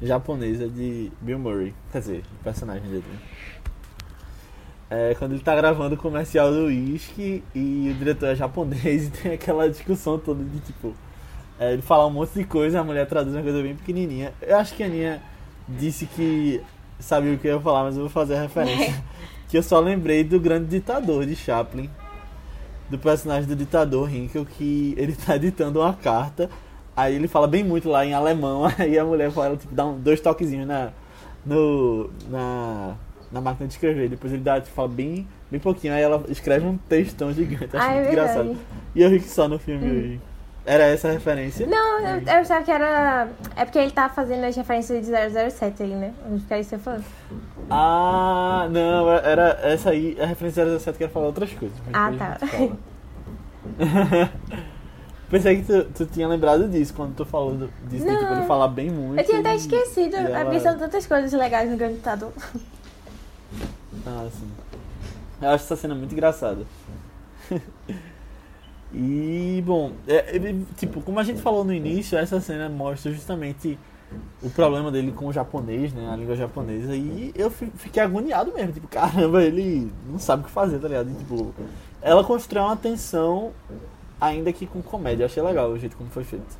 japonesa 0.00 0.68
de 0.68 1.10
Bill 1.20 1.36
Murray, 1.36 1.74
quer 1.90 1.98
dizer, 1.98 2.22
o 2.40 2.44
personagem 2.44 2.88
dele. 2.88 3.04
É 4.88 5.16
quando 5.18 5.32
ele 5.32 5.40
tá 5.40 5.56
gravando 5.56 5.96
o 5.96 5.98
comercial 5.98 6.52
do 6.52 6.66
uísque 6.66 7.42
e 7.52 7.90
o 7.90 7.94
diretor 7.98 8.26
é 8.26 8.36
japonês 8.36 9.08
e 9.08 9.10
tem 9.10 9.32
aquela 9.32 9.68
discussão 9.68 10.16
toda 10.16 10.44
de 10.44 10.60
tipo. 10.60 10.94
é, 11.58 11.72
ele 11.72 11.82
fala 11.82 12.06
um 12.06 12.10
monte 12.10 12.34
de 12.34 12.44
coisa, 12.44 12.78
a 12.78 12.84
mulher 12.84 13.08
traduz 13.08 13.34
uma 13.34 13.42
coisa 13.42 13.60
bem 13.60 13.74
pequenininha. 13.74 14.32
Eu 14.40 14.56
acho 14.58 14.76
que 14.76 14.84
a 14.84 14.86
Aninha 14.86 15.20
disse 15.68 16.06
que 16.06 16.62
sabia 17.00 17.32
o 17.34 17.38
que 17.38 17.48
eu 17.48 17.56
ia 17.56 17.60
falar, 17.60 17.82
mas 17.82 17.96
eu 17.96 18.02
vou 18.02 18.10
fazer 18.10 18.36
a 18.36 18.42
referência. 18.42 18.94
que 19.48 19.58
eu 19.58 19.62
só 19.62 19.80
lembrei 19.80 20.22
do 20.22 20.38
grande 20.38 20.66
ditador 20.66 21.26
de 21.26 21.34
Chaplin, 21.34 21.90
do 22.92 22.98
personagem 22.98 23.48
do 23.48 23.56
ditador 23.56 24.14
Hinkel, 24.14 24.44
que 24.44 24.94
ele 24.98 25.16
tá 25.26 25.36
editando 25.36 25.80
uma 25.80 25.94
carta, 25.94 26.50
aí 26.94 27.14
ele 27.14 27.26
fala 27.26 27.48
bem 27.48 27.64
muito 27.64 27.88
lá 27.88 28.04
em 28.04 28.12
alemão, 28.12 28.64
aí 28.78 28.98
a 28.98 29.04
mulher 29.04 29.30
fala, 29.32 29.56
tipo, 29.56 29.74
dá 29.74 29.86
um, 29.86 29.98
dois 29.98 30.20
toquezinhos 30.20 30.68
na, 30.68 30.90
no, 31.44 32.10
na, 32.28 32.94
na 33.32 33.40
máquina 33.40 33.66
de 33.66 33.72
escrever, 33.72 34.10
depois 34.10 34.32
ele 34.32 34.42
dá, 34.42 34.60
tipo, 34.60 34.74
fala 34.74 34.88
bem, 34.88 35.26
bem 35.50 35.58
pouquinho, 35.58 35.94
aí 35.94 36.02
ela 36.02 36.22
escreve 36.28 36.66
um 36.66 36.76
textão 36.76 37.32
gigante, 37.32 37.74
acho 37.74 37.86
Ah, 37.86 37.92
é 37.92 38.00
muito 38.00 38.12
engraçado. 38.12 38.56
E 38.94 39.02
eu 39.02 39.08
ri 39.08 39.20
que 39.20 39.28
só 39.28 39.48
no 39.48 39.58
filme 39.58 39.90
hoje. 39.90 40.20
Era 40.64 40.84
essa 40.84 41.08
a 41.08 41.12
referência? 41.12 41.66
Não, 41.66 41.98
eu, 42.00 42.22
eu 42.22 42.32
achava 42.34 42.64
que 42.64 42.70
era. 42.70 43.28
É 43.56 43.64
porque 43.64 43.78
ele 43.78 43.90
tá 43.90 44.08
fazendo 44.08 44.44
as 44.44 44.54
referências 44.54 45.04
de 45.04 45.10
007 45.50 45.82
aí, 45.82 45.90
né? 45.90 46.14
É 46.50 46.60
isso 46.60 46.70
que 46.70 46.76
você 46.76 46.78
falou. 46.78 47.00
Ah, 47.68 48.68
não, 48.70 49.10
era 49.10 49.58
essa 49.62 49.90
aí, 49.90 50.16
a 50.20 50.26
referência 50.26 50.78
07 50.78 50.96
que 50.98 51.04
era 51.04 51.12
falar 51.12 51.26
outras 51.26 51.52
coisas. 51.52 51.76
Ah, 51.92 52.12
tá. 52.16 52.38
Pensei 55.30 55.62
que 55.62 55.64
tu, 55.64 55.84
tu 55.94 56.06
tinha 56.06 56.28
lembrado 56.28 56.68
disso 56.68 56.92
quando 56.94 57.14
tu 57.16 57.24
falou 57.24 57.54
do, 57.54 57.66
disso, 57.88 58.04
de, 58.04 58.10
tipo, 58.10 58.22
Não. 58.22 58.36
ele 58.36 58.46
falar 58.46 58.68
bem 58.68 58.90
muito. 58.90 59.18
Eu 59.18 59.24
tinha 59.24 59.40
até 59.40 59.56
esquecido. 59.56 60.14
É 60.16 60.20
ela- 60.30 60.44
porque 60.44 60.60
são 60.60 60.78
tantas 60.78 61.06
coisas 61.06 61.32
legais 61.32 61.70
no 61.70 61.76
Grande 61.76 61.94
Ditador. 61.94 62.32
Ah, 64.06 64.28
sim. 64.30 64.50
Eu 65.40 65.48
acho 65.48 65.64
essa 65.64 65.74
cena 65.76 65.94
muito 65.94 66.12
engraçada. 66.12 66.64
e, 68.94 69.62
bom, 69.64 69.92
é, 70.06 70.34
ele, 70.36 70.66
tipo, 70.76 71.00
como 71.00 71.18
a 71.18 71.22
gente 71.24 71.40
falou 71.40 71.64
no 71.64 71.72
início, 71.72 72.18
essa 72.18 72.40
cena 72.40 72.68
mostra 72.68 73.12
justamente 73.12 73.78
o 74.42 74.50
problema 74.50 74.90
dele 74.90 75.12
com 75.12 75.26
o 75.26 75.32
japonês, 75.32 75.92
né? 75.94 76.10
A 76.12 76.16
língua 76.16 76.36
japonesa. 76.36 76.94
E 76.94 77.32
eu 77.34 77.50
fi- 77.50 77.72
fiquei 77.76 78.02
agoniado 78.02 78.52
mesmo. 78.52 78.72
Tipo, 78.72 78.88
caramba, 78.92 79.42
ele 79.42 79.90
não 80.06 80.18
sabe 80.18 80.42
o 80.42 80.46
que 80.46 80.50
fazer, 80.50 80.78
tá 80.78 80.88
ligado? 80.88 81.10
E, 81.10 81.14
tipo, 81.14 81.54
ela 82.02 82.22
constrói 82.22 82.62
uma 82.64 82.76
tensão, 82.76 83.52
ainda 84.20 84.52
que 84.52 84.66
com 84.66 84.82
comédia. 84.82 85.22
Eu 85.22 85.26
achei 85.26 85.42
legal 85.42 85.70
o 85.70 85.78
jeito 85.78 85.96
como 85.96 86.10
foi 86.10 86.24
feito. 86.24 86.58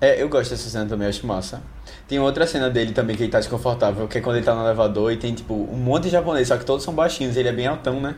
É, 0.00 0.22
eu 0.22 0.28
gosto 0.28 0.50
dessa 0.50 0.68
cena 0.70 0.86
também, 0.86 1.08
acho 1.08 1.26
massa. 1.26 1.60
Tem 2.08 2.18
outra 2.18 2.46
cena 2.46 2.70
dele 2.70 2.92
também 2.92 3.14
que 3.14 3.22
ele 3.22 3.30
tá 3.30 3.38
desconfortável, 3.38 4.08
que 4.08 4.16
é 4.16 4.20
quando 4.22 4.36
ele 4.36 4.44
tá 4.44 4.54
no 4.54 4.64
elevador 4.64 5.12
e 5.12 5.18
tem, 5.18 5.34
tipo, 5.34 5.52
um 5.52 5.76
monte 5.76 6.04
de 6.04 6.10
japonês, 6.10 6.48
só 6.48 6.56
que 6.56 6.64
todos 6.64 6.82
são 6.82 6.94
baixinhos, 6.94 7.36
ele 7.36 7.50
é 7.50 7.52
bem 7.52 7.66
altão, 7.66 8.00
né? 8.00 8.16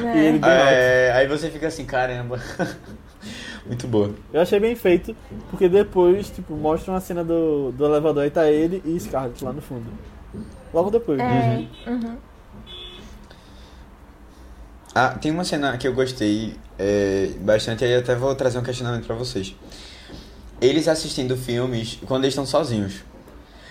E 0.00 0.18
ele 0.18 0.38
bem 0.40 0.50
alto. 0.50 0.68
É, 0.68 1.12
aí 1.12 1.28
você 1.28 1.48
fica 1.48 1.68
assim, 1.68 1.84
caramba. 1.84 2.40
Muito 3.64 3.86
boa. 3.86 4.12
Eu 4.32 4.40
achei 4.40 4.58
bem 4.58 4.74
feito, 4.74 5.14
porque 5.48 5.68
depois, 5.68 6.28
tipo, 6.28 6.54
mostra 6.54 6.92
uma 6.92 7.00
cena 7.00 7.22
do, 7.22 7.70
do 7.70 7.84
elevador 7.84 8.24
e 8.24 8.30
tá 8.30 8.50
ele 8.50 8.82
e 8.84 8.98
Scarlett 8.98 9.44
lá 9.44 9.52
no 9.52 9.62
fundo. 9.62 9.86
Logo 10.74 10.90
depois. 10.90 11.20
É. 11.20 11.66
Uhum. 11.86 12.16
Ah, 14.92 15.10
tem 15.10 15.30
uma 15.30 15.44
cena 15.44 15.78
que 15.78 15.86
eu 15.86 15.94
gostei 15.94 16.56
é, 16.76 17.30
bastante, 17.38 17.84
aí 17.84 17.94
até 17.94 18.16
vou 18.16 18.34
trazer 18.34 18.58
um 18.58 18.62
questionamento 18.64 19.06
pra 19.06 19.14
vocês. 19.14 19.54
Eles 20.60 20.88
assistindo 20.88 21.36
filmes, 21.36 22.00
quando 22.06 22.24
eles 22.24 22.32
estão 22.32 22.44
sozinhos, 22.44 23.04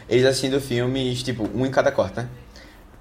eles 0.10 0.26
assistindo 0.26 0.60
filmes, 0.60 1.22
tipo, 1.24 1.47
um 1.55 1.66
em 1.66 1.72
cada 1.72 1.91
quarto, 1.91 2.18
né? 2.18 2.28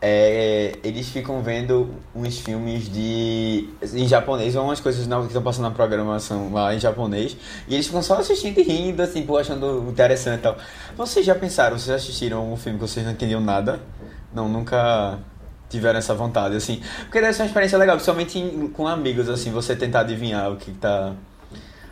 é, 0.00 0.74
eles 0.84 1.08
ficam 1.08 1.42
vendo 1.42 1.90
uns 2.14 2.38
filmes 2.38 2.88
de 2.88 3.68
em 3.94 4.06
japonês 4.06 4.54
ou 4.54 4.62
umas 4.64 4.78
coisas 4.78 5.08
na- 5.08 5.18
que 5.22 5.26
estão 5.26 5.42
passando 5.42 5.64
na 5.64 5.70
programação 5.72 6.52
lá 6.52 6.72
em 6.72 6.78
japonês 6.78 7.36
e 7.66 7.74
eles 7.74 7.86
ficam 7.86 8.00
só 8.00 8.14
assistindo 8.18 8.58
e 8.58 8.62
rindo, 8.62 9.02
assim, 9.02 9.22
pô, 9.22 9.36
achando 9.38 9.86
interessante 9.90 10.38
e 10.38 10.42
tal. 10.42 10.56
Vocês 10.96 11.26
já 11.26 11.34
pensaram, 11.34 11.76
vocês 11.76 11.90
assistiram 11.96 12.52
um 12.52 12.56
filme 12.56 12.78
que 12.78 12.86
vocês 12.86 13.04
não 13.04 13.12
entendiam 13.12 13.40
nada? 13.40 13.80
Não, 14.32 14.48
nunca 14.48 15.18
tiveram 15.68 15.98
essa 15.98 16.14
vontade, 16.14 16.54
assim. 16.54 16.80
Porque 17.00 17.20
deve 17.20 17.32
ser 17.32 17.42
uma 17.42 17.46
experiência 17.46 17.76
legal, 17.76 17.96
principalmente 17.96 18.70
com 18.74 18.86
amigos, 18.86 19.28
assim, 19.28 19.50
você 19.50 19.74
tentar 19.74 20.00
adivinhar 20.00 20.52
o 20.52 20.56
que 20.56 20.70
tá 20.70 21.12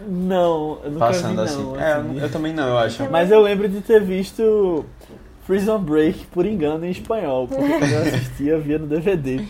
Não, 0.01 0.79
eu 0.85 0.91
nunca 0.91 1.07
passando, 1.07 1.37
vi, 1.37 1.41
assim. 1.43 1.63
não, 1.63 1.81
É, 1.81 1.93
assim. 1.93 2.17
eu, 2.17 2.23
eu 2.23 2.31
também 2.31 2.53
não, 2.53 2.69
eu 2.69 2.79
acho. 2.79 3.11
Mas 3.11 3.31
eu 3.31 3.41
lembro 3.41 3.69
de 3.69 3.81
ter 3.81 4.03
visto 4.03 4.85
Prison 5.47 5.79
Break 5.79 6.27
por 6.27 6.45
engano 6.45 6.85
em 6.85 6.91
espanhol, 6.91 7.49
porque 7.49 7.63
quando 7.67 7.91
eu 7.91 8.03
assistia 8.03 8.59
via 8.59 8.79
no 8.79 8.87
DVD. 8.87 9.45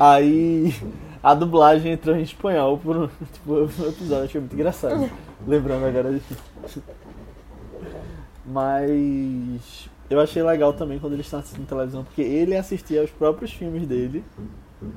Aí 0.00 0.74
a 1.22 1.34
dublagem 1.34 1.92
entrou 1.92 2.16
em 2.16 2.22
espanhol 2.22 2.78
por 2.78 2.96
um, 2.96 3.06
tipo, 3.32 3.54
um 3.54 3.88
episódio, 3.88 4.24
achei 4.24 4.40
muito 4.40 4.54
engraçado. 4.54 5.10
Lembrando 5.46 5.86
agora 5.86 6.12
disso. 6.12 6.82
Mas 8.44 9.88
eu 10.10 10.20
achei 10.20 10.42
legal 10.42 10.72
também 10.72 10.98
quando 10.98 11.12
eles 11.12 11.26
estão 11.26 11.38
assistindo 11.40 11.66
televisão, 11.66 12.02
porque 12.02 12.22
ele 12.22 12.56
assistia 12.56 13.00
aos 13.00 13.10
próprios 13.10 13.52
filmes 13.52 13.86
dele 13.86 14.24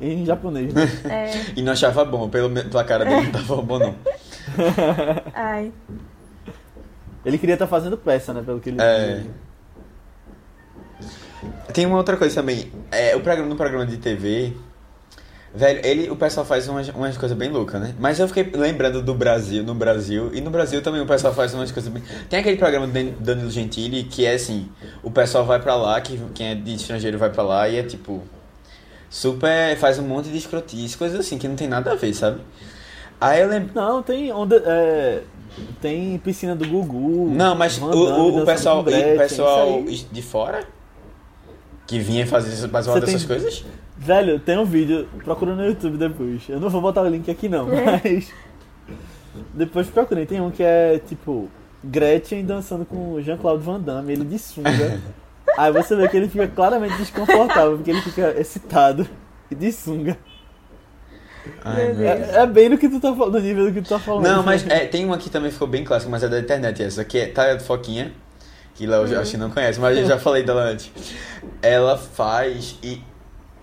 em 0.02 0.26
japonês. 0.26 0.74
Né? 0.74 0.84
É, 1.10 1.32
E 1.56 1.62
não 1.62 1.72
achava 1.74 2.04
bom, 2.06 2.30
pelo, 2.30 2.50
pela 2.50 2.84
cara 2.84 3.06
dele 3.06 3.24
não 3.24 3.32
tava 3.32 3.62
bom, 3.62 3.80
não. 3.80 3.96
ai. 5.34 5.72
Ele 7.26 7.38
queria 7.38 7.56
estar 7.56 7.68
fazendo 7.68 7.98
peça, 7.98 8.34
né? 8.34 8.42
Pelo 8.46 8.60
que 8.60 8.70
ele 8.70 8.82
É. 8.82 9.24
Tem 11.74 11.86
uma 11.86 11.98
outra 11.98 12.16
coisa 12.18 12.34
também. 12.36 12.72
É, 12.92 13.16
o 13.16 13.20
programa, 13.22 13.50
no 13.50 13.56
programa 13.56 13.86
de 13.86 13.98
TV, 13.98 14.54
velho, 15.54 15.82
ele, 15.84 16.10
o 16.10 16.16
pessoal 16.16 16.46
faz 16.46 16.68
umas, 16.70 16.88
umas 16.90 17.18
coisas 17.18 17.38
bem 17.38 17.50
loucas, 17.50 17.82
né? 17.82 17.94
Mas 18.00 18.20
eu 18.20 18.28
fiquei 18.28 18.50
lembrando 18.56 19.02
do 19.02 19.14
Brasil, 19.14 19.64
no 19.64 19.76
Brasil, 19.76 20.32
e 20.34 20.40
no 20.40 20.50
Brasil 20.50 20.82
também 20.82 21.02
o 21.02 21.06
pessoal 21.06 21.34
faz 21.34 21.54
umas 21.54 21.72
coisas 21.72 21.92
bem. 21.92 22.02
Tem 22.30 22.40
aquele 22.40 22.56
programa 22.58 22.88
do 22.88 22.94
Dan- 22.94 23.14
Danilo 23.20 23.50
Gentili 23.52 24.04
que 24.04 24.26
é 24.26 24.34
assim: 24.36 24.70
o 25.04 25.12
pessoal 25.12 25.44
vai 25.46 25.60
pra 25.60 25.76
lá, 25.76 26.00
que, 26.00 26.18
quem 26.34 26.48
é 26.52 26.56
de 26.56 26.76
estrangeiro 26.76 27.18
vai 27.18 27.30
pra 27.30 27.44
lá 27.44 27.68
e 27.68 27.78
é 27.78 27.84
tipo. 27.84 28.24
Super. 29.16 29.78
faz 29.78 29.98
um 29.98 30.04
monte 30.04 30.28
de 30.30 30.38
escrotice, 30.38 30.98
coisas 30.98 31.18
assim, 31.18 31.38
que 31.38 31.48
não 31.48 31.56
tem 31.56 31.70
nada 31.70 31.94
a 31.94 31.96
ver, 31.96 32.14
sabe? 32.14 32.42
Aí 33.20 33.42
eu 33.42 33.48
lembro. 33.48 33.72
Não, 33.74 34.04
tem 34.04 34.30
onda. 34.34 34.62
é, 34.66 35.22
tem 35.82 36.18
piscina 36.18 36.54
do 36.54 36.68
Gugu. 36.68 37.30
Não, 37.30 37.56
mas 37.56 37.78
o, 37.78 37.86
o, 37.86 38.42
o 38.42 38.46
pessoal, 38.46 38.82
o 38.82 38.84
pessoal 38.84 39.82
de 40.12 40.22
fora 40.22 40.68
que 41.88 41.98
vinha 41.98 42.28
fazer 42.28 42.68
fazer 42.68 42.90
uma 42.90 43.00
Você 43.00 43.06
dessas 43.06 43.24
tem- 43.24 43.28
coisas. 43.28 43.66
Velho, 43.98 44.38
tem 44.38 44.58
um 44.58 44.66
vídeo, 44.66 45.08
procura 45.24 45.56
no 45.56 45.66
YouTube 45.66 45.96
depois. 45.96 46.44
Eu 46.50 46.60
não 46.60 46.70
vou 46.70 46.82
botar 46.82 47.02
o 47.02 47.08
link 47.08 47.32
aqui 47.32 47.48
não, 47.48 47.68
mas. 47.68 48.30
Depois 49.54 49.88
procurem, 49.88 50.26
tem 50.26 50.42
um 50.42 50.52
que 50.52 50.62
é 50.64 51.00
tipo. 51.00 51.50
Gretchen 51.82 52.44
dançando 52.44 52.84
com 52.84 53.14
o 53.14 53.22
Jean-Claude 53.22 53.64
Van 53.64 53.80
Damme, 53.80 54.12
ele 54.12 54.26
de 54.26 54.40
sunga. 54.40 55.00
Aí 55.58 55.72
você 55.72 55.96
vê 55.96 56.08
que 56.08 56.18
ele 56.18 56.28
fica 56.28 56.48
claramente 56.48 56.98
desconfortável, 56.98 57.78
porque 57.78 57.92
ele 57.92 58.02
fica 58.02 58.34
excitado 58.40 59.08
e 59.50 59.56
de 59.56 59.72
sunga. 59.72 60.18
Ai, 61.64 61.96
É, 62.06 62.42
é 62.42 62.48
bem 62.48 62.70
no 62.70 62.78
que 62.78 62.90
tu 62.90 63.00
tá 63.00 63.14
falando, 63.14 63.40
nível 63.40 63.66
do 63.66 63.74
que 63.74 63.82
tu 63.82 63.90
tá 63.90 64.00
falando. 64.00 64.24
Não, 64.24 64.44
mas 64.44 64.68
é, 64.68 64.86
tem 64.86 65.06
uma 65.06 65.18
que 65.18 65.30
também 65.30 65.52
ficou 65.52 65.68
bem 65.68 65.84
clássica, 65.84 66.10
mas 66.10 66.24
é 66.24 66.28
da 66.28 66.40
internet 66.40 66.82
essa, 66.82 67.06
que 67.06 67.18
é 67.18 67.28
Taia 67.28 67.60
Foquinha, 67.60 68.12
que 68.74 68.86
Léo 68.86 69.08
já 69.08 69.22
acho 69.22 69.32
que 69.32 69.38
não 69.38 69.50
conhece, 69.50 69.80
mas 69.80 69.98
eu 69.98 70.06
já 70.06 70.18
falei 70.18 70.44
dela 70.44 70.64
antes. 70.64 70.92
Ela 71.62 71.98
faz 71.98 72.78
e 72.84 73.02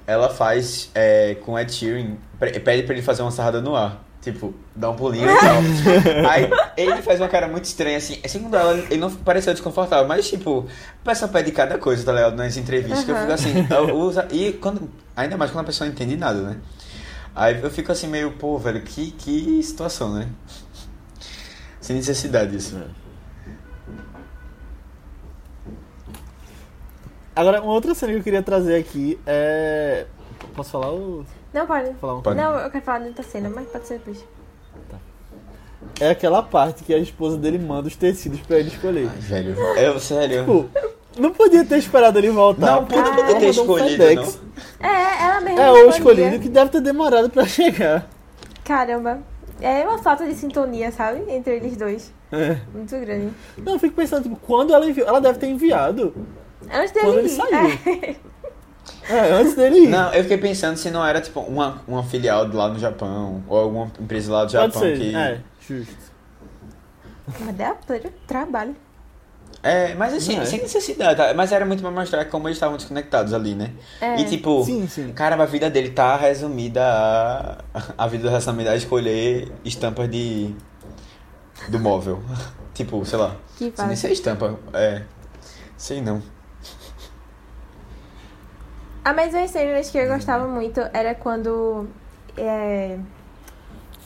ela 0.06 0.28
faz 0.28 0.90
é, 0.94 1.36
com 1.36 1.58
Ed 1.58 1.72
Sheeran, 1.72 2.16
pede 2.38 2.82
pra 2.84 2.94
ele 2.94 3.02
fazer 3.02 3.22
uma 3.22 3.30
sarrada 3.30 3.60
no 3.60 3.74
ar. 3.76 4.02
Tipo, 4.22 4.54
dá 4.74 4.88
um 4.88 4.94
pulinho 4.94 5.28
e 5.28 5.40
tal. 5.40 5.56
Aí 6.30 6.48
ele 6.76 7.02
faz 7.02 7.20
uma 7.20 7.28
cara 7.28 7.48
muito 7.48 7.64
estranha, 7.64 7.96
assim. 7.96 8.20
Segundo 8.28 8.56
ela, 8.56 8.78
ele 8.78 8.98
não 8.98 9.10
pareceu 9.10 9.52
desconfortável, 9.52 10.06
mas 10.06 10.28
tipo, 10.28 10.60
o 10.60 11.04
pessoal 11.04 11.28
pede 11.28 11.50
cada 11.50 11.76
coisa, 11.76 12.04
tá 12.04 12.12
ligado? 12.12 12.36
Nas 12.36 12.56
entrevistas, 12.56 13.04
que 13.04 13.10
eu 13.10 13.16
fico 13.16 13.32
assim, 13.32 13.66
eu 13.68 13.96
uso, 13.96 14.22
e 14.30 14.52
quando, 14.52 14.88
ainda 15.16 15.36
mais 15.36 15.50
quando 15.50 15.64
a 15.64 15.66
pessoa 15.66 15.88
não 15.88 15.94
entende 15.94 16.16
nada, 16.16 16.40
né? 16.40 16.56
Aí 17.34 17.60
eu 17.60 17.70
fico 17.70 17.90
assim 17.90 18.06
meio, 18.06 18.30
pô, 18.32 18.56
velho, 18.58 18.80
que, 18.82 19.10
que 19.10 19.60
situação, 19.60 20.14
né? 20.14 20.28
Sem 21.80 21.96
necessidade 21.96 22.54
isso. 22.54 22.80
Agora, 27.34 27.60
uma 27.60 27.72
outra 27.72 27.92
cena 27.94 28.12
que 28.12 28.18
eu 28.18 28.22
queria 28.22 28.42
trazer 28.42 28.76
aqui 28.76 29.18
é. 29.26 30.06
Posso 30.54 30.70
falar 30.70 30.90
ou. 30.90 31.24
Não, 31.52 31.66
pode. 31.66 31.92
Falar 31.94 32.14
um 32.16 32.22
Pode. 32.22 32.36
Não, 32.36 32.58
eu 32.58 32.70
quero 32.70 32.84
falar 32.84 32.98
de 33.00 33.08
outra 33.08 33.22
cena, 33.22 33.50
mas 33.54 33.68
pode 33.68 33.86
ser 33.86 33.98
depois. 33.98 34.24
É 36.00 36.10
aquela 36.10 36.42
parte 36.42 36.84
que 36.84 36.94
a 36.94 36.98
esposa 36.98 37.36
dele 37.36 37.58
manda 37.58 37.88
os 37.88 37.96
tecidos 37.96 38.40
pra 38.40 38.58
ele 38.58 38.68
escolher. 38.68 39.08
Ai, 39.12 39.20
velho. 39.20 39.54
Eu, 39.76 39.98
sério. 40.00 40.40
Tipo, 40.40 40.70
não 41.18 41.30
podia 41.32 41.64
ter 41.64 41.78
esperado 41.78 42.18
ele 42.18 42.30
voltar. 42.30 42.76
Não, 42.76 42.84
porque 42.86 43.00
podia 43.02 43.24
ter 43.26 43.32
mandou 43.32 43.46
um 43.46 43.50
escolhido, 43.50 43.88
FedEx. 44.02 44.40
É, 44.80 45.24
ela 45.24 45.40
mesma 45.40 45.60
É, 45.62 45.70
ou 45.70 45.88
escolhido 45.90 46.38
que 46.38 46.48
deve 46.48 46.70
ter 46.70 46.80
demorado 46.80 47.28
pra 47.30 47.44
chegar. 47.46 48.08
Caramba. 48.64 49.18
É 49.60 49.86
uma 49.86 49.98
falta 49.98 50.26
de 50.26 50.34
sintonia, 50.34 50.90
sabe? 50.90 51.24
Entre 51.28 51.56
eles 51.56 51.76
dois. 51.76 52.12
É. 52.32 52.56
Muito 52.72 52.96
grande. 52.98 53.32
Não, 53.58 53.74
eu 53.74 53.78
fico 53.78 53.94
pensando, 53.94 54.22
tipo, 54.22 54.36
quando 54.36 54.72
ela 54.72 54.86
enviou. 54.86 55.06
Ela 55.06 55.20
deve 55.20 55.38
ter 55.38 55.48
enviado. 55.48 56.14
Antes 56.72 56.92
dele 56.92 57.06
Quando 57.06 57.18
ele 57.18 57.28
ir. 57.28 57.36
saiu. 57.36 57.78
É, 58.02 58.16
antes 59.40 59.54
dele 59.54 59.80
ir. 59.80 59.88
Não, 59.88 60.12
eu 60.12 60.22
fiquei 60.22 60.38
pensando 60.38 60.76
se 60.76 60.90
não 60.90 61.04
era 61.04 61.20
tipo 61.20 61.40
uma, 61.40 61.82
uma 61.86 62.02
filial 62.02 62.46
lá 62.52 62.68
no 62.68 62.78
Japão, 62.78 63.42
ou 63.48 63.58
alguma 63.58 63.90
empresa 64.00 64.32
lá 64.32 64.44
do 64.44 64.52
Pode 64.52 64.66
Japão 64.66 64.82
ser. 64.82 64.98
que. 64.98 65.14
É, 65.14 65.40
justo. 65.60 66.12
Mas 67.40 67.56
dá 67.56 67.76
trabalho. 68.26 68.74
É, 69.62 69.94
mas 69.94 70.12
assim, 70.12 70.36
é. 70.38 70.44
sem 70.44 70.60
necessidade, 70.60 71.16
tá? 71.16 71.32
Mas 71.34 71.52
era 71.52 71.64
muito 71.64 71.80
pra 71.80 71.90
mostrar 71.90 72.24
como 72.24 72.48
eles 72.48 72.56
estavam 72.56 72.76
desconectados 72.76 73.32
ali, 73.32 73.54
né? 73.54 73.70
É. 74.00 74.20
E 74.20 74.24
tipo, 74.24 74.64
Sim, 74.64 74.88
sim. 74.88 75.12
caramba, 75.12 75.44
a 75.44 75.46
vida 75.46 75.70
dele 75.70 75.90
tá 75.90 76.16
resumida 76.16 76.82
a. 76.82 77.58
A 77.96 78.06
vida 78.08 78.24
do 78.24 78.28
relacionamento 78.28 78.70
a 78.70 78.76
escolher 78.76 79.52
estampas 79.64 80.10
de. 80.10 80.52
do 81.68 81.78
móvel. 81.78 82.20
tipo, 82.74 83.04
sei 83.04 83.18
lá. 83.18 83.36
Que 83.56 83.58
Sem 83.58 83.68
nem 83.68 83.72
fase. 83.76 83.96
ser 83.96 84.10
estampa. 84.12 84.58
É. 84.72 85.02
Sei 85.76 86.00
não. 86.00 86.20
A 89.04 89.12
mais 89.12 89.32
das 89.32 89.50
cenas 89.50 89.90
que 89.90 89.98
eu 89.98 90.06
gostava 90.06 90.46
muito 90.46 90.80
era 90.92 91.12
quando 91.12 91.88
é, 92.36 92.96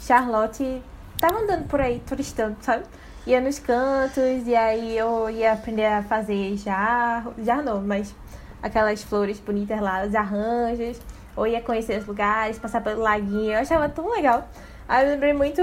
Charlotte 0.01 0.83
tava 1.19 1.41
andando 1.41 1.69
por 1.69 1.83
aí, 1.83 2.01
turistando, 2.07 2.57
sabe? 2.63 2.85
Ia 3.27 3.39
nos 3.43 3.59
cantos 3.59 4.47
e 4.47 4.57
aí 4.57 4.97
eu 4.97 5.29
ia 5.29 5.53
aprender 5.53 5.85
a 5.85 6.03
fazer 6.03 6.57
jarro, 6.57 7.35
jarro 7.45 7.63
não, 7.63 7.83
mas 7.83 8.15
aquelas 8.63 9.03
flores 9.03 9.39
bonitas 9.39 9.79
lá, 9.83 10.03
os 10.07 10.15
arranjos, 10.15 10.99
ou 11.37 11.47
ia 11.47 11.61
conhecer 11.61 11.99
os 11.99 12.07
lugares, 12.07 12.59
passar 12.59 12.81
pelo 12.81 13.03
laguinho, 13.03 13.53
eu 13.53 13.59
achava 13.59 13.91
tão 13.91 14.11
legal. 14.11 14.49
Aí 14.89 15.05
eu 15.05 15.11
lembrei 15.11 15.35
muito, 15.35 15.61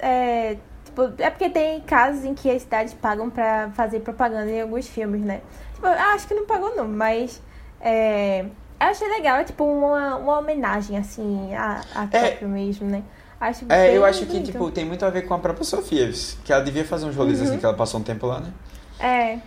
é, 0.00 0.58
tipo, 0.84 1.14
é 1.16 1.30
porque 1.30 1.48
tem 1.48 1.80
casos 1.80 2.26
em 2.26 2.34
que 2.34 2.50
as 2.50 2.60
cidades 2.60 2.92
pagam 2.92 3.30
pra 3.30 3.70
fazer 3.70 4.00
propaganda 4.00 4.50
em 4.50 4.60
alguns 4.60 4.86
filmes, 4.86 5.22
né? 5.22 5.40
Tipo, 5.72 5.86
acho 5.86 6.28
que 6.28 6.34
não 6.34 6.44
pagou 6.44 6.76
não, 6.76 6.86
mas 6.86 7.40
é, 7.80 8.44
eu 8.80 8.86
achei 8.88 9.08
legal, 9.08 9.36
é 9.38 9.44
tipo 9.44 9.64
uma, 9.64 10.16
uma 10.16 10.38
homenagem, 10.38 10.96
assim, 10.98 11.54
a, 11.54 11.80
a 11.94 12.04
É. 12.10 12.30
Tóquio 12.30 12.48
mesmo, 12.48 12.86
né? 12.88 13.02
Acho 13.40 13.66
É, 13.68 13.96
eu 13.96 14.04
acho 14.04 14.20
que, 14.20 14.26
bonito. 14.26 14.46
tipo, 14.52 14.70
tem 14.70 14.84
muito 14.84 15.04
a 15.04 15.10
ver 15.10 15.22
com 15.22 15.34
a 15.34 15.38
própria 15.38 15.64
Sofia. 15.64 16.10
Que 16.44 16.52
ela 16.52 16.62
devia 16.64 16.84
fazer 16.84 17.04
uns 17.06 17.14
rolês 17.14 17.40
assim, 17.40 17.58
que 17.58 17.64
ela 17.64 17.74
passou 17.74 18.00
um 18.00 18.02
tempo 18.02 18.26
lá, 18.26 18.40
né? 18.40 18.50
É, 18.98 19.38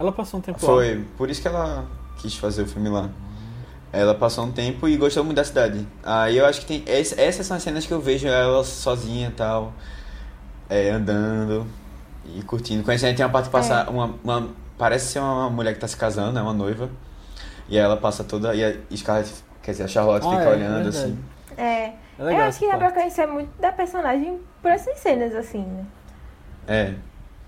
Ela 0.00 0.10
passou 0.12 0.38
um 0.38 0.42
tempo 0.42 0.58
lá. 0.60 0.66
Foi, 0.72 1.04
por 1.18 1.28
isso 1.28 1.42
que 1.42 1.48
ela 1.48 1.84
quis 2.18 2.34
fazer 2.36 2.62
o 2.62 2.66
filme 2.66 2.88
lá. 2.88 3.10
Ela 3.92 4.14
passou 4.14 4.44
um 4.44 4.52
tempo 4.52 4.86
e 4.88 4.96
gostou 4.96 5.24
muito 5.24 5.36
da 5.36 5.44
cidade. 5.44 5.86
Aí 6.02 6.38
eu 6.38 6.46
acho 6.46 6.60
que 6.60 6.66
tem. 6.66 6.84
ess- 6.86 7.16
Essas 7.18 7.46
são 7.46 7.56
as 7.56 7.62
cenas 7.62 7.84
que 7.86 7.92
eu 7.92 8.00
vejo 8.00 8.26
ela 8.28 8.62
sozinha 8.64 9.28
e 9.28 9.32
tal. 9.32 9.72
é, 10.70 10.90
andando 10.90 11.66
e 12.34 12.42
curtindo. 12.42 12.82
Conhecendo, 12.82 13.16
tem 13.16 13.24
uma 13.26 13.32
parte 13.32 13.46
que 13.46 13.52
passa. 13.52 13.86
É. 13.86 13.90
Uma, 13.90 14.14
uma- 14.22 14.48
parece 14.78 15.12
ser 15.12 15.18
uma 15.20 15.48
mulher 15.50 15.72
que 15.74 15.80
tá 15.80 15.88
se 15.88 15.96
casando, 15.96 16.38
é 16.38 16.42
uma 16.42 16.52
noiva. 16.54 16.88
E 17.68 17.78
aí 17.78 17.84
ela 17.84 17.96
passa 17.96 18.24
toda. 18.24 18.54
E 18.54 18.64
a 18.64 18.74
Scarlett, 18.96 19.32
quer 19.62 19.72
dizer, 19.72 19.84
a 19.84 19.88
Charlotte 19.88 20.26
Ah, 20.26 20.30
fica 20.30 20.42
é, 20.42 20.48
olhando 20.48 20.74
verdade. 20.84 20.88
assim. 20.96 21.18
é. 21.56 21.92
É 22.18 22.22
legal 22.24 22.40
eu 22.40 22.46
acho 22.48 22.58
que 22.58 22.66
dá 22.66 22.76
pra 22.78 22.90
conhecer 22.90 23.26
muito 23.28 23.50
da 23.60 23.70
personagem 23.70 24.40
por 24.60 24.70
essas 24.72 24.98
cenas, 24.98 25.32
assim, 25.36 25.62
né? 25.62 25.84
É. 26.66 26.94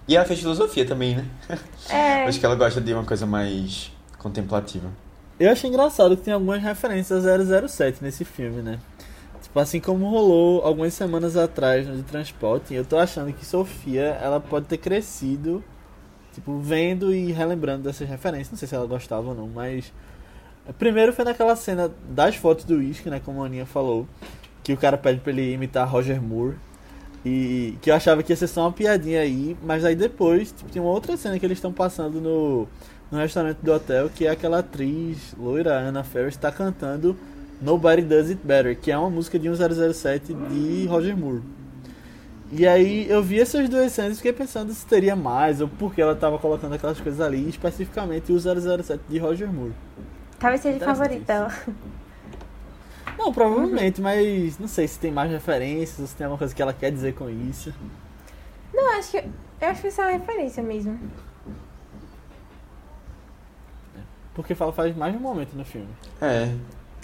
E 0.06 0.16
ela 0.16 0.24
fez 0.24 0.38
filosofia 0.40 0.86
também, 0.86 1.16
né? 1.16 1.24
É, 1.90 2.24
Acho 2.24 2.38
que 2.38 2.46
ela 2.46 2.54
gosta 2.54 2.80
de 2.80 2.94
uma 2.94 3.04
coisa 3.04 3.26
mais 3.26 3.90
contemplativa. 4.18 4.88
Eu 5.40 5.50
achei 5.50 5.68
engraçado 5.68 6.16
que 6.16 6.22
tem 6.22 6.32
algumas 6.34 6.62
referências 6.62 7.26
a 7.26 7.66
007 7.68 8.02
nesse 8.02 8.24
filme, 8.24 8.62
né? 8.62 8.78
Tipo, 9.42 9.58
assim 9.58 9.80
como 9.80 10.08
rolou 10.08 10.62
algumas 10.62 10.94
semanas 10.94 11.36
atrás 11.36 11.86
no 11.88 11.96
de 11.96 12.02
transporte, 12.04 12.72
eu 12.74 12.84
tô 12.84 12.96
achando 12.98 13.32
que 13.32 13.44
Sofia, 13.44 14.18
ela 14.22 14.38
pode 14.38 14.66
ter 14.66 14.76
crescido, 14.78 15.64
tipo, 16.32 16.58
vendo 16.60 17.12
e 17.12 17.32
relembrando 17.32 17.82
dessas 17.84 18.08
referências. 18.08 18.50
Não 18.50 18.58
sei 18.58 18.68
se 18.68 18.74
ela 18.76 18.86
gostava 18.86 19.30
ou 19.30 19.34
não, 19.34 19.48
mas 19.48 19.92
Primeiro 20.78 21.12
foi 21.12 21.24
naquela 21.24 21.56
cena 21.56 21.90
das 22.08 22.36
fotos 22.36 22.64
do 22.64 22.76
uísque, 22.76 23.10
né? 23.10 23.20
Como 23.24 23.42
a 23.42 23.46
Aninha 23.46 23.66
falou. 23.66 24.06
Que 24.62 24.72
o 24.72 24.76
cara 24.76 24.96
pede 24.96 25.20
pra 25.20 25.32
ele 25.32 25.52
imitar 25.52 25.88
Roger 25.88 26.20
Moore. 26.22 26.56
E 27.24 27.76
que 27.82 27.90
eu 27.90 27.94
achava 27.94 28.22
que 28.22 28.32
ia 28.32 28.36
ser 28.36 28.46
só 28.46 28.62
uma 28.62 28.72
piadinha 28.72 29.20
aí. 29.20 29.56
Mas 29.62 29.84
aí 29.84 29.94
depois, 29.94 30.52
tipo, 30.52 30.70
tem 30.70 30.80
uma 30.80 30.90
outra 30.90 31.16
cena 31.16 31.38
que 31.38 31.44
eles 31.44 31.58
estão 31.58 31.72
passando 31.72 32.20
no, 32.20 32.68
no 33.10 33.18
restaurante 33.18 33.58
do 33.58 33.72
hotel. 33.72 34.10
Que 34.14 34.26
é 34.26 34.30
aquela 34.30 34.60
atriz 34.60 35.34
loira, 35.38 35.78
Anna 35.78 36.04
Ferris, 36.04 36.34
está 36.34 36.52
cantando 36.52 37.16
Nobody 37.60 38.02
Does 38.02 38.30
It 38.30 38.40
Better. 38.44 38.78
Que 38.78 38.92
é 38.92 38.98
uma 38.98 39.10
música 39.10 39.38
de 39.38 39.48
1007 39.48 40.32
de 40.34 40.86
Roger 40.86 41.16
Moore. 41.16 41.42
E 42.52 42.66
aí 42.66 43.08
eu 43.08 43.22
vi 43.22 43.40
essas 43.40 43.68
duas 43.68 43.92
cenas 43.92 44.14
e 44.14 44.16
fiquei 44.16 44.32
pensando 44.32 44.72
se 44.72 44.84
teria 44.84 45.14
mais, 45.14 45.60
ou 45.60 45.68
porque 45.68 46.02
ela 46.02 46.14
estava 46.14 46.36
colocando 46.36 46.74
aquelas 46.74 47.00
coisas 47.00 47.20
ali, 47.20 47.48
especificamente 47.48 48.32
o 48.32 48.40
007 48.40 49.00
de 49.08 49.18
Roger 49.18 49.52
Moore. 49.52 49.72
Talvez 50.40 50.60
seja 50.62 50.78
o 50.78 50.80
favorito 50.80 51.24
dela. 51.24 51.52
Não, 53.18 53.32
provavelmente, 53.32 54.00
mas 54.00 54.58
não 54.58 54.66
sei 54.66 54.88
se 54.88 54.98
tem 54.98 55.12
mais 55.12 55.30
referências, 55.30 56.08
se 56.10 56.16
tem 56.16 56.24
alguma 56.24 56.38
coisa 56.38 56.54
que 56.54 56.62
ela 56.62 56.72
quer 56.72 56.90
dizer 56.90 57.14
com 57.14 57.28
isso. 57.30 57.72
Não, 58.72 58.98
acho 58.98 59.10
que. 59.12 59.18
Eu 59.18 59.68
acho 59.68 59.82
que 59.82 59.88
isso 59.88 60.00
é 60.00 60.04
uma 60.04 60.12
referência 60.18 60.62
mesmo. 60.62 60.98
Porque 64.34 64.54
fala 64.54 64.72
faz 64.72 64.96
mais 64.96 65.12
de 65.12 65.18
um 65.18 65.22
momento 65.22 65.52
no 65.54 65.64
filme. 65.64 65.88
É, 66.20 66.50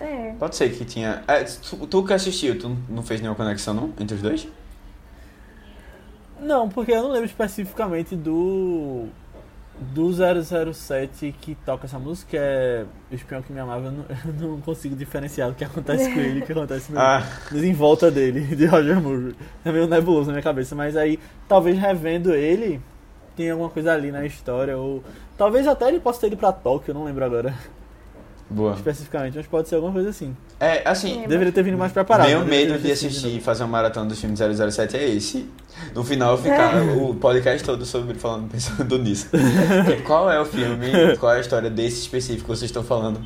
É. 0.01 0.35
pode 0.39 0.57
ser 0.57 0.71
que 0.71 0.85
tinha. 0.85 1.23
É, 1.29 1.45
tu, 1.45 1.87
tu 1.87 2.05
que 2.05 2.15
assistiu, 2.15 2.59
tu 2.59 2.75
não 2.89 3.03
fez 3.03 3.21
nenhuma 3.21 3.37
conexão 3.37 3.75
não? 3.75 3.93
Entre 4.01 4.15
os 4.15 4.23
dois? 4.23 4.49
Não, 6.41 6.69
porque 6.69 6.93
eu 6.93 7.03
não 7.03 7.11
lembro 7.11 7.27
especificamente 7.27 8.15
do. 8.17 9.09
Do 9.79 10.11
007 10.11 11.35
que 11.41 11.55
toca 11.55 11.85
essa 11.85 11.99
música, 11.99 12.37
é 12.39 12.87
O 13.11 13.15
Espião 13.15 13.43
que 13.43 13.53
Me 13.53 13.61
Amava. 13.61 13.87
Eu 13.87 13.93
não, 13.93 14.05
eu 14.25 14.49
não 14.53 14.61
consigo 14.61 14.97
diferenciar 14.97 15.51
o 15.51 15.55
que 15.55 15.65
acontece 15.65 16.11
com 16.13 16.19
ele 16.19 16.41
o 16.41 16.47
que 16.47 16.53
acontece 16.53 16.91
no, 16.93 16.99
Ah, 16.99 17.23
em 17.53 17.73
volta 17.75 18.11
dele, 18.11 18.41
de 18.57 18.65
Roger 18.67 19.01
Moore. 19.01 19.37
É 19.65 19.71
meio 19.71 19.87
nebuloso 19.87 20.29
na 20.29 20.33
minha 20.33 20.43
cabeça, 20.43 20.75
mas 20.75 20.97
aí, 20.97 21.19
talvez 21.47 21.79
revendo 21.79 22.35
ele, 22.35 22.81
tem 23.37 23.51
alguma 23.51 23.69
coisa 23.69 23.93
ali 23.93 24.11
na 24.11 24.25
história, 24.25 24.79
ou. 24.79 25.05
Talvez 25.37 25.67
até 25.67 25.89
ele 25.89 26.01
possa 26.01 26.21
ter 26.23 26.29
ido 26.29 26.37
pra 26.39 26.53
Tóquio, 26.53 26.93
eu 26.93 26.95
não 26.95 27.05
lembro 27.05 27.25
agora 27.25 27.55
boa. 28.49 28.75
especificamente, 28.75 29.37
mas 29.37 29.47
pode 29.47 29.69
ser 29.69 29.75
alguma 29.77 29.93
coisa 29.93 30.11
assim. 30.11 30.37
É, 30.59 30.89
assim, 30.89 31.25
É. 31.25 31.29
Deveria 31.29 31.53
ter 31.53 31.63
vindo 31.63 31.77
mais 31.77 31.93
preparado. 31.93 32.29
Meu 32.29 32.45
medo 32.45 32.79
de 32.79 32.91
assistir 32.91 33.37
e 33.37 33.41
fazer 33.41 33.63
uma 33.65 33.71
maratona 33.71 34.07
dos 34.07 34.21
filmes 34.21 34.39
007 34.39 34.97
é 34.97 35.09
esse. 35.09 35.49
No 35.95 36.03
final 36.03 36.39
ficar 36.39 36.83
o 36.83 37.15
podcast 37.15 37.63
todo 37.63 37.85
sobre 37.85 38.15
falando, 38.15 38.51
pensando 38.51 38.97
nisso. 38.99 39.29
Qual 40.07 40.31
é 40.31 40.41
o 40.41 40.45
filme, 40.45 40.91
qual 41.21 41.33
é 41.33 41.37
a 41.37 41.41
história 41.41 41.69
desse 41.69 42.01
específico 42.01 42.45
que 42.45 42.49
vocês 42.59 42.71
estão 42.71 42.83
falando. 42.83 43.21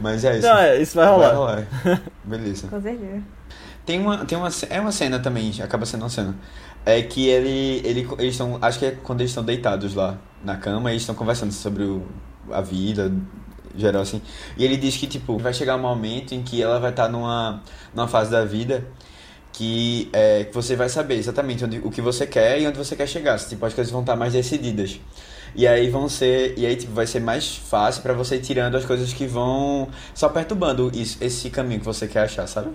Mas 0.00 0.24
é 0.24 0.38
isso. 0.38 0.46
Não, 0.48 0.56
é, 0.58 0.80
isso 0.80 0.94
vai 0.94 1.06
rolar. 1.06 1.26
Vai 1.28 1.36
rolar. 1.36 1.68
Beleza. 2.24 2.68
Com 2.68 2.80
certeza. 2.80 3.22
Tem 3.84 4.00
uma, 4.00 4.24
tem 4.24 4.38
uma, 4.38 4.48
é 4.70 4.80
uma 4.80 4.92
cena 4.92 5.18
também, 5.18 5.52
acaba 5.62 5.84
sendo 5.84 6.02
uma 6.02 6.08
cena. 6.08 6.34
É 6.86 7.02
que 7.02 7.28
ele, 7.28 7.82
ele, 7.84 8.08
eles 8.18 8.32
estão, 8.32 8.58
acho 8.62 8.78
que 8.78 8.86
é 8.86 8.90
quando 8.92 9.20
eles 9.20 9.30
estão 9.30 9.44
deitados 9.44 9.94
lá 9.94 10.16
na 10.42 10.56
cama, 10.56 10.90
eles 10.90 11.02
estão 11.02 11.14
conversando 11.14 11.52
sobre 11.52 11.82
o, 11.82 12.02
a 12.50 12.62
vida, 12.62 13.12
geral 13.76 14.02
assim. 14.02 14.20
E 14.56 14.64
ele 14.64 14.76
diz 14.76 14.96
que, 14.96 15.06
tipo, 15.06 15.38
vai 15.38 15.52
chegar 15.52 15.76
um 15.76 15.80
momento 15.80 16.34
em 16.34 16.42
que 16.42 16.62
ela 16.62 16.78
vai 16.78 16.90
estar 16.90 17.08
numa, 17.08 17.62
numa 17.94 18.08
fase 18.08 18.30
da 18.30 18.44
vida 18.44 18.86
que, 19.52 20.08
é, 20.12 20.44
que 20.44 20.54
você 20.54 20.74
vai 20.76 20.88
saber 20.88 21.14
exatamente 21.14 21.64
onde, 21.64 21.78
o 21.78 21.90
que 21.90 22.00
você 22.00 22.26
quer 22.26 22.60
e 22.60 22.66
onde 22.66 22.76
você 22.76 22.96
quer 22.96 23.06
chegar. 23.06 23.38
Tipo, 23.38 23.64
as 23.64 23.74
coisas 23.74 23.92
vão 23.92 24.00
estar 24.00 24.16
mais 24.16 24.32
decididas. 24.32 25.00
E 25.54 25.66
aí 25.66 25.88
vão 25.88 26.08
ser. 26.08 26.58
E 26.58 26.66
aí, 26.66 26.76
tipo, 26.76 26.92
vai 26.92 27.06
ser 27.06 27.20
mais 27.20 27.56
fácil 27.56 28.02
pra 28.02 28.12
você 28.12 28.36
ir 28.36 28.40
tirando 28.40 28.76
as 28.76 28.84
coisas 28.84 29.12
que 29.12 29.26
vão 29.26 29.88
só 30.14 30.28
perturbando 30.28 30.90
isso, 30.92 31.18
esse 31.20 31.48
caminho 31.50 31.80
que 31.80 31.86
você 31.86 32.08
quer 32.08 32.24
achar, 32.24 32.46
sabe? 32.48 32.70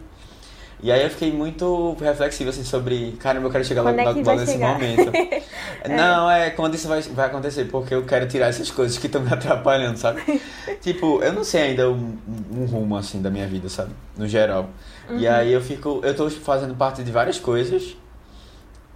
E 0.81 0.91
aí 0.91 1.03
eu 1.03 1.09
fiquei 1.09 1.31
muito 1.31 1.93
reflexivo 1.99 2.49
assim 2.49 2.63
sobre, 2.63 3.11
caramba, 3.19 3.47
eu 3.47 3.51
quero 3.51 3.65
chegar 3.65 3.83
Quando 3.83 3.99
é 3.99 4.05
logo, 4.05 4.23
vai 4.23 4.35
logo 4.35 4.39
nesse 4.39 4.53
chegar? 4.53 4.73
momento. 4.73 5.11
Não, 5.89 6.31
é 6.31 6.49
quando 6.51 6.75
isso 6.75 6.87
vai, 6.87 7.01
vai 7.01 7.27
acontecer, 7.27 7.65
porque 7.65 7.93
eu 7.93 8.05
quero 8.05 8.27
tirar 8.27 8.47
essas 8.47 8.71
coisas 8.71 8.97
que 8.97 9.07
estão 9.07 9.21
me 9.21 9.27
atrapalhando, 9.33 9.97
sabe? 9.97 10.21
tipo, 10.81 11.21
eu 11.21 11.33
não 11.33 11.43
sei 11.43 11.61
ainda 11.63 11.89
um, 11.89 12.17
um 12.51 12.65
rumo 12.65 12.95
assim 12.95 13.21
da 13.21 13.29
minha 13.29 13.45
vida, 13.47 13.67
sabe? 13.67 13.91
No 14.17 14.27
geral. 14.27 14.69
E 15.17 15.27
aí 15.27 15.51
eu 15.51 15.61
fico, 15.61 15.99
eu 16.03 16.15
tô 16.15 16.29
fazendo 16.29 16.75
parte 16.75 17.03
de 17.03 17.11
várias 17.11 17.39
coisas. 17.39 17.95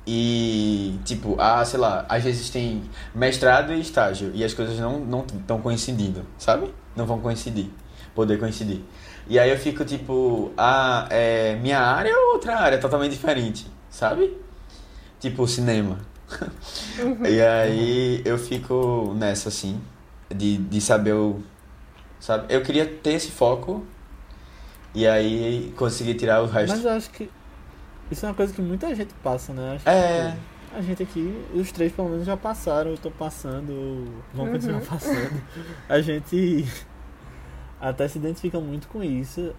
E, 0.05 0.99
tipo, 1.05 1.35
ah, 1.39 1.63
sei 1.63 1.79
lá, 1.79 2.05
às 2.09 2.23
vezes 2.23 2.49
tem 2.49 2.83
mestrado 3.15 3.73
e 3.73 3.79
estágio 3.79 4.31
e 4.33 4.43
as 4.43 4.53
coisas 4.53 4.77
não 4.77 4.99
não 4.99 5.21
estão 5.21 5.61
coincidindo, 5.61 6.25
sabe? 6.37 6.73
Não 6.93 7.05
vão 7.05 7.19
coincidir, 7.21 7.69
poder 8.13 8.37
coincidir. 8.37 8.81
E 9.27 9.39
aí 9.39 9.49
eu 9.49 9.57
fico 9.57 9.85
tipo, 9.85 10.51
ah, 10.57 11.07
é 11.09 11.55
minha 11.55 11.79
área 11.79 12.13
ou 12.15 12.33
outra 12.33 12.57
área 12.59 12.77
totalmente 12.77 13.11
diferente, 13.13 13.65
sabe? 13.89 14.37
Tipo 15.19 15.47
cinema. 15.47 15.99
E 17.29 17.41
aí 17.41 18.21
eu 18.25 18.37
fico 18.37 19.13
nessa 19.15 19.49
assim, 19.49 19.79
de, 20.33 20.57
de 20.57 20.81
saber 20.81 21.13
o. 21.13 21.41
Sabe? 22.19 22.53
Eu 22.53 22.61
queria 22.61 22.85
ter 22.85 23.13
esse 23.13 23.31
foco 23.31 23.85
e 24.95 25.05
aí 25.07 25.73
conseguir 25.77 26.15
tirar 26.15 26.41
o 26.41 26.45
resto. 26.47 26.75
Mas 26.75 26.85
eu 26.85 26.91
acho 26.91 27.09
que 27.11 27.29
isso 28.11 28.25
é 28.25 28.29
uma 28.29 28.35
coisa 28.35 28.53
que 28.53 28.61
muita 28.61 28.93
gente 28.95 29.13
passa, 29.23 29.53
né? 29.53 29.75
Acho 29.75 29.89
É. 29.89 30.35
que 30.71 30.77
a 30.77 30.81
gente 30.81 31.03
aqui, 31.03 31.45
os 31.53 31.71
três 31.71 31.91
pelo 31.93 32.09
menos 32.09 32.25
já 32.25 32.35
passaram, 32.35 32.93
estão 32.93 33.11
passando, 33.11 33.71
ou 33.71 34.05
vão 34.33 34.45
Uhum. 34.47 34.51
continuar 34.53 34.81
passando. 34.81 35.41
A 35.87 36.01
gente 36.01 36.65
até 37.89 38.07
se 38.07 38.17
identifica 38.17 38.59
muito 38.59 38.87
com 38.87 39.03
isso. 39.03 39.51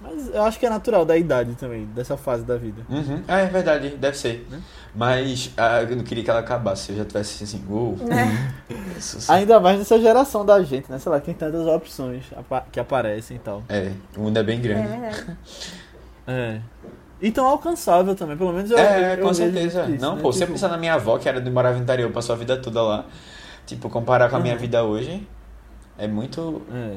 Mas 0.00 0.32
eu 0.32 0.44
acho 0.44 0.60
que 0.60 0.64
é 0.66 0.70
natural 0.70 1.04
da 1.04 1.16
idade 1.16 1.54
também, 1.56 1.84
dessa 1.86 2.16
fase 2.16 2.44
da 2.44 2.56
vida. 2.56 2.82
Uhum. 2.88 3.20
É, 3.26 3.42
é 3.42 3.46
verdade, 3.46 3.88
deve 3.96 4.16
ser. 4.16 4.46
Né? 4.48 4.60
Mas 4.94 5.50
ah, 5.56 5.82
eu 5.82 5.96
não 5.96 6.04
queria 6.04 6.22
que 6.22 6.30
ela 6.30 6.38
acabasse, 6.38 6.92
eu 6.92 6.98
já 6.98 7.04
tivesse 7.04 7.42
assim, 7.42 7.64
uou. 7.68 7.96
Né? 7.96 8.54
sim. 9.00 9.32
Ainda 9.32 9.58
mais 9.58 9.76
nessa 9.78 9.98
geração 10.00 10.46
da 10.46 10.62
gente, 10.62 10.88
né? 10.90 10.98
Sei 11.00 11.10
lá, 11.10 11.18
tem 11.18 11.34
tantas 11.34 11.66
opções 11.66 12.24
que 12.70 12.78
aparecem 12.78 13.38
e 13.38 13.40
tal. 13.40 13.64
É, 13.68 13.90
o 14.16 14.20
mundo 14.20 14.36
é 14.36 14.42
bem 14.44 14.58
É 14.58 14.62
grande. 14.62 14.86
verdade. 14.88 15.36
É. 16.28 16.60
E 17.20 17.32
tão 17.32 17.46
alcançável 17.46 18.14
também, 18.14 18.36
pelo 18.36 18.52
menos 18.52 18.70
eu 18.70 18.78
É, 18.78 19.14
eu 19.14 19.18
com 19.18 19.32
vejo 19.32 19.34
certeza. 19.52 19.86
isso, 19.90 20.00
não, 20.00 20.14
né? 20.14 20.22
pô, 20.22 20.32
se 20.32 20.38
eu 20.38 20.46
Tipo, 20.46 20.52
pensar 20.52 20.68
na 20.68 20.76
minha 20.78 20.94
avó, 20.94 21.18
que 21.18 21.28
era 21.28 21.40
de 21.40 21.50
morava 21.50 21.76
no 21.76 21.82
interior, 21.82 22.12
passou 22.12 22.36
a 22.36 22.38
vida 22.38 22.56
toda 22.56 22.80
lá, 22.80 23.04
tipo, 23.66 23.88
comparar 23.90 24.30
com 24.30 24.36
a 24.36 24.38
minha 24.40 24.54
Uhum. 24.54 24.60
vida 24.60 24.84
hoje, 24.84 25.26
é 25.98 26.06
muito, 26.06 26.62
É. 26.72 26.96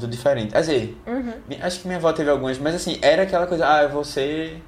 muito 0.00 0.08
diferente. 0.08 0.52
Quer 0.52 0.60
dizer, 0.60 1.02
Uhum. 1.06 1.32
acho 1.62 1.80
que 1.80 1.86
minha 1.86 1.98
avó 1.98 2.12
teve 2.12 2.30
algumas, 2.30 2.58
mas 2.58 2.74
assim, 2.74 2.98
era 3.02 3.22
aquela 3.22 3.46
coisa, 3.46 3.66
ah, 3.68 3.82
eu 3.84 3.88
vou 3.90 4.04
ser, 4.04 4.62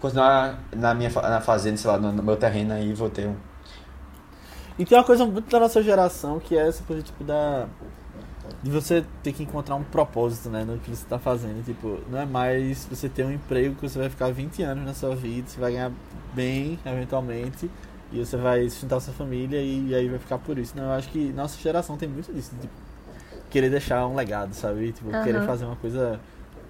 continuar 0.00 0.58
na 0.74 0.94
minha 0.94 1.10
na 1.10 1.40
fazenda, 1.40 1.76
sei 1.76 1.90
lá, 1.90 1.98
no, 1.98 2.12
no 2.12 2.22
meu 2.22 2.36
terreno 2.36 2.74
aí, 2.74 2.92
vou 2.92 3.08
ter 3.10 3.26
um. 3.26 3.36
E 4.78 4.84
tem 4.84 4.98
uma 4.98 5.04
coisa 5.04 5.24
muito 5.24 5.48
da 5.50 5.60
nossa 5.60 5.82
geração 5.82 6.40
que 6.40 6.56
é 6.56 6.66
essa 6.68 6.82
coisa, 6.84 7.02
tipo, 7.02 7.22
da. 7.24 7.66
De 8.62 8.70
você 8.70 9.04
ter 9.22 9.32
que 9.32 9.42
encontrar 9.42 9.74
um 9.74 9.82
propósito, 9.84 10.50
né, 10.50 10.64
no 10.64 10.78
que 10.78 10.90
você 10.90 11.04
tá 11.06 11.18
fazendo. 11.18 11.64
Tipo, 11.64 12.00
não 12.10 12.18
é 12.18 12.26
mais 12.26 12.86
você 12.90 13.08
ter 13.08 13.24
um 13.24 13.32
emprego 13.32 13.74
que 13.74 13.88
você 13.88 13.98
vai 13.98 14.08
ficar 14.10 14.30
20 14.32 14.62
anos 14.62 14.84
na 14.84 14.92
sua 14.94 15.14
vida, 15.16 15.48
você 15.48 15.60
vai 15.60 15.72
ganhar 15.72 15.90
bem, 16.34 16.78
eventualmente, 16.84 17.70
e 18.12 18.18
você 18.24 18.36
vai 18.36 18.68
sustentar 18.68 19.00
sua 19.00 19.14
família 19.14 19.60
e, 19.60 19.88
e 19.88 19.94
aí 19.94 20.08
vai 20.08 20.18
ficar 20.18 20.38
por 20.38 20.58
isso. 20.58 20.74
Não, 20.76 20.84
eu 20.84 20.92
acho 20.92 21.08
que 21.10 21.32
nossa 21.32 21.58
geração 21.60 21.96
tem 21.96 22.08
muito 22.08 22.32
disso, 22.32 22.52
tipo, 22.60 22.72
querer 23.54 23.70
deixar 23.70 24.04
um 24.08 24.16
legado, 24.16 24.52
sabe? 24.52 24.90
Tipo, 24.90 25.10
Aham. 25.14 25.22
querer 25.22 25.42
fazer 25.46 25.64
uma 25.64 25.76
coisa 25.76 26.18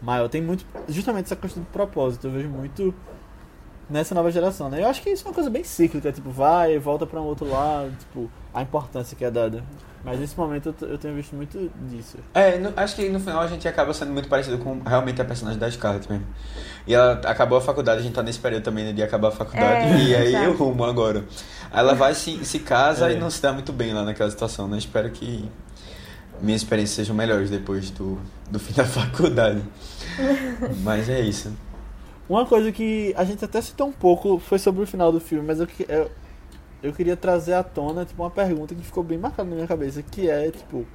maior. 0.03 0.29
Tem 0.29 0.43
muito. 0.43 0.67
Justamente 0.87 1.25
essa 1.25 1.37
questão 1.37 1.63
do 1.63 1.69
propósito, 1.71 2.27
eu 2.27 2.31
vejo 2.31 2.49
muito 2.49 2.95
nessa 3.89 4.15
nova 4.15 4.31
geração, 4.31 4.69
né? 4.69 4.83
Eu 4.83 4.89
acho 4.89 5.01
que 5.03 5.09
isso 5.11 5.25
é 5.25 5.29
uma 5.29 5.35
coisa 5.35 5.49
bem 5.49 5.65
cíclica, 5.65 6.13
tipo, 6.13 6.29
vai, 6.31 6.79
volta 6.79 7.07
pra 7.07 7.21
um 7.21 7.25
outro 7.25 7.49
lado, 7.51 7.91
tipo, 7.99 8.31
a 8.53 8.61
importância 8.61 9.17
que 9.17 9.25
é 9.25 9.31
dada. 9.31 9.65
Mas 10.05 10.21
nesse 10.21 10.37
momento 10.39 10.75
eu, 10.83 10.99
tenho 10.99 11.15
visto 11.15 11.35
muito 11.35 11.71
disso. 11.89 12.19
É, 12.35 12.59
no- 12.59 12.75
acho 12.77 12.95
que 12.95 13.09
no 13.09 13.19
final 13.19 13.41
a 13.41 13.47
gente 13.47 13.67
acaba 13.67 13.95
sendo 13.95 14.13
muito 14.13 14.29
parecido 14.29 14.59
com 14.59 14.79
realmente 14.81 15.19
a 15.23 15.25
personagem 15.25 15.59
da 15.59 15.71
Scarlett 15.71 16.11
mesmo. 16.13 16.27
E 16.87 16.93
ela 16.95 17.13
acabou 17.25 17.57
a 17.57 17.61
faculdade, 17.63 18.01
a 18.01 18.03
gente 18.03 18.13
tá 18.15 18.23
nesse 18.23 18.39
período 18.39 18.63
também 18.63 18.85
né, 18.85 18.93
de 18.93 19.03
acabar 19.03 19.29
a 19.29 19.31
faculdade. 19.31 19.87
É, 19.87 20.03
e 20.05 20.15
aí 20.15 20.45
eu 20.45 20.55
rumo 20.55 20.85
agora. 20.85 21.25
Ela 21.73 21.95
vai 21.95 22.15
se, 22.15 22.45
se 22.45 22.59
casa 22.59 23.11
É. 23.11 23.15
e 23.15 23.19
não 23.19 23.31
se 23.31 23.41
dá 23.41 23.51
muito 23.51 23.73
bem 23.73 23.95
lá 23.95 24.03
naquela 24.05 24.31
situação, 24.31 24.69
né? 24.69 24.77
Espero 24.77 25.09
que 25.11 25.49
minhas 26.41 26.63
experiências 26.63 26.97
sejam 26.97 27.15
melhores 27.15 27.51
depois 27.51 27.91
do, 27.91 28.19
do 28.51 28.59
fim 28.59 28.73
da 28.73 28.85
faculdade. 28.87 29.63
Mas 30.83 31.09
é 31.09 31.21
isso. 31.21 31.53
Uma 32.29 32.47
coisa 32.47 32.73
que 32.73 33.13
a 33.17 33.25
gente 33.25 33.45
até 33.45 33.61
citou 33.61 33.89
um 33.89 33.93
pouco 33.93 34.39
foi 34.39 34.59
sobre 34.59 34.83
o 34.83 34.87
final 34.87 35.13
do 35.13 35.21
filme, 35.21 35.47
mas 35.47 35.61
eu, 35.61 35.69
eu, 35.89 36.11
eu 36.83 36.93
queria 36.93 37.17
trazer 37.17 37.53
à 37.53 37.63
tona 37.63 38.05
tipo, 38.05 38.23
uma 38.23 38.31
pergunta 38.31 38.75
que 38.75 38.83
ficou 38.83 39.05
bem 39.05 39.19
marcada 39.19 39.49
na 39.49 39.57
minha 39.57 39.69
cabeça, 39.69 40.03
que 40.03 40.29
é, 40.29 40.51
tipo, 40.51 40.87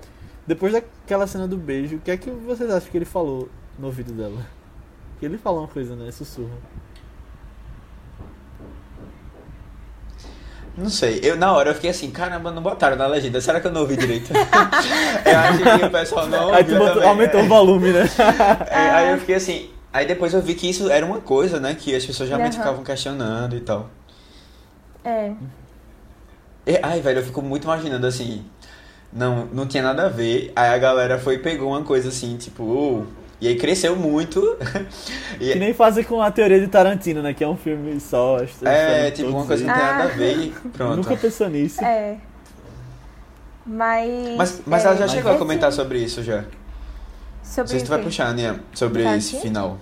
depois 0.47 0.73
daquela 0.73 1.27
cena 1.27 1.47
do 1.47 1.57
beijo, 1.57 1.97
o 1.97 1.99
que 1.99 2.09
é 2.09 2.17
que 2.17 2.31
vocês 2.31 2.69
acham 2.71 2.89
que 2.89 2.97
ele 2.97 3.05
falou 3.05 3.47
no 3.77 3.87
ouvido 3.87 4.11
dela? 4.11 4.43
Que 5.19 5.25
ele 5.25 5.37
falou 5.37 5.61
uma 5.61 5.67
coisa, 5.67 5.95
né? 5.95 6.11
Sussurro. 6.11 6.57
Não 10.79 10.89
sei, 10.89 11.19
eu 11.21 11.35
na 11.35 11.51
hora 11.51 11.71
eu 11.71 11.75
fiquei 11.75 11.89
assim, 11.89 12.09
caramba, 12.09 12.51
não 12.51 12.61
botaram 12.61 12.95
na 12.95 13.05
legenda, 13.05 13.41
será 13.41 13.59
que 13.59 13.67
eu 13.67 13.71
não 13.71 13.81
ouvi 13.81 13.97
direito? 13.97 14.31
eu 15.25 15.37
acho 15.39 15.59
que 15.79 15.85
o 15.85 15.89
pessoal 15.91 16.27
não 16.27 16.53
Aí 16.53 16.63
tu 16.63 16.71
ouviu 16.73 16.87
botou- 16.87 17.03
aumentou 17.07 17.41
é. 17.41 17.43
o 17.43 17.47
volume, 17.47 17.91
né? 17.91 18.03
É, 18.71 18.89
aí 18.91 19.11
eu 19.11 19.17
fiquei 19.19 19.35
assim, 19.35 19.69
aí 19.91 20.07
depois 20.07 20.33
eu 20.33 20.41
vi 20.41 20.55
que 20.55 20.69
isso 20.69 20.89
era 20.89 21.05
uma 21.05 21.19
coisa, 21.19 21.59
né, 21.59 21.75
que 21.77 21.93
as 21.93 22.05
pessoas 22.05 22.29
realmente 22.29 22.53
Aham. 22.53 22.61
ficavam 22.63 22.83
questionando 22.85 23.57
e 23.57 23.59
tal. 23.59 23.89
É. 25.03 25.33
E- 26.65 26.79
ai, 26.81 27.01
velho, 27.01 27.19
eu 27.19 27.23
fico 27.25 27.41
muito 27.41 27.65
imaginando 27.65 28.07
assim, 28.07 28.45
não, 29.11 29.45
não 29.47 29.67
tinha 29.67 29.83
nada 29.83 30.05
a 30.05 30.09
ver, 30.09 30.53
aí 30.55 30.69
a 30.69 30.77
galera 30.77 31.19
foi 31.19 31.35
e 31.35 31.39
pegou 31.39 31.69
uma 31.71 31.83
coisa 31.83 32.07
assim, 32.09 32.37
tipo, 32.37 32.63
"Oh", 32.63 33.03
e 33.41 33.47
aí 33.47 33.55
cresceu 33.57 33.95
muito, 33.95 34.57
e, 35.39 35.53
Que 35.53 35.59
nem 35.59 35.73
fazem 35.73 36.03
com 36.03 36.21
a 36.21 36.29
teoria 36.31 36.59
de 36.59 36.67
Tarantino, 36.67 37.21
né? 37.21 37.33
Que 37.33 37.43
é 37.43 37.47
um 37.47 37.55
filme 37.57 37.99
só. 37.99 38.37
é, 38.65 39.11
tipo, 39.11 39.29
uma 39.29 39.45
coisa 39.45 39.63
que 39.63 39.69
não 39.69 39.75
tem 39.77 39.83
nada 39.85 40.03
a 40.03 40.07
ver 40.07 40.37
e 40.37 40.49
pronto. 40.75 40.97
Nunca 40.97 41.15
pensou 41.17 41.49
nisso. 41.49 41.83
É. 41.83 42.17
Mas. 43.65 44.35
Mas, 44.37 44.61
mas 44.65 44.83
é, 44.83 44.87
ela 44.87 44.95
já 44.95 45.01
Mas 45.03 45.11
chegou 45.11 45.29
a 45.31 45.33
esse- 45.35 45.39
comentar 45.39 45.71
sobre 45.71 45.99
isso 45.99 46.23
já. 46.23 46.41
Não 46.41 46.45
Sobre 47.43 47.69
sei 47.71 47.79
se 47.79 47.85
tu 47.85 47.89
vai 47.89 48.01
puxar, 48.01 48.33
Nia, 48.33 48.59
sobre 48.73 49.03
Tá 49.03 49.17
esse 49.17 49.39
final. 49.39 49.77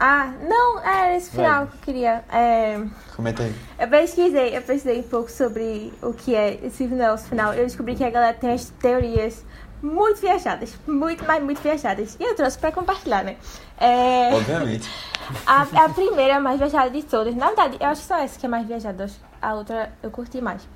Ah, 0.00 0.32
não, 0.48 0.78
era 0.78 1.16
esse 1.16 1.30
final 1.30 1.64
Vai. 1.64 1.66
que 1.66 1.72
eu 1.74 1.80
queria. 1.94 2.24
É, 2.32 2.80
Comenta 3.16 3.42
aí. 3.42 3.52
eu 3.80 3.88
pesquisei, 3.88 4.56
eu 4.56 4.62
pesquisei 4.62 5.00
um 5.00 5.02
pouco 5.02 5.28
sobre 5.28 5.92
o 6.00 6.12
que 6.12 6.36
é 6.36 6.56
esse 6.62 6.86
final 6.86 7.18
final. 7.18 7.52
Eu 7.52 7.64
descobri 7.66 7.96
que 7.96 8.04
a 8.04 8.10
galera 8.10 8.32
tem 8.32 8.52
as 8.52 8.70
teorias 8.70 9.44
muito 9.82 10.20
viajadas. 10.20 10.74
Muito, 10.86 11.24
mas 11.24 11.42
muito 11.42 11.60
viajadas. 11.60 12.16
E 12.18 12.22
eu 12.22 12.34
trouxe 12.34 12.58
pra 12.58 12.72
compartilhar, 12.72 13.24
né? 13.24 13.36
É, 13.78 14.34
Obviamente. 14.34 14.88
a, 15.46 15.62
a 15.62 15.88
primeira 15.88 16.36
a 16.36 16.40
mais 16.40 16.58
viajada 16.58 16.90
de 16.90 17.02
todas. 17.02 17.34
Na 17.34 17.46
verdade, 17.46 17.76
eu 17.80 17.86
acho 17.86 18.02
que 18.02 18.06
só 18.08 18.16
essa 18.18 18.38
que 18.38 18.46
é 18.46 18.48
mais 18.48 18.66
viajada. 18.66 19.06
A 19.40 19.54
outra 19.54 19.92
eu 20.02 20.10
curti 20.10 20.40
mais. 20.40 20.66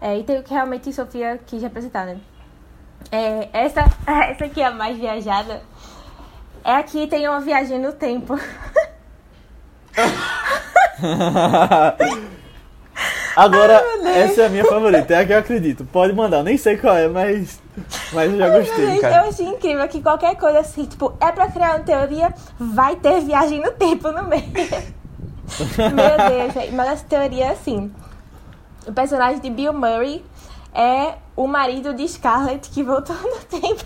É, 0.00 0.18
e 0.18 0.24
tem 0.24 0.38
o 0.38 0.42
que 0.42 0.52
realmente 0.52 0.92
Sofia 0.92 1.40
quis 1.46 1.62
representar, 1.62 2.06
né? 2.06 2.18
É, 3.10 3.48
essa, 3.52 3.82
essa 4.06 4.44
aqui 4.44 4.60
é 4.60 4.66
a 4.66 4.70
mais 4.70 4.96
viajada. 4.96 5.62
É 6.62 6.72
aqui 6.72 7.06
tem 7.06 7.28
uma 7.28 7.40
viagem 7.40 7.78
no 7.78 7.92
tempo. 7.92 8.38
Agora, 13.36 13.82
Ai, 14.04 14.22
essa 14.22 14.42
é 14.42 14.46
a 14.46 14.48
minha 14.48 14.64
favorita, 14.64 15.14
é 15.14 15.18
a 15.18 15.26
que 15.26 15.32
eu 15.32 15.38
acredito. 15.38 15.84
Pode 15.84 16.12
mandar, 16.12 16.42
nem 16.42 16.56
sei 16.56 16.76
qual 16.76 16.96
é, 16.96 17.08
mas, 17.08 17.60
mas 18.12 18.32
eu 18.32 18.38
já 18.38 18.48
gostei. 18.48 18.86
Gente, 18.86 19.00
cara. 19.00 19.24
eu 19.24 19.28
achei 19.28 19.46
incrível 19.46 19.88
que 19.88 20.00
qualquer 20.00 20.36
coisa 20.36 20.60
assim, 20.60 20.84
tipo, 20.84 21.12
é 21.20 21.32
pra 21.32 21.50
criar 21.50 21.76
uma 21.76 21.80
teoria, 21.80 22.32
vai 22.58 22.96
ter 22.96 23.20
viagem 23.20 23.60
no 23.60 23.72
tempo 23.72 24.12
no 24.12 24.24
meio. 24.24 24.44
Meu 25.78 26.52
Deus. 26.52 26.72
Mas 26.72 26.88
essa 26.88 27.04
teoria 27.04 27.46
é 27.46 27.50
assim. 27.50 27.92
O 28.86 28.92
personagem 28.92 29.40
de 29.40 29.50
Bill 29.50 29.72
Murray 29.72 30.24
é 30.72 31.14
o 31.36 31.46
marido 31.46 31.94
de 31.94 32.06
Scarlett 32.06 32.70
que 32.70 32.82
voltou 32.82 33.16
no 33.16 33.38
tempo. 33.60 33.84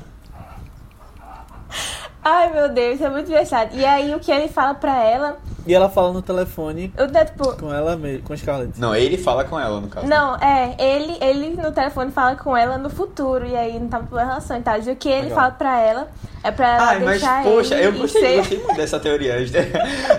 Ai, 2.30 2.52
meu 2.52 2.68
Deus, 2.68 3.00
é 3.00 3.08
muito 3.08 3.28
engraçado. 3.30 3.70
E 3.74 3.84
aí, 3.84 4.14
o 4.14 4.18
que 4.20 4.30
ele 4.30 4.48
fala 4.48 4.74
pra 4.74 5.02
ela, 5.02 5.38
E 5.66 5.72
ela 5.74 5.88
fala 5.88 6.12
no 6.12 6.20
telefone 6.20 6.92
eu, 6.96 7.08
né, 7.08 7.24
tipo, 7.24 7.56
com 7.56 7.72
ela 7.72 7.96
mesmo, 7.96 8.22
com 8.22 8.32
a 8.32 8.36
Scarlett. 8.36 8.78
Não, 8.78 8.94
ele 8.94 9.16
fala 9.16 9.44
com 9.44 9.58
ela, 9.58 9.80
no 9.80 9.88
caso. 9.88 10.06
Não, 10.06 10.36
é, 10.36 10.74
ele, 10.78 11.16
ele 11.20 11.50
no 11.62 11.72
telefone 11.72 12.10
fala 12.10 12.36
com 12.36 12.54
ela 12.56 12.76
no 12.76 12.90
futuro, 12.90 13.46
e 13.46 13.56
aí 13.56 13.78
não 13.78 13.88
tá 13.88 13.98
por 14.00 14.18
relação 14.18 14.58
e 14.58 14.62
tal. 14.62 14.78
E 14.78 14.90
o 14.90 14.96
que 14.96 15.08
ele 15.08 15.22
Legal. 15.28 15.36
fala 15.38 15.50
pra 15.52 15.80
ela 15.80 16.08
é 16.42 16.50
pra 16.50 16.74
ela 16.76 16.84
Ai, 16.88 16.98
mas 17.00 17.20
deixar 17.20 17.42
poxa, 17.44 17.74
ele 17.76 17.86
eu 17.86 17.92
gostei, 18.00 18.22
ser- 18.22 18.36
gostei 18.38 18.58
muito 18.62 18.76
dessa 18.76 19.00
teoria. 19.00 19.34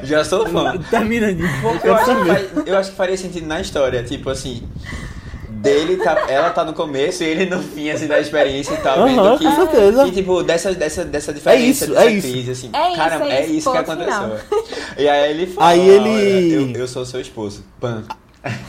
Já 0.04 0.24
sou 0.24 0.48
fã. 0.48 0.78
Termina 0.90 1.32
de 1.34 1.44
eu 1.84 1.96
acho, 1.96 2.06
que 2.16 2.26
faz- 2.26 2.68
eu 2.68 2.78
acho 2.78 2.90
que 2.92 2.96
faria 2.98 3.18
sentido 3.18 3.46
na 3.48 3.60
história, 3.62 4.04
tipo 4.04 4.30
assim. 4.32 4.68
Dele 5.60 5.98
tá, 5.98 6.26
ela 6.30 6.50
tá 6.52 6.64
no 6.64 6.74
começo 6.74 7.22
e 7.24 7.28
ele 7.28 7.46
no 7.46 7.62
fim, 7.62 7.90
assim, 7.90 8.08
da 8.08 8.20
experiência 8.20 8.74
e 8.74 8.78
tal, 8.78 9.04
vendo 9.04 9.20
Aham, 9.20 9.38
que. 9.38 9.44
com 9.44 9.56
certeza. 9.56 10.08
E 10.08 10.12
tipo, 10.12 10.42
dessa, 10.44 10.74
dessa, 10.74 11.04
dessa 11.04 11.34
diferença, 11.34 11.86
isso, 11.86 11.88
dessa 11.94 12.06
é 12.06 12.12
isso. 12.12 12.28
crise, 12.30 12.52
assim. 12.52 12.70
É 12.74 12.88
isso, 12.90 12.96
Caramba, 12.98 13.26
é 13.26 13.30
é 13.32 13.46
isso, 13.46 13.54
isso 13.56 13.72
que 13.72 13.78
aconteceu. 13.78 14.40
E 14.98 15.10
aí 15.10 15.32
ele 15.32 15.48
fala, 15.48 15.68
Aí 15.70 15.90
ele- 15.90 16.10
"Olha, 16.10 16.74
eu, 16.76 16.82
eu 16.82 16.88
sou 16.88 17.06
seu 17.06 17.20
esposo. 17.20 17.64
Pam. 17.80 18.04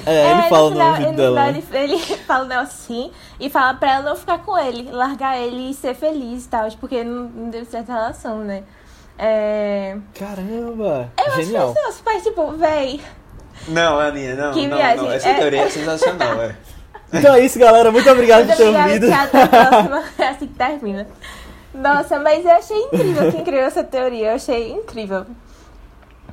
É, 0.05 0.33
ele 0.33 0.43
no 0.43 0.49
fala 0.49 0.65
no 0.71 0.77
final- 0.77 0.91
ouvido 0.91 1.13
dela. 1.17 1.41
final 1.47 1.53
né? 1.53 1.63
Ele, 1.85 1.95
ele 1.95 1.99
fala 2.27 2.45
negócio 2.45 2.75
assim 2.75 3.11
e 3.39 3.49
fala 3.49 3.75
pra 3.75 3.93
ela 3.95 4.11
não 4.11 4.17
ficar 4.17 4.39
com 4.39 4.59
ele, 4.59 4.91
largar 4.91 5.39
ele 5.39 5.71
e 5.71 5.75
ser 5.75 5.95
feliz 5.95 6.45
e 6.45 6.49
tal, 6.49 6.69
porque 6.81 7.05
não, 7.05 7.25
não 7.29 7.51
deu 7.51 7.65
certa 7.65 7.93
relação, 7.93 8.39
né? 8.39 8.65
É. 9.17 9.97
Caramba! 10.19 11.13
Eu 11.25 11.37
Genial. 11.45 11.71
acho 11.71 11.75
que 11.81 11.89
isso, 11.89 12.03
mas 12.05 12.23
tipo, 12.25 12.51
véi. 12.53 13.01
Não, 13.69 13.99
Aninha, 14.01 14.35
não, 14.35 14.53
Que 14.53 14.67
não, 14.67 14.77
viagem. 14.79 15.05
não. 15.05 15.13
Essa 15.13 15.29
É- 15.29 15.35
teoria 15.35 15.61
é 15.63 15.69
sensacional, 15.69 16.43
é. 16.43 16.57
Então 17.13 17.35
é 17.35 17.41
isso, 17.41 17.59
galera. 17.59 17.91
Muito 17.91 18.09
obrigado 18.11 18.47
Muito 18.47 18.57
por 18.57 18.57
ter 18.57 18.77
ouvido. 18.77 19.13
até 19.13 19.43
a 19.43 19.49
próxima. 19.49 20.03
É 20.19 20.29
assim 20.29 20.47
que 20.47 20.55
termina. 20.55 21.07
Nossa, 21.75 22.19
mas 22.19 22.45
eu 22.45 22.51
achei 22.53 22.77
incrível 22.77 23.31
quem 23.33 23.45
criou 23.45 23.63
essa 23.63 23.83
teoria. 23.85 24.31
Eu 24.31 24.35
achei 24.35 24.73
incrível. 24.73 25.25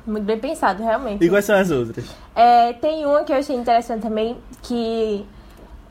Muito 0.06 0.24
bem 0.24 0.38
pensado, 0.38 0.82
realmente. 0.82 1.24
E 1.24 1.28
quais 1.28 1.44
são 1.44 1.56
as 1.56 1.70
outras? 1.70 2.04
É, 2.34 2.72
tem 2.74 3.04
uma 3.06 3.24
que 3.24 3.32
eu 3.32 3.36
achei 3.36 3.54
interessante 3.54 4.02
também, 4.02 4.38
que 4.62 5.26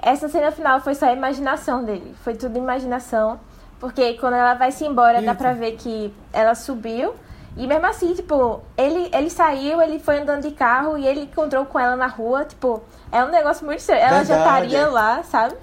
essa 0.01 0.27
cena 0.27 0.51
final 0.51 0.81
foi 0.81 0.95
só 0.95 1.07
a 1.07 1.13
imaginação 1.13 1.83
dele. 1.83 2.15
Foi 2.23 2.33
tudo 2.33 2.57
imaginação. 2.57 3.39
Porque 3.79 4.13
quando 4.15 4.33
ela 4.33 4.55
vai 4.55 4.71
se 4.71 4.85
embora, 4.85 5.15
dá 5.21 5.31
Eita. 5.31 5.35
pra 5.35 5.53
ver 5.53 5.73
que 5.73 6.11
ela 6.33 6.55
subiu. 6.55 7.13
E 7.57 7.65
mesmo 7.65 7.85
assim, 7.87 8.13
tipo, 8.13 8.61
ele, 8.77 9.09
ele 9.11 9.29
saiu, 9.31 9.81
ele 9.81 9.97
foi 9.99 10.19
andando 10.19 10.43
de 10.43 10.51
carro 10.51 10.95
e 10.97 11.07
ele 11.07 11.21
encontrou 11.21 11.65
com 11.65 11.79
ela 11.79 11.95
na 11.95 12.05
rua. 12.05 12.45
Tipo, 12.45 12.83
é 13.11 13.23
um 13.23 13.29
negócio 13.29 13.65
muito 13.65 13.79
estranho. 13.79 14.01
Ela 14.01 14.23
já 14.23 14.35
Verdade. 14.35 14.65
estaria 14.67 14.87
lá, 14.87 15.23
sabe? 15.23 15.55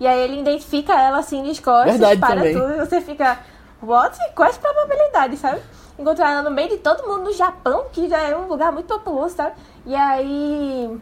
E 0.00 0.06
aí 0.06 0.18
ele 0.20 0.40
identifica 0.40 0.94
ela 0.94 1.18
assim 1.18 1.42
de 1.42 1.60
costas, 1.60 1.92
Verdade 1.92 2.18
para 2.20 2.36
também. 2.36 2.54
tudo. 2.54 2.72
E 2.72 2.78
você 2.78 3.00
fica, 3.02 3.38
what? 3.82 4.18
Quais 4.34 4.56
probabilidades, 4.56 5.40
sabe? 5.40 5.60
Encontrar 5.98 6.32
ela 6.32 6.42
no 6.42 6.50
meio 6.50 6.70
de 6.70 6.78
todo 6.78 7.06
mundo 7.06 7.24
no 7.24 7.32
Japão, 7.34 7.84
que 7.92 8.08
já 8.08 8.18
é 8.22 8.34
um 8.36 8.46
lugar 8.48 8.72
muito 8.72 8.86
populoso, 8.86 9.36
sabe? 9.36 9.52
E 9.84 9.94
aí. 9.94 10.98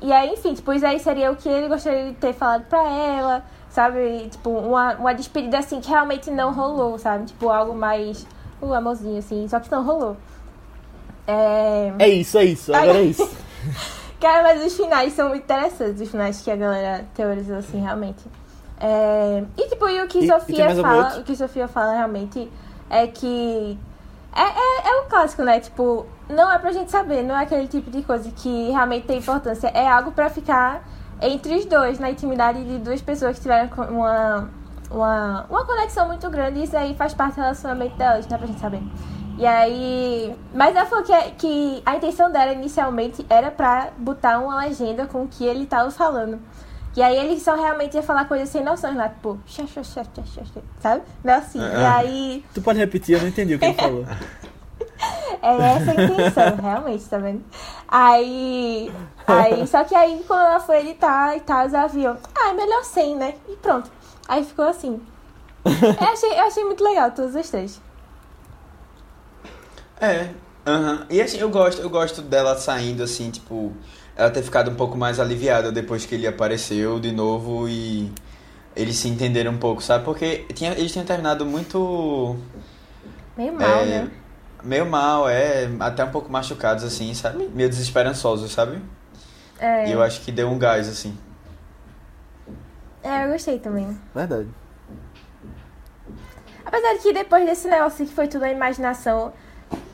E 0.00 0.12
aí, 0.12 0.30
enfim, 0.34 0.54
tipo, 0.54 0.72
isso 0.72 0.84
aí 0.84 0.98
seria 0.98 1.30
o 1.30 1.36
que 1.36 1.48
ele 1.48 1.68
gostaria 1.68 2.06
de 2.10 2.14
ter 2.16 2.34
falado 2.34 2.64
pra 2.64 2.82
ela, 2.82 3.44
sabe? 3.70 3.98
E, 4.24 4.28
tipo, 4.28 4.50
uma, 4.50 4.94
uma 4.94 5.14
despedida 5.14 5.58
assim 5.58 5.80
que 5.80 5.88
realmente 5.88 6.30
não 6.30 6.52
rolou, 6.52 6.98
sabe? 6.98 7.26
Tipo, 7.26 7.48
algo 7.48 7.74
mais. 7.74 8.26
Um 8.64 8.72
amorzinho, 8.74 9.18
assim, 9.18 9.46
só 9.48 9.60
que 9.60 9.70
não 9.70 9.84
rolou. 9.84 10.16
É. 11.26 11.92
É 11.98 12.08
isso, 12.08 12.38
é 12.38 12.44
isso. 12.44 12.74
Agora 12.74 12.98
é 12.98 13.02
isso. 13.02 13.28
Cara, 14.20 14.42
mas 14.42 14.64
os 14.64 14.74
finais 14.76 15.12
são 15.12 15.28
muito 15.28 15.42
interessantes, 15.44 16.00
os 16.00 16.08
finais 16.10 16.40
que 16.40 16.50
a 16.50 16.56
galera 16.56 17.04
teorizou, 17.14 17.56
assim, 17.56 17.80
realmente. 17.80 18.24
É, 18.80 19.44
E, 19.56 19.68
tipo, 19.68 19.88
e 19.88 20.00
o 20.02 20.06
que 20.08 20.18
E- 20.20 20.24
e 20.24 20.26
Sofia 20.28 20.68
algum 20.68 20.82
fala, 20.82 21.18
o 21.18 21.22
que 21.24 21.36
Sofia 21.36 21.68
fala 21.68 21.92
realmente 21.94 22.50
é 22.90 23.06
que 23.06 23.78
é, 24.34 24.42
é, 24.42 24.88
é 24.96 25.00
um 25.02 25.08
clássico, 25.08 25.42
né? 25.42 25.60
Tipo, 25.60 26.06
não 26.28 26.50
é 26.50 26.58
pra 26.58 26.72
gente 26.72 26.90
saber, 26.90 27.22
não 27.22 27.36
é 27.36 27.42
aquele 27.42 27.68
tipo 27.68 27.90
de 27.90 28.02
coisa 28.02 28.30
que 28.30 28.70
realmente 28.70 29.06
tem 29.06 29.18
importância. 29.18 29.68
É 29.68 29.86
algo 29.88 30.10
pra 30.12 30.28
ficar 30.30 30.82
entre 31.22 31.56
os 31.56 31.64
dois, 31.66 31.98
na 31.98 32.10
intimidade 32.10 32.64
de 32.64 32.78
duas 32.78 33.00
pessoas 33.00 33.36
que 33.36 33.42
tiveram 33.42 33.70
uma, 33.88 34.50
uma, 34.94 35.46
uma 35.50 35.64
conexão 35.64 36.06
muito 36.06 36.28
grande. 36.30 36.60
E 36.60 36.64
isso 36.64 36.76
aí 36.76 36.94
faz 36.94 37.12
parte 37.14 37.34
do 37.34 37.42
relacionamento 37.42 37.96
delas, 37.96 38.26
não 38.26 38.36
é 38.36 38.38
pra 38.38 38.46
gente 38.46 38.60
saber. 38.60 38.82
E 39.36 39.44
aí. 39.46 40.34
Mas 40.54 40.74
ela 40.76 40.86
falou 40.86 41.04
que, 41.04 41.12
que 41.32 41.82
a 41.84 41.96
intenção 41.96 42.30
dela 42.30 42.52
inicialmente 42.52 43.26
era 43.28 43.50
pra 43.50 43.88
botar 43.98 44.38
uma 44.38 44.56
legenda 44.64 45.06
com 45.06 45.24
o 45.24 45.28
que 45.28 45.44
ele 45.44 45.66
tava 45.66 45.90
falando. 45.90 46.38
E 46.96 47.02
aí 47.02 47.16
ele 47.16 47.40
só 47.40 47.56
realmente 47.56 47.94
ia 47.96 48.02
falar 48.04 48.26
coisas 48.26 48.48
sem 48.48 48.62
noções 48.62 48.94
lá, 48.94 49.08
tipo, 49.08 49.36
xa, 49.46 49.66
xa, 49.66 49.82
xa, 49.82 50.04
xa, 50.04 50.22
xa, 50.24 50.44
xa, 50.44 50.60
sabe? 50.78 51.02
Não 51.24 51.34
assim. 51.34 51.58
E 51.58 51.84
Ah. 51.84 51.96
aí. 51.96 52.44
Tu 52.54 52.62
pode 52.62 52.78
repetir, 52.78 53.16
eu 53.16 53.20
não 53.20 53.28
entendi 53.28 53.56
o 53.56 53.58
que 53.58 53.64
ele 53.64 53.74
falou. 53.74 54.04
É 55.42 55.56
essa 55.56 55.90
a 55.90 55.94
intenção, 56.04 56.56
realmente, 56.62 57.04
tá 57.04 57.18
vendo? 57.18 57.44
Aí. 57.86 58.90
Aí, 59.26 59.66
só 59.66 59.84
que 59.84 59.94
aí 59.94 60.24
quando 60.26 60.40
ela 60.46 60.60
foi 60.60 60.80
editar 60.80 61.36
e 61.36 61.40
tal, 61.40 61.66
ela 61.66 61.86
viu, 61.86 62.10
ah, 62.12 62.48
é 62.48 62.54
melhor 62.54 62.82
sem, 62.84 63.14
né? 63.14 63.34
E 63.48 63.56
pronto. 63.56 63.90
Aí 64.28 64.44
ficou 64.44 64.66
assim. 64.66 65.00
Eu 66.00 66.08
achei, 66.08 66.30
eu 66.32 66.44
achei 66.46 66.64
muito 66.64 66.84
legal 66.84 67.10
todos 67.12 67.34
os 67.34 67.50
três. 67.50 67.80
É, 70.00 70.30
aham. 70.66 71.06
E 71.10 71.20
assim, 71.22 71.38
eu 71.38 71.48
gosto, 71.50 71.80
eu 71.80 71.90
gosto 71.90 72.22
dela 72.22 72.56
saindo 72.58 73.02
assim, 73.02 73.30
tipo, 73.30 73.72
ela 74.16 74.30
ter 74.30 74.42
ficado 74.42 74.70
um 74.70 74.74
pouco 74.74 74.96
mais 74.96 75.20
aliviada 75.20 75.70
depois 75.72 76.04
que 76.06 76.14
ele 76.14 76.26
apareceu 76.26 76.98
de 77.00 77.12
novo 77.12 77.68
e 77.68 78.12
eles 78.76 78.96
se 78.96 79.08
entenderam 79.08 79.52
um 79.52 79.58
pouco, 79.58 79.82
sabe? 79.82 80.04
Porque 80.04 80.46
tinha, 80.54 80.72
eles 80.72 80.92
tinham 80.92 81.06
terminado 81.06 81.46
muito 81.46 82.36
Meio 83.36 83.52
mal, 83.52 83.86
é, 83.86 83.86
né? 83.86 84.10
meio 84.62 84.86
mal, 84.86 85.28
é, 85.28 85.68
até 85.80 86.04
um 86.04 86.10
pouco 86.10 86.30
machucados 86.30 86.84
assim, 86.84 87.14
sabe? 87.14 87.48
Meio 87.54 87.68
desesperançosos, 87.68 88.52
sabe? 88.52 88.80
É, 89.58 89.84
E 89.84 89.90
eu 89.92 90.02
acho 90.02 90.20
que 90.22 90.32
deu 90.32 90.48
um 90.50 90.58
gás 90.58 90.88
assim. 90.88 91.16
É, 93.04 93.24
eu 93.26 93.32
gostei 93.32 93.58
também. 93.58 93.96
Verdade. 94.14 94.48
Apesar 96.64 96.94
de 96.94 96.98
que 97.00 97.12
depois 97.12 97.44
desse 97.46 97.68
negócio 97.68 98.06
que 98.06 98.12
foi 98.12 98.26
tudo 98.26 98.44
a 98.44 98.50
imaginação, 98.50 99.32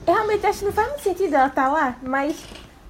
eu 0.07 0.15
realmente 0.15 0.47
acho 0.47 0.61
que 0.61 0.65
não 0.67 0.73
faz 0.73 0.89
muito 0.89 1.03
sentido 1.03 1.35
ela 1.35 1.49
estar 1.49 1.69
lá, 1.69 1.97
mas 2.03 2.37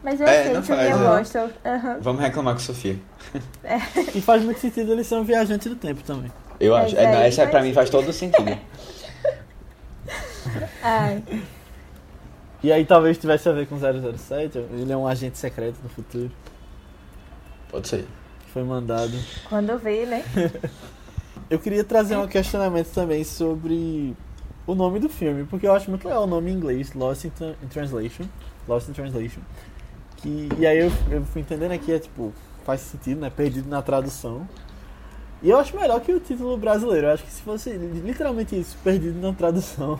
Mas 0.02 0.20
eu 0.20 0.26
É, 0.26 0.40
aceito 0.40 0.54
não 0.54 0.62
faz, 0.62 0.90
eu 0.90 0.98
né? 0.98 1.06
gosto. 1.06 1.38
Aham. 1.64 1.98
Vamos 2.00 2.22
reclamar 2.22 2.54
com 2.54 2.60
Sofia. 2.60 2.98
E 4.14 4.20
faz 4.22 4.42
muito 4.42 4.58
sentido 4.60 4.92
eles 4.92 5.06
serem 5.06 5.24
viajantes 5.24 5.68
do 5.68 5.76
tempo 5.76 6.02
também. 6.02 6.30
Eu 6.58 6.74
acho. 6.74 6.96
É, 6.96 7.06
não, 7.10 7.18
aí 7.18 7.28
essa 7.28 7.42
pra 7.42 7.52
faz 7.52 7.64
mim 7.64 7.74
faz 7.74 7.90
todo 7.90 8.10
sentido. 8.12 8.58
Ai. 10.82 11.22
E 12.62 12.72
aí 12.72 12.84
talvez 12.84 13.18
tivesse 13.18 13.48
a 13.48 13.52
ver 13.52 13.66
com 13.66 13.78
007, 13.78 14.58
ele 14.58 14.92
é 14.92 14.96
um 14.96 15.06
agente 15.06 15.38
secreto 15.38 15.76
no 15.82 15.88
futuro, 15.88 16.30
Pode 17.70 17.88
ser. 17.88 18.06
Foi 18.52 18.62
mandado. 18.62 19.12
Quando 19.48 19.78
vê, 19.78 20.06
né? 20.06 20.24
Eu 21.48 21.58
queria 21.58 21.82
trazer 21.82 22.16
um 22.16 22.28
questionamento 22.28 22.92
também 22.92 23.24
sobre 23.24 24.14
o 24.66 24.74
nome 24.74 25.00
do 25.00 25.08
filme, 25.08 25.44
porque 25.44 25.66
eu 25.66 25.72
acho 25.72 25.90
muito 25.90 26.06
legal 26.06 26.22
o 26.22 26.26
nome 26.26 26.48
em 26.48 26.54
inglês, 26.54 26.94
Lost 26.94 27.24
in 27.24 27.32
Translation. 27.68 28.24
Lost 28.68 28.88
in 28.88 28.92
Translation. 28.92 29.40
Que, 30.18 30.48
e 30.56 30.64
aí 30.64 30.78
eu, 30.78 30.92
eu 31.10 31.24
fui 31.24 31.40
entendendo 31.40 31.72
aqui, 31.72 31.90
é 31.90 31.98
tipo, 31.98 32.32
faz 32.64 32.82
sentido, 32.82 33.20
né? 33.20 33.30
Perdido 33.30 33.68
na 33.68 33.82
tradução. 33.82 34.46
E 35.42 35.50
eu 35.50 35.58
acho 35.58 35.74
melhor 35.74 36.00
que 36.00 36.12
o 36.12 36.20
título 36.20 36.56
brasileiro. 36.56 37.08
Eu 37.08 37.14
acho 37.14 37.24
que 37.24 37.32
se 37.32 37.42
fosse 37.42 37.70
literalmente 37.70 38.56
isso, 38.56 38.76
perdido 38.84 39.18
na 39.20 39.32
tradução, 39.32 39.98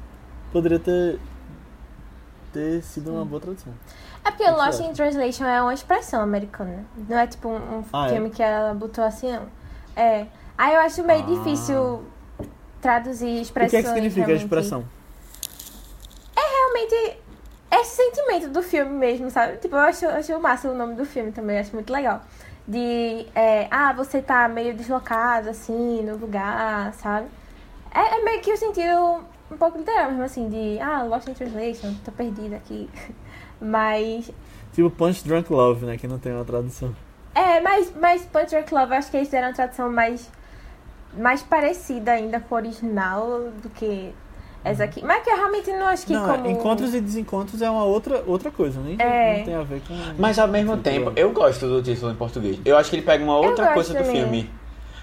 poderia 0.52 0.78
ter, 0.78 1.18
ter 2.52 2.82
sido 2.82 3.10
uma 3.10 3.24
boa 3.24 3.40
tradução. 3.40 3.72
É 4.24 4.30
porque 4.30 4.50
Lost 4.50 4.80
é. 4.80 4.84
in 4.84 4.92
Translation 4.92 5.44
é 5.46 5.62
uma 5.62 5.72
expressão 5.74 6.20
americana. 6.22 6.84
Não 7.08 7.18
é 7.18 7.26
tipo 7.26 7.48
um, 7.48 7.78
um 7.78 7.84
Ah, 7.92 8.06
é? 8.06 8.10
filme 8.10 8.30
que 8.30 8.42
ela 8.42 8.74
botou 8.74 9.02
assim, 9.04 9.32
não. 9.32 9.46
É. 9.96 10.26
Aí 10.58 10.74
eu 10.74 10.80
acho 10.80 11.02
meio 11.04 11.22
Ah. 11.22 11.26
difícil 11.26 12.04
traduzir 12.82 13.26
O 13.26 13.34
que 13.36 13.40
expressões. 13.42 13.74
é 13.74 13.82
que 13.82 13.88
significa 13.94 14.22
a 14.22 14.26
realmente. 14.26 14.44
expressão? 14.44 14.84
Realmente, 16.36 17.18
esse 17.70 17.96
sentimento 17.96 18.48
do 18.50 18.62
filme 18.62 18.90
mesmo, 18.92 19.30
sabe? 19.30 19.56
Tipo, 19.58 19.76
eu 19.76 19.80
acho, 19.80 20.04
eu 20.04 20.10
acho 20.10 20.40
massa 20.40 20.68
o 20.70 20.74
nome 20.74 20.94
do 20.94 21.04
filme 21.04 21.32
também, 21.32 21.58
acho 21.58 21.74
muito 21.74 21.92
legal. 21.92 22.22
De, 22.66 23.26
é, 23.34 23.66
ah, 23.70 23.92
você 23.92 24.20
tá 24.22 24.46
meio 24.48 24.74
deslocado, 24.74 25.48
assim, 25.50 26.02
no 26.02 26.16
lugar, 26.16 26.92
sabe? 26.94 27.26
É, 27.94 28.16
é 28.20 28.24
meio 28.24 28.40
que 28.40 28.52
o 28.52 28.56
sentido 28.56 29.24
um 29.50 29.56
pouco 29.56 29.78
literal 29.78 30.10
mesmo, 30.10 30.22
assim, 30.22 30.48
de, 30.48 30.78
ah, 30.80 31.02
Lost 31.02 31.26
in 31.28 31.34
Translation, 31.34 31.94
tô 32.04 32.12
perdida 32.12 32.56
aqui. 32.56 32.88
Mas, 33.60 34.30
Tipo 34.72 34.90
Punch 34.90 35.26
Drunk 35.26 35.52
Love, 35.52 35.84
né? 35.84 35.96
Que 35.96 36.06
não 36.06 36.18
tem 36.18 36.32
uma 36.32 36.44
tradução. 36.44 36.94
É, 37.34 37.60
mas, 37.60 37.92
mas 38.00 38.22
Punch 38.22 38.50
Drunk 38.50 38.72
Love, 38.72 38.92
eu 38.92 38.98
acho 38.98 39.10
que 39.10 39.16
eles 39.16 39.28
deram 39.28 39.48
uma 39.48 39.54
tradução 39.54 39.90
mais, 39.92 40.30
mais 41.16 41.42
parecida 41.42 42.12
ainda 42.12 42.40
com 42.40 42.54
o 42.54 42.58
original 42.58 43.50
do 43.62 43.68
que 43.70 44.12
essa 44.64 44.84
aqui. 44.84 45.04
Mas 45.04 45.22
que 45.24 45.30
eu 45.30 45.36
realmente 45.36 45.70
não 45.72 45.86
acho 45.86 46.06
que 46.06 46.12
não, 46.12 46.26
como... 46.26 46.46
é, 46.46 46.50
encontros 46.50 46.94
e 46.94 47.00
desencontros 47.00 47.62
é 47.62 47.70
uma 47.70 47.84
outra, 47.84 48.22
outra 48.26 48.50
coisa, 48.50 48.80
nem 48.80 48.96
É. 48.98 49.38
não 49.38 49.44
tem 49.44 49.54
a 49.54 49.62
ver 49.62 49.82
com. 49.86 49.94
Mas 50.18 50.38
ao 50.38 50.48
mesmo 50.48 50.76
tempo, 50.76 51.12
eu 51.16 51.30
gosto 51.32 51.66
do 51.66 51.82
título 51.82 52.12
em 52.12 52.16
português. 52.16 52.58
Eu 52.64 52.76
acho 52.76 52.90
que 52.90 52.96
ele 52.96 53.02
pega 53.02 53.22
uma 53.24 53.36
outra 53.36 53.72
coisa 53.72 53.92
do 53.92 53.98
também. 53.98 54.16
filme. 54.22 54.50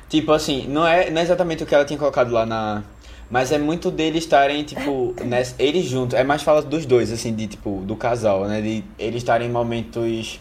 Tipo 0.09 0.31
assim, 0.31 0.67
não 0.67 0.87
é, 0.87 1.09
não 1.09 1.19
é 1.19 1.23
exatamente 1.23 1.63
o 1.63 1.65
que 1.65 1.75
ela 1.75 1.83
tinha 1.83 1.99
colocado 1.99 2.31
lá 2.31 2.45
na. 2.45 2.83
Mas 3.29 3.51
é 3.51 3.57
muito 3.57 3.91
deles 3.91 4.23
estarem, 4.23 4.63
tipo, 4.63 5.13
nessa, 5.25 5.55
eles 5.59 5.85
juntos. 5.85 6.17
É 6.17 6.23
mais 6.23 6.41
fala 6.41 6.61
dos 6.61 6.85
dois, 6.85 7.11
assim, 7.11 7.33
de 7.33 7.47
tipo, 7.47 7.81
do 7.85 7.95
casal, 7.95 8.45
né? 8.45 8.61
De 8.61 8.83
eles 8.97 9.17
estarem 9.17 9.47
em 9.47 9.51
momentos 9.51 10.39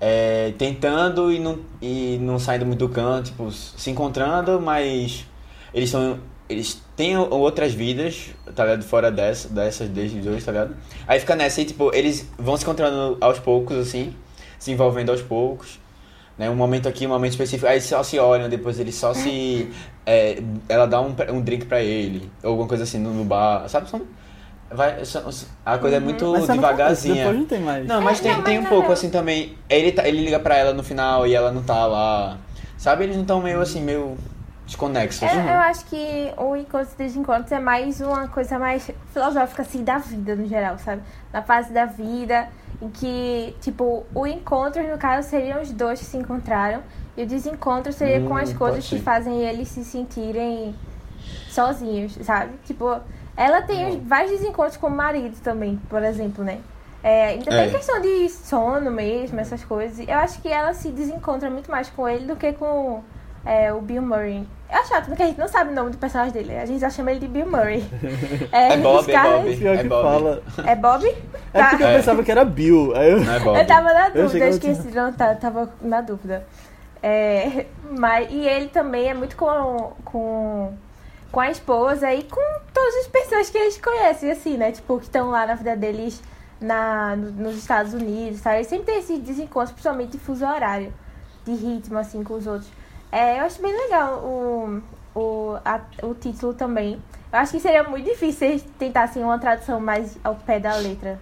é, 0.00 0.52
tentando 0.58 1.32
e 1.32 1.38
não, 1.38 1.58
e 1.80 2.18
não 2.20 2.38
saindo 2.38 2.66
muito 2.66 2.86
do 2.86 2.88
canto, 2.88 3.30
tipo, 3.30 3.50
se 3.50 3.90
encontrando, 3.90 4.60
mas 4.60 5.26
eles 5.72 5.90
são. 5.90 6.18
Eles 6.46 6.82
têm 6.94 7.16
outras 7.16 7.72
vidas, 7.72 8.26
tá 8.54 8.64
ligado? 8.64 8.84
Fora 8.84 9.10
dessa, 9.10 9.48
dessas 9.48 9.88
desde 9.88 10.20
dois, 10.20 10.44
tá 10.44 10.52
ligado? 10.52 10.76
Aí 11.08 11.18
fica 11.18 11.34
nessa 11.34 11.62
e, 11.62 11.64
tipo, 11.64 11.90
eles 11.94 12.28
vão 12.38 12.54
se 12.56 12.64
encontrando 12.64 13.16
aos 13.18 13.38
poucos, 13.38 13.78
assim, 13.78 14.14
se 14.58 14.70
envolvendo 14.70 15.10
aos 15.10 15.22
poucos. 15.22 15.80
Né? 16.36 16.50
Um 16.50 16.54
momento 16.54 16.86
aqui, 16.86 17.06
um 17.06 17.10
momento 17.10 17.32
específico, 17.32 17.66
aí 17.66 17.80
só 17.80 18.02
se 18.02 18.18
olham, 18.18 18.48
depois 18.48 18.78
eles 18.78 18.94
só 18.94 19.14
se. 19.14 19.70
é, 20.06 20.42
ela 20.68 20.86
dá 20.86 21.00
um, 21.00 21.14
um 21.30 21.40
drink 21.40 21.66
pra 21.66 21.80
ele, 21.82 22.30
ou 22.42 22.50
alguma 22.50 22.68
coisa 22.68 22.84
assim 22.84 22.98
no, 22.98 23.12
no 23.12 23.24
bar, 23.24 23.68
sabe? 23.68 23.88
São, 23.88 24.02
vai, 24.70 25.04
são- 25.04 25.30
a 25.64 25.78
coisa 25.78 25.96
é 25.96 26.00
muito 26.00 26.24
Mas 26.32 26.44
só 26.46 26.54
no 26.54 26.60
começo, 26.62 26.74
devagarzinha. 26.76 27.32
Não 27.32 27.44
tem 27.46 27.60
mais. 27.60 27.86
Não, 27.86 28.00
mas 28.00 28.20
É, 28.20 28.22
tem, 28.22 28.32
não, 28.36 28.42
tem 28.42 28.58
mas 28.58 28.66
um 28.66 28.68
pouco 28.68 28.92
assim 28.92 29.10
também. 29.10 29.56
Ele, 29.68 29.92
tá- 29.92 30.06
ele 30.06 30.24
liga 30.24 30.38
pra 30.38 30.56
ela 30.56 30.72
no 30.72 30.82
final 30.82 31.26
e 31.26 31.34
ela 31.34 31.50
não 31.52 31.62
tá 31.62 31.86
lá. 31.86 32.38
Sabe? 32.76 33.04
Eles 33.04 33.16
não 33.16 33.22
estão 33.22 33.40
meio 33.40 33.60
assim, 33.60 33.80
meio 33.80 34.16
desconexos. 34.66 35.22
É, 35.22 35.54
eu 35.54 35.58
acho 35.60 35.84
que 35.86 36.32
o 36.36 36.56
encontro 36.56 36.88
e 36.94 36.98
desencontros 36.98 37.52
é 37.52 37.58
mais 37.58 38.00
uma 38.00 38.28
coisa 38.28 38.58
mais 38.58 38.90
filosófica, 39.12 39.62
assim, 39.62 39.84
da 39.84 39.98
vida 39.98 40.34
no 40.34 40.46
geral, 40.46 40.78
sabe? 40.78 41.02
Na 41.32 41.42
fase 41.42 41.72
da 41.72 41.84
vida, 41.86 42.48
em 42.80 42.88
que, 42.90 43.54
tipo, 43.60 44.04
o 44.14 44.26
encontro, 44.26 44.82
no 44.86 44.98
caso, 44.98 45.28
seriam 45.28 45.60
os 45.62 45.70
dois 45.70 45.98
que 46.00 46.04
se 46.06 46.16
encontraram, 46.16 46.82
e 47.16 47.22
o 47.22 47.26
desencontro 47.26 47.92
seria 47.92 48.20
com 48.20 48.34
Hum, 48.34 48.36
as 48.36 48.44
pode 48.52 48.54
coisas 48.58 48.88
que 48.88 48.98
fazem 48.98 49.42
eles 49.42 49.68
se 49.68 49.84
sentirem 49.84 50.74
sozinhos, 51.48 52.18
sabe? 52.22 52.52
Tipo, 52.64 52.98
ela 53.36 53.62
tem 53.62 53.88
os- 53.88 54.02
vários 54.06 54.32
desencontros 54.32 54.76
com 54.76 54.86
o 54.88 54.90
marido 54.90 55.36
também, 55.42 55.80
por 55.88 56.02
exemplo, 56.02 56.44
né? 56.44 56.58
É, 57.02 57.28
ainda 57.28 57.54
É. 57.54 57.64
tem 57.64 57.74
questão 57.74 58.00
de 58.00 58.28
sono 58.30 58.90
mesmo, 58.90 59.38
essas 59.38 59.62
coisas. 59.62 60.06
Eu 60.08 60.16
acho 60.18 60.40
que 60.40 60.48
ela 60.48 60.72
se 60.72 60.88
desencontra 60.88 61.50
muito 61.50 61.70
mais 61.70 61.90
com 61.90 62.08
ele 62.08 62.24
do 62.26 62.34
que 62.36 62.52
com 62.54 63.02
é, 63.46 63.70
o 63.74 63.80
Bill 63.82 64.00
Murray. 64.00 64.48
Eu 64.72 64.78
acho 64.78 64.88
chato, 64.88 65.04
porque 65.08 65.22
a 65.22 65.26
gente 65.26 65.38
não 65.38 65.46
sabe 65.46 65.70
o 65.70 65.74
nome 65.74 65.90
do 65.90 65.98
personagem 65.98 66.32
dele. 66.32 66.56
A 66.56 66.64
gente 66.64 66.80
já 66.80 66.88
chama 66.88 67.10
ele 67.10 67.20
de 67.20 67.28
Bill 67.28 67.44
Murray. 67.46 67.84
É 68.50 68.74
Bob, 68.78 69.10
é 69.12 69.22
Bob. 69.22 69.56
Pior 69.58 69.74
É 69.74 69.78
que 69.82 69.88
Bob. 69.88 70.02
fala. 70.02 70.42
É 70.66 70.74
Bob? 70.74 71.06
É 71.52 71.58
Tá. 71.58 71.68
porque 71.68 71.82
eu 71.82 71.88
É. 71.88 71.96
pensava 71.96 72.22
que 72.22 72.30
era 72.30 72.42
Bill. 72.42 72.96
Aí 72.96 73.10
eu... 73.10 73.20
Não 73.20 73.34
é 73.34 73.40
Bob. 73.40 73.58
Eu 73.60 73.66
tava 73.66 73.92
na 73.92 74.08
dúvida, 74.08 74.22
eu 74.46 74.58
tinha- 74.58 74.72
esqueci, 74.72 74.88
não, 74.96 75.12
tá, 75.12 75.34
tava 75.34 75.68
na 75.82 76.00
dúvida. 76.00 76.42
É, 77.06 77.66
mas, 77.90 78.30
e 78.32 78.48
ele 78.48 78.68
também 78.68 79.10
é 79.10 79.12
muito 79.12 79.36
com, 79.36 79.92
com, 80.06 80.72
com 81.30 81.38
a 81.40 81.50
esposa 81.50 82.10
e 82.14 82.22
com 82.22 82.40
todas 82.72 82.94
as 82.96 83.06
pessoas 83.08 83.50
que 83.50 83.58
eles 83.58 83.76
conhecem, 83.78 84.30
assim, 84.30 84.56
né? 84.56 84.72
Tipo, 84.72 84.96
que 84.98 85.04
estão 85.04 85.28
lá 85.28 85.44
na 85.46 85.54
vida 85.54 85.76
deles 85.76 86.22
na, 86.58 87.14
no- 87.14 87.30
nos 87.30 87.56
Estados 87.56 87.92
Unidos, 87.92 88.40
sabe? 88.40 88.56
Ele 88.56 88.64
sempre 88.64 88.86
tem 88.86 88.98
esses 89.00 89.18
desencontros, 89.18 89.72
principalmente 89.72 90.12
de 90.12 90.18
fuso 90.18 90.46
horário, 90.46 90.94
de 91.44 91.52
ritmo, 91.54 91.98
assim, 91.98 92.24
com 92.24 92.34
os 92.34 92.46
outros. 92.46 92.70
É, 93.12 93.38
eu 93.38 93.44
acho 93.44 93.60
bem 93.60 93.76
legal 93.76 94.20
o, 94.24 94.80
o, 95.14 95.58
a- 95.62 95.82
o 96.02 96.14
título 96.14 96.54
também. 96.54 97.02
Eu 97.30 97.38
acho 97.38 97.52
que 97.52 97.60
seria 97.60 97.84
muito 97.84 98.06
difícil 98.06 98.48
eles 98.48 98.62
tentassem 98.78 99.22
uma 99.22 99.38
tradução 99.38 99.78
mais 99.78 100.16
ao 100.24 100.36
pé 100.36 100.58
da 100.58 100.74
letra. 100.76 101.20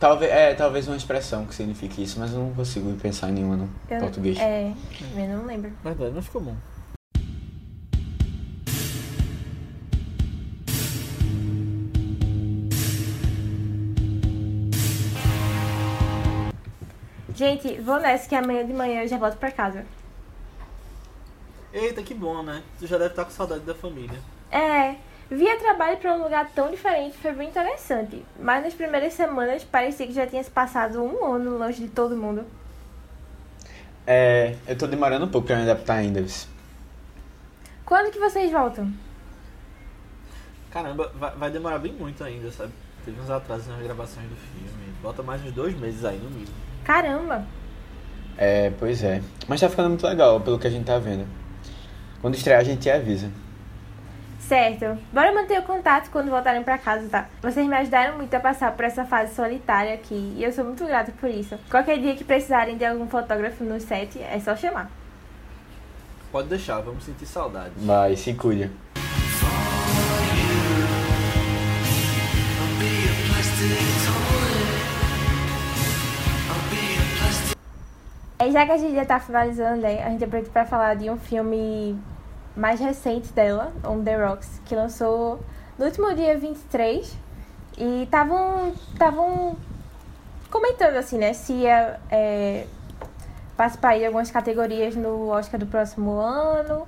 Talvez, 0.00 0.32
é, 0.32 0.54
talvez 0.54 0.88
uma 0.88 0.96
expressão 0.96 1.44
que 1.44 1.54
signifique 1.54 2.02
isso, 2.02 2.18
mas 2.18 2.32
eu 2.32 2.38
não 2.38 2.54
consigo 2.54 2.90
pensar 2.94 3.28
em 3.28 3.32
nenhuma 3.34 3.56
no 3.56 3.70
Eu- 3.90 4.00
português. 4.00 4.38
É, 4.38 4.72
eu 5.14 5.28
não 5.28 5.44
lembro. 5.44 5.70
Verdade, 5.84 6.12
mas 6.14 6.24
ficou 6.24 6.40
bom. 6.40 6.56
Gente, 17.34 17.80
vou 17.80 18.00
nessa 18.00 18.28
que 18.28 18.34
amanhã 18.34 18.66
de 18.66 18.72
manhã 18.72 19.02
eu 19.02 19.08
já 19.08 19.16
volto 19.16 19.36
pra 19.36 19.50
casa. 19.50 19.84
Eita, 21.72 22.02
que 22.02 22.12
bom, 22.12 22.42
né? 22.42 22.62
Tu 22.78 22.86
já 22.86 22.98
deve 22.98 23.10
estar 23.10 23.24
com 23.24 23.30
saudade 23.30 23.60
da 23.60 23.74
família. 23.74 24.18
É, 24.50 24.96
via 25.30 25.58
trabalho 25.58 25.96
pra 25.98 26.14
um 26.14 26.22
lugar 26.22 26.50
tão 26.54 26.70
diferente 26.70 27.16
foi 27.18 27.32
bem 27.32 27.48
interessante. 27.48 28.24
Mas 28.38 28.64
nas 28.64 28.74
primeiras 28.74 29.14
semanas 29.14 29.62
parecia 29.64 30.06
que 30.06 30.12
já 30.12 30.26
tinha 30.26 30.42
se 30.42 30.50
passado 30.50 31.02
um 31.02 31.32
ano 31.32 31.56
longe 31.56 31.80
de 31.80 31.88
todo 31.88 32.16
mundo. 32.16 32.44
É, 34.06 34.56
eu 34.66 34.76
tô 34.76 34.86
demorando 34.86 35.26
um 35.26 35.28
pouco 35.28 35.46
pra 35.46 35.56
me 35.56 35.62
adaptar 35.62 35.94
ainda. 35.94 36.24
Quando 37.84 38.10
que 38.10 38.18
vocês 38.18 38.50
voltam? 38.50 38.92
Caramba, 40.70 41.12
vai, 41.14 41.30
vai 41.36 41.50
demorar 41.50 41.78
bem 41.78 41.92
muito 41.92 42.22
ainda, 42.24 42.50
sabe? 42.50 42.72
Teve 43.04 43.20
uns 43.20 43.30
atrasos 43.30 43.66
nas 43.68 43.82
gravações 43.82 44.28
do 44.28 44.36
filme. 44.36 44.92
Bota 45.02 45.22
mais 45.22 45.44
uns 45.44 45.52
dois 45.52 45.78
meses 45.78 46.04
aí 46.04 46.18
no 46.18 46.30
mínimo. 46.30 46.54
Caramba! 46.84 47.44
É, 48.36 48.70
pois 48.78 49.02
é. 49.02 49.22
Mas 49.48 49.60
tá 49.60 49.68
ficando 49.68 49.90
muito 49.90 50.06
legal, 50.06 50.40
pelo 50.40 50.58
que 50.58 50.66
a 50.66 50.70
gente 50.70 50.86
tá 50.86 50.98
vendo. 50.98 51.26
Quando 52.20 52.34
estrear, 52.34 52.60
a 52.60 52.64
gente 52.64 52.80
te 52.80 52.90
avisa. 52.90 53.30
Certo. 54.50 54.98
Bora 55.12 55.32
manter 55.32 55.60
o 55.60 55.62
contato 55.62 56.10
quando 56.10 56.28
voltarem 56.28 56.64
pra 56.64 56.76
casa, 56.76 57.08
tá? 57.08 57.28
Vocês 57.40 57.64
me 57.68 57.76
ajudaram 57.76 58.16
muito 58.16 58.34
a 58.34 58.40
passar 58.40 58.72
por 58.72 58.84
essa 58.84 59.04
fase 59.04 59.32
solitária 59.32 59.94
aqui 59.94 60.34
e 60.36 60.42
eu 60.42 60.52
sou 60.52 60.64
muito 60.64 60.84
grata 60.84 61.12
por 61.20 61.30
isso. 61.30 61.56
Qualquer 61.70 62.00
dia 62.00 62.16
que 62.16 62.24
precisarem 62.24 62.76
de 62.76 62.84
algum 62.84 63.06
fotógrafo 63.06 63.62
no 63.62 63.80
set, 63.80 64.20
é 64.20 64.40
só 64.40 64.56
chamar. 64.56 64.90
Pode 66.32 66.48
deixar, 66.48 66.80
vamos 66.80 67.04
sentir 67.04 67.26
saudade. 67.26 67.70
Vai, 67.76 68.16
se 68.16 68.34
cuida. 68.34 68.72
E 78.42 78.50
já 78.50 78.66
que 78.66 78.72
a 78.72 78.78
gente 78.78 78.96
já 78.96 79.04
tá 79.04 79.20
finalizando, 79.20 79.82
né, 79.82 80.02
a 80.02 80.10
gente 80.10 80.24
aproveita 80.24 80.50
pra 80.50 80.64
falar 80.64 80.96
de 80.96 81.08
um 81.08 81.16
filme 81.16 81.96
mais 82.60 82.78
recente 82.78 83.32
dela, 83.32 83.72
On 83.82 84.04
The 84.04 84.16
Rocks, 84.16 84.60
que 84.66 84.74
lançou 84.74 85.40
no 85.78 85.86
último 85.86 86.14
dia 86.14 86.36
23. 86.38 87.16
E 87.78 88.02
estavam 88.02 89.56
comentando 90.50 90.96
assim, 90.96 91.16
né? 91.16 91.32
Se 91.32 91.54
ia 91.54 91.98
é, 92.10 92.66
participar 93.56 93.96
de 93.96 94.04
algumas 94.04 94.30
categorias 94.30 94.94
no 94.94 95.28
Oscar 95.28 95.58
do 95.58 95.66
próximo 95.66 96.20
ano. 96.20 96.86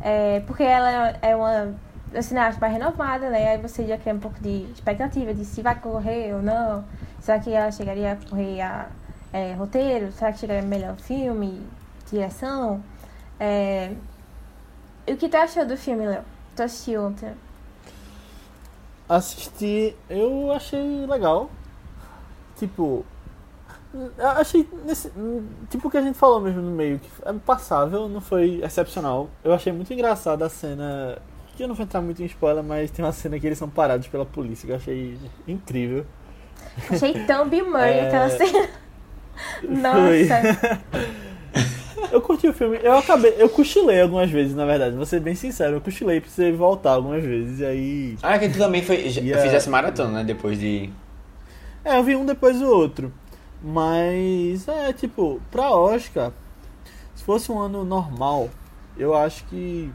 É, 0.00 0.40
porque 0.40 0.64
ela 0.64 1.16
é 1.22 1.36
uma 1.36 1.72
cineasta 2.20 2.60
mais 2.60 2.72
renovada, 2.72 3.30
né? 3.30 3.52
Aí 3.52 3.58
você 3.58 3.86
já 3.86 3.96
cria 3.96 4.14
um 4.14 4.18
pouco 4.18 4.40
de 4.40 4.66
expectativa 4.72 5.32
de 5.32 5.44
se 5.44 5.62
vai 5.62 5.78
correr 5.78 6.34
ou 6.34 6.42
não. 6.42 6.84
Será 7.20 7.38
que 7.38 7.52
ela 7.52 7.70
chegaria 7.70 8.14
a 8.14 8.16
correr 8.28 8.60
a 8.60 8.88
é, 9.32 9.52
roteiro? 9.52 10.10
Será 10.10 10.32
que 10.32 10.40
chegaria 10.40 10.62
melhor 10.62 10.96
filme, 10.96 11.64
direção? 12.10 12.82
É... 13.38 13.92
E 15.06 15.12
o 15.12 15.16
que 15.16 15.28
tu 15.28 15.36
achou 15.36 15.66
do 15.66 15.76
filme, 15.76 16.06
Léo? 16.06 16.24
Tu 16.54 16.62
assistiu 16.62 17.02
ontem? 17.02 17.32
Assisti, 19.08 19.96
eu 20.08 20.52
achei 20.52 21.06
legal. 21.06 21.50
Tipo, 22.56 23.04
achei 24.18 24.68
nesse, 24.86 25.12
tipo 25.68 25.88
o 25.88 25.90
que 25.90 25.96
a 25.96 26.02
gente 26.02 26.16
falou 26.16 26.40
mesmo 26.40 26.62
no 26.62 26.70
meio, 26.70 26.98
que 26.98 27.10
é 27.24 27.32
passável, 27.32 28.08
não 28.08 28.20
foi 28.20 28.60
excepcional. 28.62 29.28
Eu 29.42 29.52
achei 29.52 29.72
muito 29.72 29.92
engraçada 29.92 30.46
a 30.46 30.48
cena, 30.48 31.18
que 31.56 31.62
eu 31.62 31.68
não 31.68 31.74
vou 31.74 31.84
entrar 31.84 32.00
muito 32.00 32.22
em 32.22 32.26
spoiler, 32.26 32.62
mas 32.62 32.90
tem 32.90 33.04
uma 33.04 33.12
cena 33.12 33.38
que 33.38 33.46
eles 33.46 33.58
são 33.58 33.68
parados 33.68 34.06
pela 34.08 34.24
polícia, 34.24 34.66
que 34.66 34.72
eu 34.72 34.76
achei 34.76 35.18
incrível. 35.46 36.06
Achei 36.90 37.26
tão 37.26 37.48
Bill 37.48 37.66
Murray 37.70 37.98
é... 37.98 38.06
aquela 38.06 38.30
cena. 38.30 38.68
Nossa. 39.68 40.80
eu 42.10 42.20
curti 42.20 42.48
o 42.48 42.52
filme, 42.52 42.78
eu 42.82 42.96
acabei, 42.96 43.34
eu 43.38 43.48
cochilei 43.48 44.00
algumas 44.00 44.30
vezes, 44.30 44.54
na 44.54 44.64
verdade, 44.64 44.96
vou 44.96 45.06
ser 45.06 45.20
bem 45.20 45.34
sincero, 45.34 45.76
eu 45.76 45.80
cochilei 45.80 46.20
você 46.20 46.50
voltar 46.52 46.92
algumas 46.92 47.22
vezes, 47.22 47.60
e 47.60 47.64
aí... 47.64 48.16
Ah, 48.22 48.38
que 48.38 48.48
tu 48.48 48.58
também 48.58 48.82
foi, 48.82 49.06
eu 49.06 49.12
fiz 49.12 49.52
essa 49.52 49.70
maratona, 49.70 50.18
né, 50.18 50.24
depois 50.24 50.58
de... 50.58 50.90
É, 51.84 51.98
eu 51.98 52.02
vi 52.02 52.16
um 52.16 52.24
depois 52.24 52.58
do 52.58 52.68
outro. 52.68 53.12
Mas 53.62 54.66
é 54.66 54.92
tipo, 54.92 55.40
pra 55.48 55.70
Oscar, 55.70 56.32
se 57.14 57.22
fosse 57.22 57.52
um 57.52 57.60
ano 57.60 57.84
normal, 57.84 58.50
eu 58.98 59.14
acho 59.14 59.44
que 59.44 59.88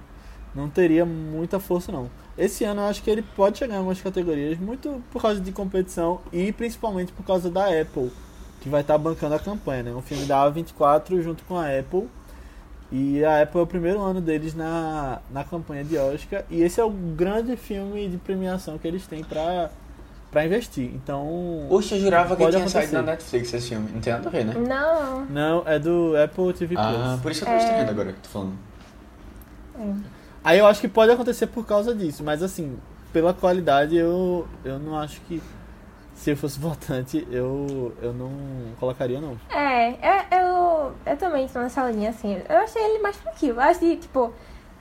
não 0.55 0.69
teria 0.69 1.05
muita 1.05 1.59
força 1.59 1.91
não. 1.91 2.09
Esse 2.37 2.63
ano 2.63 2.81
eu 2.81 2.85
acho 2.85 3.03
que 3.03 3.09
ele 3.09 3.21
pode 3.21 3.57
chegar 3.57 3.75
em 3.75 3.77
algumas 3.79 3.99
categorias, 3.99 4.57
muito 4.57 5.03
por 5.11 5.21
causa 5.21 5.41
de 5.41 5.51
competição 5.51 6.21
e 6.31 6.51
principalmente 6.53 7.11
por 7.11 7.25
causa 7.25 7.49
da 7.49 7.65
Apple, 7.65 8.09
que 8.61 8.69
vai 8.69 8.81
estar 8.81 8.93
tá 8.93 8.97
bancando 8.97 9.35
a 9.35 9.39
campanha, 9.39 9.83
né? 9.83 9.91
Um 9.91 10.01
filme 10.01 10.25
da 10.25 10.45
A24 10.45 11.21
junto 11.21 11.43
com 11.43 11.57
a 11.57 11.67
Apple. 11.67 12.07
E 12.91 13.23
a 13.23 13.41
Apple 13.41 13.59
é 13.59 13.63
o 13.63 13.67
primeiro 13.67 14.01
ano 14.01 14.21
deles 14.21 14.55
na, 14.55 15.19
na 15.29 15.43
campanha 15.43 15.83
de 15.83 15.97
Oscar. 15.97 16.43
E 16.49 16.61
esse 16.61 16.79
é 16.79 16.83
o 16.83 16.89
grande 16.89 17.57
filme 17.57 18.07
de 18.07 18.17
premiação 18.17 18.77
que 18.77 18.87
eles 18.87 19.05
têm 19.05 19.23
para 19.23 19.69
para 20.31 20.45
investir. 20.45 20.91
Então. 20.93 21.65
Poxa, 21.69 21.95
eu 21.95 22.01
jurava 22.01 22.35
que 22.35 22.45
tinha 22.45 22.57
acontecer. 22.57 22.79
saído 22.79 22.93
na 22.93 23.01
Netflix 23.01 23.53
esse 23.53 23.69
filme. 23.69 23.89
Não 23.93 24.01
tem 24.01 24.13
nada 24.13 24.27
a 24.27 24.31
ver, 24.31 24.45
né? 24.45 24.53
Não. 24.53 25.25
Não, 25.25 25.63
é 25.65 25.79
do 25.79 26.13
Apple 26.21 26.53
TV 26.53 26.75
Plus. 26.75 26.85
Ah, 26.85 27.19
por 27.21 27.31
isso 27.31 27.45
que 27.45 27.51
eu 27.51 27.57
tô 27.57 27.63
é... 27.63 27.89
agora 27.89 28.13
que 28.13 28.19
tô 28.19 28.29
falando. 28.29 28.53
É. 29.79 29.93
Aí 30.43 30.59
eu 30.59 30.67
acho 30.67 30.79
que 30.79 30.87
pode 30.87 31.11
acontecer 31.11 31.47
por 31.47 31.65
causa 31.65 31.93
disso, 31.93 32.23
mas 32.23 32.41
assim, 32.41 32.77
pela 33.11 33.33
qualidade 33.33 33.95
eu, 33.95 34.47
eu 34.63 34.79
não 34.79 34.97
acho 34.97 35.19
que 35.21 35.41
se 36.17 36.31
eu 36.31 36.37
fosse 36.37 36.59
votante, 36.59 37.25
eu, 37.31 37.93
eu 38.01 38.11
não 38.13 38.31
colocaria, 38.79 39.21
não. 39.21 39.37
É, 39.49 39.91
eu, 39.91 40.39
eu, 40.39 40.93
eu 41.05 41.17
também 41.17 41.45
estou 41.45 41.61
nessa 41.61 41.89
linha, 41.89 42.09
assim. 42.09 42.41
Eu 42.49 42.57
achei 42.57 42.81
ele 42.81 42.99
mais. 42.99 43.17
Eu 43.41 43.59
acho 43.61 43.79
que, 43.79 43.97
tipo, 43.97 44.33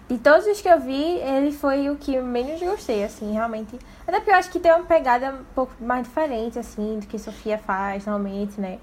de 0.08 0.18
todos 0.18 0.46
os 0.46 0.60
que 0.60 0.68
eu 0.68 0.80
vi, 0.80 1.18
ele 1.18 1.52
foi 1.52 1.90
o 1.90 1.96
que 1.96 2.20
menos 2.20 2.60
gostei, 2.60 3.04
assim, 3.04 3.32
realmente. 3.32 3.78
Até 4.06 4.18
porque 4.18 4.30
eu 4.30 4.34
acho 4.34 4.50
que 4.50 4.58
tem 4.58 4.72
uma 4.72 4.84
pegada 4.84 5.32
um 5.32 5.44
pouco 5.54 5.72
mais 5.80 6.04
diferente, 6.04 6.58
assim, 6.58 6.98
do 6.98 7.06
que 7.06 7.18
Sofia 7.18 7.58
faz 7.58 8.06
normalmente, 8.06 8.60
né? 8.60 8.78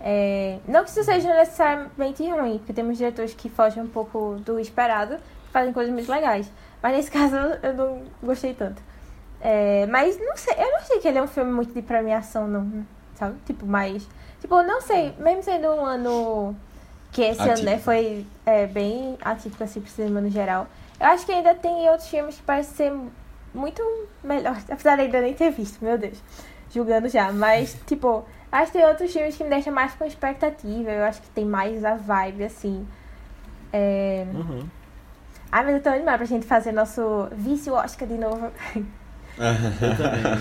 É, 0.00 0.58
não 0.66 0.82
que 0.82 0.90
isso 0.90 1.04
seja 1.04 1.32
necessariamente 1.32 2.28
ruim, 2.28 2.58
porque 2.58 2.72
temos 2.72 2.98
diretores 2.98 3.34
que 3.34 3.48
fogem 3.48 3.84
um 3.84 3.88
pouco 3.88 4.36
do 4.44 4.58
esperado, 4.58 5.16
fazem 5.52 5.72
coisas 5.72 5.92
muito 5.92 6.10
legais. 6.10 6.50
Mas 6.82 6.96
nesse 6.96 7.10
caso 7.12 7.36
eu 7.62 7.74
não 7.74 8.02
gostei 8.22 8.52
tanto. 8.52 8.82
É, 9.44 9.86
mas 9.86 10.16
não 10.20 10.36
sei, 10.36 10.54
eu 10.54 10.70
não 10.70 10.78
achei 10.78 11.00
que 11.00 11.08
ele 11.08 11.18
é 11.18 11.22
um 11.22 11.26
filme 11.26 11.50
muito 11.50 11.74
de 11.74 11.82
premiação, 11.82 12.46
não, 12.46 12.86
sabe? 13.16 13.34
Tipo, 13.44 13.66
mais. 13.66 14.06
Tipo, 14.40 14.62
não 14.62 14.80
sei, 14.80 15.12
mesmo 15.18 15.42
sendo 15.42 15.68
um 15.68 15.84
ano 15.84 16.54
que 17.10 17.22
esse 17.22 17.40
atípico. 17.40 17.60
ano, 17.60 17.64
né, 17.64 17.78
foi 17.78 18.24
é, 18.46 18.66
bem 18.68 19.18
atípico 19.20 19.64
assim 19.64 19.80
pro 19.80 19.90
cinema 19.90 20.20
no 20.20 20.30
geral. 20.30 20.68
Eu 20.98 21.06
acho 21.08 21.26
que 21.26 21.32
ainda 21.32 21.54
tem 21.56 21.90
outros 21.90 22.08
filmes 22.08 22.36
que 22.36 22.42
parecem 22.42 22.74
ser 22.74 22.92
muito 23.52 23.82
melhores, 24.22 24.64
apesar 24.70 24.94
de 24.94 25.02
ainda 25.02 25.20
nem 25.20 25.34
ter 25.34 25.50
visto, 25.50 25.84
meu 25.84 25.98
Deus, 25.98 26.22
julgando 26.70 27.08
já. 27.08 27.32
Mas, 27.32 27.76
tipo, 27.84 28.24
acho 28.52 28.70
que 28.70 28.78
tem 28.78 28.86
outros 28.86 29.12
filmes 29.12 29.36
que 29.36 29.42
me 29.42 29.50
deixam 29.50 29.72
mais 29.72 29.92
com 29.94 30.04
expectativa. 30.04 30.88
Eu 30.88 31.04
acho 31.04 31.20
que 31.20 31.28
tem 31.30 31.44
mais 31.44 31.84
a 31.84 31.96
vibe, 31.96 32.44
assim. 32.44 32.86
É... 33.72 34.24
Uhum. 34.32 34.68
Ai, 35.50 35.64
mas 35.64 35.74
eu 35.74 35.82
tô 35.82 35.88
animada 35.88 36.18
pra 36.18 36.26
gente 36.26 36.46
fazer 36.46 36.70
nosso 36.70 37.28
vício 37.32 37.74
Oscar 37.74 38.06
de 38.06 38.14
novo. 38.14 38.52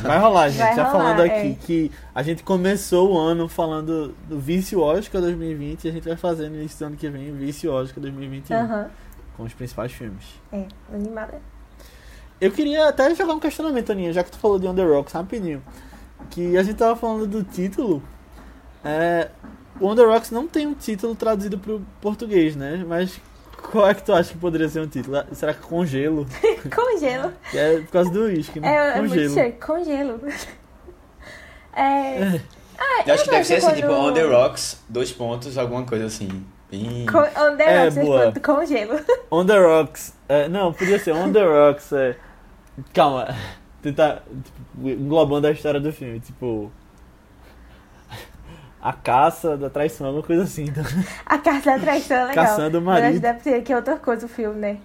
Vai 0.03 0.19
rolar, 0.19 0.49
gente. 0.49 0.59
Vai 0.59 0.75
Já 0.75 0.83
rolar, 0.83 0.91
falando 0.91 1.21
aqui 1.21 1.51
é. 1.51 1.57
que 1.65 1.91
a 2.13 2.23
gente 2.23 2.43
começou 2.43 3.13
o 3.13 3.17
ano 3.17 3.47
falando 3.47 4.13
do 4.27 4.39
Vício 4.39 4.79
Oscar 4.81 5.21
2020 5.21 5.85
e 5.85 5.89
a 5.89 5.91
gente 5.91 6.07
vai 6.07 6.17
fazer 6.17 6.49
no 6.49 6.55
início 6.55 6.79
do 6.79 6.85
ano 6.85 6.97
que 6.97 7.09
vem 7.09 7.31
o 7.31 7.35
Vício 7.35 7.71
Oscar 7.71 8.01
2021. 8.01 8.57
Uhum. 8.57 8.85
Com 9.37 9.43
os 9.43 9.53
principais 9.53 9.91
filmes. 9.91 10.25
É, 10.51 10.65
animada. 10.93 11.41
Eu 12.39 12.51
queria 12.51 12.89
até 12.89 13.13
jogar 13.15 13.33
um 13.33 13.39
questionamento, 13.39 13.91
Aninha, 13.91 14.11
já 14.11 14.23
que 14.23 14.31
tu 14.31 14.37
falou 14.39 14.59
de 14.59 14.67
On 14.67 14.75
The 14.75 14.83
Rocks, 14.83 15.13
rapidinho. 15.13 15.63
Que 16.29 16.57
a 16.57 16.63
gente 16.63 16.75
tava 16.75 16.95
falando 16.95 17.27
do 17.27 17.43
título. 17.43 18.03
É, 18.83 19.29
o 19.79 19.87
On 19.87 19.95
The 19.95 20.03
Rocks 20.03 20.31
não 20.31 20.47
tem 20.47 20.67
um 20.67 20.73
título 20.73 21.15
traduzido 21.15 21.57
pro 21.57 21.81
português, 22.01 22.55
né? 22.55 22.83
Mas 22.87 23.21
qual 23.61 23.89
é 23.89 23.93
que 23.93 24.03
tu 24.03 24.13
acha 24.13 24.31
que 24.31 24.37
poderia 24.37 24.67
ser 24.67 24.81
um 24.81 24.87
título? 24.87 25.23
Será 25.31 25.53
que 25.53 25.61
Congelo? 25.61 26.25
congelo. 26.73 27.33
É 27.53 27.77
por 27.77 27.91
causa 27.91 28.11
do 28.11 28.21
uísque, 28.23 28.59
né? 28.59 28.67
É, 28.67 28.97
é 28.97 29.01
muito 29.01 29.29
sério. 29.29 29.55
Congelo. 29.59 30.19
É... 31.73 31.81
é. 31.81 32.41
Ah, 32.77 33.03
eu 33.05 33.13
acho 33.13 33.23
que 33.23 33.29
deve 33.29 33.45
ser 33.45 33.55
assim, 33.55 33.67
quando... 33.67 33.75
tipo, 33.75 33.91
on 33.91 34.13
the 34.13 34.23
rocks, 34.23 34.83
dois 34.89 35.11
pontos, 35.11 35.57
alguma 35.57 35.83
coisa 35.83 36.05
assim. 36.05 36.45
Bem... 36.69 37.05
Con 37.05 37.19
on 37.19 37.55
the 37.55 37.63
é, 37.63 37.83
rocks, 37.83 37.97
é, 37.97 38.03
dois 38.03 38.25
pontos, 38.25 38.41
congelo. 38.41 38.99
On 39.29 39.45
the 39.45 39.59
rocks. 39.59 40.13
É, 40.27 40.47
não, 40.49 40.73
podia 40.73 40.99
ser 40.99 41.13
on 41.13 41.31
the 41.31 41.43
rocks. 41.43 41.91
É... 41.93 42.15
Calma. 42.93 43.35
Tentar, 43.81 44.23
tipo, 44.43 44.89
englobando 44.89 45.47
a 45.47 45.51
história 45.51 45.79
do 45.79 45.93
filme. 45.93 46.19
Tipo, 46.19 46.71
a 48.81 48.93
caça 48.93 49.55
da 49.55 49.69
traição, 49.69 50.07
alguma 50.07 50.23
coisa 50.23 50.43
assim. 50.43 50.63
Então. 50.63 50.83
A 51.25 51.37
caça 51.37 51.71
da 51.71 51.79
traição 51.79 52.17
é 52.17 52.25
legal. 52.25 52.45
Caçando 52.45 52.79
o 52.79 52.81
marido. 52.81 53.11
Mas 53.11 53.19
deve 53.19 53.39
ser 53.41 53.61
que 53.61 53.71
é 53.71 53.75
outra 53.75 53.97
coisa 53.97 54.25
o 54.25 54.29
filme, 54.29 54.59
né? 54.59 54.77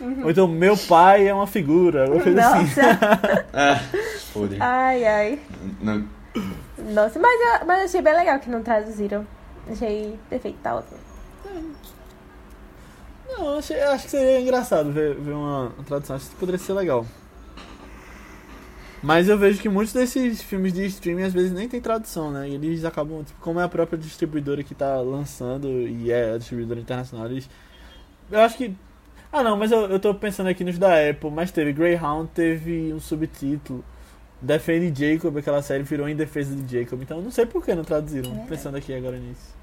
Uhum. 0.00 0.24
Ou 0.24 0.30
então, 0.30 0.46
meu 0.46 0.76
pai 0.76 1.26
é 1.26 1.34
uma 1.34 1.46
figura, 1.46 2.02
alguma 2.04 2.22
coisa 2.22 2.40
Nossa. 2.40 2.58
assim. 2.58 2.80
ah, 3.52 3.80
foda 4.32 4.56
Ai, 4.60 5.04
ai. 5.04 5.40
Não. 5.80 6.06
Nossa, 6.78 7.18
mas 7.18 7.40
eu, 7.40 7.66
mas 7.66 7.78
eu 7.78 7.84
achei 7.86 8.02
bem 8.02 8.14
legal 8.14 8.38
que 8.38 8.50
não 8.50 8.62
traduziram. 8.62 9.26
Achei 9.70 10.18
perfeito, 10.30 10.58
tá 10.62 10.76
ótimo. 10.76 10.98
Não, 13.28 13.58
achei, 13.58 13.80
acho 13.80 14.04
que 14.04 14.10
seria 14.10 14.40
engraçado 14.40 14.92
ver, 14.92 15.14
ver 15.16 15.32
uma, 15.32 15.68
uma 15.68 15.84
tradução. 15.84 16.16
Acho 16.16 16.30
que 16.30 16.36
poderia 16.36 16.58
ser 16.58 16.72
legal. 16.74 17.04
Mas 19.02 19.28
eu 19.28 19.38
vejo 19.38 19.60
que 19.60 19.68
muitos 19.68 19.92
desses 19.92 20.42
filmes 20.42 20.72
de 20.72 20.84
streaming 20.86 21.22
às 21.22 21.32
vezes 21.32 21.52
nem 21.52 21.68
tem 21.68 21.80
tradução, 21.80 22.30
né? 22.30 22.48
Eles 22.48 22.84
acabam, 22.84 23.22
tipo, 23.22 23.40
como 23.40 23.60
é 23.60 23.64
a 23.64 23.68
própria 23.68 23.98
distribuidora 23.98 24.62
que 24.62 24.74
tá 24.74 25.00
lançando 25.00 25.68
e 25.68 26.10
é 26.10 26.34
a 26.34 26.38
distribuidora 26.38 26.80
internacional, 26.80 27.26
eles. 27.26 27.48
Eu 28.30 28.40
acho 28.40 28.56
que. 28.56 28.74
Ah 29.30 29.42
não, 29.42 29.56
mas 29.56 29.70
eu, 29.70 29.82
eu 29.82 30.00
tô 30.00 30.14
pensando 30.14 30.48
aqui 30.48 30.64
nos 30.64 30.78
da 30.78 31.08
Apple, 31.08 31.30
mas 31.30 31.50
teve 31.50 31.72
Greyhound, 31.72 32.30
teve 32.34 32.92
um 32.92 33.00
subtítulo. 33.00 33.84
Defende 34.40 35.12
Jacob, 35.12 35.36
aquela 35.36 35.62
série 35.62 35.82
virou 35.82 36.08
em 36.08 36.16
defesa 36.16 36.54
de 36.54 36.80
Jacob. 36.80 37.02
Então 37.02 37.18
eu 37.18 37.22
não 37.22 37.30
sei 37.30 37.44
por 37.44 37.64
que 37.64 37.74
não 37.74 37.84
traduziram, 37.84 38.32
é. 38.44 38.46
pensando 38.46 38.76
aqui 38.76 38.94
agora 38.94 39.18
nisso. 39.18 39.56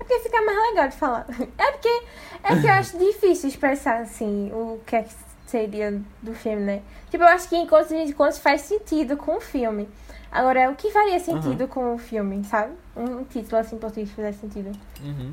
É 0.00 0.04
porque 0.04 0.18
fica 0.20 0.42
mais 0.42 0.58
legal 0.70 0.88
de 0.88 0.96
falar. 0.96 1.26
É 1.58 1.72
porque, 1.72 2.02
é 2.42 2.48
porque 2.48 2.66
eu 2.66 2.72
acho 2.72 2.98
difícil 2.98 3.48
expressar 3.48 4.00
assim 4.00 4.50
o 4.52 4.80
que 4.84 4.96
é 4.96 5.02
que 5.02 5.14
seria 5.52 6.00
do 6.22 6.34
filme, 6.34 6.62
né? 6.62 6.82
Tipo, 7.10 7.24
eu 7.24 7.28
acho 7.28 7.48
que 7.48 7.56
em 7.56 7.66
contas 7.66 8.06
de 8.06 8.14
contas 8.14 8.38
faz 8.38 8.62
sentido 8.62 9.16
com 9.16 9.36
o 9.36 9.40
filme. 9.40 9.86
Agora, 10.30 10.70
o 10.70 10.74
que 10.74 10.90
faria 10.90 11.20
sentido 11.20 11.60
uhum. 11.60 11.68
com 11.68 11.94
o 11.94 11.98
filme, 11.98 12.42
sabe? 12.44 12.72
Um 12.96 13.22
título 13.24 13.58
assim 13.58 13.76
em 13.76 13.78
português 13.78 14.10
fizesse 14.10 14.38
sentido. 14.38 14.72
Uhum. 15.02 15.32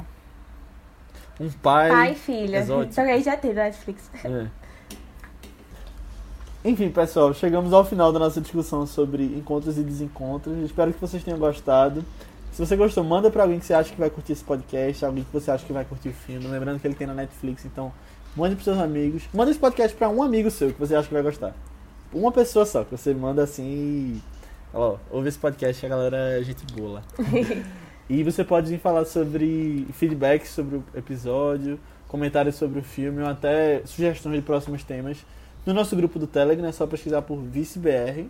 Um 1.39 1.49
pai. 1.49 1.89
Pai 1.89 2.11
e 2.11 2.15
filha. 2.15 2.65
Só 2.65 2.85
que 2.85 2.99
aí 2.99 3.23
já 3.23 3.37
tem 3.37 3.53
na 3.53 3.63
Netflix. 3.63 4.11
É. 4.25 4.47
Enfim, 6.65 6.89
pessoal, 6.89 7.33
chegamos 7.33 7.71
ao 7.71 7.85
final 7.85 8.11
da 8.11 8.19
nossa 8.19 8.41
discussão 8.41 8.85
sobre 8.85 9.23
encontros 9.23 9.77
e 9.77 9.81
desencontros. 9.83 10.57
Espero 10.65 10.91
que 10.91 10.99
vocês 10.99 11.23
tenham 11.23 11.39
gostado. 11.39 12.03
Se 12.51 12.65
você 12.65 12.75
gostou, 12.75 13.01
manda 13.01 13.31
pra 13.31 13.43
alguém 13.43 13.57
que 13.57 13.65
você 13.65 13.73
acha 13.73 13.93
que 13.93 13.99
vai 13.99 14.09
curtir 14.09 14.33
esse 14.33 14.43
podcast, 14.43 15.05
alguém 15.05 15.23
que 15.23 15.31
você 15.31 15.49
acha 15.49 15.65
que 15.65 15.71
vai 15.71 15.85
curtir 15.85 16.09
o 16.09 16.13
filme. 16.13 16.45
Lembrando 16.45 16.77
que 16.77 16.85
ele 16.85 16.95
tem 16.95 17.07
na 17.07 17.13
Netflix, 17.13 17.63
então 17.63 17.93
Mande 18.39 18.55
pros 18.55 18.63
seus 18.63 18.79
amigos. 18.79 19.23
Manda 19.33 19.51
esse 19.51 19.59
podcast 19.59 19.95
pra 19.97 20.07
um 20.07 20.23
amigo 20.23 20.49
seu 20.49 20.71
que 20.71 20.79
você 20.79 20.95
acha 20.95 21.07
que 21.07 21.13
vai 21.13 21.21
gostar. 21.21 21.53
Uma 22.13 22.31
pessoa 22.31 22.65
só, 22.65 22.85
que 22.85 22.91
você 22.91 23.13
manda 23.13 23.43
assim 23.43 23.65
e 23.65 24.21
Ó, 24.73 24.97
ouve 25.11 25.27
esse 25.27 25.37
podcast, 25.37 25.85
a 25.85 25.89
galera 25.89 26.39
é 26.39 26.43
gente 26.43 26.63
boa 26.73 26.99
lá. 26.99 27.03
e 28.09 28.23
você 28.23 28.43
pode 28.43 28.69
vir 28.69 28.79
falar 28.79 29.03
sobre 29.03 29.85
feedback 29.93 30.47
sobre 30.47 30.77
o 30.77 30.83
episódio, 30.95 31.79
comentários 32.07 32.55
sobre 32.55 32.79
o 32.79 32.83
filme 32.83 33.21
ou 33.21 33.27
até 33.27 33.81
sugestões 33.85 34.35
de 34.35 34.41
próximos 34.41 34.83
temas 34.83 35.25
no 35.65 35.73
nosso 35.73 35.95
grupo 35.95 36.17
do 36.17 36.25
Telegram, 36.25 36.67
é 36.67 36.71
só 36.71 36.87
pesquisar 36.87 37.23
por 37.23 37.37
ViceBR 37.37 38.29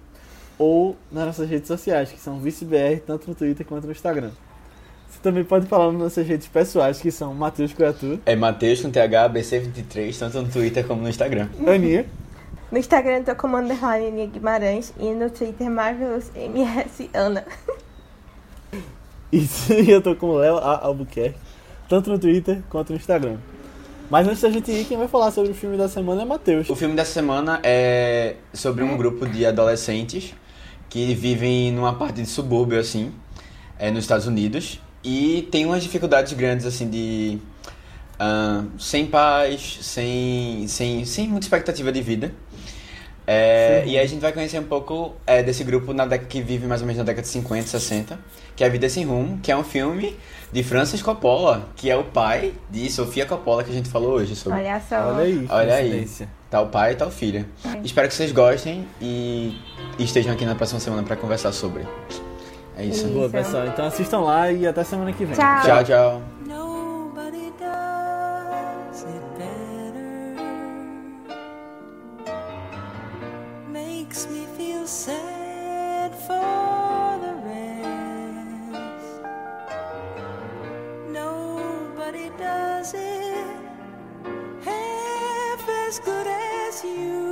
ou 0.58 0.96
nas 1.12 1.26
nossas 1.28 1.48
redes 1.48 1.68
sociais, 1.68 2.12
que 2.12 2.20
são 2.20 2.40
ViceBR, 2.40 3.02
tanto 3.06 3.28
no 3.28 3.36
Twitter 3.36 3.66
quanto 3.66 3.86
no 3.86 3.92
Instagram. 3.92 4.32
Você 5.10 5.20
também 5.24 5.44
pode 5.44 5.66
falar 5.66 5.92
nas 5.92 6.02
nossas 6.02 6.28
redes 6.28 6.48
pessoais, 6.48 7.02
que 7.02 7.12
são 7.12 7.34
Matheus 7.34 7.74
Coiatu, 7.74 8.20
É 8.26 8.36
Matheus 8.36 8.82
com 8.82 8.92
TH, 8.92 9.30
BC23, 9.30 10.18
tanto 10.18 10.42
no 10.42 10.48
Twitter 10.50 10.86
como 10.86 11.02
no 11.02 11.10
Instagram. 11.10 11.50
Aninha, 11.68 12.06
No 12.72 12.78
Instagram 12.78 13.18
eu 13.18 13.24
tô 13.26 13.36
como 13.36 13.58
underline 13.58 14.28
Guimarães 14.28 14.94
e 15.00 15.10
no 15.12 15.30
Twitter 15.30 15.70
Marvelous 15.70 16.32
MS 16.36 17.10
Ana. 17.14 17.44
e 19.34 19.90
eu 19.90 20.02
tô 20.02 20.16
com 20.16 20.28
o 20.28 20.38
Léo 20.38 20.58
A. 20.58 20.86
Albuquerque, 20.86 21.38
tanto 21.90 22.12
no 22.12 22.20
Twitter 22.20 22.62
quanto 22.70 22.92
no 22.92 22.98
Instagram. 22.98 23.38
Mas 24.10 24.28
antes 24.28 24.42
da 24.42 24.50
gente 24.50 24.72
ir, 24.72 24.86
quem 24.86 24.98
vai 24.98 25.08
falar 25.08 25.32
sobre 25.32 25.52
o 25.52 25.54
filme 25.54 25.78
da 25.78 25.88
semana 25.88 26.22
é 26.22 26.26
Matheus. 26.26 26.70
O 26.70 26.76
filme 26.76 26.96
dessa 26.96 27.12
semana 27.12 27.60
é 27.64 28.36
sobre 28.54 28.84
um 28.84 28.98
grupo 28.98 29.28
de 29.28 29.46
adolescentes 29.46 30.34
que 30.90 31.14
vivem 31.14 31.72
numa 31.72 31.94
parte 31.94 32.22
de 32.22 32.26
subúrbio, 32.26 32.80
assim, 32.80 33.12
é, 33.78 33.92
nos 33.92 34.04
Estados 34.04 34.26
Unidos. 34.26 34.80
E 35.04 35.48
tem 35.52 35.66
umas 35.66 35.84
dificuldades 35.84 36.34
grandes, 36.34 36.66
assim, 36.66 36.90
de... 36.90 37.40
ah, 38.20 38.64
sem 38.78 39.06
paz, 39.06 39.80
sem, 39.82 40.68
sem, 40.68 41.06
sem 41.06 41.28
muita 41.28 41.46
expectativa 41.46 41.92
de 41.92 42.02
vida. 42.02 42.34
É, 43.32 43.84
e 43.86 43.96
aí 43.96 44.04
a 44.04 44.08
gente 44.08 44.22
vai 44.22 44.34
conhecer 44.34 44.60
um 44.60 44.64
pouco 44.64 45.16
é, 45.28 45.44
desse 45.44 45.64
grupo 45.64 45.94
na 45.94 46.04
década 46.04 46.28
que 46.28 46.42
vive 46.42 46.66
mais 46.66 46.82
ou 46.82 46.88
menos 46.88 46.98
na 46.98 47.04
década 47.04 47.22
de 47.22 47.28
50, 47.28 47.68
60, 47.68 48.20
que 48.56 48.64
é 48.64 48.68
A 48.68 48.70
Vida 48.72 48.90
Sem 48.90 49.06
Rumo, 49.06 49.40
que 49.44 49.52
é 49.52 49.56
um 49.56 49.64
filme 49.64 50.18
de 50.52 50.64
Francis 50.64 51.00
Coppola, 51.04 51.70
que 51.76 51.92
é 51.92 51.96
o 51.96 52.06
pai 52.06 52.56
de 52.72 52.90
Sofia 52.90 53.28
Coppola 53.28 53.64
que 53.64 53.70
a 53.70 53.74
gente 53.74 53.88
falou 53.88 54.14
hoje 54.14 54.36
sobre. 54.36 54.58
Olha 54.58 54.82
só. 54.82 55.14
Olha 55.14 55.20
aí, 55.20 55.46
Olha 55.48 55.76
aí. 55.76 56.10
Tá 56.50 56.60
o 56.60 56.70
pai 56.70 56.94
e 56.94 56.96
tá 56.96 57.06
o 57.06 57.12
filho. 57.12 57.46
É. 57.64 57.80
Espero 57.84 58.08
que 58.08 58.16
vocês 58.16 58.32
gostem 58.32 58.88
e 59.00 59.56
estejam 60.00 60.34
aqui 60.34 60.44
na 60.44 60.56
próxima 60.56 60.80
semana 60.80 61.04
pra 61.04 61.16
conversar 61.16 61.52
sobre. 61.52 61.84
É 62.80 62.86
isso. 62.86 63.06
Isso. 63.06 63.14
Boa, 63.14 63.30
pessoal. 63.30 63.68
Então 63.68 63.86
assistam 63.86 64.22
lá 64.22 64.50
e 64.50 64.66
até 64.66 64.84
semana 64.86 65.12
que 65.12 65.26
vem. 65.26 65.36
Tchau. 65.36 65.62
Tchau, 65.64 65.84
tchau. 65.84 66.22
Nobody 66.48 67.52
does 67.60 69.04
it 69.04 69.22
better. 69.38 70.36
Makes 73.70 74.28
me 74.28 74.48
feel 74.58 74.88
sad 74.88 76.16
for 76.26 77.20
the 77.20 77.34
rest. 77.46 78.80
Nobody 81.12 82.32
does 82.38 82.94
it 82.94 83.46
half 84.64 85.70
as 85.88 86.00
good 86.00 86.28
as 86.28 86.82
you. 86.86 87.29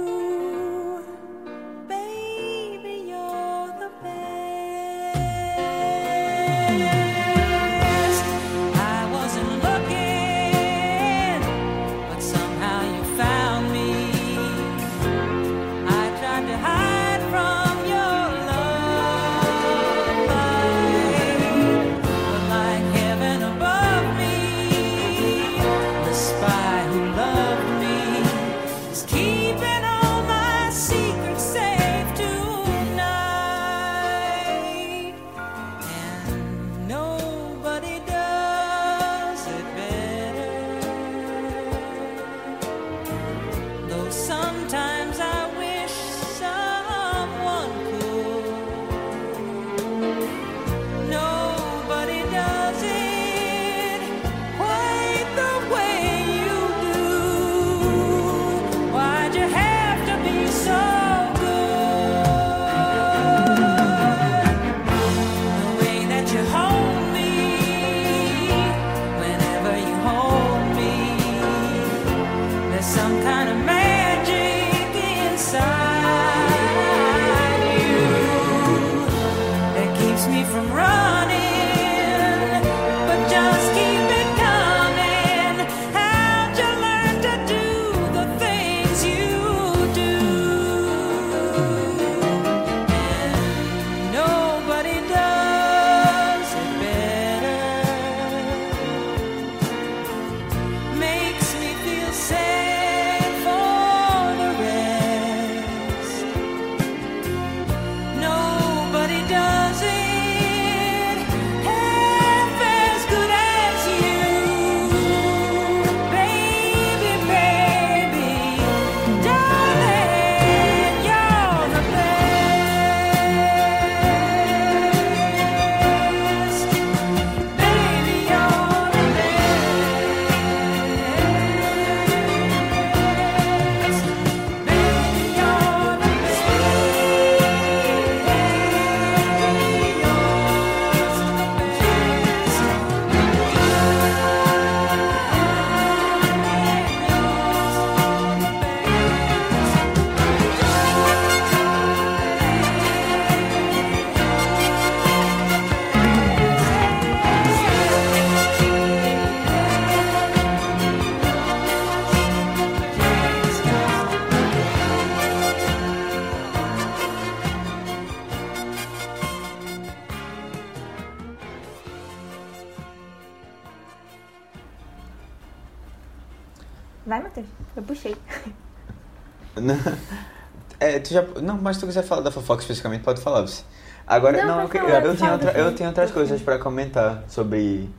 Tu 181.07 181.13
já, 181.13 181.21
não, 181.41 181.57
mas 181.57 181.75
se 181.77 181.81
tu 181.81 181.85
quiser 181.87 182.03
falar 182.03 182.21
da 182.21 182.31
fofoca 182.31 182.61
especificamente, 182.61 183.03
pode 183.03 183.21
falar. 183.21 183.41
você. 183.41 183.63
Agora, 184.05 184.37
Não, 184.45 184.55
não, 184.55 184.61
eu, 184.63 184.69
falar, 184.69 185.05
eu, 185.05 185.15
tenho 185.17 185.31
outra- 185.33 185.51
eu 185.51 185.75
tenho 185.75 185.89
outras 185.89 186.11
coisas 186.11 186.41
pra 186.41 186.57
comentar 186.59 187.23
sobre. 187.27 187.89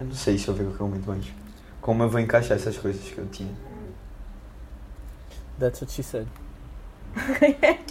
Eu 0.00 0.06
não 0.06 0.14
sei 0.14 0.38
se 0.38 0.46
eu 0.48 0.54
ver 0.54 0.64
o 0.64 0.66
que 0.68 0.72
eu 0.74 0.78
comento 0.86 1.08
mais. 1.08 1.24
Como 1.80 2.02
eu 2.02 2.08
vou 2.08 2.20
encaixar 2.20 2.56
essas 2.56 2.76
coisas 2.78 3.02
que 3.02 3.18
eu 3.18 3.26
tinha. 3.26 3.52
That's 5.58 5.80
what 5.80 5.92
she 5.92 6.02
said. 6.02 6.26